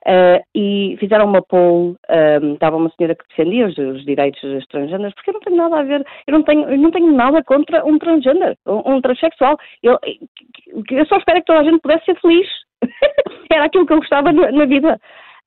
uh, 0.07 0.43
e 0.55 0.97
fizeram 0.99 1.27
uma 1.27 1.43
poll, 1.43 1.91
um, 1.91 1.97
ehm, 2.09 2.55
estava 2.55 2.77
uma 2.77 2.91
senhora 2.97 3.15
que 3.15 3.29
defendia 3.29 3.67
os, 3.67 3.77
os 3.77 4.05
direitos 4.07 4.41
dos 4.41 4.67
transgêneros, 4.69 5.15
porque 5.15 5.29
eu 5.29 5.35
não 5.35 5.41
tenho 5.41 5.57
nada 5.57 5.81
a 5.81 5.83
ver, 5.83 6.07
eu 6.27 6.33
não 6.33 6.43
tenho, 6.43 6.71
eu 6.71 6.79
não 6.79 6.91
tenho 6.91 7.13
nada 7.13 7.45
contra 7.45 7.85
um 7.85 7.99
transgênero, 7.99 8.57
um, 8.67 8.95
um 8.95 9.01
transexual. 9.03 9.59
Eu, 9.83 9.99
eu 10.91 11.07
só 11.07 11.19
espero 11.19 11.41
que 11.41 11.47
toda 11.47 11.61
a 11.61 11.65
gente 11.65 11.81
pudesse 11.81 12.07
ser 12.07 12.19
feliz. 12.21 12.49
Era 13.53 13.67
aquilo 13.67 13.87
que 13.87 13.93
eu 13.93 13.99
gostava 13.99 14.33
na, 14.33 14.51
na 14.53 14.65
vida. 14.65 14.99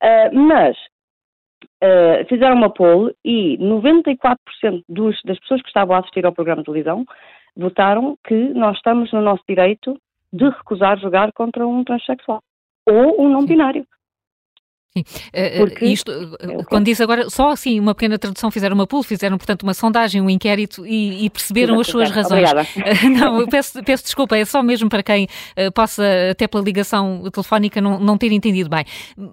Uh, 0.02 0.38
mas 0.38 0.76
Uh, 1.82 2.24
fizeram 2.26 2.56
uma 2.56 2.72
poll 2.72 3.12
e 3.22 3.58
94% 3.58 4.36
dos, 4.88 5.20
das 5.24 5.38
pessoas 5.40 5.60
que 5.60 5.68
estavam 5.68 5.94
a 5.94 5.98
assistir 5.98 6.24
ao 6.24 6.32
programa 6.32 6.62
de 6.62 6.66
televisão 6.66 7.04
votaram 7.56 8.16
que 8.26 8.34
nós 8.54 8.76
estamos 8.76 9.12
no 9.12 9.20
nosso 9.20 9.42
direito 9.48 9.98
de 10.32 10.48
recusar 10.48 10.98
jogar 10.98 11.32
contra 11.32 11.66
um 11.66 11.82
transexual 11.84 12.42
ou 12.86 13.20
um 13.20 13.28
não 13.28 13.44
binário. 13.44 13.86
Sim. 14.96 15.04
Eh, 15.32 15.58
eh, 15.58 15.58
Porque, 15.58 15.84
isto, 15.84 16.10
é 16.40 16.64
quando 16.64 16.86
diz 16.86 17.00
agora, 17.02 17.28
só 17.28 17.50
assim, 17.50 17.78
uma 17.78 17.94
pequena 17.94 18.18
tradução, 18.18 18.50
fizeram 18.50 18.74
uma 18.74 18.86
pool, 18.86 19.02
fizeram, 19.02 19.36
portanto, 19.36 19.62
uma 19.64 19.74
sondagem, 19.74 20.22
um 20.22 20.30
inquérito 20.30 20.86
e, 20.86 21.26
e 21.26 21.28
perceberam 21.28 21.78
as 21.78 21.86
suas 21.86 22.10
razões. 22.10 22.50
Obrigada. 22.50 22.66
não, 23.10 23.40
eu 23.40 23.46
peço, 23.46 23.82
peço, 23.84 24.04
desculpa, 24.04 24.38
é 24.38 24.44
só 24.46 24.62
mesmo 24.62 24.88
para 24.88 25.02
quem 25.02 25.28
possa, 25.74 26.02
até 26.30 26.48
pela 26.48 26.62
ligação 26.62 27.22
telefónica, 27.30 27.78
não, 27.78 28.00
não 28.00 28.16
ter 28.16 28.32
entendido 28.32 28.70
bem. 28.70 28.84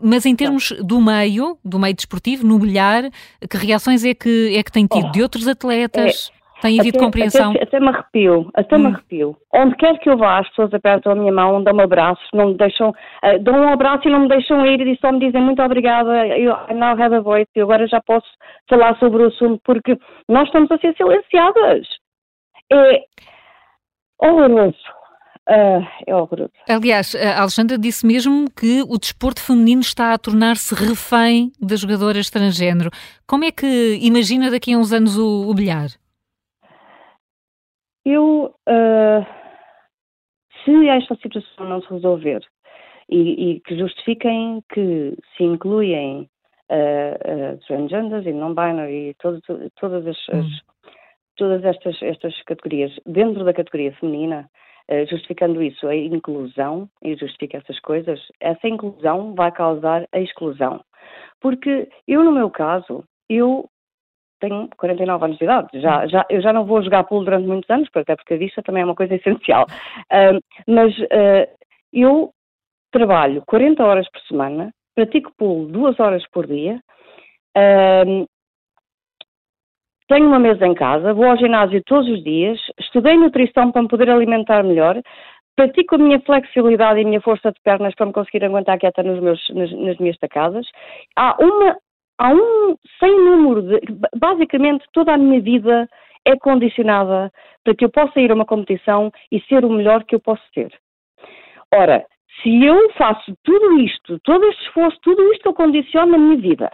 Mas 0.01 0.26
em 0.26 0.36
termos 0.36 0.74
do 0.82 0.99
meio, 0.99 1.57
do 1.63 1.80
meio 1.80 1.93
desportivo, 1.93 2.45
no 2.45 2.59
bilhar, 2.59 3.03
que 3.49 3.55
reações 3.55 4.03
é 4.03 4.13
que, 4.13 4.57
é 4.57 4.63
que 4.63 4.71
tem 4.71 4.86
tido 4.86 5.07
oh, 5.07 5.11
de 5.11 5.21
outros 5.21 5.47
atletas? 5.47 6.32
É 6.38 6.43
Tem 6.64 6.80
havido 6.80 6.97
até, 6.97 7.05
compreensão? 7.05 7.51
Até, 7.51 7.64
até 7.64 7.80
me 7.82 7.89
arrepio, 7.89 8.49
até 8.53 8.78
hum. 8.78 8.80
me 8.80 8.86
arrepio. 8.88 9.38
Onde 9.53 9.76
quer 9.76 9.99
que 9.99 10.09
eu 10.09 10.18
vá, 10.18 10.39
as 10.39 10.47
pessoas 10.47 10.74
apertam 10.74 11.11
a 11.11 11.16
minha 11.16 11.34
mão, 11.34 11.61
dão-me 11.61 11.84
abraços, 11.84 12.26
não 12.34 12.47
me 12.51 12.57
deixam, 12.57 12.91
uh, 12.91 13.39
dão 13.41 13.53
um 13.53 13.68
abraço 13.68 14.07
e 14.07 14.11
não 14.11 14.22
me 14.22 14.30
deixam 14.30 14.66
ir 14.66 14.80
e 14.88 14.97
só 14.99 15.11
me 15.11 15.20
dizem 15.20 15.41
muito 15.41 15.61
obrigada, 15.61 16.26
eu 16.26 16.55
now 16.74 16.97
have 16.97 17.16
a 17.16 17.20
voice, 17.20 17.49
e 17.53 17.59
agora 17.59 17.86
já 17.86 17.99
posso 17.99 18.26
falar 18.70 18.97
sobre 18.97 19.24
o 19.24 19.28
assunto, 19.28 19.59
porque 19.66 19.97
nós 20.30 20.45
estamos 20.45 20.72
a 20.72 20.78
ser 20.78 20.95
silenciadas. 20.95 21.86
É 22.72 23.03
horroroso. 24.22 24.78
Uh, 25.49 25.86
é 26.07 26.16
horroroso. 26.16 26.53
Aliás, 26.70 27.14
a 27.14 27.41
Alexandra 27.41 27.78
disse 27.78 28.07
mesmo 28.07 28.45
que 28.57 28.82
o 28.84 28.97
desporto 28.97 29.41
feminino 29.41 29.82
está 29.82 30.14
a 30.14 30.18
tornar-se 30.18 30.74
refém 30.74 31.51
das 31.59 31.82
jogadoras 31.82 32.30
transgênero. 32.30 32.89
Como 33.28 33.43
é 33.43 33.51
que 33.51 33.99
imagina 34.01 34.49
daqui 34.49 34.74
a 34.74 34.78
uns 34.78 34.93
anos 34.93 35.18
o, 35.18 35.49
o 35.49 35.53
bilhar? 35.53 35.89
Eu, 38.06 38.54
uh, 38.68 39.26
se 40.64 40.89
esta 40.89 41.16
situação 41.16 41.68
não 41.68 41.82
se 41.82 41.89
resolver 41.89 42.41
e, 43.10 43.51
e 43.51 43.60
que 43.62 43.78
justifiquem 43.78 44.62
que 44.74 45.16
se 45.36 45.43
incluem 45.43 46.30
uh, 46.70 47.54
uh, 47.54 47.58
transgenders 47.66 48.26
e 48.26 48.34
non-binary 48.34 49.10
e 49.10 49.14
todo, 49.16 49.41
todas, 49.80 50.06
as, 50.06 50.18
hum. 50.30 50.39
as, 50.39 50.91
todas 51.38 51.64
estas, 51.64 52.01
estas 52.01 52.41
categorias 52.43 52.91
dentro 53.06 53.43
da 53.43 53.54
categoria 53.54 53.93
feminina, 53.93 54.49
justificando 55.10 55.64
isso, 55.64 55.88
a 55.88 55.95
inclusão, 55.95 56.89
e 57.01 57.16
justifica 57.16 57.58
essas 57.58 57.80
coisas, 57.80 58.20
essa 58.41 58.68
inclusão 58.68 59.34
vai 59.34 59.49
causar 59.49 60.06
a 60.12 60.20
exclusão. 60.20 60.84
Porque 61.39 61.88
eu, 62.06 62.22
no 62.22 62.34
meu 62.34 62.49
caso, 62.49 63.01
eu 63.30 63.70
tenho 64.44 64.68
49 64.78 65.26
anos 65.26 65.38
de 65.38 65.44
idade, 65.46 65.68
já, 65.76 66.06
já, 66.08 66.26
eu 66.30 66.41
já 66.41 66.52
não 66.52 66.66
vou 66.66 66.84
jogar 66.84 67.06
pool 67.06 67.24
durante 67.24 67.48
muitos 67.48 67.70
anos, 67.70 67.89
até 67.94 68.16
porque 68.16 68.34
a 68.34 68.38
vista 68.38 68.62
também 68.62 68.82
é 68.82 68.86
uma 68.86 68.96
coisa 68.96 69.16
essencial. 69.16 69.66
Uh, 70.12 70.39
mas 70.68 70.98
uh, 70.98 71.48
eu 71.94 72.32
trabalho 72.91 73.41
40 73.48 73.84
horas 73.84 74.10
por 74.12 74.22
semana, 74.24 74.72
pratico 74.94 75.32
pool 75.38 75.68
duas 75.68 75.98
horas 76.00 76.24
por 76.32 76.46
dia, 76.46 76.80
uh, 77.58 78.28
tenho 80.10 80.28
uma 80.28 80.39
mesa 80.39 80.68
em 80.68 80.74
casa, 80.74 81.14
vou 81.14 81.26
ao 81.26 81.38
ginásio 81.38 81.82
todos 81.86 82.10
os 82.10 82.22
dias, 82.22 82.60
estudei 82.78 83.16
nutrição 83.16 83.72
para 83.72 83.82
me 83.82 83.88
poder 83.88 84.10
alimentar 84.10 84.62
melhor, 84.62 85.02
pratico 85.56 85.96
a 85.96 85.98
minha 85.98 86.20
flexibilidade 86.20 87.00
e 87.00 87.04
a 87.04 87.08
minha 87.08 87.22
força 87.22 87.50
de 87.50 87.62
pernas 87.64 87.96
para 87.96 88.08
me 88.08 88.14
conseguir 88.14 88.44
aguentar 88.44 88.78
quieta 88.78 89.02
nos 89.04 89.22
meus, 89.22 89.41
nas, 89.52 89.72
nas 89.72 89.98
minhas 90.00 90.18
tacadas. 90.18 90.68
Há 91.16 91.38
uma 91.39 91.78
há 92.24 92.34
um 92.34 92.78
sem 92.99 93.19
número 93.19 93.61
de. 93.61 93.82
Basicamente, 94.15 94.86
toda 94.93 95.13
a 95.13 95.17
minha 95.17 95.41
vida 95.41 95.88
é 96.26 96.38
condicionada 96.38 97.32
para 97.63 97.76
que 97.76 97.84
eu 97.84 97.89
possa 97.89 98.19
ir 98.19 98.32
a 98.32 98.36
uma 98.36 98.45
competição 98.45 99.11
e 99.30 99.41
ser 99.41 99.65
o 99.65 99.69
melhor 99.69 100.05
que 100.05 100.15
eu 100.15 100.19
posso 100.19 100.41
ser. 100.53 100.71
Ora, 101.74 102.05
se 102.41 102.63
eu 102.63 102.91
faço 102.93 103.36
tudo 103.43 103.80
isto, 103.80 104.19
todo 104.19 104.45
este 104.45 104.63
esforço, 104.63 104.97
tudo 105.01 105.21
isto 105.34 105.47
eu 105.47 105.53
condiciono 105.53 106.13
na 106.13 106.17
minha 106.17 106.38
vida 106.38 106.71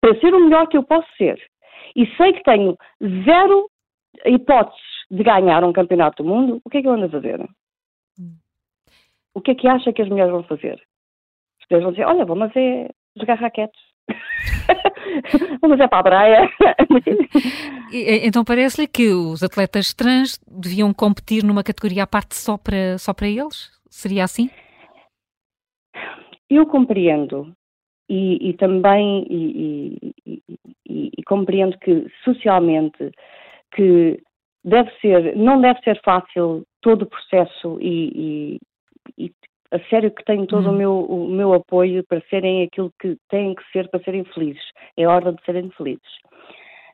para 0.00 0.18
ser 0.20 0.34
o 0.34 0.40
melhor 0.40 0.68
que 0.68 0.76
eu 0.76 0.82
posso 0.82 1.08
ser 1.16 1.40
e 1.96 2.06
sei 2.16 2.32
que 2.32 2.42
tenho 2.42 2.76
zero 3.24 3.68
hipóteses 4.26 4.80
de 5.10 5.22
ganhar 5.22 5.64
um 5.64 5.72
campeonato 5.72 6.22
do 6.22 6.28
mundo, 6.28 6.60
o 6.64 6.70
que 6.70 6.78
é 6.78 6.82
que 6.82 6.88
eu 6.88 6.92
ando 6.92 7.06
a 7.06 7.10
fazer? 7.10 7.40
Hum. 8.18 8.36
O 9.34 9.40
que 9.40 9.52
é 9.52 9.54
que 9.54 9.68
acha 9.68 9.92
que 9.92 10.02
as 10.02 10.08
mulheres 10.08 10.32
vão 10.32 10.42
fazer? 10.42 10.82
As 11.60 11.68
mulheres 11.70 11.84
vão 11.84 11.92
dizer, 11.92 12.04
olha, 12.04 12.24
vamos 12.24 12.54
é 12.56 12.88
jogar 13.16 13.34
raquetes. 13.34 13.91
Vamos 15.60 15.80
é 15.80 15.88
para 15.88 15.98
a 15.98 16.02
praia. 16.02 16.50
então 17.92 18.44
parece-lhe 18.44 18.86
que 18.86 19.08
os 19.08 19.42
atletas 19.42 19.92
trans 19.94 20.38
deviam 20.46 20.92
competir 20.92 21.44
numa 21.44 21.62
categoria 21.62 22.04
à 22.04 22.06
parte 22.06 22.34
só 22.34 22.56
para, 22.56 22.98
só 22.98 23.12
para 23.14 23.28
eles? 23.28 23.70
Seria 23.88 24.24
assim? 24.24 24.50
Eu 26.48 26.66
compreendo 26.66 27.54
e, 28.08 28.50
e 28.50 28.52
também 28.54 29.26
e, 29.30 30.14
e, 30.26 31.10
e, 31.18 31.22
compreendo 31.24 31.78
que 31.78 32.06
socialmente 32.24 33.10
que 33.74 34.22
deve 34.64 34.90
ser, 35.00 35.36
não 35.36 35.60
deve 35.60 35.80
ser 35.80 36.00
fácil 36.02 36.64
todo 36.82 37.02
o 37.02 37.06
processo 37.06 37.78
e, 37.80 38.58
a 39.72 39.78
sério 39.88 40.10
que 40.10 40.24
tenho 40.24 40.46
todo 40.46 40.66
uhum. 40.66 40.74
o, 40.74 40.76
meu, 40.76 41.00
o 41.00 41.28
meu 41.28 41.54
apoio 41.54 42.04
para 42.06 42.20
serem 42.28 42.62
aquilo 42.62 42.92
que 43.00 43.16
têm 43.30 43.54
que 43.54 43.62
ser 43.72 43.88
para 43.88 44.02
serem 44.02 44.22
felizes. 44.24 44.62
É 44.96 45.06
hora 45.06 45.32
de 45.32 45.42
serem 45.44 45.70
felizes. 45.70 46.12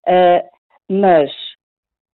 Uh, 0.07 0.47
mas 0.89 1.31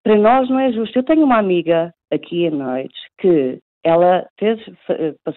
para 0.04 0.16
nós 0.16 0.50
não 0.50 0.60
é 0.60 0.72
justo. 0.72 0.98
Eu 0.98 1.04
tenho 1.04 1.24
uma 1.26 1.38
amiga 1.38 1.94
aqui 2.12 2.46
em 2.46 2.52
noite 2.52 2.96
que 3.20 3.60
ela 3.84 4.26
fez, 4.40 4.60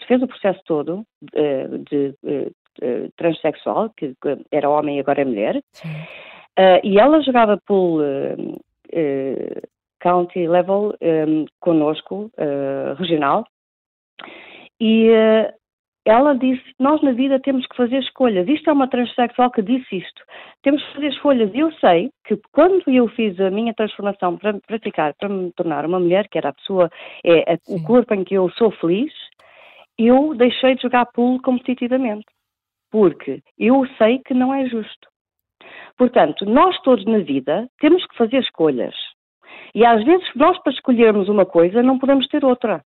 fez 0.06 0.22
o 0.22 0.28
processo 0.28 0.60
todo 0.64 1.00
uh, 1.00 1.78
de, 1.90 2.14
de, 2.22 2.52
de 2.80 3.10
transexual, 3.16 3.90
que 3.96 4.14
era 4.52 4.70
homem 4.70 4.98
e 4.98 5.00
agora 5.00 5.22
é 5.22 5.24
mulher, 5.24 5.56
uh, 5.56 6.80
e 6.84 6.98
ela 7.00 7.20
jogava 7.22 7.58
por 7.66 8.00
county 10.00 10.46
level 10.46 10.94
um, 11.02 11.46
conosco, 11.58 12.30
regional, 12.96 13.44
e 14.80 15.08
uh, 15.10 15.52
ela 16.06 16.34
disse: 16.34 16.62
Nós 16.78 17.02
na 17.02 17.12
vida 17.12 17.40
temos 17.40 17.66
que 17.66 17.76
fazer 17.76 17.98
escolhas. 17.98 18.48
Isto 18.48 18.70
é 18.70 18.72
uma 18.72 18.88
transexual 18.88 19.50
que 19.50 19.60
disse 19.60 19.96
isto. 19.96 20.22
Temos 20.62 20.82
que 20.84 20.94
fazer 20.94 21.08
escolhas. 21.08 21.52
E 21.52 21.58
eu 21.58 21.72
sei 21.72 22.10
que 22.24 22.40
quando 22.52 22.82
eu 22.86 23.08
fiz 23.08 23.38
a 23.40 23.50
minha 23.50 23.74
transformação 23.74 24.36
para 24.36 24.54
praticar, 24.60 25.14
para 25.14 25.28
me 25.28 25.52
tornar 25.52 25.84
uma 25.84 25.98
mulher, 25.98 26.28
que 26.28 26.38
era 26.38 26.50
a 26.50 26.54
pessoa, 26.54 26.88
é, 27.24 27.54
é 27.54 27.58
o 27.68 27.82
corpo 27.82 28.14
em 28.14 28.22
que 28.22 28.34
eu 28.34 28.48
sou 28.50 28.70
feliz, 28.70 29.12
eu 29.98 30.34
deixei 30.36 30.76
de 30.76 30.82
jogar 30.82 31.06
pool 31.06 31.42
competitivamente. 31.42 32.26
Porque 32.90 33.42
eu 33.58 33.84
sei 33.98 34.20
que 34.20 34.32
não 34.32 34.54
é 34.54 34.64
justo. 34.66 35.08
Portanto, 35.98 36.44
nós 36.44 36.80
todos 36.82 37.04
na 37.04 37.18
vida 37.18 37.68
temos 37.80 38.06
que 38.06 38.16
fazer 38.16 38.38
escolhas. 38.38 38.94
E 39.74 39.84
às 39.84 40.04
vezes, 40.04 40.26
nós 40.36 40.56
para 40.62 40.72
escolhermos 40.72 41.28
uma 41.28 41.44
coisa, 41.44 41.82
não 41.82 41.98
podemos 41.98 42.28
ter 42.28 42.44
outra. 42.44 42.82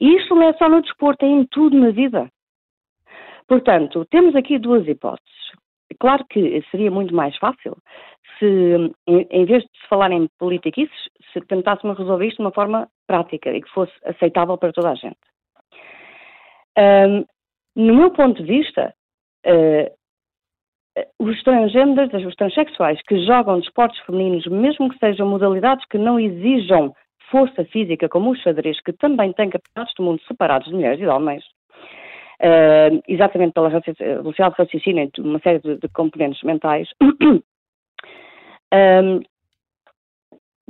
E 0.00 0.16
isto 0.16 0.34
não 0.34 0.48
é 0.48 0.52
só 0.54 0.68
no 0.68 0.82
desporto, 0.82 1.24
é 1.24 1.28
em 1.28 1.44
tudo 1.46 1.78
na 1.78 1.90
vida. 1.90 2.28
Portanto, 3.46 4.04
temos 4.10 4.34
aqui 4.34 4.58
duas 4.58 4.86
hipóteses. 4.86 5.30
Claro 6.00 6.24
que 6.28 6.62
seria 6.70 6.90
muito 6.90 7.14
mais 7.14 7.36
fácil 7.36 7.76
se, 8.38 8.92
em, 9.06 9.44
vez 9.44 9.62
de 9.62 9.68
se 9.68 9.88
falar 9.88 10.10
em 10.10 10.28
política, 10.38 10.80
isso, 10.80 10.92
se 11.32 11.40
tentássemos 11.42 11.98
resolver 11.98 12.26
isto 12.26 12.38
de 12.38 12.42
uma 12.42 12.52
forma 12.52 12.88
prática 13.06 13.50
e 13.50 13.62
que 13.62 13.70
fosse 13.70 13.92
aceitável 14.04 14.56
para 14.58 14.72
toda 14.72 14.90
a 14.90 14.94
gente. 14.94 15.18
Um, 16.78 17.24
no 17.76 17.94
meu 17.94 18.10
ponto 18.10 18.42
de 18.42 18.48
vista, 18.48 18.94
uh, 19.46 19.92
os 21.18 21.42
transgêneros, 21.42 22.12
os 22.24 22.34
transexuais 22.34 23.00
que 23.02 23.24
jogam 23.24 23.60
desportos 23.60 23.98
femininos, 24.00 24.46
mesmo 24.46 24.90
que 24.90 24.98
sejam 24.98 25.26
modalidades 25.28 25.84
que 25.86 25.98
não 25.98 26.18
exijam 26.18 26.94
força 27.32 27.64
física 27.64 28.08
como 28.10 28.30
o 28.30 28.36
xadrez, 28.36 28.78
que 28.82 28.92
também 28.92 29.32
tem 29.32 29.48
campeonatos 29.48 29.94
do 29.96 30.02
mundo 30.04 30.22
separados 30.28 30.68
de 30.68 30.74
mulheres 30.74 31.00
e 31.00 31.02
de 31.02 31.08
homens, 31.08 31.42
uh, 32.40 33.02
exatamente 33.08 33.54
pela 33.54 33.70
velocidade 33.70 34.54
de 34.54 34.62
raciocínio 34.62 35.10
e 35.16 35.20
uma 35.20 35.40
série 35.40 35.60
de, 35.60 35.78
de 35.78 35.88
componentes 35.88 36.42
mentais, 36.42 36.90
um, 37.00 37.48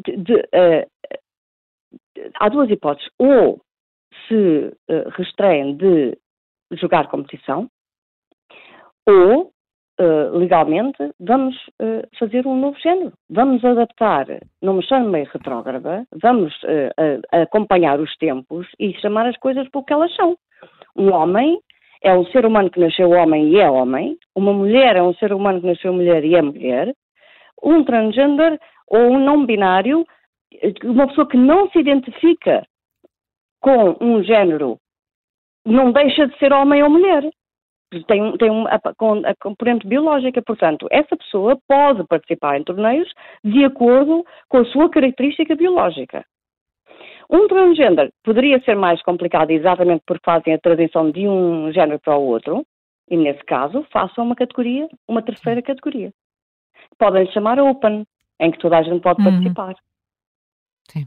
de, 0.07 0.17
de, 0.17 0.35
uh, 0.35 0.87
há 2.37 2.49
duas 2.49 2.71
hipóteses. 2.71 3.11
Ou 3.19 3.61
se 4.29 4.73
uh, 4.89 5.09
restraem 5.17 5.77
de 5.77 6.17
jogar 6.71 7.09
competição, 7.09 7.69
ou 9.05 9.52
uh, 10.03 10.37
legalmente, 10.37 10.99
vamos 11.21 11.57
uh, 11.81 12.07
fazer 12.19 12.47
um 12.47 12.59
novo 12.59 12.79
género. 12.81 13.13
Vamos 13.31 13.65
adaptar, 13.65 14.27
não 14.61 14.75
me 14.75 14.83
chame 14.83 15.25
retrógrada, 15.25 16.07
vamos 16.21 16.53
uh, 16.65 17.23
acompanhar 17.31 18.01
os 18.01 18.15
tempos 18.17 18.67
e 18.79 18.93
chamar 18.95 19.27
as 19.27 19.37
coisas 19.37 19.69
pelo 19.69 19.85
que 19.85 19.93
elas 19.93 20.15
são. 20.15 20.37
Um 20.97 21.13
homem 21.13 21.59
é 22.03 22.13
um 22.13 22.25
ser 22.27 22.45
humano 22.45 22.71
que 22.71 22.81
nasceu 22.81 23.11
homem 23.11 23.51
e 23.51 23.61
é 23.61 23.71
homem, 23.71 24.19
uma 24.35 24.53
mulher 24.53 24.97
é 24.97 25.03
um 25.03 25.15
ser 25.15 25.33
humano 25.33 25.61
que 25.61 25.67
nasceu 25.67 25.93
mulher 25.93 26.25
e 26.25 26.35
é 26.35 26.43
mulher, 26.43 26.93
um 27.63 27.85
transgender 27.85 28.59
ou 28.89 29.13
um 29.13 29.19
não 29.19 29.47
binário, 29.47 30.05
uma 30.85 31.07
pessoa 31.07 31.29
que 31.29 31.37
não 31.37 31.71
se 31.71 31.79
identifica 31.79 32.67
com 33.61 33.97
um 34.01 34.23
género, 34.25 34.79
não 35.65 35.93
deixa 35.93 36.27
de 36.27 36.37
ser 36.39 36.53
homem 36.53 36.83
ou 36.83 36.91
mulher 36.91 37.31
tem, 38.07 38.37
tem 38.37 38.51
uma, 38.51 38.71
a 38.71 39.35
componente 39.41 39.87
biológica, 39.87 40.43
portanto, 40.43 40.87
essa 40.91 41.17
pessoa 41.17 41.59
pode 41.69 42.05
participar 42.07 42.59
em 42.59 42.65
torneios 42.65 43.09
de 43.45 43.65
acordo 43.65 44.25
com 44.49 44.59
a 44.59 44.65
sua 44.67 44.89
característica 44.91 45.55
biológica. 45.55 46.25
Um 47.31 47.49
transgender 47.49 48.11
poderia 48.23 48.61
ser 48.63 48.77
mais 48.77 49.03
complicado 49.03 49.51
exatamente 49.51 50.03
porque 50.07 50.25
fazem 50.25 50.55
a 50.55 50.59
transição 50.59 51.11
de 51.11 51.27
um 51.27 51.73
género 51.73 51.99
para 52.01 52.17
o 52.17 52.27
outro, 52.27 52.65
e 53.09 53.17
nesse 53.17 53.45
caso 53.45 53.87
façam 53.93 54.25
uma 54.25 54.37
categoria, 54.37 54.89
uma 55.09 55.23
terceira 55.23 55.63
categoria. 55.63 56.13
Podem 56.99 57.31
chamar 57.33 57.59
Open, 57.59 58.07
em 58.41 58.51
que 58.51 58.59
toda 58.59 58.79
a 58.79 58.83
gente 58.83 59.01
pode 59.01 59.23
uhum. 59.23 59.31
participar. 59.31 59.75
Sim. 60.89 61.07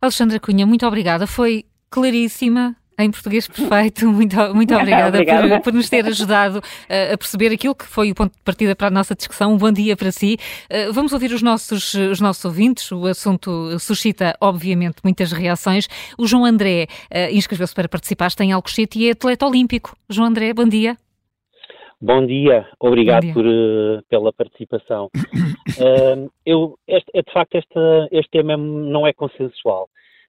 Alexandra 0.00 0.40
Cunha, 0.40 0.66
muito 0.66 0.86
obrigada. 0.86 1.26
Foi 1.26 1.64
claríssima, 1.90 2.76
em 3.02 3.10
português 3.10 3.46
perfeito. 3.48 4.06
Muito, 4.10 4.36
muito 4.54 4.74
obrigada, 4.74 5.08
obrigada. 5.18 5.48
Por, 5.56 5.64
por, 5.64 5.72
nos 5.72 5.88
ter 5.88 6.04
ajudado 6.06 6.58
uh, 6.58 7.14
a 7.14 7.18
perceber 7.18 7.52
aquilo 7.52 7.74
que 7.74 7.86
foi 7.86 8.10
o 8.10 8.14
ponto 8.14 8.32
de 8.32 8.42
partida 8.42 8.76
para 8.76 8.88
a 8.88 8.90
nossa 8.90 9.14
discussão. 9.14 9.54
Um 9.54 9.56
bom 9.56 9.72
dia 9.72 9.96
para 9.96 10.10
si. 10.10 10.36
Uh, 10.70 10.92
vamos 10.92 11.12
ouvir 11.12 11.32
os 11.32 11.42
nossos, 11.42 11.94
os 11.94 12.20
nossos 12.20 12.44
ouvintes. 12.44 12.90
O 12.92 13.06
assunto 13.06 13.78
suscita, 13.78 14.36
obviamente, 14.40 14.96
muitas 15.02 15.32
reações. 15.32 15.88
O 16.18 16.26
João 16.26 16.44
André 16.44 16.86
uh, 17.10 17.34
inscreveu-se 17.34 17.74
para 17.74 17.88
participar, 17.88 18.26
está 18.26 18.44
em 18.44 18.52
Alcochete 18.52 18.98
e 18.98 19.08
é 19.08 19.12
atleta 19.12 19.46
olímpico. 19.46 19.96
João 20.08 20.28
André, 20.28 20.52
bom 20.52 20.68
dia. 20.68 20.96
Bom 22.02 22.24
dia, 22.24 22.66
obrigado 22.80 23.26
bom 23.26 23.26
dia. 23.26 23.34
Por, 23.34 23.46
uh, 23.46 24.02
pela 24.08 24.32
participação. 24.32 25.10
uh, 25.24 26.30
eu, 26.46 26.78
este, 26.88 27.10
de 27.12 27.32
facto, 27.32 27.56
este, 27.56 27.78
este 28.10 28.30
tema 28.30 28.56
não 28.56 29.06
é 29.06 29.12
consensual. 29.12 29.88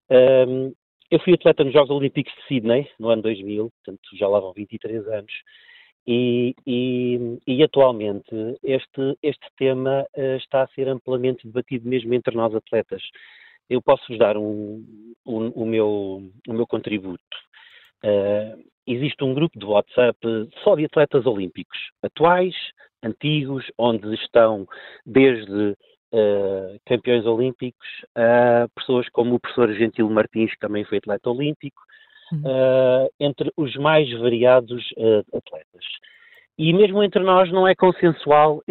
Uh, 0.10 0.76
eu 1.12 1.20
fui 1.20 1.34
atleta 1.34 1.64
nos 1.64 1.74
Jogos 1.74 1.92
Olímpicos 1.92 2.34
de 2.34 2.48
Sydney, 2.48 2.90
no 2.98 3.10
ano 3.10 3.22
2000, 3.22 3.70
portanto 3.70 4.02
já 4.18 4.28
lá 4.30 4.40
vão 4.40 4.54
23 4.54 5.06
anos, 5.10 5.34
e, 6.08 6.56
e, 6.66 7.38
e 7.46 7.62
atualmente 7.62 8.34
este, 8.64 9.18
este 9.22 9.46
tema 9.58 10.08
uh, 10.18 10.36
está 10.38 10.64
a 10.64 10.68
ser 10.70 10.88
amplamente 10.88 11.46
debatido 11.46 11.88
mesmo 11.88 12.14
entre 12.14 12.36
nós 12.36 12.56
atletas. 12.56 13.04
Eu 13.70 13.82
posso-vos 13.82 14.18
dar 14.18 14.38
um, 14.38 14.84
um, 15.26 15.48
o, 15.50 15.66
meu, 15.66 16.24
o 16.48 16.54
meu 16.54 16.66
contributo. 16.66 17.22
Uh, 18.04 18.64
existe 18.88 19.24
um 19.24 19.34
grupo 19.34 19.60
de 19.60 19.66
WhatsApp 19.66 20.18
só 20.64 20.76
de 20.76 20.86
atletas 20.86 21.26
olímpicos, 21.26 21.78
atuais, 22.02 22.56
antigos, 23.04 23.70
onde 23.78 24.14
estão 24.16 24.66
desde 25.06 25.76
uh, 26.14 26.80
campeões 26.86 27.26
olímpicos, 27.26 27.88
uh, 28.18 28.70
pessoas 28.76 29.08
como 29.10 29.36
o 29.36 29.40
professor 29.40 29.74
Gentil 29.74 30.10
Martins, 30.10 30.52
que 30.52 30.60
também 30.60 30.84
foi 30.84 30.98
atleta 30.98 31.30
olímpico, 31.30 31.82
uh, 32.34 33.10
entre 33.20 33.52
os 33.58 33.76
mais 33.76 34.12
variados 34.20 34.84
atletas. 35.34 35.86
E 36.58 36.74
mesmo 36.74 37.02
entre 37.04 37.24
nós 37.24 37.52
não 37.52 37.68
é 37.68 37.74
consensual 37.74 38.62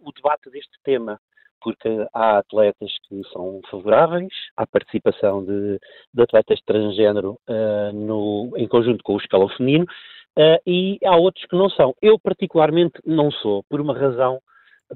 o 0.00 0.12
debate 0.12 0.50
deste 0.50 0.78
tema, 0.82 1.18
porque 1.60 1.88
há 2.12 2.38
atletas 2.38 2.90
que 3.08 3.20
são 3.32 3.60
favoráveis 3.70 4.32
à 4.56 4.66
participação 4.66 5.44
de, 5.44 5.78
de 6.14 6.22
atletas 6.22 6.60
transgênero 6.64 7.38
no, 7.92 8.52
em 8.56 8.66
conjunto 8.66 9.04
com 9.04 9.14
o 9.14 9.18
escalão 9.18 9.48
feminino, 9.50 9.84
e 10.66 10.98
há 11.04 11.16
outros 11.16 11.44
que 11.44 11.56
não 11.56 11.68
são. 11.68 11.94
Eu, 12.00 12.18
particularmente, 12.18 12.98
não 13.04 13.30
sou, 13.30 13.62
por 13.68 13.80
uma 13.80 13.96
razão 13.96 14.40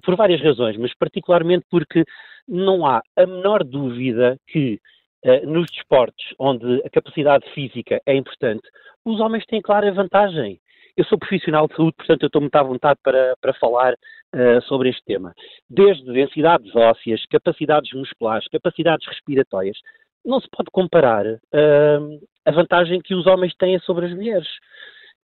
por 0.03 0.17
várias 0.17 0.43
razões, 0.43 0.77
mas 0.77 0.95
particularmente 0.95 1.65
porque 1.71 2.05
não 2.49 2.87
há 2.87 3.03
a 3.17 3.27
menor 3.27 3.65
dúvida 3.65 4.37
que 4.47 4.79
uh, 5.25 5.47
nos 5.47 5.67
desportos 5.71 6.35
onde 6.39 6.83
a 6.85 6.91
capacidade 6.91 7.49
física 7.53 8.01
é 8.07 8.15
importante, 8.15 8.63
os 9.05 9.21
homens 9.21 9.45
têm 9.47 9.61
clara 9.61 9.93
vantagem. 9.93 10.61
Eu 10.97 11.05
sou 11.05 11.19
profissional 11.19 11.69
de 11.69 11.77
saúde, 11.77 11.97
portanto 11.97 12.23
eu 12.23 12.27
estou 12.29 12.41
muito 12.41 12.57
à 12.57 12.63
vontade 12.63 12.99
para, 13.03 13.35
para 13.41 13.53
falar 13.55 13.93
uh, 13.93 14.63
sobre 14.63 14.89
este 14.89 15.05
tema. 15.05 15.35
Desde 15.69 16.11
densidades 16.13 16.75
ósseas, 16.75 17.25
capacidades 17.27 17.93
musculares, 17.93 18.49
capacidades 18.49 19.07
respiratórias, 19.07 19.77
não 20.25 20.41
se 20.41 20.49
pode 20.51 20.71
comparar 20.73 21.27
uh, 21.27 22.21
a 22.45 22.51
vantagem 22.51 23.01
que 23.01 23.15
os 23.15 23.27
homens 23.27 23.55
têm 23.57 23.79
sobre 23.81 24.07
as 24.07 24.13
mulheres. 24.13 24.49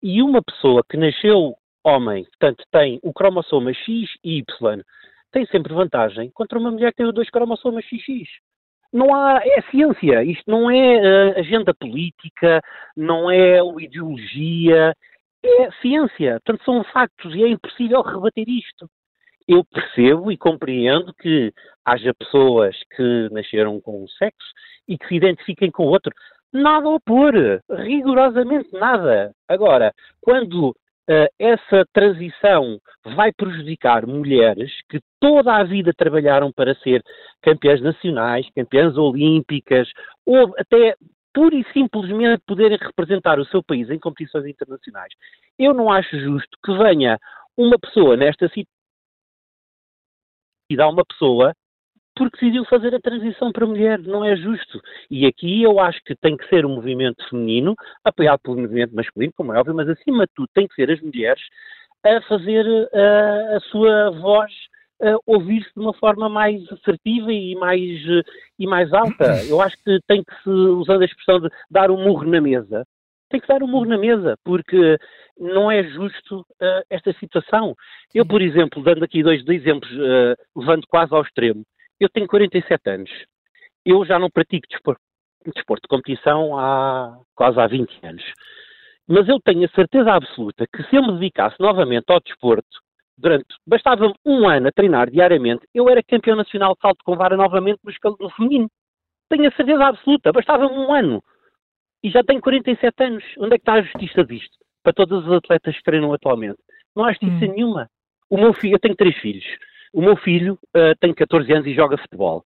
E 0.02 0.22
uma 0.22 0.42
pessoa 0.42 0.82
que 0.88 0.96
nasceu 0.96 1.54
homem, 1.84 2.24
portanto, 2.24 2.64
tem 2.70 2.98
o 3.02 3.12
cromossoma 3.12 3.72
X 3.72 4.08
e 4.24 4.38
Y, 4.38 4.82
tem 5.32 5.46
sempre 5.46 5.72
vantagem 5.72 6.30
contra 6.30 6.58
uma 6.58 6.70
mulher 6.70 6.90
que 6.90 6.98
tem 6.98 7.06
os 7.06 7.14
dois 7.14 7.30
cromossomas 7.30 7.84
XX. 7.84 8.28
Não 8.92 9.14
há, 9.14 9.40
é 9.44 9.62
ciência, 9.70 10.24
isto 10.24 10.50
não 10.50 10.68
é 10.68 10.98
uh, 10.98 11.38
agenda 11.38 11.72
política, 11.72 12.60
não 12.96 13.30
é 13.30 13.60
ideologia, 13.78 14.92
é 15.44 15.70
ciência. 15.80 16.40
Portanto, 16.44 16.64
são 16.64 16.84
factos 16.84 17.34
e 17.34 17.44
é 17.44 17.48
impossível 17.48 18.02
rebater 18.02 18.48
isto. 18.48 18.90
Eu 19.46 19.64
percebo 19.64 20.30
e 20.32 20.36
compreendo 20.36 21.14
que 21.14 21.52
haja 21.84 22.12
pessoas 22.14 22.76
que 22.96 23.28
nasceram 23.30 23.80
com 23.80 24.02
um 24.02 24.08
sexo 24.08 24.52
e 24.88 24.98
que 24.98 25.06
se 25.06 25.14
identifiquem 25.14 25.70
com 25.70 25.84
outro. 25.84 26.12
Nada 26.52 26.88
a 26.88 26.94
opor, 26.94 27.32
rigorosamente 27.70 28.72
nada. 28.72 29.32
Agora, 29.48 29.92
quando 30.20 30.74
essa 31.38 31.84
transição 31.92 32.78
vai 33.16 33.32
prejudicar 33.32 34.06
mulheres 34.06 34.70
que 34.88 35.00
toda 35.18 35.56
a 35.56 35.64
vida 35.64 35.92
trabalharam 35.96 36.52
para 36.52 36.74
ser 36.76 37.02
campeãs 37.42 37.80
nacionais, 37.80 38.48
campeãs 38.54 38.96
olímpicas, 38.96 39.88
ou 40.24 40.54
até 40.58 40.94
pura 41.32 41.54
e 41.54 41.64
simplesmente 41.72 42.42
poderem 42.46 42.78
representar 42.78 43.38
o 43.38 43.44
seu 43.46 43.62
país 43.62 43.90
em 43.90 43.98
competições 43.98 44.46
internacionais. 44.46 45.12
Eu 45.58 45.74
não 45.74 45.90
acho 45.90 46.18
justo 46.18 46.58
que 46.64 46.72
venha 46.76 47.18
uma 47.56 47.78
pessoa 47.78 48.16
nesta 48.16 48.48
situação 48.48 48.80
e 50.70 50.76
dá 50.76 50.88
uma 50.88 51.04
pessoa 51.04 51.52
porque 52.20 52.36
decidiu 52.36 52.66
fazer 52.66 52.94
a 52.94 53.00
transição 53.00 53.50
para 53.50 53.64
mulher. 53.64 53.98
Não 54.00 54.22
é 54.22 54.36
justo. 54.36 54.78
E 55.10 55.24
aqui 55.24 55.62
eu 55.62 55.80
acho 55.80 55.98
que 56.04 56.14
tem 56.14 56.36
que 56.36 56.46
ser 56.48 56.66
um 56.66 56.74
movimento 56.74 57.26
feminino, 57.30 57.74
apoiado 58.04 58.40
pelo 58.40 58.58
movimento 58.58 58.94
masculino, 58.94 59.32
como 59.34 59.54
é 59.54 59.58
óbvio, 59.58 59.74
mas 59.74 59.88
acima 59.88 60.26
de 60.26 60.32
tudo 60.34 60.48
tem 60.52 60.68
que 60.68 60.74
ser 60.74 60.90
as 60.90 61.00
mulheres 61.00 61.42
a 62.04 62.20
fazer 62.28 62.66
a 62.92 63.60
sua 63.70 64.10
voz 64.10 64.52
ouvir-se 65.24 65.72
de 65.74 65.80
uma 65.80 65.94
forma 65.94 66.28
mais 66.28 66.62
assertiva 66.70 67.32
e 67.32 67.54
mais, 67.54 67.80
e 68.58 68.66
mais 68.66 68.92
alta. 68.92 69.42
Eu 69.48 69.62
acho 69.62 69.82
que 69.82 69.98
tem 70.06 70.22
que 70.22 70.34
se, 70.42 70.50
usando 70.50 71.00
a 71.00 71.06
expressão 71.06 71.40
de 71.40 71.48
dar 71.70 71.90
um 71.90 72.04
murro 72.04 72.26
na 72.26 72.40
mesa, 72.40 72.84
tem 73.30 73.40
que 73.40 73.48
dar 73.48 73.62
um 73.62 73.66
murro 73.66 73.86
na 73.86 73.96
mesa, 73.96 74.36
porque 74.44 74.98
não 75.38 75.70
é 75.70 75.82
justo 75.84 76.44
esta 76.90 77.14
situação. 77.14 77.74
Eu, 78.14 78.26
por 78.26 78.42
exemplo, 78.42 78.82
dando 78.82 79.04
aqui 79.04 79.22
dois, 79.22 79.42
exemplos, 79.48 79.90
levando 80.54 80.86
quase 80.86 81.14
ao 81.14 81.22
extremo, 81.22 81.64
eu 82.00 82.08
tenho 82.08 82.26
47 82.26 82.90
anos. 82.90 83.10
Eu 83.84 84.04
já 84.04 84.18
não 84.18 84.30
pratico 84.30 84.66
desporto, 84.68 85.00
desporto 85.54 85.82
de 85.82 85.88
competição 85.88 86.58
há 86.58 87.18
quase 87.34 87.60
há 87.60 87.66
20 87.66 88.06
anos. 88.06 88.24
Mas 89.06 89.28
eu 89.28 89.38
tenho 89.40 89.64
a 89.66 89.74
certeza 89.74 90.12
absoluta 90.12 90.66
que 90.66 90.82
se 90.84 90.96
eu 90.96 91.02
me 91.02 91.12
dedicasse 91.14 91.56
novamente 91.60 92.06
ao 92.08 92.20
desporto, 92.20 92.78
durante, 93.18 93.46
bastava 93.66 94.12
um 94.24 94.48
ano 94.48 94.68
a 94.68 94.72
treinar 94.72 95.10
diariamente, 95.10 95.66
eu 95.74 95.88
era 95.88 96.02
campeão 96.02 96.36
nacional 96.36 96.74
de 96.74 96.80
salto 96.80 97.04
com 97.04 97.16
vara 97.16 97.36
novamente 97.36 97.80
no 97.84 97.90
escalão 97.90 98.30
feminino. 98.36 98.70
Tenho 99.28 99.48
a 99.48 99.52
certeza 99.52 99.84
absoluta, 99.84 100.32
bastava-me 100.32 100.76
um 100.76 100.92
ano. 100.92 101.22
E 102.02 102.10
já 102.10 102.22
tenho 102.24 102.40
47 102.40 103.04
anos. 103.04 103.24
Onde 103.38 103.54
é 103.54 103.58
que 103.58 103.62
está 103.62 103.74
a 103.74 103.82
justiça 103.82 104.24
disto? 104.24 104.56
Para 104.82 104.92
todos 104.92 105.26
os 105.26 105.32
atletas 105.32 105.76
que 105.76 105.82
treinam 105.82 106.12
atualmente. 106.12 106.58
Não 106.96 107.04
há 107.04 107.10
justiça 107.10 107.44
hum. 107.44 107.52
nenhuma. 107.52 107.88
O 108.28 108.38
meu 108.38 108.54
filho, 108.54 108.74
eu 108.74 108.80
tenho 108.80 108.96
três 108.96 109.16
filhos. 109.18 109.44
O 109.92 110.00
meu 110.00 110.16
filho 110.16 110.58
uh, 110.76 110.94
tem 111.00 111.12
14 111.12 111.52
anos 111.52 111.66
e 111.66 111.74
joga 111.74 111.98
futebol. 111.98 112.44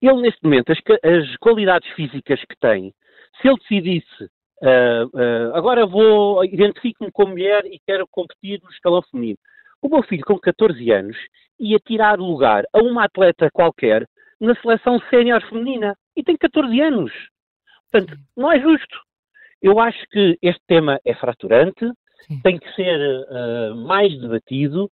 Ele, 0.00 0.22
neste 0.22 0.42
momento, 0.42 0.72
as, 0.72 0.78
as 1.02 1.36
qualidades 1.36 1.88
físicas 1.92 2.40
que 2.40 2.56
tem, 2.58 2.94
se 3.40 3.48
ele 3.48 3.58
decidisse, 3.58 4.24
uh, 4.62 5.06
uh, 5.12 5.54
agora 5.54 5.86
vou, 5.86 6.44
identifico-me 6.44 7.10
como 7.12 7.32
mulher 7.32 7.64
e 7.66 7.78
quero 7.86 8.06
competir 8.10 8.60
no 8.62 8.70
escalão 8.70 9.02
feminino. 9.10 9.38
O 9.82 9.88
meu 9.88 10.02
filho, 10.02 10.24
com 10.24 10.38
14 10.38 10.90
anos, 10.90 11.16
ia 11.58 11.78
tirar 11.78 12.18
lugar 12.18 12.64
a 12.72 12.78
uma 12.78 13.04
atleta 13.04 13.50
qualquer 13.52 14.06
na 14.40 14.54
seleção 14.56 14.98
sénior 15.10 15.42
feminina. 15.48 15.94
E 16.16 16.22
tem 16.22 16.36
14 16.36 16.80
anos. 16.80 17.12
Portanto, 17.90 18.18
não 18.36 18.50
é 18.50 18.60
justo. 18.60 18.98
Eu 19.62 19.78
acho 19.78 19.98
que 20.10 20.38
este 20.40 20.60
tema 20.66 20.98
é 21.04 21.14
fraturante, 21.14 21.84
Sim. 22.26 22.40
tem 22.42 22.58
que 22.58 22.74
ser 22.74 22.98
uh, 22.98 23.74
mais 23.76 24.18
debatido, 24.18 24.90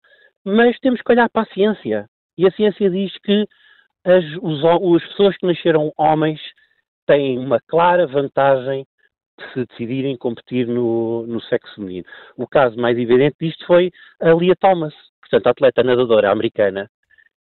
mas 0.48 0.78
temos 0.80 1.00
que 1.02 1.12
olhar 1.12 1.28
para 1.28 1.42
a 1.42 1.54
ciência. 1.54 2.08
E 2.36 2.46
a 2.46 2.50
ciência 2.50 2.90
diz 2.90 3.12
que 3.18 3.46
as, 4.04 4.24
os, 4.40 4.64
as 4.64 5.08
pessoas 5.08 5.36
que 5.36 5.46
nasceram 5.46 5.92
homens 5.96 6.40
têm 7.06 7.38
uma 7.38 7.60
clara 7.60 8.06
vantagem 8.06 8.86
de 9.38 9.52
se 9.52 9.66
decidirem 9.66 10.16
competir 10.16 10.66
no, 10.66 11.26
no 11.26 11.40
sexo 11.42 11.74
feminino. 11.76 12.06
O 12.36 12.46
caso 12.46 12.76
mais 12.78 12.98
evidente 12.98 13.36
disto 13.40 13.64
foi 13.66 13.90
a 14.20 14.32
Lia 14.32 14.56
Thomas, 14.56 14.94
portanto, 15.20 15.46
a 15.46 15.50
atleta 15.50 15.82
nadadora 15.82 16.30
americana, 16.30 16.90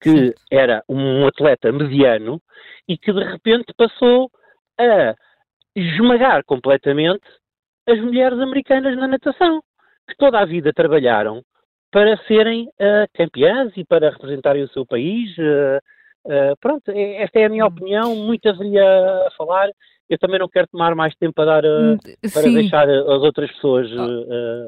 que 0.02 0.34
era 0.52 0.84
um 0.90 1.26
atleta 1.28 1.72
mediano 1.72 2.42
e 2.88 2.98
que 2.98 3.12
de 3.14 3.24
repente 3.24 3.74
passou 3.78 4.30
a 4.80 5.16
esmagar 5.76 6.44
completamente 6.46 7.24
as 7.88 8.00
mulheres 8.00 8.40
americanas 8.40 8.98
na 8.98 9.08
natação, 9.08 9.62
que 10.08 10.16
toda 10.18 10.40
a 10.40 10.46
vida 10.46 10.74
trabalharam 10.74 11.44
para 11.94 12.18
serem 12.28 12.64
uh, 12.64 13.07
campeãs 13.14 13.72
e 13.78 13.86
para 13.86 14.10
representarem 14.10 14.64
o 14.64 14.70
seu 14.70 14.84
país. 14.84 15.30
Uh, 15.38 15.78
uh, 16.26 16.57
pronto, 16.60 16.90
é, 16.90 17.22
esta 17.22 17.40
é 17.40 17.45
a 17.45 17.49
minha 17.49 17.64
hum. 17.64 17.68
opinião, 17.68 18.15
muito 18.15 18.49
haveria 18.49 18.84
a 18.84 19.30
falar. 19.38 19.70
Eu 20.10 20.18
também 20.18 20.40
não 20.40 20.49
quero 20.49 20.68
tomar 20.68 20.94
mais 20.95 21.15
tempo 21.15 21.34
para, 21.34 21.61
dar, 21.61 21.65
hum, 21.65 21.98
para 22.34 22.41
deixar 22.41 22.90
as 22.90 23.22
outras 23.22 23.49
pessoas 23.53 23.88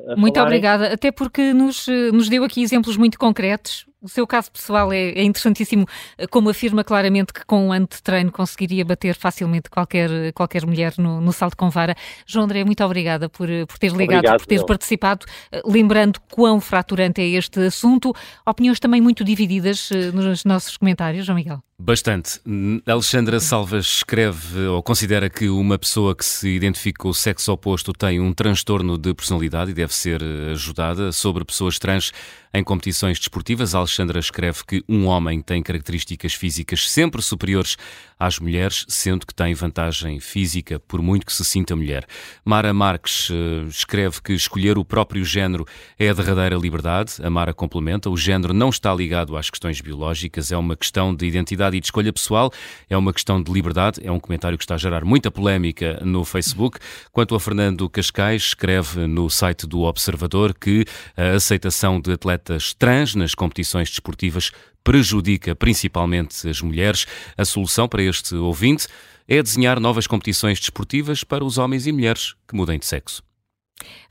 a 0.07 0.15
Muito 0.15 0.39
obrigada, 0.39 0.93
até 0.93 1.11
porque 1.11 1.53
nos, 1.53 1.87
nos 2.13 2.29
deu 2.29 2.43
aqui 2.43 2.63
exemplos 2.63 2.95
muito 2.95 3.19
concretos 3.19 3.85
O 4.05 4.09
seu 4.09 4.27
caso 4.27 4.51
pessoal 4.51 4.93
é, 4.93 5.09
é 5.09 5.23
interessantíssimo, 5.23 5.87
como 6.29 6.47
afirma 6.47 6.83
claramente 6.83 7.33
que 7.33 7.43
com 7.43 7.67
um 7.67 7.73
ano 7.73 7.87
de 7.91 8.03
treino 8.03 8.31
conseguiria 8.31 8.85
bater 8.85 9.15
facilmente 9.15 9.67
qualquer, 9.67 10.31
qualquer 10.33 10.63
mulher 10.63 10.93
no, 10.99 11.19
no 11.19 11.33
salto 11.33 11.57
com 11.57 11.71
vara. 11.71 11.95
João 12.23 12.45
André, 12.45 12.63
muito 12.63 12.83
obrigada 12.83 13.27
por, 13.27 13.47
por 13.67 13.79
ter 13.79 13.91
ligado, 13.91 14.19
Obrigado, 14.19 14.37
por 14.37 14.45
ter 14.45 14.63
participado, 14.63 15.25
lembrando 15.65 16.19
quão 16.31 16.61
fraturante 16.61 17.19
é 17.19 17.27
este 17.29 17.59
assunto. 17.61 18.13
Opiniões 18.45 18.79
também 18.79 19.01
muito 19.01 19.23
divididas 19.23 19.89
eh, 19.91 20.11
nos 20.11 20.45
nossos 20.45 20.77
comentários, 20.77 21.25
João 21.25 21.37
Miguel. 21.37 21.63
Bastante. 21.77 22.39
Alexandra 22.85 23.37
Salvas 23.41 23.85
escreve 23.85 24.61
ou 24.61 24.81
considera 24.81 25.29
que 25.29 25.49
uma 25.49 25.77
pessoa 25.77 26.15
que 26.15 26.23
se 26.23 26.47
identifica 26.47 26.99
com 26.99 27.09
o 27.09 27.13
sexo 27.13 27.51
oposto 27.51 27.91
tem 27.91 28.17
um 28.17 28.33
transtorno 28.33 28.97
de 28.97 29.13
personalidade 29.13 29.71
e 29.71 29.73
deve 29.73 29.93
ser 29.93 30.21
eh, 30.21 30.53
ajudada. 30.53 31.11
Sobre 31.11 31.43
pessoas 31.43 31.77
trans 31.77 32.13
em 32.53 32.63
competições 32.63 33.19
desportivas, 33.19 33.75
Alexandra 33.75 34.17
escreve 34.17 34.63
que 34.65 34.81
um 34.87 35.07
homem 35.07 35.41
tem 35.41 35.61
características 35.61 36.33
físicas 36.33 36.89
sempre 36.89 37.21
superiores 37.21 37.75
às 38.17 38.39
mulheres, 38.39 38.85
sendo 38.87 39.27
que 39.27 39.35
tem 39.35 39.53
vantagem 39.53 40.21
física, 40.21 40.79
por 40.79 41.01
muito 41.01 41.25
que 41.25 41.33
se 41.33 41.43
sinta 41.43 41.75
mulher. 41.75 42.05
Mara 42.45 42.73
Marques 42.73 43.29
uh, 43.29 43.67
escreve 43.67 44.21
que 44.21 44.31
escolher 44.31 44.77
o 44.77 44.85
próprio 44.85 45.25
género 45.25 45.65
é 45.99 46.07
a 46.07 46.13
derradeira 46.13 46.55
liberdade. 46.55 47.15
A 47.21 47.29
Mara 47.29 47.53
complementa: 47.53 48.09
o 48.09 48.15
género 48.15 48.53
não 48.53 48.69
está 48.69 48.95
ligado 48.95 49.35
às 49.35 49.49
questões 49.49 49.81
biológicas, 49.81 50.49
é 50.49 50.55
uma 50.55 50.77
questão 50.77 51.13
de 51.13 51.25
identidade 51.25 51.64
e 51.73 51.79
de 51.79 51.87
escolha 51.87 52.11
pessoal, 52.11 52.51
é 52.89 52.97
uma 52.97 53.13
questão 53.13 53.41
de 53.41 53.51
liberdade. 53.51 53.99
É 54.03 54.11
um 54.11 54.19
comentário 54.19 54.57
que 54.57 54.63
está 54.63 54.75
a 54.75 54.77
gerar 54.77 55.03
muita 55.03 55.31
polémica 55.31 55.99
no 56.03 56.23
Facebook. 56.23 56.79
Quanto 57.11 57.33
a 57.35 57.39
Fernando 57.39 57.89
Cascais, 57.89 58.43
escreve 58.43 59.07
no 59.07 59.29
site 59.29 59.65
do 59.65 59.81
Observador 59.81 60.53
que 60.53 60.85
a 61.15 61.31
aceitação 61.31 61.99
de 61.99 62.11
atletas 62.11 62.73
trans 62.73 63.15
nas 63.15 63.33
competições 63.33 63.89
desportivas 63.89 64.51
prejudica 64.83 65.55
principalmente 65.55 66.47
as 66.47 66.61
mulheres. 66.61 67.07
A 67.35 67.43
solução 67.43 67.87
para 67.87 68.03
este 68.03 68.35
ouvinte 68.35 68.87
é 69.27 69.41
desenhar 69.41 69.79
novas 69.79 70.05
competições 70.05 70.59
desportivas 70.59 71.23
para 71.23 71.43
os 71.43 71.57
homens 71.57 71.87
e 71.87 71.91
mulheres 71.91 72.35
que 72.47 72.55
mudem 72.55 72.77
de 72.77 72.85
sexo. 72.85 73.24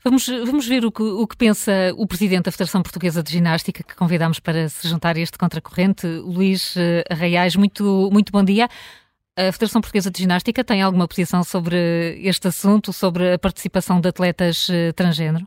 Vamos, 0.03 0.27
vamos 0.27 0.67
ver 0.67 0.85
o 0.85 0.91
que, 0.91 1.01
o 1.01 1.25
que 1.27 1.35
pensa 1.37 1.71
o 1.97 2.07
Presidente 2.07 2.45
da 2.45 2.51
Federação 2.51 2.83
Portuguesa 2.83 3.23
de 3.23 3.31
Ginástica, 3.31 3.83
que 3.83 3.95
convidámos 3.95 4.39
para 4.39 4.69
se 4.69 4.87
juntar 4.87 5.15
a 5.15 5.19
este 5.19 5.37
contracorrente, 5.37 6.05
Luís 6.05 6.75
eh, 6.77 7.03
Arraiais. 7.09 7.55
Muito, 7.55 8.09
muito 8.11 8.31
bom 8.31 8.43
dia. 8.43 8.67
A 9.37 9.51
Federação 9.51 9.81
Portuguesa 9.81 10.11
de 10.11 10.19
Ginástica 10.19 10.63
tem 10.63 10.81
alguma 10.81 11.07
posição 11.07 11.43
sobre 11.43 11.77
este 12.21 12.47
assunto, 12.47 12.93
sobre 12.93 13.33
a 13.33 13.39
participação 13.39 13.99
de 13.99 14.09
atletas 14.09 14.69
eh, 14.69 14.91
transgênero? 14.93 15.45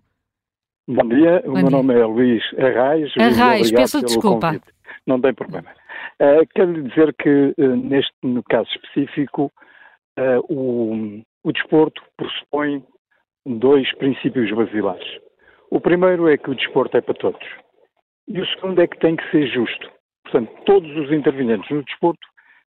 Bom 0.89 1.09
dia, 1.09 1.43
bom 1.45 1.51
o 1.51 1.55
meu 1.55 1.69
dia. 1.69 1.70
nome 1.70 1.95
é 1.95 2.05
Luís 2.05 2.43
Arraias. 2.59 3.12
Arraias, 3.16 3.70
peço 3.70 4.03
desculpa. 4.03 4.49
Convite 4.49 4.78
não 5.09 5.20
tem 5.20 5.35
problema. 5.35 5.70
Uh, 6.20 6.47
quero 6.55 6.82
dizer 6.82 7.15
que, 7.15 7.55
uh, 7.59 7.77
neste 7.77 8.12
no 8.23 8.43
caso 8.45 8.69
específico, 8.70 9.51
uh, 10.19 10.45
o, 10.49 11.23
o 11.43 11.53
desporto 11.53 12.03
pressupõe 12.16 12.85
dois 13.49 13.91
princípios 13.97 14.51
basilares. 14.51 15.09
O 15.70 15.81
primeiro 15.81 16.29
é 16.29 16.37
que 16.37 16.51
o 16.51 16.55
desporto 16.55 16.97
é 16.97 17.01
para 17.01 17.15
todos. 17.15 17.47
E 18.27 18.41
o 18.41 18.47
segundo 18.47 18.81
é 18.81 18.87
que 18.87 18.99
tem 18.99 19.16
que 19.16 19.31
ser 19.31 19.47
justo. 19.47 19.91
Portanto, 20.25 20.51
todos 20.66 20.91
os 20.97 21.11
intervenientes 21.11 21.70
no 21.70 21.83
desporto 21.83 22.27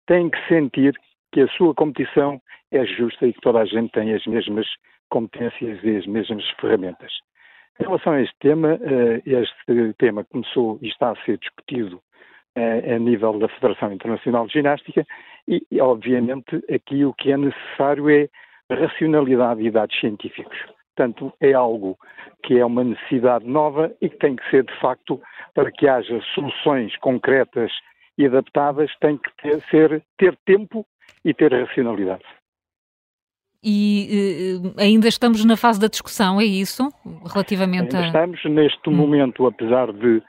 têm 0.07 0.29
que 0.29 0.47
sentir 0.47 0.93
que 1.33 1.41
a 1.41 1.47
sua 1.49 1.73
competição 1.73 2.41
é 2.71 2.85
justa 2.85 3.27
e 3.27 3.33
que 3.33 3.41
toda 3.41 3.59
a 3.59 3.65
gente 3.65 3.91
tem 3.91 4.13
as 4.13 4.25
mesmas 4.25 4.67
competências 5.09 5.83
e 5.83 5.97
as 5.97 6.05
mesmas 6.05 6.47
ferramentas. 6.61 7.11
Em 7.79 7.83
relação 7.83 8.13
a 8.13 8.21
este 8.21 8.35
tema, 8.39 8.79
este 9.25 9.93
tema 9.97 10.23
começou 10.25 10.79
e 10.81 10.87
está 10.87 11.11
a 11.11 11.25
ser 11.25 11.37
discutido 11.37 12.01
a, 12.55 12.95
a 12.95 12.99
nível 12.99 13.39
da 13.39 13.47
Federação 13.47 13.91
Internacional 13.91 14.47
de 14.47 14.53
Ginástica 14.53 15.05
e, 15.47 15.63
obviamente, 15.79 16.63
aqui 16.73 17.05
o 17.05 17.13
que 17.13 17.31
é 17.31 17.37
necessário 17.37 18.09
é 18.09 18.29
racionalidade 18.69 19.61
e 19.61 19.71
dados 19.71 19.97
científicos. 19.99 20.57
Portanto, 20.95 21.33
é 21.39 21.53
algo 21.53 21.97
que 22.43 22.59
é 22.59 22.65
uma 22.65 22.83
necessidade 22.83 23.47
nova 23.47 23.93
e 24.01 24.09
que 24.09 24.17
tem 24.17 24.35
que 24.35 24.49
ser, 24.49 24.63
de 24.65 24.79
facto, 24.79 25.21
para 25.53 25.71
que 25.71 25.87
haja 25.87 26.19
soluções 26.33 26.95
concretas 26.97 27.71
e 28.17 28.25
adaptadas, 28.25 28.91
tem 28.99 29.17
que 29.17 29.29
ter, 29.41 29.61
ser, 29.69 30.03
ter 30.17 30.37
tempo 30.45 30.85
e 31.23 31.33
ter 31.33 31.53
racionalidade. 31.53 32.23
E 33.63 34.57
uh, 34.63 34.73
ainda 34.79 35.07
estamos 35.07 35.43
na 35.43 35.57
fase 35.57 35.79
da 35.79 35.87
discussão, 35.87 36.39
é 36.39 36.45
isso? 36.45 36.89
Relativamente 37.31 37.95
ainda 37.95 37.99
a. 37.99 38.07
Estamos 38.07 38.45
neste 38.45 38.89
hum. 38.89 38.93
momento, 38.93 39.45
apesar 39.45 39.91
de 39.91 40.21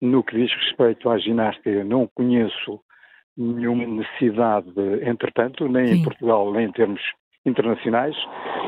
no 0.00 0.22
que 0.22 0.36
diz 0.36 0.52
respeito 0.54 1.10
à 1.10 1.18
ginástica, 1.18 1.84
não 1.84 2.08
conheço 2.14 2.80
nenhuma 3.36 3.86
necessidade, 3.86 4.72
entretanto, 5.02 5.68
nem 5.68 5.86
Sim. 5.86 5.94
em 5.94 6.02
Portugal, 6.02 6.52
nem 6.52 6.66
em 6.66 6.72
termos 6.72 7.00
internacionais, 7.44 8.16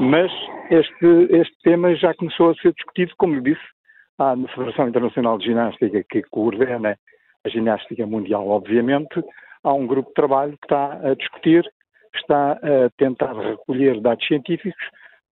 mas 0.01 0.31
este, 0.71 1.29
este 1.31 1.57
tema 1.63 1.95
já 1.95 2.15
começou 2.15 2.51
a 2.51 2.55
ser 2.55 2.73
discutido, 2.73 3.13
como 3.19 3.35
lhe 3.35 3.43
disse, 3.43 3.67
há 4.19 4.37
na 4.37 4.49
Federação 4.49 4.89
Internacional 4.89 5.39
de 5.39 5.47
Ginástica, 5.47 6.05
que 6.09 6.23
coordena 6.31 6.97
a 7.45 7.49
ginástica 7.49 8.07
mundial, 8.07 8.49
obviamente, 8.49 9.23
há 9.65 9.73
um 9.73 9.87
grupo 9.87 10.09
de 10.09 10.15
trabalho 10.15 10.53
que 10.53 10.67
está 10.67 11.01
a 11.03 11.15
discutir, 11.15 11.65
está 12.15 12.53
a 12.53 12.91
tentar 12.99 13.33
recolher 13.33 14.01
dados 14.01 14.27
científicos 14.27 14.83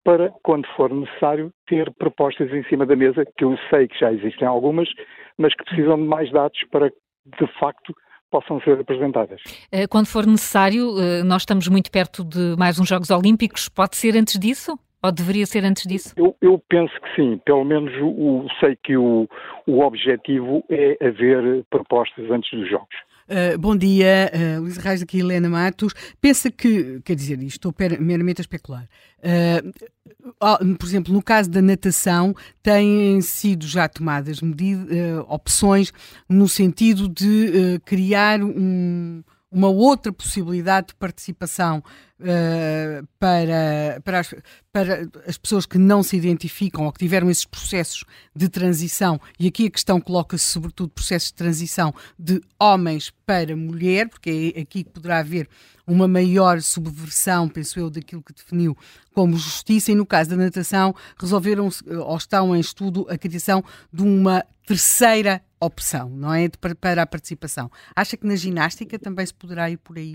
para, 0.05 0.33
quando 0.43 0.67
for 0.69 0.91
necessário, 0.91 1.53
ter 1.67 1.93
propostas 1.95 2.51
em 2.53 2.65
cima 2.65 2.87
da 2.87 2.97
mesa, 2.97 3.27
que 3.37 3.45
eu 3.45 3.57
sei 3.69 3.89
que 3.89 3.99
já 3.99 4.13
existem 4.13 4.49
algumas, 4.49 4.89
mas 5.37 5.55
que 5.55 5.65
precisam 5.65 5.97
de 5.97 6.05
mais 6.05 6.31
dados 6.33 6.59
para, 6.71 6.89
de 6.89 7.47
facto, 7.59 7.95
possam 8.31 8.61
ser 8.61 8.81
apresentadas. 8.81 9.41
Eh, 9.71 9.87
quando 9.87 10.07
for 10.07 10.27
necessário, 10.27 10.99
eh, 10.99 11.23
nós 11.23 11.43
estamos 11.43 11.69
muito 11.69 11.91
perto 11.91 12.25
de 12.25 12.55
mais 12.59 12.79
uns 12.79 12.89
Jogos 12.89 13.11
Olímpicos, 13.11 13.69
pode 13.69 13.97
ser 13.97 14.17
antes 14.17 14.39
disso? 14.39 14.79
Ou 15.03 15.13
deveria 15.13 15.47
ser 15.47 15.65
antes 15.65 15.85
disso? 15.87 16.13
Eu, 16.17 16.35
eu 16.41 16.61
penso 16.69 16.93
que 17.01 17.15
sim. 17.15 17.41
Pelo 17.45 17.65
menos 17.65 17.93
o, 18.03 18.47
sei 18.59 18.77
que 18.83 18.97
o, 18.97 19.29
o 19.67 19.81
objetivo 19.81 20.65
é 20.69 20.97
haver 21.07 21.65
propostas 21.71 22.29
antes 22.31 22.51
dos 22.51 22.69
Jogos. 22.69 23.08
Uh, 23.29 23.59
bom 23.59 23.77
dia, 23.77 24.33
uh, 24.33 24.63
Luís 24.63 24.79
Reis, 24.79 25.03
aqui 25.03 25.19
Helena 25.19 25.51
Matos. 25.51 25.93
Pensa 26.19 26.51
que, 26.51 26.99
quer 27.05 27.15
dizer, 27.15 27.43
estou 27.43 27.75
meramente 28.01 28.41
a 28.41 28.43
especular. 28.43 28.89
Uh, 29.19 30.75
por 30.77 30.87
exemplo, 30.87 31.13
no 31.13 31.23
caso 31.23 31.51
da 31.51 31.61
natação, 31.61 32.35
têm 32.63 33.21
sido 33.21 33.67
já 33.67 33.87
tomadas 33.87 34.41
medidas, 34.41 35.25
opções 35.29 35.93
no 36.27 36.49
sentido 36.49 37.07
de 37.07 37.79
criar 37.85 38.43
um 38.43 39.23
uma 39.51 39.69
outra 39.69 40.13
possibilidade 40.13 40.89
de 40.89 40.95
participação 40.95 41.83
uh, 42.21 43.07
para, 43.19 44.01
para 44.05 44.21
as, 44.21 44.35
para, 44.71 45.09
as, 45.27 45.39
pessoas 45.39 45.65
que 45.65 45.79
não 45.79 46.03
se 46.03 46.17
identificam 46.17 46.85
ou 46.85 46.93
que 46.93 46.99
tiveram 46.99 47.31
esses 47.31 47.47
processos 47.47 48.05
de 48.37 48.49
transição, 48.49 49.19
e 49.39 49.49
aqui 49.49 49.67
a 49.67 49.71
questão 49.71 50.01
coloca-se 50.01 50.45
sobretudo 50.45 50.91
processos 50.91 51.29
de 51.29 51.35
transição 51.35 51.95
de 52.19 52.41
homens 52.61 53.11
para 53.25 53.57
mulher, 53.57 54.09
porque 54.09 54.53
é 54.55 54.61
aqui 54.61 54.85
que 54.85 54.91
poderá 54.91 55.21
haver 55.21 55.49
uma 55.87 56.07
maior 56.07 56.61
subversão, 56.61 57.49
penso 57.49 57.81
eu, 57.81 57.89
daquilo 57.89 58.23
que 58.23 58.35
definiu 58.35 58.77
como 59.15 59.37
justiça, 59.39 59.91
e 59.91 59.95
no 59.95 60.05
caso 60.05 60.29
da 60.31 60.37
natação 60.37 60.95
resolveram 61.19 61.71
ou 62.05 62.17
estão 62.17 62.55
em 62.55 62.61
estudo 62.61 63.07
a 63.09 63.17
criação 63.17 63.65
de 63.91 64.03
uma 64.03 64.45
terceira 64.67 65.43
opção, 65.61 66.09
não 66.11 66.33
é? 66.33 66.49
De, 66.49 66.59
para 66.59 67.03
a 67.03 67.07
participação. 67.07 67.71
Acha 67.95 68.17
que 68.17 68.27
na 68.27 68.37
ginástica 68.37 68.99
também 68.99 69.25
se 69.25 69.35
poderá 69.35 69.71
ir 69.71 69.79
por 69.79 69.97
aí? 69.97 70.15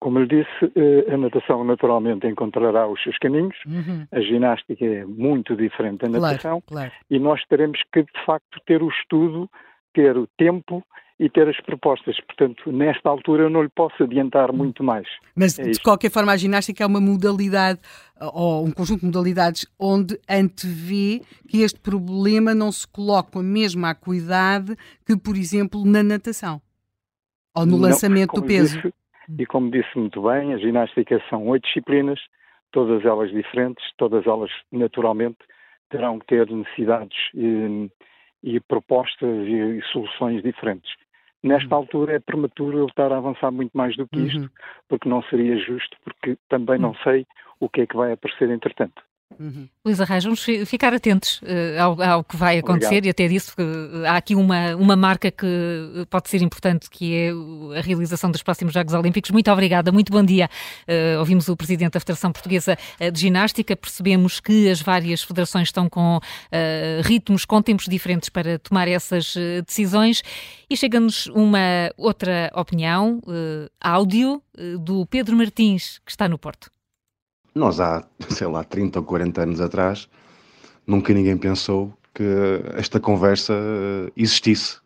Como 0.00 0.18
lhe 0.18 0.26
disse, 0.26 0.72
eh, 0.74 1.14
a 1.14 1.16
natação 1.16 1.62
naturalmente 1.62 2.26
encontrará 2.26 2.88
os 2.88 3.00
seus 3.02 3.16
caminhos. 3.18 3.56
Uhum. 3.64 4.04
A 4.10 4.20
ginástica 4.20 4.84
é 4.84 5.04
muito 5.04 5.54
diferente 5.54 6.00
da 6.00 6.08
natação 6.08 6.60
claro, 6.66 6.90
claro. 6.90 6.92
e 7.08 7.18
nós 7.20 7.40
teremos 7.48 7.80
que, 7.92 8.02
de 8.02 8.24
facto, 8.26 8.60
ter 8.66 8.82
o 8.82 8.88
estudo, 8.88 9.48
ter 9.94 10.16
o 10.16 10.26
tempo 10.36 10.82
e 11.22 11.30
ter 11.30 11.48
as 11.48 11.60
propostas. 11.60 12.18
Portanto, 12.22 12.72
nesta 12.72 13.08
altura 13.08 13.44
eu 13.44 13.50
não 13.50 13.62
lhe 13.62 13.68
posso 13.68 14.02
adiantar 14.02 14.52
muito 14.52 14.82
mais. 14.82 15.06
Mas, 15.36 15.56
é 15.56 15.62
de 15.62 15.70
isto. 15.70 15.84
qualquer 15.84 16.10
forma, 16.10 16.32
a 16.32 16.36
ginástica 16.36 16.82
é 16.82 16.86
uma 16.86 17.00
modalidade 17.00 17.78
ou 18.34 18.66
um 18.66 18.72
conjunto 18.72 19.00
de 19.00 19.06
modalidades 19.06 19.64
onde 19.78 20.18
antevê 20.28 21.22
que 21.48 21.62
este 21.62 21.78
problema 21.78 22.54
não 22.54 22.72
se 22.72 22.88
coloca 22.88 23.30
com 23.30 23.38
a 23.38 23.42
mesma 23.44 23.90
acuidade 23.90 24.74
que, 25.06 25.16
por 25.16 25.36
exemplo, 25.36 25.84
na 25.84 26.02
natação 26.02 26.60
ou 27.56 27.64
no 27.64 27.72
não, 27.72 27.82
lançamento 27.82 28.32
do 28.32 28.44
peso. 28.44 28.80
Disse, 28.80 28.94
e 29.38 29.46
como 29.46 29.70
disse 29.70 29.96
muito 29.96 30.22
bem, 30.22 30.52
a 30.52 30.58
ginástica 30.58 31.22
são 31.30 31.46
oito 31.46 31.64
disciplinas, 31.68 32.18
todas 32.72 33.04
elas 33.04 33.30
diferentes, 33.30 33.84
todas 33.96 34.26
elas 34.26 34.50
naturalmente 34.72 35.38
terão 35.88 36.18
que 36.18 36.26
ter 36.26 36.50
necessidades 36.50 37.16
e, 37.32 37.88
e 38.42 38.58
propostas 38.58 39.46
e, 39.46 39.78
e, 39.78 39.82
soluções 39.92 40.42
diferentes. 40.42 40.90
Nesta 41.42 41.74
altura 41.74 42.14
é 42.14 42.18
prematuro 42.20 42.78
eu 42.78 42.86
estar 42.86 43.12
a 43.12 43.16
avançar 43.16 43.50
muito 43.50 43.76
mais 43.76 43.96
do 43.96 44.06
que 44.06 44.20
isto, 44.20 44.42
uhum. 44.42 44.48
porque 44.88 45.08
não 45.08 45.22
seria 45.24 45.56
justo, 45.56 45.96
porque 46.04 46.38
também 46.48 46.78
não 46.78 46.90
uhum. 46.90 47.02
sei 47.02 47.26
o 47.58 47.68
que 47.68 47.80
é 47.80 47.86
que 47.86 47.96
vai 47.96 48.12
aparecer 48.12 48.48
entretanto. 48.48 49.02
Uhum. 49.38 49.68
Luísa 49.84 50.04
Reis, 50.04 50.24
vamos 50.24 50.44
ficar 50.66 50.94
atentos 50.94 51.40
uh, 51.42 51.80
ao, 51.80 52.02
ao, 52.02 52.24
que 52.24 52.36
vai 52.36 52.58
acontecer 52.58 52.98
Obrigado. 52.98 53.06
e 53.06 53.10
até 53.10 53.28
disso 53.28 53.52
uh, 53.58 54.06
há 54.06 54.16
aqui 54.16 54.34
uma, 54.34 54.76
uma 54.76 54.96
marca 54.96 55.30
que 55.30 55.46
eh, 55.46 56.04
pode 56.08 56.28
ser 56.28 56.42
importante, 56.42 56.88
que 56.88 57.14
é 57.14 57.30
a 57.78 57.80
realização 57.80 58.30
dos 58.30 58.42
próximos 58.42 58.74
Jogos 58.74 58.94
Olímpicos. 58.94 59.30
Muito 59.30 59.50
obrigada, 59.50 59.90
muito 59.90 60.12
bom 60.12 60.22
dia. 60.22 60.48
Uh, 60.88 61.18
ouvimos 61.18 61.48
o 61.48 61.56
Presidente 61.56 61.92
da 61.92 62.00
Federação 62.00 62.32
Portuguesa 62.32 62.76
de 63.12 63.20
Ginástica, 63.20 63.76
percebemos 63.76 64.40
que 64.40 64.70
as 64.70 64.80
várias 64.80 65.22
federações 65.22 65.68
estão 65.68 65.88
com 65.88 66.20
ritmos, 67.04 67.44
com 67.44 67.60
tempos 67.60 67.86
diferentes 67.86 68.28
para 68.28 68.58
tomar 68.58 68.88
essas 68.88 69.34
decisões 69.66 70.22
e 70.70 70.76
chega-nos 70.76 71.26
uma 71.28 71.90
outra 71.96 72.50
opinião, 72.54 73.20
áudio, 73.80 74.42
do 74.80 75.06
Pedro 75.06 75.36
Martins, 75.36 75.98
que 76.04 76.10
está 76.10 76.28
no 76.28 76.38
Porto. 76.38 76.70
Nós 77.54 77.80
há, 77.80 78.04
sei 78.30 78.46
lá, 78.46 78.64
30 78.64 79.00
ou 79.00 79.04
40 79.04 79.42
anos 79.42 79.60
atrás, 79.60 80.08
nunca 80.86 81.12
ninguém 81.12 81.36
pensou 81.36 81.92
que 82.14 82.24
esta 82.74 83.00
conversa 83.00 83.54
eh, 83.54 84.12
existisse, 84.16 84.78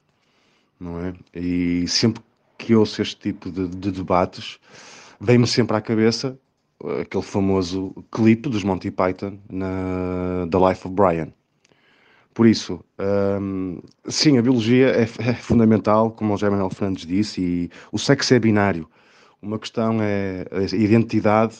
não 0.78 1.00
é? 1.00 1.14
E 1.34 1.86
sempre 1.88 2.22
que 2.58 2.74
ouço 2.74 3.02
este 3.02 3.16
tipo 3.16 3.50
de, 3.50 3.68
de 3.68 3.90
debates, 3.90 4.58
vem-me 5.20 5.46
sempre 5.46 5.76
à 5.76 5.80
cabeça 5.80 6.38
eh, 6.84 7.02
aquele 7.02 7.22
famoso 7.24 7.94
clipe 8.10 8.48
dos 8.48 8.64
Monty 8.64 8.90
Python 8.90 9.38
na 9.50 10.46
The 10.50 10.58
Life 10.68 10.86
of 10.86 10.94
Brian. 10.94 11.32
Por 12.34 12.46
isso, 12.46 12.84
hum, 13.40 13.80
sim, 14.08 14.36
a 14.36 14.42
biologia 14.42 14.88
é, 14.88 15.02
é, 15.02 15.34
fundamental, 15.34 16.10
como 16.10 16.34
o 16.34 16.36
José 16.36 16.50
Manuel 16.50 16.68
Fernandes 16.68 17.06
disse, 17.06 17.40
e 17.40 17.70
o 17.90 17.98
sexo 17.98 18.34
é 18.34 18.38
binário. 18.38 18.86
Uma 19.40 19.58
questão 19.58 19.98
é 20.02 20.44
a 20.52 20.76
identidade 20.76 21.56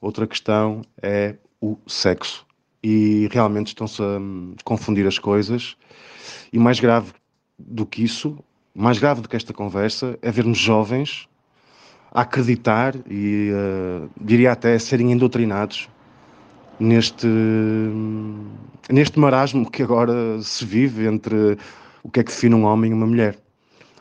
Outra 0.00 0.26
questão 0.26 0.82
é 1.02 1.36
o 1.60 1.78
sexo. 1.86 2.46
E 2.82 3.28
realmente 3.32 3.68
estão-se 3.68 4.02
a 4.02 4.18
hum, 4.18 4.54
confundir 4.64 5.06
as 5.06 5.18
coisas. 5.18 5.76
E 6.52 6.58
mais 6.58 6.78
grave 6.80 7.12
do 7.58 7.86
que 7.86 8.04
isso, 8.04 8.38
mais 8.74 8.98
grave 8.98 9.20
do 9.20 9.28
que 9.28 9.36
esta 9.36 9.52
conversa, 9.52 10.18
é 10.20 10.30
vermos 10.30 10.58
jovens 10.58 11.28
a 12.12 12.20
acreditar 12.20 12.94
e 13.10 13.50
uh, 13.52 14.08
diria 14.20 14.52
até 14.52 14.74
a 14.74 14.78
serem 14.78 15.10
endotrinados 15.10 15.88
neste, 16.78 17.26
hum, 17.26 18.50
neste 18.90 19.18
marasmo 19.18 19.70
que 19.70 19.82
agora 19.82 20.40
se 20.42 20.64
vive 20.64 21.06
entre 21.06 21.58
o 22.02 22.10
que 22.10 22.20
é 22.20 22.22
que 22.24 22.30
define 22.30 22.54
um 22.54 22.64
homem 22.64 22.90
e 22.90 22.94
uma 22.94 23.06
mulher. 23.06 23.43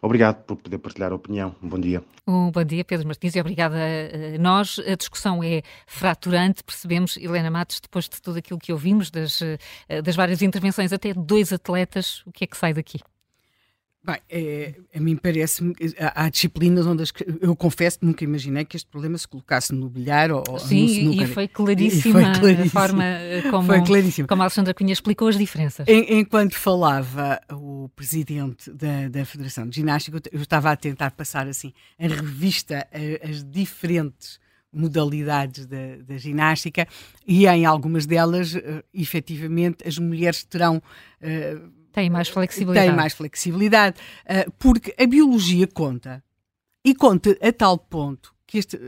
Obrigado 0.03 0.43
por 0.43 0.57
poder 0.57 0.79
partilhar 0.79 1.13
a 1.13 1.15
opinião. 1.15 1.55
Um 1.63 1.69
bom 1.69 1.79
dia. 1.79 2.03
Um 2.27 2.51
bom 2.51 2.63
dia, 2.65 2.83
Pedro 2.83 3.07
Martins, 3.07 3.37
e 3.37 3.39
obrigada 3.39 3.77
a 3.77 4.37
nós. 4.37 4.77
A 4.79 4.95
discussão 4.95 5.41
é 5.41 5.61
fraturante, 5.87 6.61
percebemos, 6.61 7.15
Helena 7.15 7.49
Matos, 7.49 7.79
depois 7.79 8.09
de 8.09 8.21
tudo 8.21 8.37
aquilo 8.37 8.59
que 8.59 8.73
ouvimos, 8.73 9.09
das, 9.09 9.41
eh, 9.41 10.01
das 10.01 10.17
várias 10.17 10.41
intervenções, 10.41 10.91
até 10.91 11.13
dois 11.13 11.53
atletas, 11.53 12.21
o 12.25 12.33
que 12.33 12.43
é 12.43 12.47
que 12.47 12.57
sai 12.57 12.73
daqui? 12.73 12.99
Bem, 14.05 14.17
é, 14.29 14.75
a 14.93 14.99
mim 14.99 15.15
parece-me 15.15 15.73
há, 15.97 16.25
há 16.25 16.29
disciplinas 16.29 16.85
onde 16.85 17.03
as, 17.03 17.13
eu 17.39 17.55
confesso 17.55 17.99
que 17.99 18.05
nunca 18.05 18.21
imaginei 18.21 18.65
que 18.65 18.75
este 18.75 18.89
problema 18.89 19.17
se 19.17 19.25
colocasse 19.25 19.73
no 19.73 19.89
bilhar 19.89 20.29
ou, 20.29 20.43
Sim, 20.59 21.05
no 21.05 21.23
e 21.23 21.25
foi 21.25 21.47
claríssima, 21.47 22.19
e 22.19 22.23
foi 22.23 22.39
claríssima 22.39 22.67
a 22.67 22.69
forma 22.69 23.03
como, 23.49 23.67
foi 23.67 23.81
claríssima. 23.81 24.27
como 24.27 24.41
a 24.41 24.45
Alexandra 24.45 24.73
Cunha 24.73 24.91
explicou 24.91 25.29
as 25.29 25.37
diferenças. 25.37 25.87
Em, 25.87 26.19
enquanto 26.19 26.55
falava 26.55 27.39
o 27.49 27.89
presidente 27.95 28.69
da, 28.71 29.07
da 29.07 29.23
Federação 29.23 29.69
de 29.69 29.77
Ginástica, 29.77 30.19
eu 30.33 30.41
estava 30.41 30.69
a 30.69 30.75
tentar 30.75 31.11
passar 31.11 31.47
assim 31.47 31.71
em 31.97 32.09
revista 32.09 32.85
as 33.23 33.41
diferentes 33.41 34.37
modalidades 34.73 35.65
da, 35.65 35.95
da, 36.05 36.17
ginástica 36.17 36.87
e 37.25 37.45
em 37.47 37.65
algumas 37.65 38.05
delas, 38.05 38.55
uh, 38.55 38.83
efetivamente, 38.93 39.87
as 39.87 39.97
mulheres 39.97 40.43
terão. 40.43 40.81
Uh, 41.21 41.82
tem 41.93 42.09
mais 42.09 42.27
flexibilidade. 42.27 42.87
Tem 42.87 42.95
mais 42.95 43.13
flexibilidade, 43.13 43.97
uh, 44.25 44.51
porque 44.57 44.93
a 44.99 45.05
biologia 45.05 45.67
conta. 45.67 46.23
E 46.83 46.93
conta 46.93 47.37
a 47.41 47.53
tal 47.53 47.77
ponto 47.77 48.33
que 48.45 48.57
este 48.57 48.75
uh, 48.75 48.79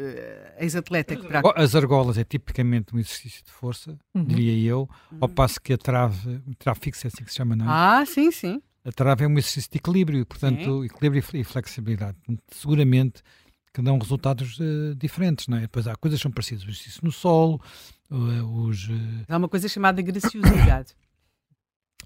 ex-atleta 0.59 1.15
que. 1.15 1.27
As 1.55 1.75
argolas 1.75 2.17
é 2.17 2.23
tipicamente 2.23 2.93
um 2.93 2.99
exercício 2.99 3.45
de 3.45 3.51
força, 3.51 3.97
uhum. 4.13 4.25
diria 4.25 4.69
eu, 4.69 4.89
uhum. 5.11 5.19
ao 5.21 5.29
passo 5.29 5.61
que 5.61 5.71
a 5.71 5.77
trave, 5.77 6.41
trave 6.57 6.79
fixa 6.81 7.07
é 7.07 7.09
assim 7.09 7.23
que 7.23 7.29
se 7.29 7.37
chama, 7.37 7.55
não 7.55 7.65
é? 7.65 7.69
Ah, 7.69 8.03
sim, 8.05 8.31
sim. 8.31 8.61
A 8.83 8.91
trave 8.91 9.23
é 9.23 9.27
um 9.27 9.37
exercício 9.37 9.69
de 9.71 9.77
equilíbrio, 9.77 10.25
portanto, 10.25 10.81
sim. 10.81 10.85
equilíbrio 10.85 11.23
e 11.33 11.43
flexibilidade. 11.43 12.17
Seguramente 12.51 13.21
que 13.73 13.81
dão 13.81 13.97
resultados 13.97 14.57
uh, 14.59 14.95
diferentes, 14.95 15.47
não 15.47 15.57
é? 15.57 15.61
Depois 15.61 15.85
há 15.87 15.95
coisas 15.95 16.19
que 16.19 16.23
são 16.23 16.31
parecidas, 16.31 16.63
o 16.63 16.69
exercício 16.69 17.01
no 17.03 17.11
solo, 17.11 17.59
os... 18.09 18.87
Há 19.27 19.35
uma 19.35 19.49
coisa 19.49 19.67
chamada 19.67 20.01
graciosidade. 20.01 20.95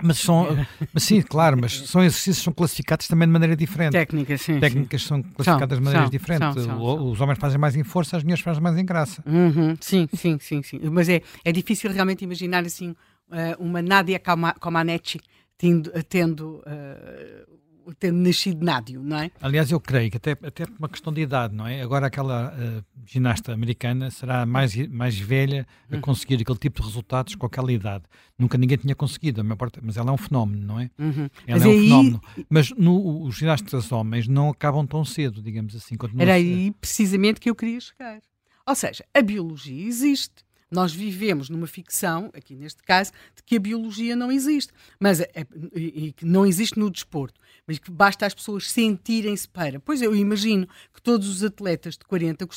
Mas 0.01 0.19
são, 0.19 0.47
mas 0.93 1.03
sim, 1.03 1.21
claro, 1.21 1.57
mas 1.59 1.87
são 1.87 2.01
exercícios 2.01 2.37
que 2.37 2.43
são 2.45 2.53
classificados 2.53 3.07
também 3.07 3.27
de 3.27 3.31
maneira 3.31 3.55
diferente. 3.55 3.91
Técnicas, 3.91 4.41
sim. 4.41 4.59
Técnicas 4.59 5.01
sim. 5.01 5.07
são 5.07 5.21
classificadas 5.21 5.77
são, 5.77 5.77
de 5.77 5.83
maneiras 5.83 6.05
são, 6.05 6.11
diferentes. 6.11 6.63
São, 6.63 7.11
Os 7.11 7.21
homens 7.21 7.37
fazem 7.37 7.57
mais 7.57 7.75
em 7.75 7.83
força, 7.83 8.17
as 8.17 8.23
mulheres 8.23 8.43
fazem 8.43 8.61
mais 8.63 8.77
em 8.77 8.85
graça. 8.85 9.23
Uhum, 9.25 9.75
sim, 9.79 10.07
sim, 10.13 10.37
sim, 10.39 10.63
sim. 10.63 10.79
Mas 10.91 11.09
é, 11.09 11.21
é 11.43 11.51
difícil 11.51 11.91
realmente 11.91 12.23
imaginar 12.23 12.65
assim 12.65 12.95
eh, 13.31 13.55
uma 13.59 13.81
Nadia 13.81 14.19
Comaneci 14.59 15.19
tendo, 15.57 15.91
tendo 16.03 16.63
uh, 16.65 17.59
tendo 17.99 18.17
nascido 18.17 18.63
nádio, 18.63 19.01
não 19.01 19.17
é? 19.17 19.31
Aliás, 19.41 19.71
eu 19.71 19.79
creio 19.79 20.11
que 20.11 20.17
até, 20.17 20.31
até 20.31 20.65
por 20.65 20.77
uma 20.77 20.89
questão 20.89 21.11
de 21.11 21.21
idade, 21.21 21.55
não 21.55 21.67
é? 21.67 21.81
Agora 21.81 22.07
aquela 22.07 22.53
uh, 22.53 22.83
ginasta 23.05 23.53
americana 23.53 24.11
será 24.11 24.45
mais, 24.45 24.75
mais 24.87 25.17
velha 25.17 25.67
a 25.91 25.95
uhum. 25.95 26.01
conseguir 26.01 26.41
aquele 26.41 26.57
tipo 26.57 26.81
de 26.81 26.87
resultados 26.87 27.35
com 27.35 27.45
aquela 27.45 27.71
idade. 27.71 28.03
Nunca 28.37 28.57
ninguém 28.57 28.77
tinha 28.77 28.95
conseguido, 28.95 29.43
mas 29.81 29.97
ela 29.97 30.11
é 30.11 30.13
um 30.13 30.17
fenómeno, 30.17 30.65
não 30.65 30.79
é? 30.79 30.89
Uhum. 30.97 31.29
Ela 31.47 31.59
mas 31.59 31.63
é 31.63 31.67
um 31.67 31.71
aí... 31.71 31.83
fenómeno. 31.83 32.21
Mas 32.49 32.69
no, 32.71 33.23
os 33.23 33.35
ginastas 33.35 33.91
homens 33.91 34.27
não 34.27 34.49
acabam 34.49 34.85
tão 34.85 35.03
cedo, 35.03 35.41
digamos 35.41 35.75
assim. 35.75 35.95
Era 36.17 36.33
aí 36.33 36.71
precisamente 36.79 37.39
que 37.39 37.49
eu 37.49 37.55
queria 37.55 37.79
chegar. 37.79 38.19
Ou 38.65 38.75
seja, 38.75 39.03
a 39.13 39.21
biologia 39.21 39.87
existe. 39.87 40.47
Nós 40.71 40.93
vivemos 40.93 41.49
numa 41.49 41.65
ficção, 41.65 42.29
aqui 42.35 42.55
neste 42.55 42.83
caso, 42.83 43.11
de 43.35 43.41
que 43.43 43.55
a 43.55 43.59
biologia 43.59 44.15
não 44.15 44.31
existe. 44.31 44.71
Mas 44.99 45.19
é, 45.19 45.31
e 45.75 46.11
que 46.11 46.25
não 46.25 46.45
existe 46.45 46.77
no 46.77 46.91
desporto. 46.91 47.39
Mas 47.69 47.77
que 47.77 47.91
basta 47.91 48.25
as 48.25 48.33
pessoas 48.33 48.71
sentirem-se 48.71 49.47
para. 49.47 49.79
Pois 49.79 50.01
eu 50.01 50.15
imagino 50.15 50.67
que 50.91 50.99
todos 50.99 51.29
os 51.29 51.43
atletas 51.43 51.95
de 51.95 52.03
40 52.03 52.47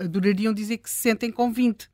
adorariam 0.00 0.54
dizer 0.54 0.78
que 0.78 0.88
se 0.88 0.96
sentem 0.96 1.30
com 1.30 1.52
20. 1.52 1.90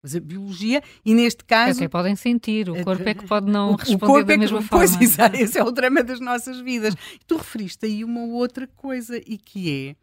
Mas 0.00 0.14
a 0.14 0.20
biologia, 0.20 0.80
e 1.04 1.12
neste 1.12 1.44
caso. 1.44 1.80
Até 1.80 1.88
podem 1.88 2.14
sentir, 2.14 2.70
o 2.70 2.84
corpo 2.84 3.02
é 3.02 3.14
que 3.14 3.26
pode 3.26 3.50
não 3.50 3.74
responder 3.74 4.20
o 4.20 4.24
da 4.24 4.34
é 4.34 4.36
mesma 4.36 4.62
forma. 4.62 4.86
Pois, 4.86 5.02
exato, 5.02 5.34
esse 5.34 5.58
é 5.58 5.64
o 5.64 5.72
drama 5.72 6.04
das 6.04 6.20
nossas 6.20 6.60
vidas. 6.60 6.94
Tu 7.26 7.36
referiste 7.36 7.84
aí 7.84 8.04
uma 8.04 8.20
outra 8.26 8.68
coisa, 8.68 9.18
e 9.26 9.36
que 9.36 9.96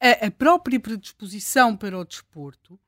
é 0.00 0.12
a, 0.22 0.26
a 0.28 0.30
própria 0.30 0.78
predisposição 0.78 1.76
para 1.76 1.98
o 1.98 2.04
desporto 2.04 2.78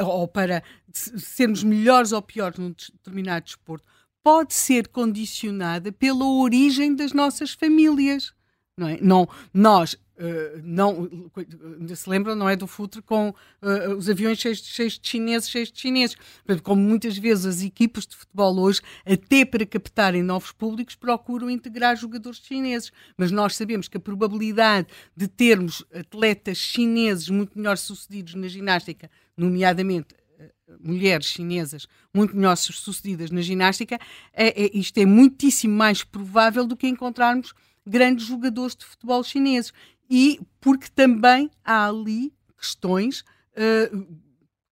ou 0.00 0.26
para 0.26 0.62
sermos 0.92 1.62
melhores 1.62 2.12
ou 2.12 2.22
piores 2.22 2.58
num 2.58 2.70
determinado 2.70 3.44
desporto, 3.44 3.86
pode 4.22 4.54
ser 4.54 4.88
condicionada 4.88 5.92
pela 5.92 6.24
origem 6.24 6.94
das 6.94 7.12
nossas 7.12 7.52
famílias. 7.52 8.32
Não 8.76 8.88
é? 8.88 8.98
não, 9.00 9.28
nós 9.52 9.96
Uh, 10.22 10.60
não, 10.62 11.10
se 11.96 12.08
lembram, 12.08 12.36
não 12.36 12.48
é 12.48 12.54
do 12.54 12.66
futre 12.66 13.02
com 13.02 13.30
uh, 13.30 13.96
os 13.96 14.08
aviões 14.08 14.38
cheios, 14.38 14.58
cheios, 14.62 14.98
de 14.98 15.08
chineses, 15.08 15.50
cheios 15.50 15.72
de 15.72 15.80
chineses. 15.80 16.16
Como 16.62 16.80
muitas 16.80 17.18
vezes 17.18 17.46
as 17.46 17.62
equipas 17.62 18.06
de 18.06 18.14
futebol 18.14 18.56
hoje, 18.60 18.80
até 19.04 19.44
para 19.44 19.66
captarem 19.66 20.22
novos 20.22 20.52
públicos, 20.52 20.94
procuram 20.94 21.50
integrar 21.50 21.96
jogadores 21.96 22.38
chineses. 22.38 22.92
Mas 23.16 23.32
nós 23.32 23.56
sabemos 23.56 23.88
que 23.88 23.96
a 23.96 24.00
probabilidade 24.00 24.86
de 25.16 25.26
termos 25.26 25.84
atletas 25.92 26.58
chineses 26.58 27.28
muito 27.28 27.58
melhor 27.58 27.76
sucedidos 27.76 28.34
na 28.34 28.46
ginástica, 28.46 29.10
nomeadamente 29.36 30.14
mulheres 30.80 31.26
chinesas 31.26 31.86
muito 32.14 32.36
melhor 32.36 32.56
sucedidas 32.56 33.30
na 33.30 33.40
ginástica, 33.40 33.98
é, 34.32 34.64
é, 34.64 34.70
isto 34.76 34.98
é 34.98 35.06
muitíssimo 35.06 35.74
mais 35.74 36.04
provável 36.04 36.66
do 36.66 36.76
que 36.76 36.86
encontrarmos 36.86 37.52
grandes 37.86 38.26
jogadores 38.26 38.76
de 38.76 38.84
futebol 38.84 39.22
chineses 39.22 39.72
e 40.08 40.40
porque 40.60 40.88
também 40.94 41.50
há 41.64 41.86
ali 41.88 42.32
questões 42.56 43.20
uh, 43.20 44.22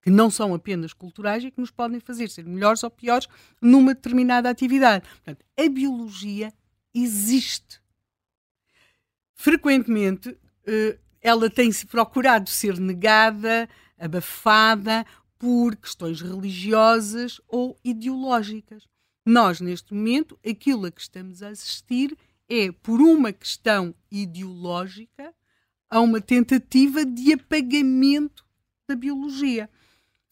que 0.03 0.11
não 0.11 0.31
são 0.31 0.55
apenas 0.55 0.93
culturais 0.93 1.45
e 1.45 1.51
que 1.51 1.61
nos 1.61 1.71
podem 1.71 2.01
fazer 2.01 2.29
ser 2.29 2.45
melhores 2.45 2.83
ou 2.83 2.91
piores 2.91 3.27
numa 3.61 3.95
determinada 3.95 4.49
atividade. 4.49 5.07
Portanto, 5.09 5.45
a 5.59 5.69
biologia 5.69 6.53
existe. 6.95 7.81
Frequentemente, 9.35 10.29
uh, 10.29 10.99
ela 11.21 11.51
tem-se 11.51 11.87
procurado 11.87 12.49
ser 12.49 12.79
negada, 12.79 13.69
abafada 13.99 15.05
por 15.41 15.75
questões 15.75 16.21
religiosas 16.21 17.41
ou 17.49 17.75
ideológicas. 17.83 18.87
Nós, 19.25 19.59
neste 19.59 19.95
momento, 19.95 20.39
aquilo 20.47 20.87
a 20.87 20.91
que 20.91 21.01
estamos 21.01 21.43
a 21.43 21.49
assistir 21.49 22.15
é, 22.47 22.71
por 22.71 23.01
uma 23.01 23.33
questão 23.33 23.95
ideológica, 24.11 25.35
a 25.89 25.99
uma 25.99 26.21
tentativa 26.21 27.07
de 27.07 27.33
apagamento 27.33 28.45
da 28.87 28.95
biologia. 28.95 29.71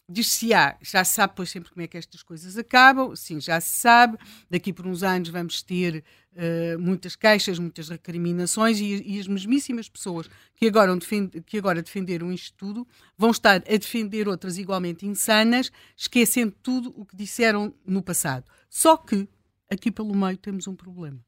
Diz-se 0.09 0.53
ah, 0.53 0.75
já 0.81 1.03
se 1.03 1.13
sabe 1.13 1.33
pois 1.35 1.49
sempre 1.49 1.69
como 1.69 1.83
é 1.83 1.87
que 1.87 1.97
estas 1.97 2.23
coisas 2.23 2.57
acabam, 2.57 3.15
sim, 3.15 3.39
já 3.39 3.61
se 3.61 3.79
sabe, 3.79 4.17
daqui 4.49 4.73
por 4.73 4.87
uns 4.87 5.03
anos 5.03 5.29
vamos 5.29 5.61
ter 5.61 6.03
uh, 6.33 6.79
muitas 6.79 7.15
queixas, 7.15 7.59
muitas 7.59 7.89
recriminações 7.89 8.79
e, 8.79 9.03
e, 9.05 9.19
as 9.19 9.27
mesmíssimas 9.27 9.87
pessoas 9.87 10.29
que 10.55 10.67
agora, 10.67 10.97
que 11.45 11.57
agora 11.57 11.81
defenderam 11.81 12.31
isto 12.31 12.57
tudo 12.57 12.87
vão 13.15 13.29
estar 13.29 13.57
a 13.57 13.77
defender 13.77 14.27
outras 14.27 14.57
igualmente 14.57 15.05
insanas, 15.05 15.71
esquecendo 15.95 16.55
tudo 16.63 16.93
o 16.97 17.05
que 17.05 17.15
disseram 17.15 17.73
no 17.85 18.01
passado. 18.01 18.45
Só 18.69 18.97
que 18.97 19.27
aqui 19.69 19.91
pelo 19.91 20.15
meio 20.15 20.37
temos 20.37 20.67
um 20.67 20.75
problema. 20.75 21.23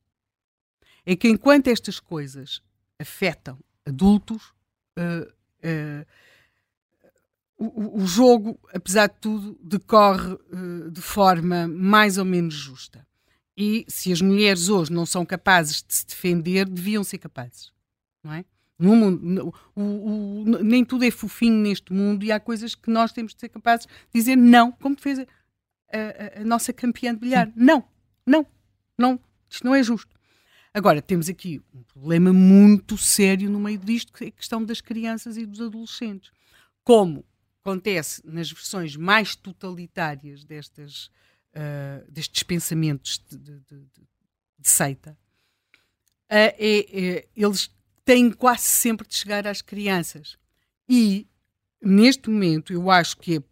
É 1.05 1.15
que 1.15 1.27
enquanto 1.27 1.67
estas 1.67 1.99
coisas 1.99 2.61
afetam 2.99 3.59
adultos, 3.85 4.53
uh, 4.97 5.27
uh, 5.27 6.05
o, 7.61 8.01
o, 8.01 8.07
jogo, 8.07 8.59
apesar 8.73 9.07
de 9.07 9.15
tudo, 9.21 9.57
decorre 9.61 10.33
uh, 10.33 10.89
de 10.89 11.01
forma 11.01 11.67
mais 11.67 12.17
ou 12.17 12.25
menos 12.25 12.55
justa. 12.55 13.05
E 13.55 13.85
se 13.87 14.11
as 14.11 14.21
mulheres 14.21 14.69
hoje 14.69 14.91
não 14.91 15.05
são 15.05 15.23
capazes 15.25 15.83
de 15.83 15.93
se 15.93 16.07
defender, 16.07 16.67
deviam 16.67 17.03
ser 17.03 17.19
capazes, 17.19 17.71
não 18.23 18.33
é? 18.33 18.43
No 18.79 18.95
mundo, 18.95 19.53
o, 19.75 19.81
o, 19.81 20.63
nem 20.63 20.83
tudo 20.83 21.05
é 21.05 21.11
fofinho 21.11 21.61
neste 21.61 21.93
mundo 21.93 22.23
e 22.23 22.31
há 22.31 22.39
coisas 22.39 22.73
que 22.73 22.89
nós 22.89 23.11
temos 23.11 23.35
de 23.35 23.39
ser 23.39 23.49
capazes 23.49 23.85
de 23.85 24.19
dizer 24.19 24.35
não, 24.35 24.71
como 24.71 24.99
fez 24.99 25.19
a, 25.19 25.23
a, 25.91 26.41
a 26.41 26.43
nossa 26.43 26.73
campeã 26.73 27.13
de 27.13 27.19
bilhar. 27.19 27.51
Não, 27.55 27.83
não, 28.25 28.43
não, 28.97 29.19
isto 29.47 29.63
não 29.63 29.75
é 29.75 29.83
justo. 29.83 30.19
Agora, 30.73 30.99
temos 30.99 31.29
aqui 31.29 31.61
um 31.71 31.83
problema 31.83 32.33
muito 32.33 32.97
sério 32.97 33.51
no 33.51 33.59
meio 33.59 33.77
disto, 33.77 34.11
que 34.11 34.23
é 34.23 34.27
a 34.29 34.31
questão 34.31 34.63
das 34.65 34.81
crianças 34.81 35.37
e 35.37 35.45
dos 35.45 35.61
adolescentes. 35.61 36.31
Como 36.83 37.23
acontece 37.63 38.21
nas 38.25 38.51
versões 38.51 38.95
mais 38.95 39.35
totalitárias 39.35 40.43
destas, 40.43 41.05
uh, 41.55 42.11
destes 42.11 42.43
pensamentos 42.43 43.23
de, 43.29 43.37
de, 43.37 43.59
de, 43.59 43.87
de 44.59 44.69
seita, 44.69 45.11
uh, 45.11 45.75
é, 46.29 46.55
é, 46.59 47.27
eles 47.35 47.69
têm 48.03 48.31
quase 48.31 48.63
sempre 48.63 49.07
de 49.07 49.15
chegar 49.15 49.47
às 49.47 49.61
crianças. 49.61 50.37
E, 50.89 51.27
neste 51.81 52.29
momento, 52.29 52.73
eu 52.73 52.89
acho 52.89 53.17
que 53.17 53.37
é 53.37 53.43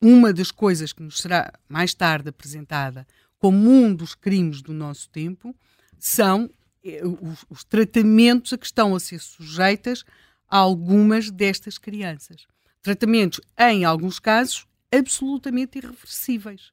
uma 0.00 0.32
das 0.32 0.50
coisas 0.50 0.92
que 0.92 1.02
nos 1.02 1.18
será 1.18 1.52
mais 1.68 1.94
tarde 1.94 2.28
apresentada 2.28 3.06
como 3.38 3.70
um 3.70 3.94
dos 3.94 4.14
crimes 4.14 4.62
do 4.62 4.72
nosso 4.72 5.08
tempo 5.10 5.54
são 5.98 6.50
eh, 6.82 7.02
os, 7.04 7.44
os 7.48 7.64
tratamentos 7.64 8.52
a 8.52 8.58
que 8.58 8.66
estão 8.66 8.96
a 8.96 9.00
ser 9.00 9.20
sujeitas 9.20 10.04
algumas 10.48 11.30
destas 11.30 11.78
crianças 11.78 12.46
tratamentos, 12.82 13.40
em 13.58 13.84
alguns 13.84 14.18
casos, 14.18 14.66
absolutamente 14.92 15.78
irreversíveis. 15.78 16.72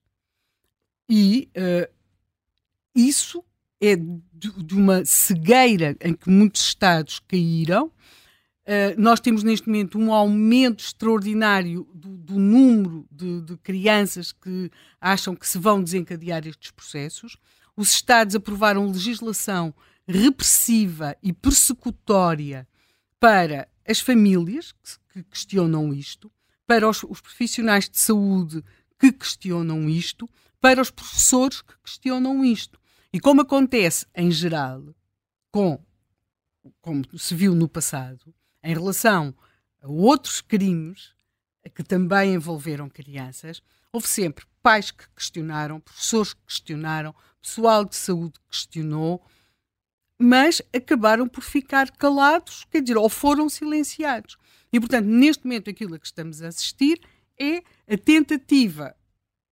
E 1.07 1.49
uh, 1.55 1.91
isso 2.93 3.43
é 3.81 3.95
de, 3.95 4.51
de, 4.63 4.75
uma 4.75 5.05
cegueira 5.05 5.95
em 6.01 6.13
que 6.13 6.29
muitos 6.29 6.61
Estados 6.61 7.19
caíram. 7.19 7.87
Uh, 7.87 8.93
nós 8.97 9.19
temos 9.19 9.41
neste 9.41 9.67
momento 9.67 9.97
um 9.97 10.13
aumento 10.13 10.83
extraordinário 10.83 11.87
do, 11.93 12.09
do 12.17 12.37
número 12.37 13.07
de, 13.09 13.41
de, 13.41 13.57
crianças 13.57 14.31
que 14.31 14.69
acham 14.99 15.35
que 15.35 15.47
se 15.47 15.57
vão 15.57 15.81
desencadear 15.81 16.45
estes 16.45 16.71
processos. 16.71 17.37
Os 17.75 17.91
Estados 17.91 18.35
aprovaram 18.35 18.85
legislação 18.85 19.73
repressiva 20.07 21.15
e 21.23 21.31
persecutória 21.31 22.67
para 23.19 23.67
as 23.87 23.99
famílias 23.99 24.71
que 24.71 24.99
questionam 25.23 25.93
isto, 25.93 26.31
para 26.65 26.87
os, 26.87 27.03
os 27.03 27.21
profissionais 27.21 27.89
de 27.89 27.99
saúde 27.99 28.63
que 28.97 29.11
questionam 29.11 29.89
isto, 29.89 30.29
para 30.59 30.81
os 30.81 30.91
professores 30.91 31.61
que 31.61 31.73
questionam 31.83 32.43
isto. 32.43 32.79
E 33.11 33.19
como 33.19 33.41
acontece 33.41 34.05
em 34.13 34.29
geral, 34.29 34.83
com, 35.51 35.83
como 36.81 37.03
se 37.17 37.33
viu 37.33 37.55
no 37.55 37.67
passado, 37.67 38.33
em 38.63 38.73
relação 38.73 39.33
a 39.81 39.87
outros 39.87 40.41
crimes 40.41 41.13
que 41.73 41.83
também 41.83 42.33
envolveram 42.33 42.89
crianças, 42.89 43.61
houve 43.91 44.07
sempre 44.07 44.45
pais 44.61 44.91
que 44.91 45.09
questionaram, 45.15 45.79
professores 45.79 46.33
que 46.33 46.41
questionaram, 46.45 47.15
pessoal 47.41 47.85
de 47.85 47.95
saúde 47.95 48.39
que 48.39 48.47
questionou, 48.49 49.23
mas 50.17 50.61
acabaram 50.75 51.27
por 51.27 51.41
ficar 51.41 51.89
calados, 51.91 52.65
quer 52.69 52.81
dizer, 52.81 52.97
ou 52.97 53.09
foram 53.09 53.47
silenciados. 53.47 54.37
E, 54.71 54.79
portanto, 54.79 55.05
neste 55.05 55.45
momento, 55.45 55.69
aquilo 55.69 55.95
a 55.95 55.99
que 55.99 56.05
estamos 56.05 56.41
a 56.41 56.47
assistir 56.47 56.99
é 57.39 57.63
a 57.91 57.97
tentativa, 57.97 58.95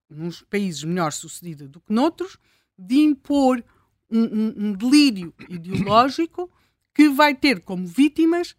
nos 0.10 0.42
países 0.44 0.84
melhor 0.84 1.12
sucedida 1.12 1.68
do 1.68 1.80
que 1.80 1.92
noutros, 1.92 2.38
de 2.78 2.98
impor 2.98 3.64
um, 4.10 4.22
um, 4.22 4.54
um 4.58 4.74
delírio 4.74 5.34
ideológico 5.50 6.52
que 6.94 7.10
vai 7.10 7.36
ter 7.36 7.62
como 7.62 7.86
vítimas 7.86 8.56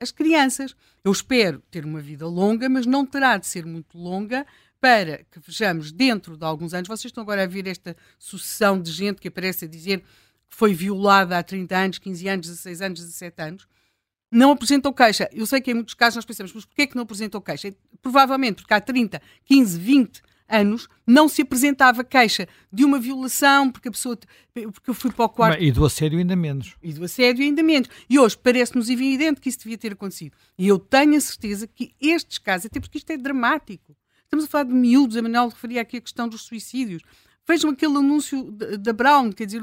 as 0.00 0.10
crianças. 0.10 0.76
Eu 1.02 1.12
espero 1.12 1.62
ter 1.70 1.84
uma 1.84 2.00
vida 2.00 2.26
longa, 2.26 2.68
mas 2.68 2.86
não 2.86 3.04
terá 3.04 3.36
de 3.36 3.46
ser 3.46 3.64
muito 3.64 3.98
longa 3.98 4.46
para 4.80 5.24
que 5.30 5.40
vejamos 5.40 5.90
dentro 5.90 6.36
de 6.36 6.44
alguns 6.44 6.74
anos. 6.74 6.88
Vocês 6.88 7.06
estão 7.06 7.22
agora 7.22 7.44
a 7.44 7.46
ver 7.46 7.66
esta 7.66 7.96
sucessão 8.18 8.80
de 8.80 8.92
gente 8.92 9.20
que 9.20 9.28
aparece 9.28 9.64
a 9.64 9.68
dizer 9.68 10.00
que 10.00 10.56
foi 10.56 10.74
violada 10.74 11.38
há 11.38 11.42
30 11.42 11.76
anos, 11.76 11.98
15 11.98 12.28
anos, 12.28 12.46
16 12.46 12.82
anos, 12.82 13.00
17 13.00 13.42
anos, 13.42 13.68
não 14.30 14.50
apresentou 14.50 14.92
queixa. 14.92 15.28
Eu 15.32 15.46
sei 15.46 15.60
que 15.60 15.70
em 15.70 15.74
muitos 15.74 15.94
casos 15.94 16.16
nós 16.16 16.24
pensamos, 16.24 16.52
mas 16.52 16.64
porquê 16.64 16.86
que 16.86 16.96
não 16.96 17.02
apresentou 17.02 17.40
queixa? 17.40 17.74
Provavelmente 18.02 18.62
porque 18.62 18.74
há 18.74 18.80
30, 18.80 19.20
15, 19.44 19.78
20 19.78 20.22
anos 20.48 20.88
não 21.06 21.28
se 21.28 21.42
apresentava 21.42 22.04
queixa 22.04 22.48
de 22.72 22.84
uma 22.84 22.98
violação 22.98 23.70
porque 23.70 23.88
a 23.88 23.90
pessoa 23.90 24.16
porque 24.54 24.90
eu 24.90 24.94
fui 24.94 25.10
para 25.10 25.24
o 25.24 25.28
quarto 25.28 25.60
e 25.60 25.72
do 25.72 25.84
assédio 25.84 26.18
ainda 26.18 26.36
menos 26.36 26.76
e 26.80 26.92
do 26.92 27.04
assédio 27.04 27.44
ainda 27.44 27.64
menos 27.64 27.88
e 28.08 28.16
hoje 28.16 28.38
parece-nos 28.38 28.88
evidente 28.88 29.40
que 29.40 29.48
isso 29.48 29.58
devia 29.58 29.76
ter 29.76 29.94
acontecido 29.94 30.36
e 30.56 30.68
eu 30.68 30.78
tenho 30.78 31.16
a 31.16 31.20
certeza 31.20 31.66
que 31.66 31.92
estes 32.00 32.38
casos 32.38 32.66
até 32.66 32.78
porque 32.78 32.98
isto 32.98 33.10
é 33.10 33.16
dramático 33.16 33.96
estamos 34.22 34.44
a 34.44 34.48
falar 34.48 34.64
de 34.64 34.72
miúdos 34.72 35.16
a 35.16 35.22
Manuel 35.22 35.48
referia 35.48 35.82
aqui 35.82 35.96
a 35.96 36.00
questão 36.00 36.28
dos 36.28 36.42
suicídios 36.42 37.02
Vejam 37.48 37.70
aquele 37.70 37.96
anúncio 37.96 38.50
da 38.50 38.92
Brown, 38.92 39.30
quer 39.30 39.46
dizer, 39.46 39.62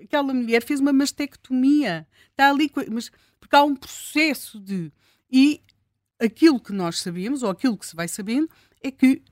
aquela 0.00 0.32
mulher 0.32 0.62
fez 0.62 0.78
uma 0.78 0.92
mastectomia. 0.92 2.06
Está 2.30 2.50
ali, 2.50 2.70
mas 2.88 3.10
porque 3.40 3.56
há 3.56 3.64
um 3.64 3.74
processo 3.74 4.60
de. 4.60 4.92
E 5.30 5.62
aquilo 6.20 6.60
que 6.60 6.72
nós 6.72 7.00
sabemos, 7.00 7.42
ou 7.42 7.50
aquilo 7.50 7.76
que 7.76 7.86
se 7.86 7.96
vai 7.96 8.06
sabendo, 8.06 8.48
é 8.82 8.90
que 8.90 9.22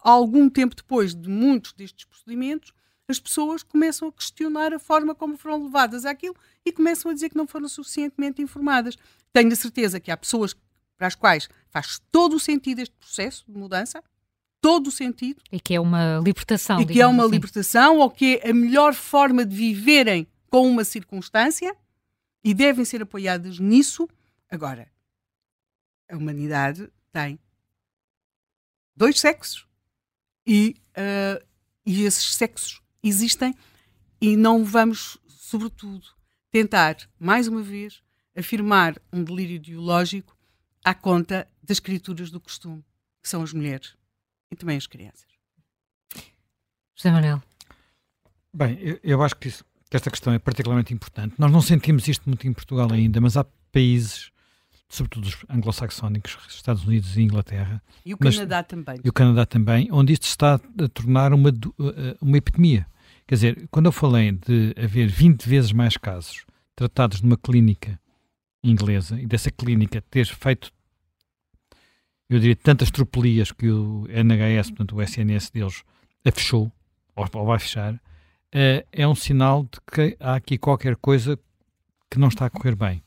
algum 0.00 0.48
tempo 0.48 0.74
depois 0.74 1.14
de 1.14 1.28
muitos 1.28 1.72
destes 1.72 2.04
procedimentos, 2.04 2.72
as 3.08 3.20
pessoas 3.20 3.62
começam 3.62 4.08
a 4.08 4.12
questionar 4.12 4.74
a 4.74 4.78
forma 4.78 5.14
como 5.14 5.36
foram 5.36 5.64
levadas 5.64 6.04
àquilo 6.04 6.34
e 6.64 6.72
começam 6.72 7.10
a 7.10 7.14
dizer 7.14 7.30
que 7.30 7.36
não 7.36 7.46
foram 7.46 7.68
suficientemente 7.68 8.42
informadas. 8.42 8.96
Tenho 9.32 9.52
a 9.52 9.56
certeza 9.56 10.00
que 10.00 10.10
há 10.10 10.16
pessoas 10.16 10.56
para 10.96 11.06
as 11.06 11.14
quais 11.14 11.48
faz 11.68 12.00
todo 12.10 12.36
o 12.36 12.40
sentido 12.40 12.80
este 12.80 12.94
processo 12.94 13.44
de 13.46 13.56
mudança, 13.56 14.02
todo 14.60 14.88
o 14.88 14.90
sentido. 14.90 15.40
E 15.52 15.60
que 15.60 15.74
é 15.74 15.80
uma 15.80 16.18
libertação. 16.18 16.80
E 16.80 16.86
que 16.86 17.00
é 17.00 17.06
uma 17.06 17.24
assim. 17.24 17.32
libertação, 17.32 17.98
ou 17.98 18.10
que 18.10 18.40
é 18.42 18.50
a 18.50 18.54
melhor 18.54 18.94
forma 18.94 19.44
de 19.44 19.54
viverem 19.54 20.26
com 20.50 20.68
uma 20.68 20.84
circunstância 20.84 21.76
e 22.46 22.54
devem 22.54 22.84
ser 22.84 23.02
apoiadas 23.02 23.58
nisso. 23.58 24.08
Agora, 24.48 24.88
a 26.08 26.16
humanidade 26.16 26.88
tem 27.10 27.40
dois 28.94 29.18
sexos 29.18 29.66
e, 30.46 30.80
uh, 30.90 31.44
e 31.84 32.04
esses 32.04 32.36
sexos 32.36 32.80
existem 33.02 33.52
e 34.20 34.36
não 34.36 34.64
vamos, 34.64 35.18
sobretudo, 35.26 36.06
tentar, 36.48 36.96
mais 37.18 37.48
uma 37.48 37.62
vez, 37.62 38.00
afirmar 38.36 38.96
um 39.12 39.24
delírio 39.24 39.56
ideológico 39.56 40.38
à 40.84 40.94
conta 40.94 41.48
das 41.60 41.80
criaturas 41.80 42.30
do 42.30 42.40
costume, 42.40 42.84
que 43.20 43.28
são 43.28 43.42
as 43.42 43.52
mulheres 43.52 43.96
e 44.52 44.54
também 44.54 44.76
as 44.76 44.86
crianças. 44.86 45.26
José 46.94 47.10
Manuel. 47.10 47.42
Bem, 48.54 48.78
eu, 48.78 49.00
eu 49.02 49.22
acho 49.22 49.34
que, 49.34 49.48
isso, 49.48 49.64
que, 49.90 49.96
esta 49.96 50.10
questão 50.10 50.32
é 50.32 50.38
particularmente 50.38 50.92
importante. 50.92 51.34
Nós 51.38 51.50
não 51.50 51.60
sentimos 51.60 52.06
isto 52.08 52.28
muito 52.28 52.46
em 52.46 52.52
Portugal 52.52 52.88
ainda, 52.92 53.20
mas 53.20 53.36
há 53.36 53.44
países, 53.72 54.30
sobretudo 54.88 55.24
os 55.24 55.36
anglo-saxónicos, 55.48 56.36
Estados 56.48 56.84
Unidos 56.84 57.16
e 57.16 57.22
Inglaterra. 57.22 57.82
E 58.04 58.14
o 58.14 58.18
Canadá 58.18 58.58
mas, 58.58 58.66
também. 58.66 59.00
E 59.04 59.08
o 59.08 59.12
Canadá 59.12 59.46
também, 59.46 59.88
onde 59.90 60.12
isto 60.12 60.24
está 60.24 60.54
a 60.54 60.88
tornar 60.88 61.32
uma, 61.32 61.52
uma 62.20 62.36
epidemia. 62.36 62.86
Quer 63.26 63.34
dizer, 63.34 63.68
quando 63.70 63.86
eu 63.86 63.92
falei 63.92 64.32
de 64.32 64.74
haver 64.76 65.08
20 65.08 65.48
vezes 65.48 65.72
mais 65.72 65.96
casos 65.96 66.44
tratados 66.74 67.22
numa 67.22 67.36
clínica 67.36 67.98
inglesa 68.62 69.20
e 69.20 69.26
dessa 69.26 69.50
clínica 69.50 70.02
ter 70.10 70.26
feito 70.26 70.70
eu 72.28 72.40
diria, 72.40 72.56
tantas 72.56 72.90
tropelias 72.90 73.52
que 73.52 73.70
o 73.70 74.06
NHS, 74.08 74.70
portanto 74.70 74.96
o 74.96 75.02
SNS 75.02 75.50
deles, 75.50 75.84
a 76.24 76.32
fechou, 76.32 76.72
ou 77.14 77.46
vai 77.46 77.58
fechar, 77.58 78.00
uh, 78.54 78.86
é 78.92 79.06
um 79.06 79.14
sinal 79.14 79.64
de 79.64 79.80
que 79.92 80.16
há 80.20 80.34
aqui 80.34 80.58
qualquer 80.58 80.96
coisa 80.96 81.38
que 82.10 82.18
não 82.18 82.28
está 82.28 82.46
a 82.46 82.50
correr 82.50 82.74
bem. 82.74 83.02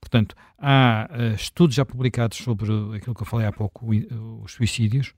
Portanto, 0.00 0.34
há 0.58 1.08
uh, 1.10 1.34
estudos 1.34 1.76
já 1.76 1.84
publicados 1.84 2.38
sobre 2.38 2.72
aquilo 2.96 3.14
que 3.14 3.22
eu 3.22 3.26
falei 3.26 3.46
há 3.46 3.52
pouco, 3.52 3.86
os 4.42 4.52
suicídios, 4.52 5.14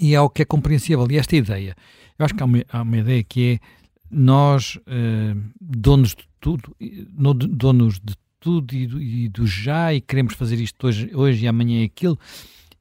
e 0.00 0.14
é 0.14 0.20
o 0.20 0.28
que 0.28 0.42
é 0.42 0.44
compreensível. 0.44 1.06
E 1.10 1.16
esta 1.16 1.36
ideia, 1.36 1.74
eu 2.18 2.24
acho 2.24 2.34
que 2.34 2.42
há 2.42 2.46
uma, 2.46 2.64
há 2.70 2.82
uma 2.82 2.96
ideia 2.96 3.22
que 3.22 3.54
é 3.54 3.66
nós, 4.10 4.76
uh, 4.76 5.52
donos 5.60 6.10
de 6.14 6.28
tudo, 6.40 6.74
no, 7.12 7.34
donos 7.34 8.00
de 8.00 8.14
tudo 8.40 8.74
e 8.74 8.86
do, 8.86 9.00
e 9.02 9.28
do, 9.28 9.46
já, 9.46 9.92
e 9.92 10.00
queremos 10.00 10.34
fazer 10.34 10.60
isto 10.60 10.86
hoje, 10.86 11.10
hoje 11.14 11.44
e 11.44 11.48
amanhã 11.48 11.82
é 11.82 11.84
aquilo, 11.84 12.18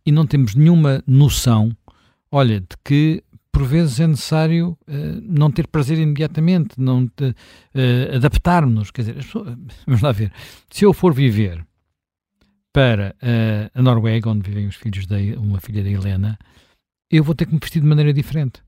e 0.05 0.11
não 0.11 0.25
temos 0.25 0.55
nenhuma 0.55 1.03
noção, 1.05 1.75
olha, 2.31 2.61
de 2.61 2.77
que 2.83 3.23
por 3.57 3.65
vezes 3.65 3.99
é 3.99 4.05
necessário 4.05 4.77
uh, 4.87 5.21
não 5.23 5.49
ter 5.49 5.65
prazer 5.65 5.97
imediatamente, 5.97 6.79
não 6.79 7.05
uh, 7.05 8.15
adaptarmos-nos. 8.15 8.91
Quer 8.91 9.01
dizer, 9.01 9.15
pessoas, 9.15 9.57
vamos 9.87 10.01
lá 10.03 10.11
ver, 10.11 10.31
se 10.69 10.85
eu 10.85 10.93
for 10.93 11.11
viver 11.11 11.65
para 12.71 13.15
uh, 13.15 13.71
a 13.73 13.81
Noruega, 13.81 14.29
onde 14.29 14.47
vivem 14.47 14.67
os 14.67 14.75
filhos 14.75 15.07
da 15.07 15.17
uma 15.39 15.59
filha 15.59 15.83
da 15.83 15.89
Helena, 15.89 16.37
eu 17.09 17.23
vou 17.23 17.33
ter 17.33 17.47
que 17.47 17.53
me 17.53 17.59
vestir 17.59 17.81
de 17.81 17.87
maneira 17.87 18.13
diferente. 18.13 18.61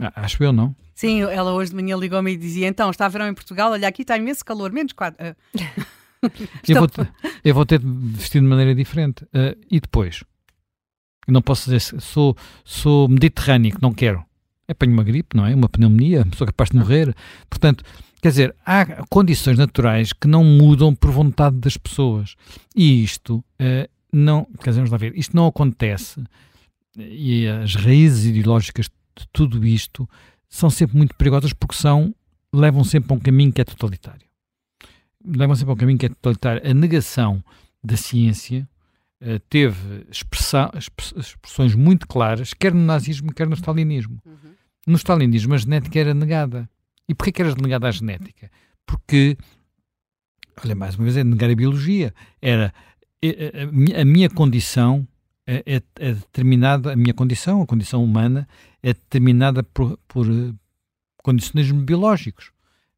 Ah, 0.00 0.12
acho 0.22 0.42
eu, 0.42 0.50
não? 0.50 0.74
Sim, 0.94 1.20
ela 1.20 1.52
hoje 1.52 1.72
de 1.72 1.76
manhã 1.76 1.94
ligou-me 1.94 2.32
e 2.32 2.38
dizia: 2.38 2.66
então, 2.66 2.88
está 2.90 3.06
verão 3.06 3.28
em 3.28 3.34
Portugal, 3.34 3.72
olha, 3.72 3.86
aqui 3.86 4.00
está 4.00 4.16
imenso 4.16 4.42
calor, 4.46 4.72
menos 4.72 4.94
4. 4.94 5.36
eu, 6.66 6.76
vou 6.78 6.88
ter, 6.88 7.12
eu 7.44 7.54
vou 7.54 7.66
ter 7.66 7.80
de 7.80 8.16
vestir 8.16 8.40
de 8.40 8.48
maneira 8.48 8.74
diferente. 8.74 9.26
e 9.70 9.78
depois? 9.78 10.24
Não 11.32 11.42
posso 11.42 11.70
dizer, 11.70 11.80
sou, 12.00 12.36
sou 12.64 13.08
mediterrâneo, 13.08 13.76
não 13.80 13.92
quero. 13.92 14.24
Apanho 14.66 14.92
uma 14.92 15.04
gripe, 15.04 15.36
não 15.36 15.46
é? 15.46 15.54
Uma 15.54 15.68
pneumonia, 15.68 16.26
sou 16.36 16.46
capaz 16.46 16.70
de 16.70 16.76
morrer. 16.76 17.14
Portanto, 17.50 17.84
quer 18.22 18.28
dizer, 18.28 18.56
há 18.64 19.04
condições 19.10 19.58
naturais 19.58 20.12
que 20.12 20.26
não 20.26 20.42
mudam 20.42 20.94
por 20.94 21.10
vontade 21.10 21.56
das 21.56 21.76
pessoas. 21.76 22.34
E 22.74 23.02
isto 23.04 23.44
uh, 23.60 23.88
não, 24.12 24.46
quer 24.62 24.70
dizer, 24.70 24.80
vamos 24.80 24.90
lá 24.90 24.96
ver, 24.96 25.16
isto 25.16 25.36
não 25.36 25.46
acontece 25.46 26.22
e 26.96 27.46
as 27.46 27.74
raízes 27.74 28.26
ideológicas 28.26 28.86
de 28.86 29.26
tudo 29.32 29.64
isto 29.66 30.08
são 30.48 30.70
sempre 30.70 30.96
muito 30.96 31.14
perigosas 31.16 31.52
porque 31.52 31.74
são, 31.74 32.14
levam 32.52 32.84
sempre 32.84 33.12
a 33.12 33.16
um 33.16 33.20
caminho 33.20 33.52
que 33.52 33.60
é 33.60 33.64
totalitário. 33.64 34.26
Levam 35.24 35.56
sempre 35.56 35.72
a 35.72 35.74
um 35.74 35.76
caminho 35.76 35.98
que 35.98 36.06
é 36.06 36.08
totalitário. 36.08 36.62
A 36.68 36.74
negação 36.74 37.42
da 37.82 37.96
ciência 37.96 38.68
eh, 39.20 39.40
teve 39.48 40.06
expressões 40.10 41.74
muito 41.74 42.06
claras, 42.06 42.52
quer 42.54 42.74
no 42.74 42.84
nazismo, 42.84 43.32
quer 43.32 43.48
no 43.48 43.54
stalinismo. 43.54 44.20
Uhum. 44.24 44.54
No 44.86 44.96
stalinismo 44.96 45.54
a 45.54 45.58
genética 45.58 45.98
era 45.98 46.14
negada. 46.14 46.68
E 47.08 47.14
porquê 47.14 47.32
que 47.32 47.42
era 47.42 47.54
negada 47.54 47.88
a 47.88 47.90
genética? 47.90 48.50
Porque, 48.86 49.36
olha, 50.62 50.74
mais 50.74 50.96
uma 50.96 51.04
vez, 51.04 51.16
é 51.16 51.24
negar 51.24 51.50
a 51.50 51.54
biologia. 51.54 52.14
Era 52.40 52.72
a, 53.22 53.98
a, 53.98 54.00
a 54.02 54.04
minha 54.04 54.28
condição 54.28 55.06
é, 55.46 55.62
é, 55.66 55.82
é, 55.96 56.12
determinada, 56.12 56.92
a 56.92 56.96
minha 56.96 57.14
condição, 57.14 57.62
a 57.62 57.66
condição 57.66 58.02
humana, 58.02 58.48
é 58.82 58.88
determinada 58.94 59.62
por, 59.62 59.98
por 60.08 60.26
eh, 60.26 60.52
condicionismos 61.22 61.82
biológicos 61.84 62.53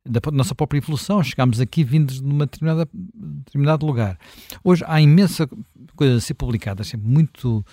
da 0.06 0.20
nossa 0.32 0.54
própria 0.54 0.78
evolução. 0.78 1.22
Chegámos 1.22 1.60
aqui 1.60 1.84
vindos 1.84 2.20
de 2.20 2.26
um 2.26 2.38
determinado 2.38 3.86
lugar. 3.86 4.18
Hoje 4.62 4.84
há 4.86 5.00
imensa 5.00 5.48
coisa 5.94 6.16
a 6.16 6.20
ser 6.20 6.34
publicada, 6.34 6.84
sempre 6.84 7.08
muito 7.08 7.64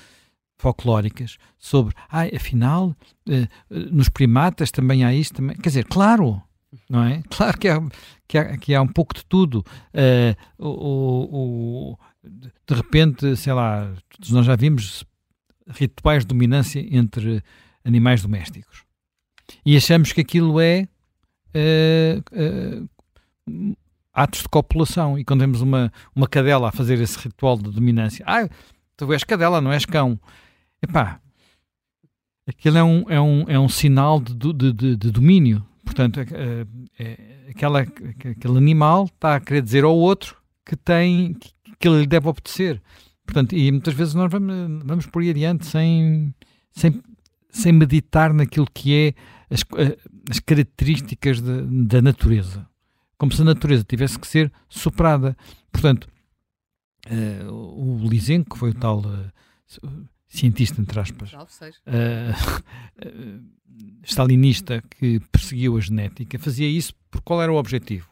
folclóricas, 0.57 1.37
sobre, 1.59 1.93
ah, 2.09 2.23
afinal, 2.33 2.95
eh, 3.27 3.47
nos 3.69 4.07
primatas 4.07 4.71
também 4.71 5.03
há 5.03 5.13
isto. 5.13 5.35
Também. 5.35 5.55
Quer 5.57 5.69
dizer, 5.69 5.85
claro, 5.85 6.41
não 6.89 7.03
é? 7.03 7.21
Claro 7.29 7.57
que 7.57 7.67
há, 7.67 7.81
que 8.27 8.37
há, 8.37 8.57
que 8.57 8.73
há 8.73 8.81
um 8.81 8.87
pouco 8.87 9.13
de 9.13 9.25
tudo. 9.25 9.65
Uh, 9.93 10.35
o, 10.57 11.93
o, 11.93 11.97
de 12.23 12.73
repente, 12.73 13.35
sei 13.35 13.53
lá, 13.53 13.91
nós 14.29 14.45
já 14.45 14.55
vimos 14.55 15.03
rituais 15.67 16.23
de 16.23 16.27
dominância 16.27 16.79
entre 16.89 17.43
animais 17.83 18.21
domésticos. 18.21 18.83
E 19.65 19.75
achamos 19.75 20.13
que 20.13 20.21
aquilo 20.21 20.59
é 20.59 20.87
uh, 21.55 22.87
uh, 23.47 23.77
atos 24.13 24.41
de 24.41 24.49
copulação. 24.49 25.17
E 25.17 25.23
quando 25.23 25.41
vemos 25.41 25.61
uma, 25.61 25.91
uma 26.15 26.27
cadela 26.27 26.69
a 26.69 26.71
fazer 26.71 26.99
esse 26.99 27.17
ritual 27.19 27.57
de 27.57 27.71
dominância, 27.71 28.23
ah, 28.27 28.47
tu 28.95 29.11
és 29.13 29.23
cadela, 29.23 29.61
não 29.61 29.71
és 29.71 29.85
cão. 29.85 30.19
Epá, 30.81 31.19
aquilo 32.47 32.77
é 32.77 32.83
um, 32.83 33.05
é 33.09 33.21
um, 33.21 33.45
é 33.47 33.59
um 33.59 33.69
sinal 33.69 34.19
de, 34.19 34.35
de, 34.53 34.73
de, 34.73 34.95
de 34.95 35.11
domínio. 35.11 35.65
Portanto, 35.83 36.19
é, 36.19 36.65
é, 36.99 37.17
aquela, 37.49 37.81
aquele 37.81 38.57
animal 38.57 39.05
está 39.05 39.35
a 39.35 39.39
querer 39.39 39.61
dizer 39.61 39.83
ao 39.83 39.95
outro 39.95 40.37
que 40.65 40.75
tem 40.75 41.35
que 41.79 41.87
ele 41.87 42.01
lhe 42.01 42.07
deve 42.07 42.29
obedecer. 42.29 42.81
Portanto, 43.25 43.53
e 43.55 43.69
muitas 43.69 43.93
vezes 43.93 44.13
nós 44.13 44.31
vamos, 44.31 44.83
vamos 44.85 45.05
por 45.05 45.21
aí 45.21 45.29
adiante 45.29 45.65
sem, 45.65 46.33
sem, 46.71 47.01
sem 47.49 47.73
meditar 47.73 48.33
naquilo 48.33 48.67
que 48.73 48.95
é 48.95 49.13
as, 49.53 49.61
eh, 49.77 49.97
as 50.29 50.39
características 50.39 51.39
de, 51.39 51.61
da 51.85 52.01
natureza. 52.01 52.67
Como 53.17 53.31
se 53.31 53.41
a 53.41 53.45
natureza 53.45 53.83
tivesse 53.83 54.19
que 54.19 54.27
ser 54.27 54.51
superada. 54.67 55.37
Portanto, 55.71 56.09
uh, 57.07 57.51
o 57.51 58.07
Lisenko, 58.09 58.53
que 58.53 58.59
foi 58.59 58.71
o 58.71 58.73
tal 58.73 58.99
uh, 58.99 59.31
cientista, 60.27 60.81
entre 60.81 60.99
aspas, 60.99 61.31
uh, 61.33 61.37
stalinista 64.03 64.81
que 64.81 65.19
perseguiu 65.31 65.77
a 65.77 65.79
genética, 65.79 66.39
fazia 66.39 66.67
isso 66.67 66.93
por 67.09 67.21
qual 67.21 67.41
era 67.41 67.53
o 67.53 67.55
objetivo? 67.55 68.09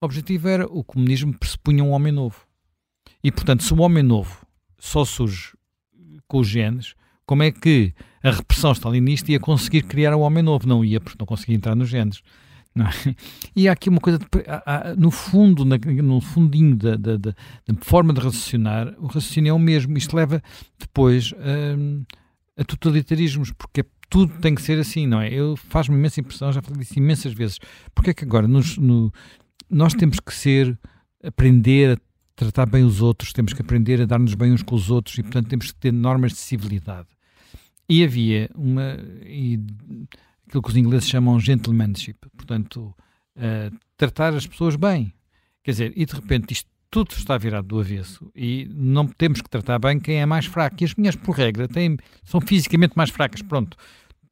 O 0.00 0.04
objetivo 0.04 0.48
era 0.48 0.66
o 0.66 0.82
comunismo 0.82 1.32
pressupunha 1.38 1.84
um 1.84 1.90
homem 1.90 2.12
novo. 2.12 2.44
E, 3.22 3.30
portanto, 3.30 3.62
se 3.62 3.72
o 3.72 3.80
homem 3.80 4.02
novo 4.02 4.44
só 4.76 5.04
surge 5.04 5.56
com 6.26 6.40
os 6.40 6.48
genes, 6.48 6.94
como 7.24 7.44
é 7.44 7.52
que 7.52 7.94
a 8.22 8.30
repressão 8.30 8.72
stalinista 8.72 9.32
ia 9.32 9.40
conseguir 9.40 9.82
criar 9.82 10.14
um 10.14 10.20
homem 10.20 10.42
novo? 10.42 10.66
Não 10.66 10.84
ia, 10.84 11.00
porque 11.00 11.16
não 11.18 11.26
conseguia 11.26 11.56
entrar 11.56 11.74
nos 11.74 11.88
genes. 11.88 12.22
É? 12.74 13.14
E 13.54 13.68
há 13.68 13.72
aqui 13.72 13.88
uma 13.88 14.00
coisa, 14.00 14.18
de, 14.18 14.26
no 14.96 15.10
fundo, 15.10 15.64
no 15.64 16.20
fundinho 16.20 16.74
da, 16.74 16.96
da, 16.96 17.16
da, 17.16 17.30
da, 17.30 17.74
forma 17.82 18.14
de 18.14 18.20
raciocinar, 18.20 18.94
o 18.98 19.06
raciocínio 19.06 19.50
é 19.50 19.52
o 19.52 19.58
mesmo. 19.58 19.96
Isto 19.98 20.16
leva 20.16 20.42
depois 20.78 21.34
hum, 21.76 22.02
a 22.56 22.64
totalitarismos, 22.64 23.52
porque 23.52 23.84
tudo 24.08 24.32
tem 24.40 24.54
que 24.54 24.62
ser 24.62 24.78
assim, 24.78 25.06
não 25.06 25.20
é? 25.20 25.32
Eu 25.32 25.56
faz-me 25.56 25.96
imensa 25.96 26.20
impressão, 26.20 26.52
já 26.52 26.62
falei 26.62 26.82
isso 26.82 26.98
imensas 26.98 27.32
vezes. 27.32 27.58
Porque 27.94 28.10
é 28.10 28.14
que 28.14 28.24
agora 28.24 28.48
nos, 28.48 28.78
no, 28.78 29.12
nós 29.68 29.94
temos 29.94 30.18
que 30.20 30.34
ser, 30.34 30.78
aprender 31.22 31.98
a 31.98 32.00
tratar 32.34 32.66
bem 32.66 32.84
os 32.84 33.02
outros, 33.02 33.32
temos 33.32 33.52
que 33.52 33.62
aprender 33.62 34.00
a 34.00 34.06
dar-nos 34.06 34.34
bem 34.34 34.52
uns 34.52 34.62
com 34.62 34.74
os 34.74 34.90
outros 34.90 35.16
e, 35.18 35.22
portanto, 35.22 35.48
temos 35.48 35.70
que 35.70 35.78
ter 35.78 35.92
normas 35.92 36.32
de 36.32 36.38
civilidade. 36.38 37.08
E 37.92 38.02
havia 38.02 38.48
uma. 38.54 38.96
E, 39.26 39.60
aquilo 40.48 40.62
que 40.62 40.70
os 40.70 40.76
ingleses 40.78 41.06
chamam 41.06 41.38
gentlemanship, 41.38 42.16
portanto, 42.34 42.96
uh, 43.36 43.78
tratar 43.98 44.32
as 44.32 44.46
pessoas 44.46 44.76
bem. 44.76 45.12
Quer 45.62 45.72
dizer, 45.72 45.92
e 45.94 46.06
de 46.06 46.14
repente 46.14 46.52
isto 46.52 46.70
tudo 46.90 47.12
está 47.12 47.36
virado 47.36 47.68
do 47.68 47.78
avesso 47.78 48.32
e 48.34 48.66
não 48.72 49.06
temos 49.06 49.42
que 49.42 49.50
tratar 49.50 49.78
bem 49.78 50.00
quem 50.00 50.22
é 50.22 50.24
mais 50.24 50.46
fraco. 50.46 50.76
E 50.80 50.86
as 50.86 50.94
mulheres, 50.94 51.20
por 51.20 51.36
regra, 51.36 51.68
têm, 51.68 51.98
são 52.24 52.40
fisicamente 52.40 52.94
mais 52.96 53.10
fracas, 53.10 53.42
pronto. 53.42 53.76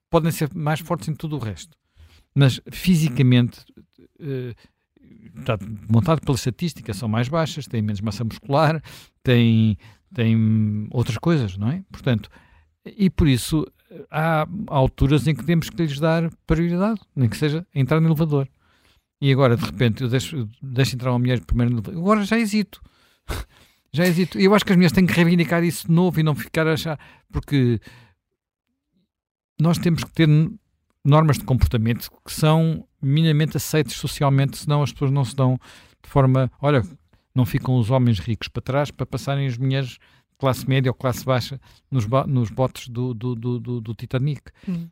Podem 0.08 0.32
ser 0.32 0.48
mais 0.54 0.80
fortes 0.80 1.08
em 1.08 1.14
tudo 1.14 1.36
o 1.36 1.38
resto. 1.38 1.76
Mas 2.34 2.62
fisicamente, 2.72 3.60
uh, 4.20 4.54
está 5.38 5.58
montado 5.86 6.22
pela 6.22 6.34
estatística, 6.34 6.94
são 6.94 7.10
mais 7.10 7.28
baixas, 7.28 7.66
têm 7.66 7.82
menos 7.82 8.00
massa 8.00 8.24
muscular, 8.24 8.82
têm, 9.22 9.76
têm 10.14 10.88
outras 10.90 11.18
coisas, 11.18 11.58
não 11.58 11.70
é? 11.70 11.84
Portanto, 11.92 12.30
e 12.84 13.10
por 13.10 13.28
isso 13.28 13.66
há 14.10 14.46
alturas 14.68 15.26
em 15.26 15.34
que 15.34 15.44
temos 15.44 15.68
que 15.68 15.76
lhes 15.76 15.98
dar 15.98 16.30
prioridade, 16.46 17.00
nem 17.14 17.28
que 17.28 17.36
seja 17.36 17.66
entrar 17.74 18.00
no 18.00 18.08
elevador. 18.08 18.48
E 19.20 19.30
agora, 19.30 19.56
de 19.56 19.64
repente, 19.64 20.02
eu 20.02 20.08
deixo, 20.08 20.48
deixo 20.62 20.94
entrar 20.94 21.10
uma 21.12 21.18
mulher 21.18 21.44
primeiro 21.44 21.72
no 21.72 21.78
elevador. 21.78 22.00
Agora 22.00 22.24
já 22.24 22.38
hesito. 22.38 22.80
já 23.92 24.06
hesito. 24.06 24.38
Eu 24.38 24.54
acho 24.54 24.64
que 24.64 24.72
as 24.72 24.76
mulheres 24.76 24.94
têm 24.94 25.06
que 25.06 25.12
reivindicar 25.12 25.62
isso 25.62 25.86
de 25.86 25.92
novo 25.92 26.18
e 26.18 26.22
não 26.22 26.34
ficar 26.34 26.66
a 26.66 26.72
achar. 26.72 26.98
Porque 27.30 27.78
nós 29.60 29.76
temos 29.76 30.02
que 30.04 30.12
ter 30.12 30.28
normas 31.04 31.38
de 31.38 31.44
comportamento 31.44 32.10
que 32.24 32.32
são 32.32 32.86
minimamente 33.02 33.56
aceitas 33.56 33.94
socialmente, 33.94 34.56
senão 34.56 34.82
as 34.82 34.92
pessoas 34.92 35.10
não 35.10 35.24
se 35.24 35.36
dão 35.36 35.58
de 36.02 36.08
forma. 36.08 36.50
Olha, 36.60 36.82
não 37.34 37.44
ficam 37.44 37.76
os 37.76 37.90
homens 37.90 38.18
ricos 38.18 38.48
para 38.48 38.62
trás 38.62 38.90
para 38.90 39.04
passarem 39.04 39.46
as 39.46 39.58
mulheres 39.58 39.98
classe 40.40 40.68
média 40.68 40.90
ou 40.90 40.94
classe 40.94 41.24
baixa 41.24 41.60
nos, 41.90 42.06
nos 42.26 42.50
botes 42.50 42.88
do, 42.88 43.12
do, 43.12 43.34
do, 43.34 43.60
do, 43.60 43.80
do 43.80 43.94
Titanic. 43.94 44.42
Hum. 44.68 44.88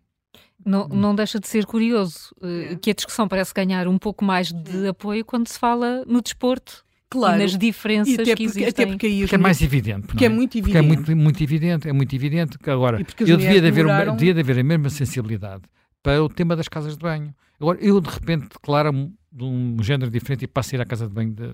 Não, 0.64 0.88
não 0.88 1.14
deixa 1.14 1.40
de 1.40 1.48
ser 1.48 1.64
curioso 1.64 2.34
uh, 2.38 2.76
que 2.78 2.90
a 2.90 2.94
discussão 2.94 3.26
parece 3.26 3.54
ganhar 3.54 3.88
um 3.88 3.96
pouco 3.96 4.24
mais 4.24 4.52
de 4.52 4.88
apoio 4.88 5.24
quando 5.24 5.48
se 5.48 5.58
fala 5.58 6.04
no 6.06 6.20
desporto. 6.20 6.84
Claro. 7.10 7.36
E 7.36 7.42
nas 7.42 7.56
diferenças 7.56 8.14
e 8.14 8.16
que 8.18 8.24
porque, 8.24 8.42
existem. 8.42 8.68
Até 8.68 8.86
porque, 8.86 9.18
porque 9.20 9.34
é 9.34 9.38
mais 9.38 9.62
evidente. 9.62 10.06
Porque 10.06 10.24
é? 10.24 10.26
é? 10.26 10.28
muito 10.28 10.58
evidente. 10.58 10.62
Porque 10.62 10.78
é 10.78 10.96
muito, 10.96 11.16
muito 11.16 11.42
evidente. 11.42 11.88
É 11.88 11.92
muito 11.92 12.14
evidente 12.14 12.58
que 12.58 12.68
agora 12.68 13.00
eu 13.20 13.36
devia 13.38 13.60
de, 13.60 13.68
haver 13.68 13.72
demoraram... 13.72 14.16
devia 14.16 14.34
de 14.34 14.40
haver 14.40 14.58
a 14.58 14.62
mesma 14.62 14.90
sensibilidade 14.90 15.62
para 16.02 16.22
o 16.22 16.28
tema 16.28 16.54
das 16.54 16.68
casas 16.68 16.96
de 16.96 17.02
banho. 17.02 17.34
Agora, 17.58 17.78
eu 17.80 18.00
de 18.00 18.10
repente 18.10 18.48
declaro 18.48 18.92
de 19.32 19.44
um 19.44 19.76
género 19.82 20.10
diferente 20.10 20.44
e 20.44 20.46
passo 20.46 20.74
a 20.74 20.78
ir 20.78 20.80
à 20.82 20.84
casa 20.84 21.08
de 21.08 21.14
banho 21.14 21.32
de, 21.32 21.50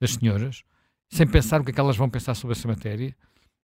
das 0.00 0.14
senhoras, 0.14 0.62
sem 1.08 1.26
pensar 1.26 1.60
o 1.60 1.64
que 1.64 1.70
é 1.70 1.74
que 1.74 1.80
elas 1.80 1.96
vão 1.96 2.08
pensar 2.08 2.34
sobre 2.34 2.56
essa 2.56 2.66
matéria. 2.66 3.14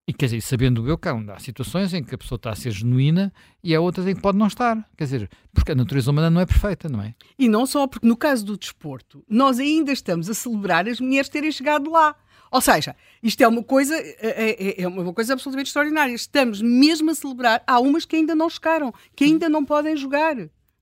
E 0.07 0.13
quer 0.13 0.27
dizer, 0.27 0.43
sabendo 0.43 0.87
eu 0.87 0.99
que 0.99 1.09
há 1.09 1.39
situações 1.39 1.95
em 1.95 2.05
que 2.05 2.15
a 2.15 2.19
pessoa 2.19 2.37
está 2.37 2.51
a 2.51 2.57
ser 2.57 2.71
genuína 2.71 3.33
e 3.63 3.75
há 3.75 3.81
outras 3.81 4.07
em 4.07 4.15
que 4.15 4.21
pode 4.21 4.37
não 4.37 4.47
estar. 4.47 4.77
Quer 4.97 5.05
dizer, 5.05 5.31
porque 5.53 5.73
a 5.73 5.75
natureza 5.75 6.11
humana 6.11 6.29
não 6.29 6.43
é 6.43 6.47
perfeita, 6.47 6.91
não 6.91 7.01
é? 7.01 7.15
E 7.39 7.49
não 7.49 7.65
só, 7.65 7.87
porque 7.87 8.07
no 8.07 8.15
caso 8.15 8.45
do 8.45 8.59
desporto, 8.59 9.25
nós 9.27 9.59
ainda 9.59 9.93
estamos 9.93 10.29
a 10.29 10.35
celebrar 10.35 10.87
as 10.87 11.01
mulheres 11.01 11.31
terem 11.31 11.51
chegado 11.51 11.91
lá. 11.91 12.15
Ou 12.51 12.61
seja, 12.61 12.95
isto 13.23 13.43
é 13.43 13.49
uma 13.49 13.65
coisa, 13.65 13.97
é, 13.97 14.79
é, 14.79 14.83
é, 14.83 14.87
uma 14.87 15.13
coisa 15.15 15.33
absolutamente 15.33 15.69
extraordinária. 15.69 16.15
Estamos 16.15 16.61
mesmo 16.61 17.11
a 17.11 17.15
celebrar. 17.15 17.63
Há 17.67 17.81
umas 17.81 18.05
que 18.05 18.15
ainda 18.15 18.35
não 18.35 18.51
chegaram, 18.51 18.93
que 19.17 19.25
ainda 19.25 19.49
não 19.49 19.65
podem 19.65 19.97
jogar. 19.97 20.37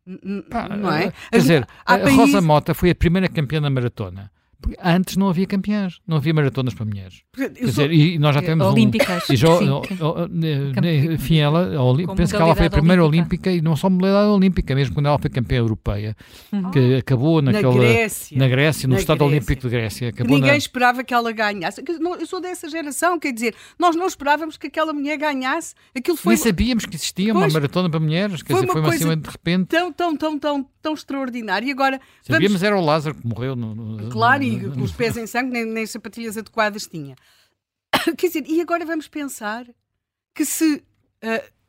não 0.04 0.92
é? 0.92 1.12
Quer 1.30 1.38
dizer, 1.38 1.68
a 1.86 1.96
Rosa 2.10 2.40
Mota 2.40 2.74
foi 2.74 2.90
a 2.90 2.94
primeira 2.94 3.28
campeã 3.28 3.62
da 3.62 3.70
maratona. 3.70 4.32
Porque 4.62 4.78
antes 4.82 5.16
não 5.16 5.28
havia 5.28 5.46
campeãs, 5.46 5.98
não 6.06 6.16
havia 6.16 6.32
maratonas 6.32 6.72
para 6.72 6.84
mulheres. 6.84 7.22
Quer 7.34 7.50
dizer, 7.50 7.92
e 7.92 8.16
nós 8.16 8.32
já 8.32 8.40
temos 8.40 8.64
Olímpicas. 8.64 9.28
Um, 9.28 9.32
e 9.32 9.36
já, 9.36 9.48
enfim, 11.12 11.38
ela, 11.38 11.68
penso 12.14 12.36
que 12.36 12.40
ela 12.40 12.54
foi 12.54 12.66
a 12.66 12.70
primeira 12.70 13.04
olímpica. 13.04 13.50
olímpica 13.50 13.52
e 13.52 13.60
não 13.60 13.74
só 13.74 13.90
modalidade 13.90 14.28
olímpica, 14.28 14.74
mesmo 14.74 14.94
quando 14.94 15.06
ela 15.06 15.18
foi 15.18 15.28
campeã 15.28 15.58
europeia, 15.58 16.16
uhum. 16.52 16.70
que 16.70 16.94
acabou 16.94 17.42
naquela, 17.42 17.74
na 17.74 17.80
Grécia, 17.80 18.38
na 18.38 18.48
Grécia 18.48 18.86
no 18.86 18.94
na 18.94 19.00
Estado 19.00 19.18
Grécia. 19.18 19.36
Olímpico 19.36 19.62
de 19.62 19.68
Grécia. 19.68 20.08
Acabou 20.10 20.36
Ninguém 20.36 20.52
na... 20.52 20.56
esperava 20.56 21.02
que 21.02 21.12
ela 21.12 21.32
ganhasse. 21.32 21.82
Eu 22.20 22.26
sou 22.26 22.40
dessa 22.40 22.68
geração, 22.68 23.18
quer 23.18 23.32
dizer, 23.32 23.54
nós 23.76 23.96
não 23.96 24.06
esperávamos 24.06 24.56
que 24.56 24.68
aquela 24.68 24.92
mulher 24.92 25.16
ganhasse. 25.16 25.74
Aquilo 25.94 26.16
foi 26.16 26.34
Nem 26.34 26.42
sabíamos 26.42 26.86
que 26.86 26.94
existia 26.94 27.32
pois, 27.32 27.46
uma 27.46 27.52
maratona 27.52 27.90
para 27.90 27.98
mulheres, 27.98 28.42
quer 28.42 28.52
foi 28.52 28.62
dizer, 28.62 28.72
foi 28.72 28.80
uma 28.80 28.92
cima 28.92 29.16
de 29.16 29.28
repente. 29.28 29.66
Tão, 29.66 29.92
tão, 29.92 30.16
tão, 30.16 30.38
tão, 30.38 30.66
tão 30.82 30.94
extraordinária. 30.94 31.66
E 31.66 31.70
agora. 31.70 32.00
Sabíamos 32.22 32.60
vamos... 32.60 32.62
era 32.62 32.76
o 32.76 32.84
Lázaro 32.84 33.14
que 33.14 33.26
morreu 33.26 33.54
no. 33.54 33.74
no 33.74 34.10
claro, 34.10 34.44
no, 34.44 34.74
com 34.74 34.82
os 34.82 34.92
pés 34.92 35.16
em 35.16 35.26
sangue, 35.26 35.52
nem, 35.52 35.64
nem 35.64 35.86
sapatilhas 35.86 36.36
adequadas 36.36 36.86
tinha. 36.86 37.14
Quer 38.18 38.26
dizer, 38.26 38.44
e 38.46 38.60
agora 38.60 38.84
vamos 38.84 39.08
pensar 39.08 39.66
que 40.34 40.44
se. 40.44 40.84
Uh, 41.24 41.62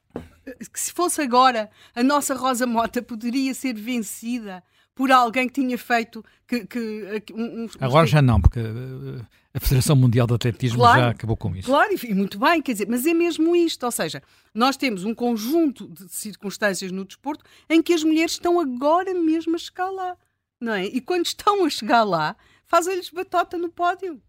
que 0.74 0.80
se 0.80 0.92
fosse 0.92 1.22
agora, 1.22 1.70
a 1.96 2.04
nossa 2.04 2.34
Rosa 2.34 2.68
Mota 2.68 3.02
poderia 3.02 3.54
ser 3.54 3.76
vencida 3.76 4.62
por 4.96 5.12
alguém 5.12 5.48
que 5.48 5.54
tinha 5.54 5.78
feito 5.78 6.24
que, 6.48 6.66
que 6.66 7.34
um, 7.34 7.64
um, 7.64 7.70
agora 7.80 8.06
já 8.06 8.22
não 8.22 8.40
porque 8.40 8.60
uh, 8.60 9.26
a 9.54 9.60
Federação 9.60 9.96
Mundial 9.96 10.28
de 10.28 10.34
Atletismo 10.36 10.78
claro, 10.80 11.00
já 11.00 11.10
acabou 11.10 11.36
com 11.36 11.56
isso 11.56 11.68
claro 11.68 11.90
e 12.04 12.14
muito 12.14 12.38
bem 12.38 12.62
quer 12.62 12.74
dizer 12.74 12.88
mas 12.88 13.06
é 13.06 13.14
mesmo 13.14 13.56
isto 13.56 13.84
ou 13.84 13.92
seja 13.92 14.22
nós 14.54 14.78
temos 14.78 15.04
um 15.04 15.16
conjunto 15.16 15.88
de 15.88 16.08
circunstâncias 16.10 16.92
no 16.92 17.06
desporto 17.06 17.44
em 17.70 17.82
que 17.82 17.94
as 17.94 18.04
mulheres 18.04 18.34
estão 18.34 18.60
agora 18.60 19.14
mesmo 19.14 19.56
a 19.56 19.60
chegar 19.60 19.90
lá 19.90 20.16
não 20.62 20.74
é 20.74 20.86
e 20.86 21.02
quando 21.02 21.26
estão 21.26 21.66
a 21.66 21.70
chegar 21.70 22.04
lá 22.04 22.36
fazem-lhes 22.74 23.12
batota 23.12 23.56
no 23.56 23.70
pódio. 23.70 24.20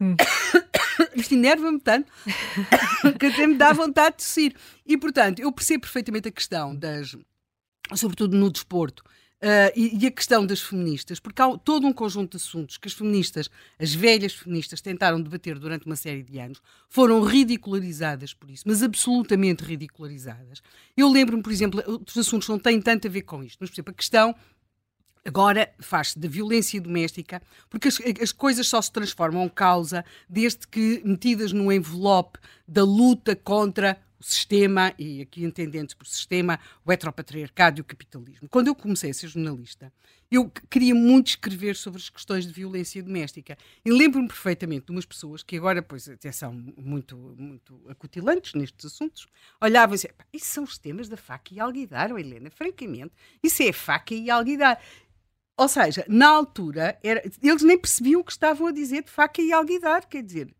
Hum. 0.00 0.16
Isto 1.14 1.34
enerva-me 1.34 1.78
tanto 1.78 2.10
que 3.20 3.26
até 3.26 3.46
me 3.46 3.54
dá 3.54 3.72
vontade 3.72 4.16
de 4.16 4.24
tossir. 4.24 4.56
E, 4.84 4.96
portanto, 4.98 5.40
eu 5.40 5.52
percebo 5.52 5.82
perfeitamente 5.82 6.28
a 6.28 6.32
questão 6.32 6.74
das, 6.74 7.16
sobretudo 7.94 8.36
no 8.36 8.50
desporto, 8.50 9.04
Uh, 9.42 9.74
e, 9.74 10.04
e, 10.04 10.06
a 10.06 10.10
questão 10.12 10.46
das 10.46 10.60
feministas, 10.60 11.18
porque 11.18 11.42
há 11.42 11.58
todo 11.58 11.84
um 11.84 11.92
conjunto 11.92 12.36
de 12.38 12.44
assuntos 12.44 12.76
que 12.76 12.86
as 12.86 12.94
feministas, 12.94 13.50
as 13.76 13.92
velhas 13.92 14.32
feministas, 14.32 14.80
tentaram 14.80 15.20
debater 15.20 15.58
durante 15.58 15.84
uma 15.84 15.96
série 15.96 16.22
de 16.22 16.38
anos, 16.38 16.62
foram 16.88 17.20
ridicularizadas 17.24 18.32
por 18.32 18.48
isso, 18.48 18.62
mas 18.68 18.84
absolutamente 18.84 19.64
ridicularizadas. 19.64 20.62
Eu 20.96 21.10
lembro-me, 21.10 21.42
por 21.42 21.50
exemplo, 21.50 21.82
outros 21.84 22.16
assuntos 22.16 22.48
não 22.48 22.56
têm 22.56 22.80
tanto 22.80 23.08
a 23.08 23.10
ver 23.10 23.22
com 23.22 23.42
isto, 23.42 23.58
mas, 23.60 23.68
por 23.68 23.74
exemplo, 23.74 23.90
a 23.90 23.96
questão 23.96 24.32
Agora 25.24 25.72
faz-se 25.78 26.18
da 26.18 26.26
violência 26.26 26.80
doméstica, 26.80 27.40
porque 27.70 27.86
as, 27.86 27.98
as, 28.20 28.32
coisas 28.32 28.66
só 28.66 28.82
se 28.82 28.90
transformam 28.90 29.48
causa 29.48 30.04
desde 30.28 30.66
que 30.66 31.00
metidas 31.04 31.52
no 31.52 31.72
envelope 31.72 32.40
da 32.66 32.82
luta 32.82 33.36
contra 33.36 33.96
o 34.22 34.24
sistema, 34.24 34.94
e 34.96 35.20
aqui 35.20 35.44
entendendo 35.44 35.94
por 35.96 36.06
sistema, 36.06 36.58
o 36.84 36.92
heteropatriarcado 36.92 37.80
e 37.80 37.82
o 37.82 37.84
capitalismo. 37.84 38.48
Quando 38.48 38.68
eu 38.68 38.74
comecei 38.74 39.10
a 39.10 39.14
ser 39.14 39.26
jornalista, 39.26 39.92
eu 40.30 40.50
queria 40.70 40.94
muito 40.94 41.28
escrever 41.28 41.74
sobre 41.76 42.00
as 42.00 42.08
questões 42.08 42.46
de 42.46 42.52
violência 42.52 43.02
doméstica. 43.02 43.58
E 43.84 43.90
lembro-me 43.90 44.28
perfeitamente 44.28 44.86
de 44.86 44.92
umas 44.92 45.04
pessoas 45.04 45.42
que 45.42 45.56
agora, 45.56 45.82
pois, 45.82 46.08
até 46.08 46.30
são 46.30 46.52
muito, 46.52 47.16
muito 47.36 47.78
acutilantes 47.88 48.54
nestes 48.54 48.86
assuntos, 48.86 49.26
olhavam 49.60 49.94
e 49.94 49.96
diziam, 49.96 50.14
isso 50.32 50.46
são 50.46 50.64
os 50.64 50.78
temas 50.78 51.08
da 51.08 51.16
faca 51.16 51.52
e 51.52 51.60
alguidar, 51.60 52.12
oh, 52.12 52.18
Helena, 52.18 52.48
francamente, 52.48 53.12
isso 53.42 53.62
é 53.62 53.72
faca 53.72 54.14
e 54.14 54.30
alguidar. 54.30 54.80
Ou 55.56 55.68
seja, 55.68 56.04
na 56.08 56.28
altura, 56.28 56.98
era, 57.02 57.22
eles 57.42 57.62
nem 57.62 57.76
percebiam 57.76 58.20
o 58.20 58.24
que 58.24 58.32
estavam 58.32 58.68
a 58.68 58.72
dizer 58.72 59.02
de 59.02 59.10
faca 59.10 59.42
e 59.42 59.52
alguidar, 59.52 60.06
quer 60.06 60.22
dizer, 60.22 60.54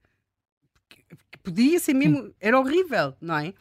podia 1.42 1.78
ser 1.78 1.94
mesmo, 1.94 2.34
era 2.40 2.58
horrível, 2.58 3.14
não 3.20 3.38
é? 3.38 3.54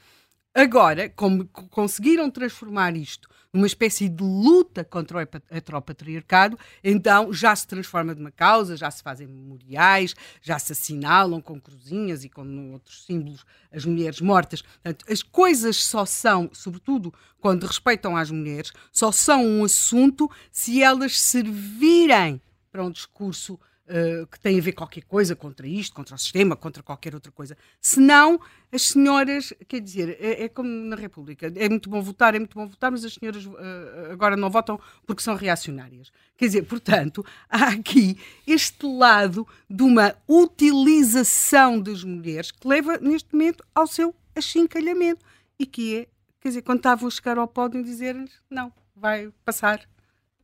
Agora, 0.54 1.10
como 1.10 1.48
conseguiram 1.48 2.30
transformar 2.30 2.96
isto 2.98 3.30
numa 3.54 3.68
espécie 3.68 4.10
de 4.10 4.24
luta 4.24 4.84
contra 4.84 5.18
o 5.18 5.22
heteropatriarcado, 5.50 6.58
então 6.84 7.34
já 7.34 7.56
se 7.56 7.68
transforma 7.68 8.14
de 8.14 8.22
uma 8.22 8.32
causa, 8.32 8.76
já 8.76 8.92
se 8.92 9.02
fazem 9.02 9.28
memoriais, 9.28 10.14
já 10.42 10.60
se 10.60 10.74
assinalam 10.74 11.42
com 11.42 11.60
cruzinhas 11.60 12.24
e 12.24 12.30
com 12.30 12.72
outros 12.72 13.06
símbolos 13.06 13.46
as 13.72 13.86
mulheres 13.86 14.20
mortas. 14.20 14.62
Portanto, 14.62 15.06
as 15.10 15.24
coisas 15.24 15.78
só 15.78 16.06
são, 16.06 16.50
sobretudo 16.54 17.14
quando 17.40 17.66
respeitam 17.66 18.16
às 18.16 18.30
mulheres, 18.30 18.72
só 18.92 19.12
são 19.12 19.46
um 19.46 19.64
assunto 19.64 20.30
se 20.52 20.84
elas 20.84 21.20
servirem 21.20 22.42
para 22.72 22.84
um 22.84 22.92
discurso 22.92 23.60
uh, 23.92 24.26
que 24.28 24.40
tem 24.40 24.58
a 24.58 24.62
ver 24.62 24.72
qualquer 24.72 25.04
coisa 25.04 25.36
contra 25.36 25.68
isto, 25.68 25.94
contra 25.94 26.16
o 26.16 26.18
sistema, 26.18 26.56
contra 26.56 26.82
qualquer 26.82 27.14
outra 27.14 27.32
coisa. 27.32 27.58
Senão, 27.82 28.40
as 28.72 28.84
senhoras, 28.84 29.54
quer 29.68 29.82
dizer, 29.82 30.18
é, 30.20 30.46
é, 30.46 30.50
como 30.50 30.70
na 30.70 30.96
República, 30.96 31.52
é 31.56 31.68
muito 31.68 31.90
bom 31.90 32.02
votar, 32.02 32.34
é 32.34 32.40
muito 32.40 32.58
bom 32.58 32.66
votar, 32.66 32.90
mas 32.90 33.04
as 33.04 33.14
senhoras 33.14 33.46
uh, 33.46 34.12
agora 34.12 34.38
não 34.38 34.50
votam 34.50 34.80
porque 35.06 35.22
são 35.22 35.36
reacionárias. 35.36 36.12
Quer 36.38 36.46
dizer, 36.46 36.64
portanto, 36.64 37.26
há 37.50 37.68
aqui 37.70 38.18
este 38.48 38.86
lado 38.86 39.46
de 39.70 39.84
uma 39.84 40.16
utilização 40.28 41.80
das 41.80 42.04
mulheres 42.04 42.52
que 42.52 42.68
leva, 42.68 42.98
neste 42.98 43.34
momento, 43.34 43.64
ao 43.76 43.86
seu 43.86 44.16
achincalhamento 44.36 45.26
e 45.60 45.66
que 45.66 45.98
é, 45.98 46.08
quer 46.40 46.48
dizer, 46.50 46.62
quando 46.62 46.80
estavam 46.80 47.08
a 47.08 47.12
chegar 47.12 47.38
ao 47.38 47.48
pódio 47.48 47.84
dizer-lhes, 47.84 48.32
não, 48.50 48.72
vai 48.96 49.32
passar 49.44 49.88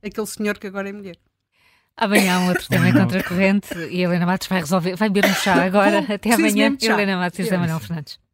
aquele 0.04 0.28
senhor 0.28 0.58
que 0.60 0.68
agora 0.68 0.90
é 0.90 0.94
mulher. 0.94 1.18
Amanhã 2.00 2.36
há 2.36 2.40
um 2.42 2.50
outro 2.50 2.68
tema 2.68 2.94
contra 2.94 3.20
a 3.20 3.24
corrente 3.24 3.74
e 3.90 4.06
a 4.06 4.08
Helena 4.08 4.26
Matos 4.26 4.48
vai 4.48 4.60
resolver, 4.60 4.96
vai 4.96 5.10
beber 5.10 5.30
um 5.30 5.34
chá 5.34 5.64
agora. 5.66 6.06
Até 6.08 6.34
amanhã. 6.34 6.78
Helena 6.80 7.18
Matos 7.18 7.40
e 7.40 7.44
José 7.44 7.58
Manuel 7.58 7.80
Fernandes. 7.80 8.27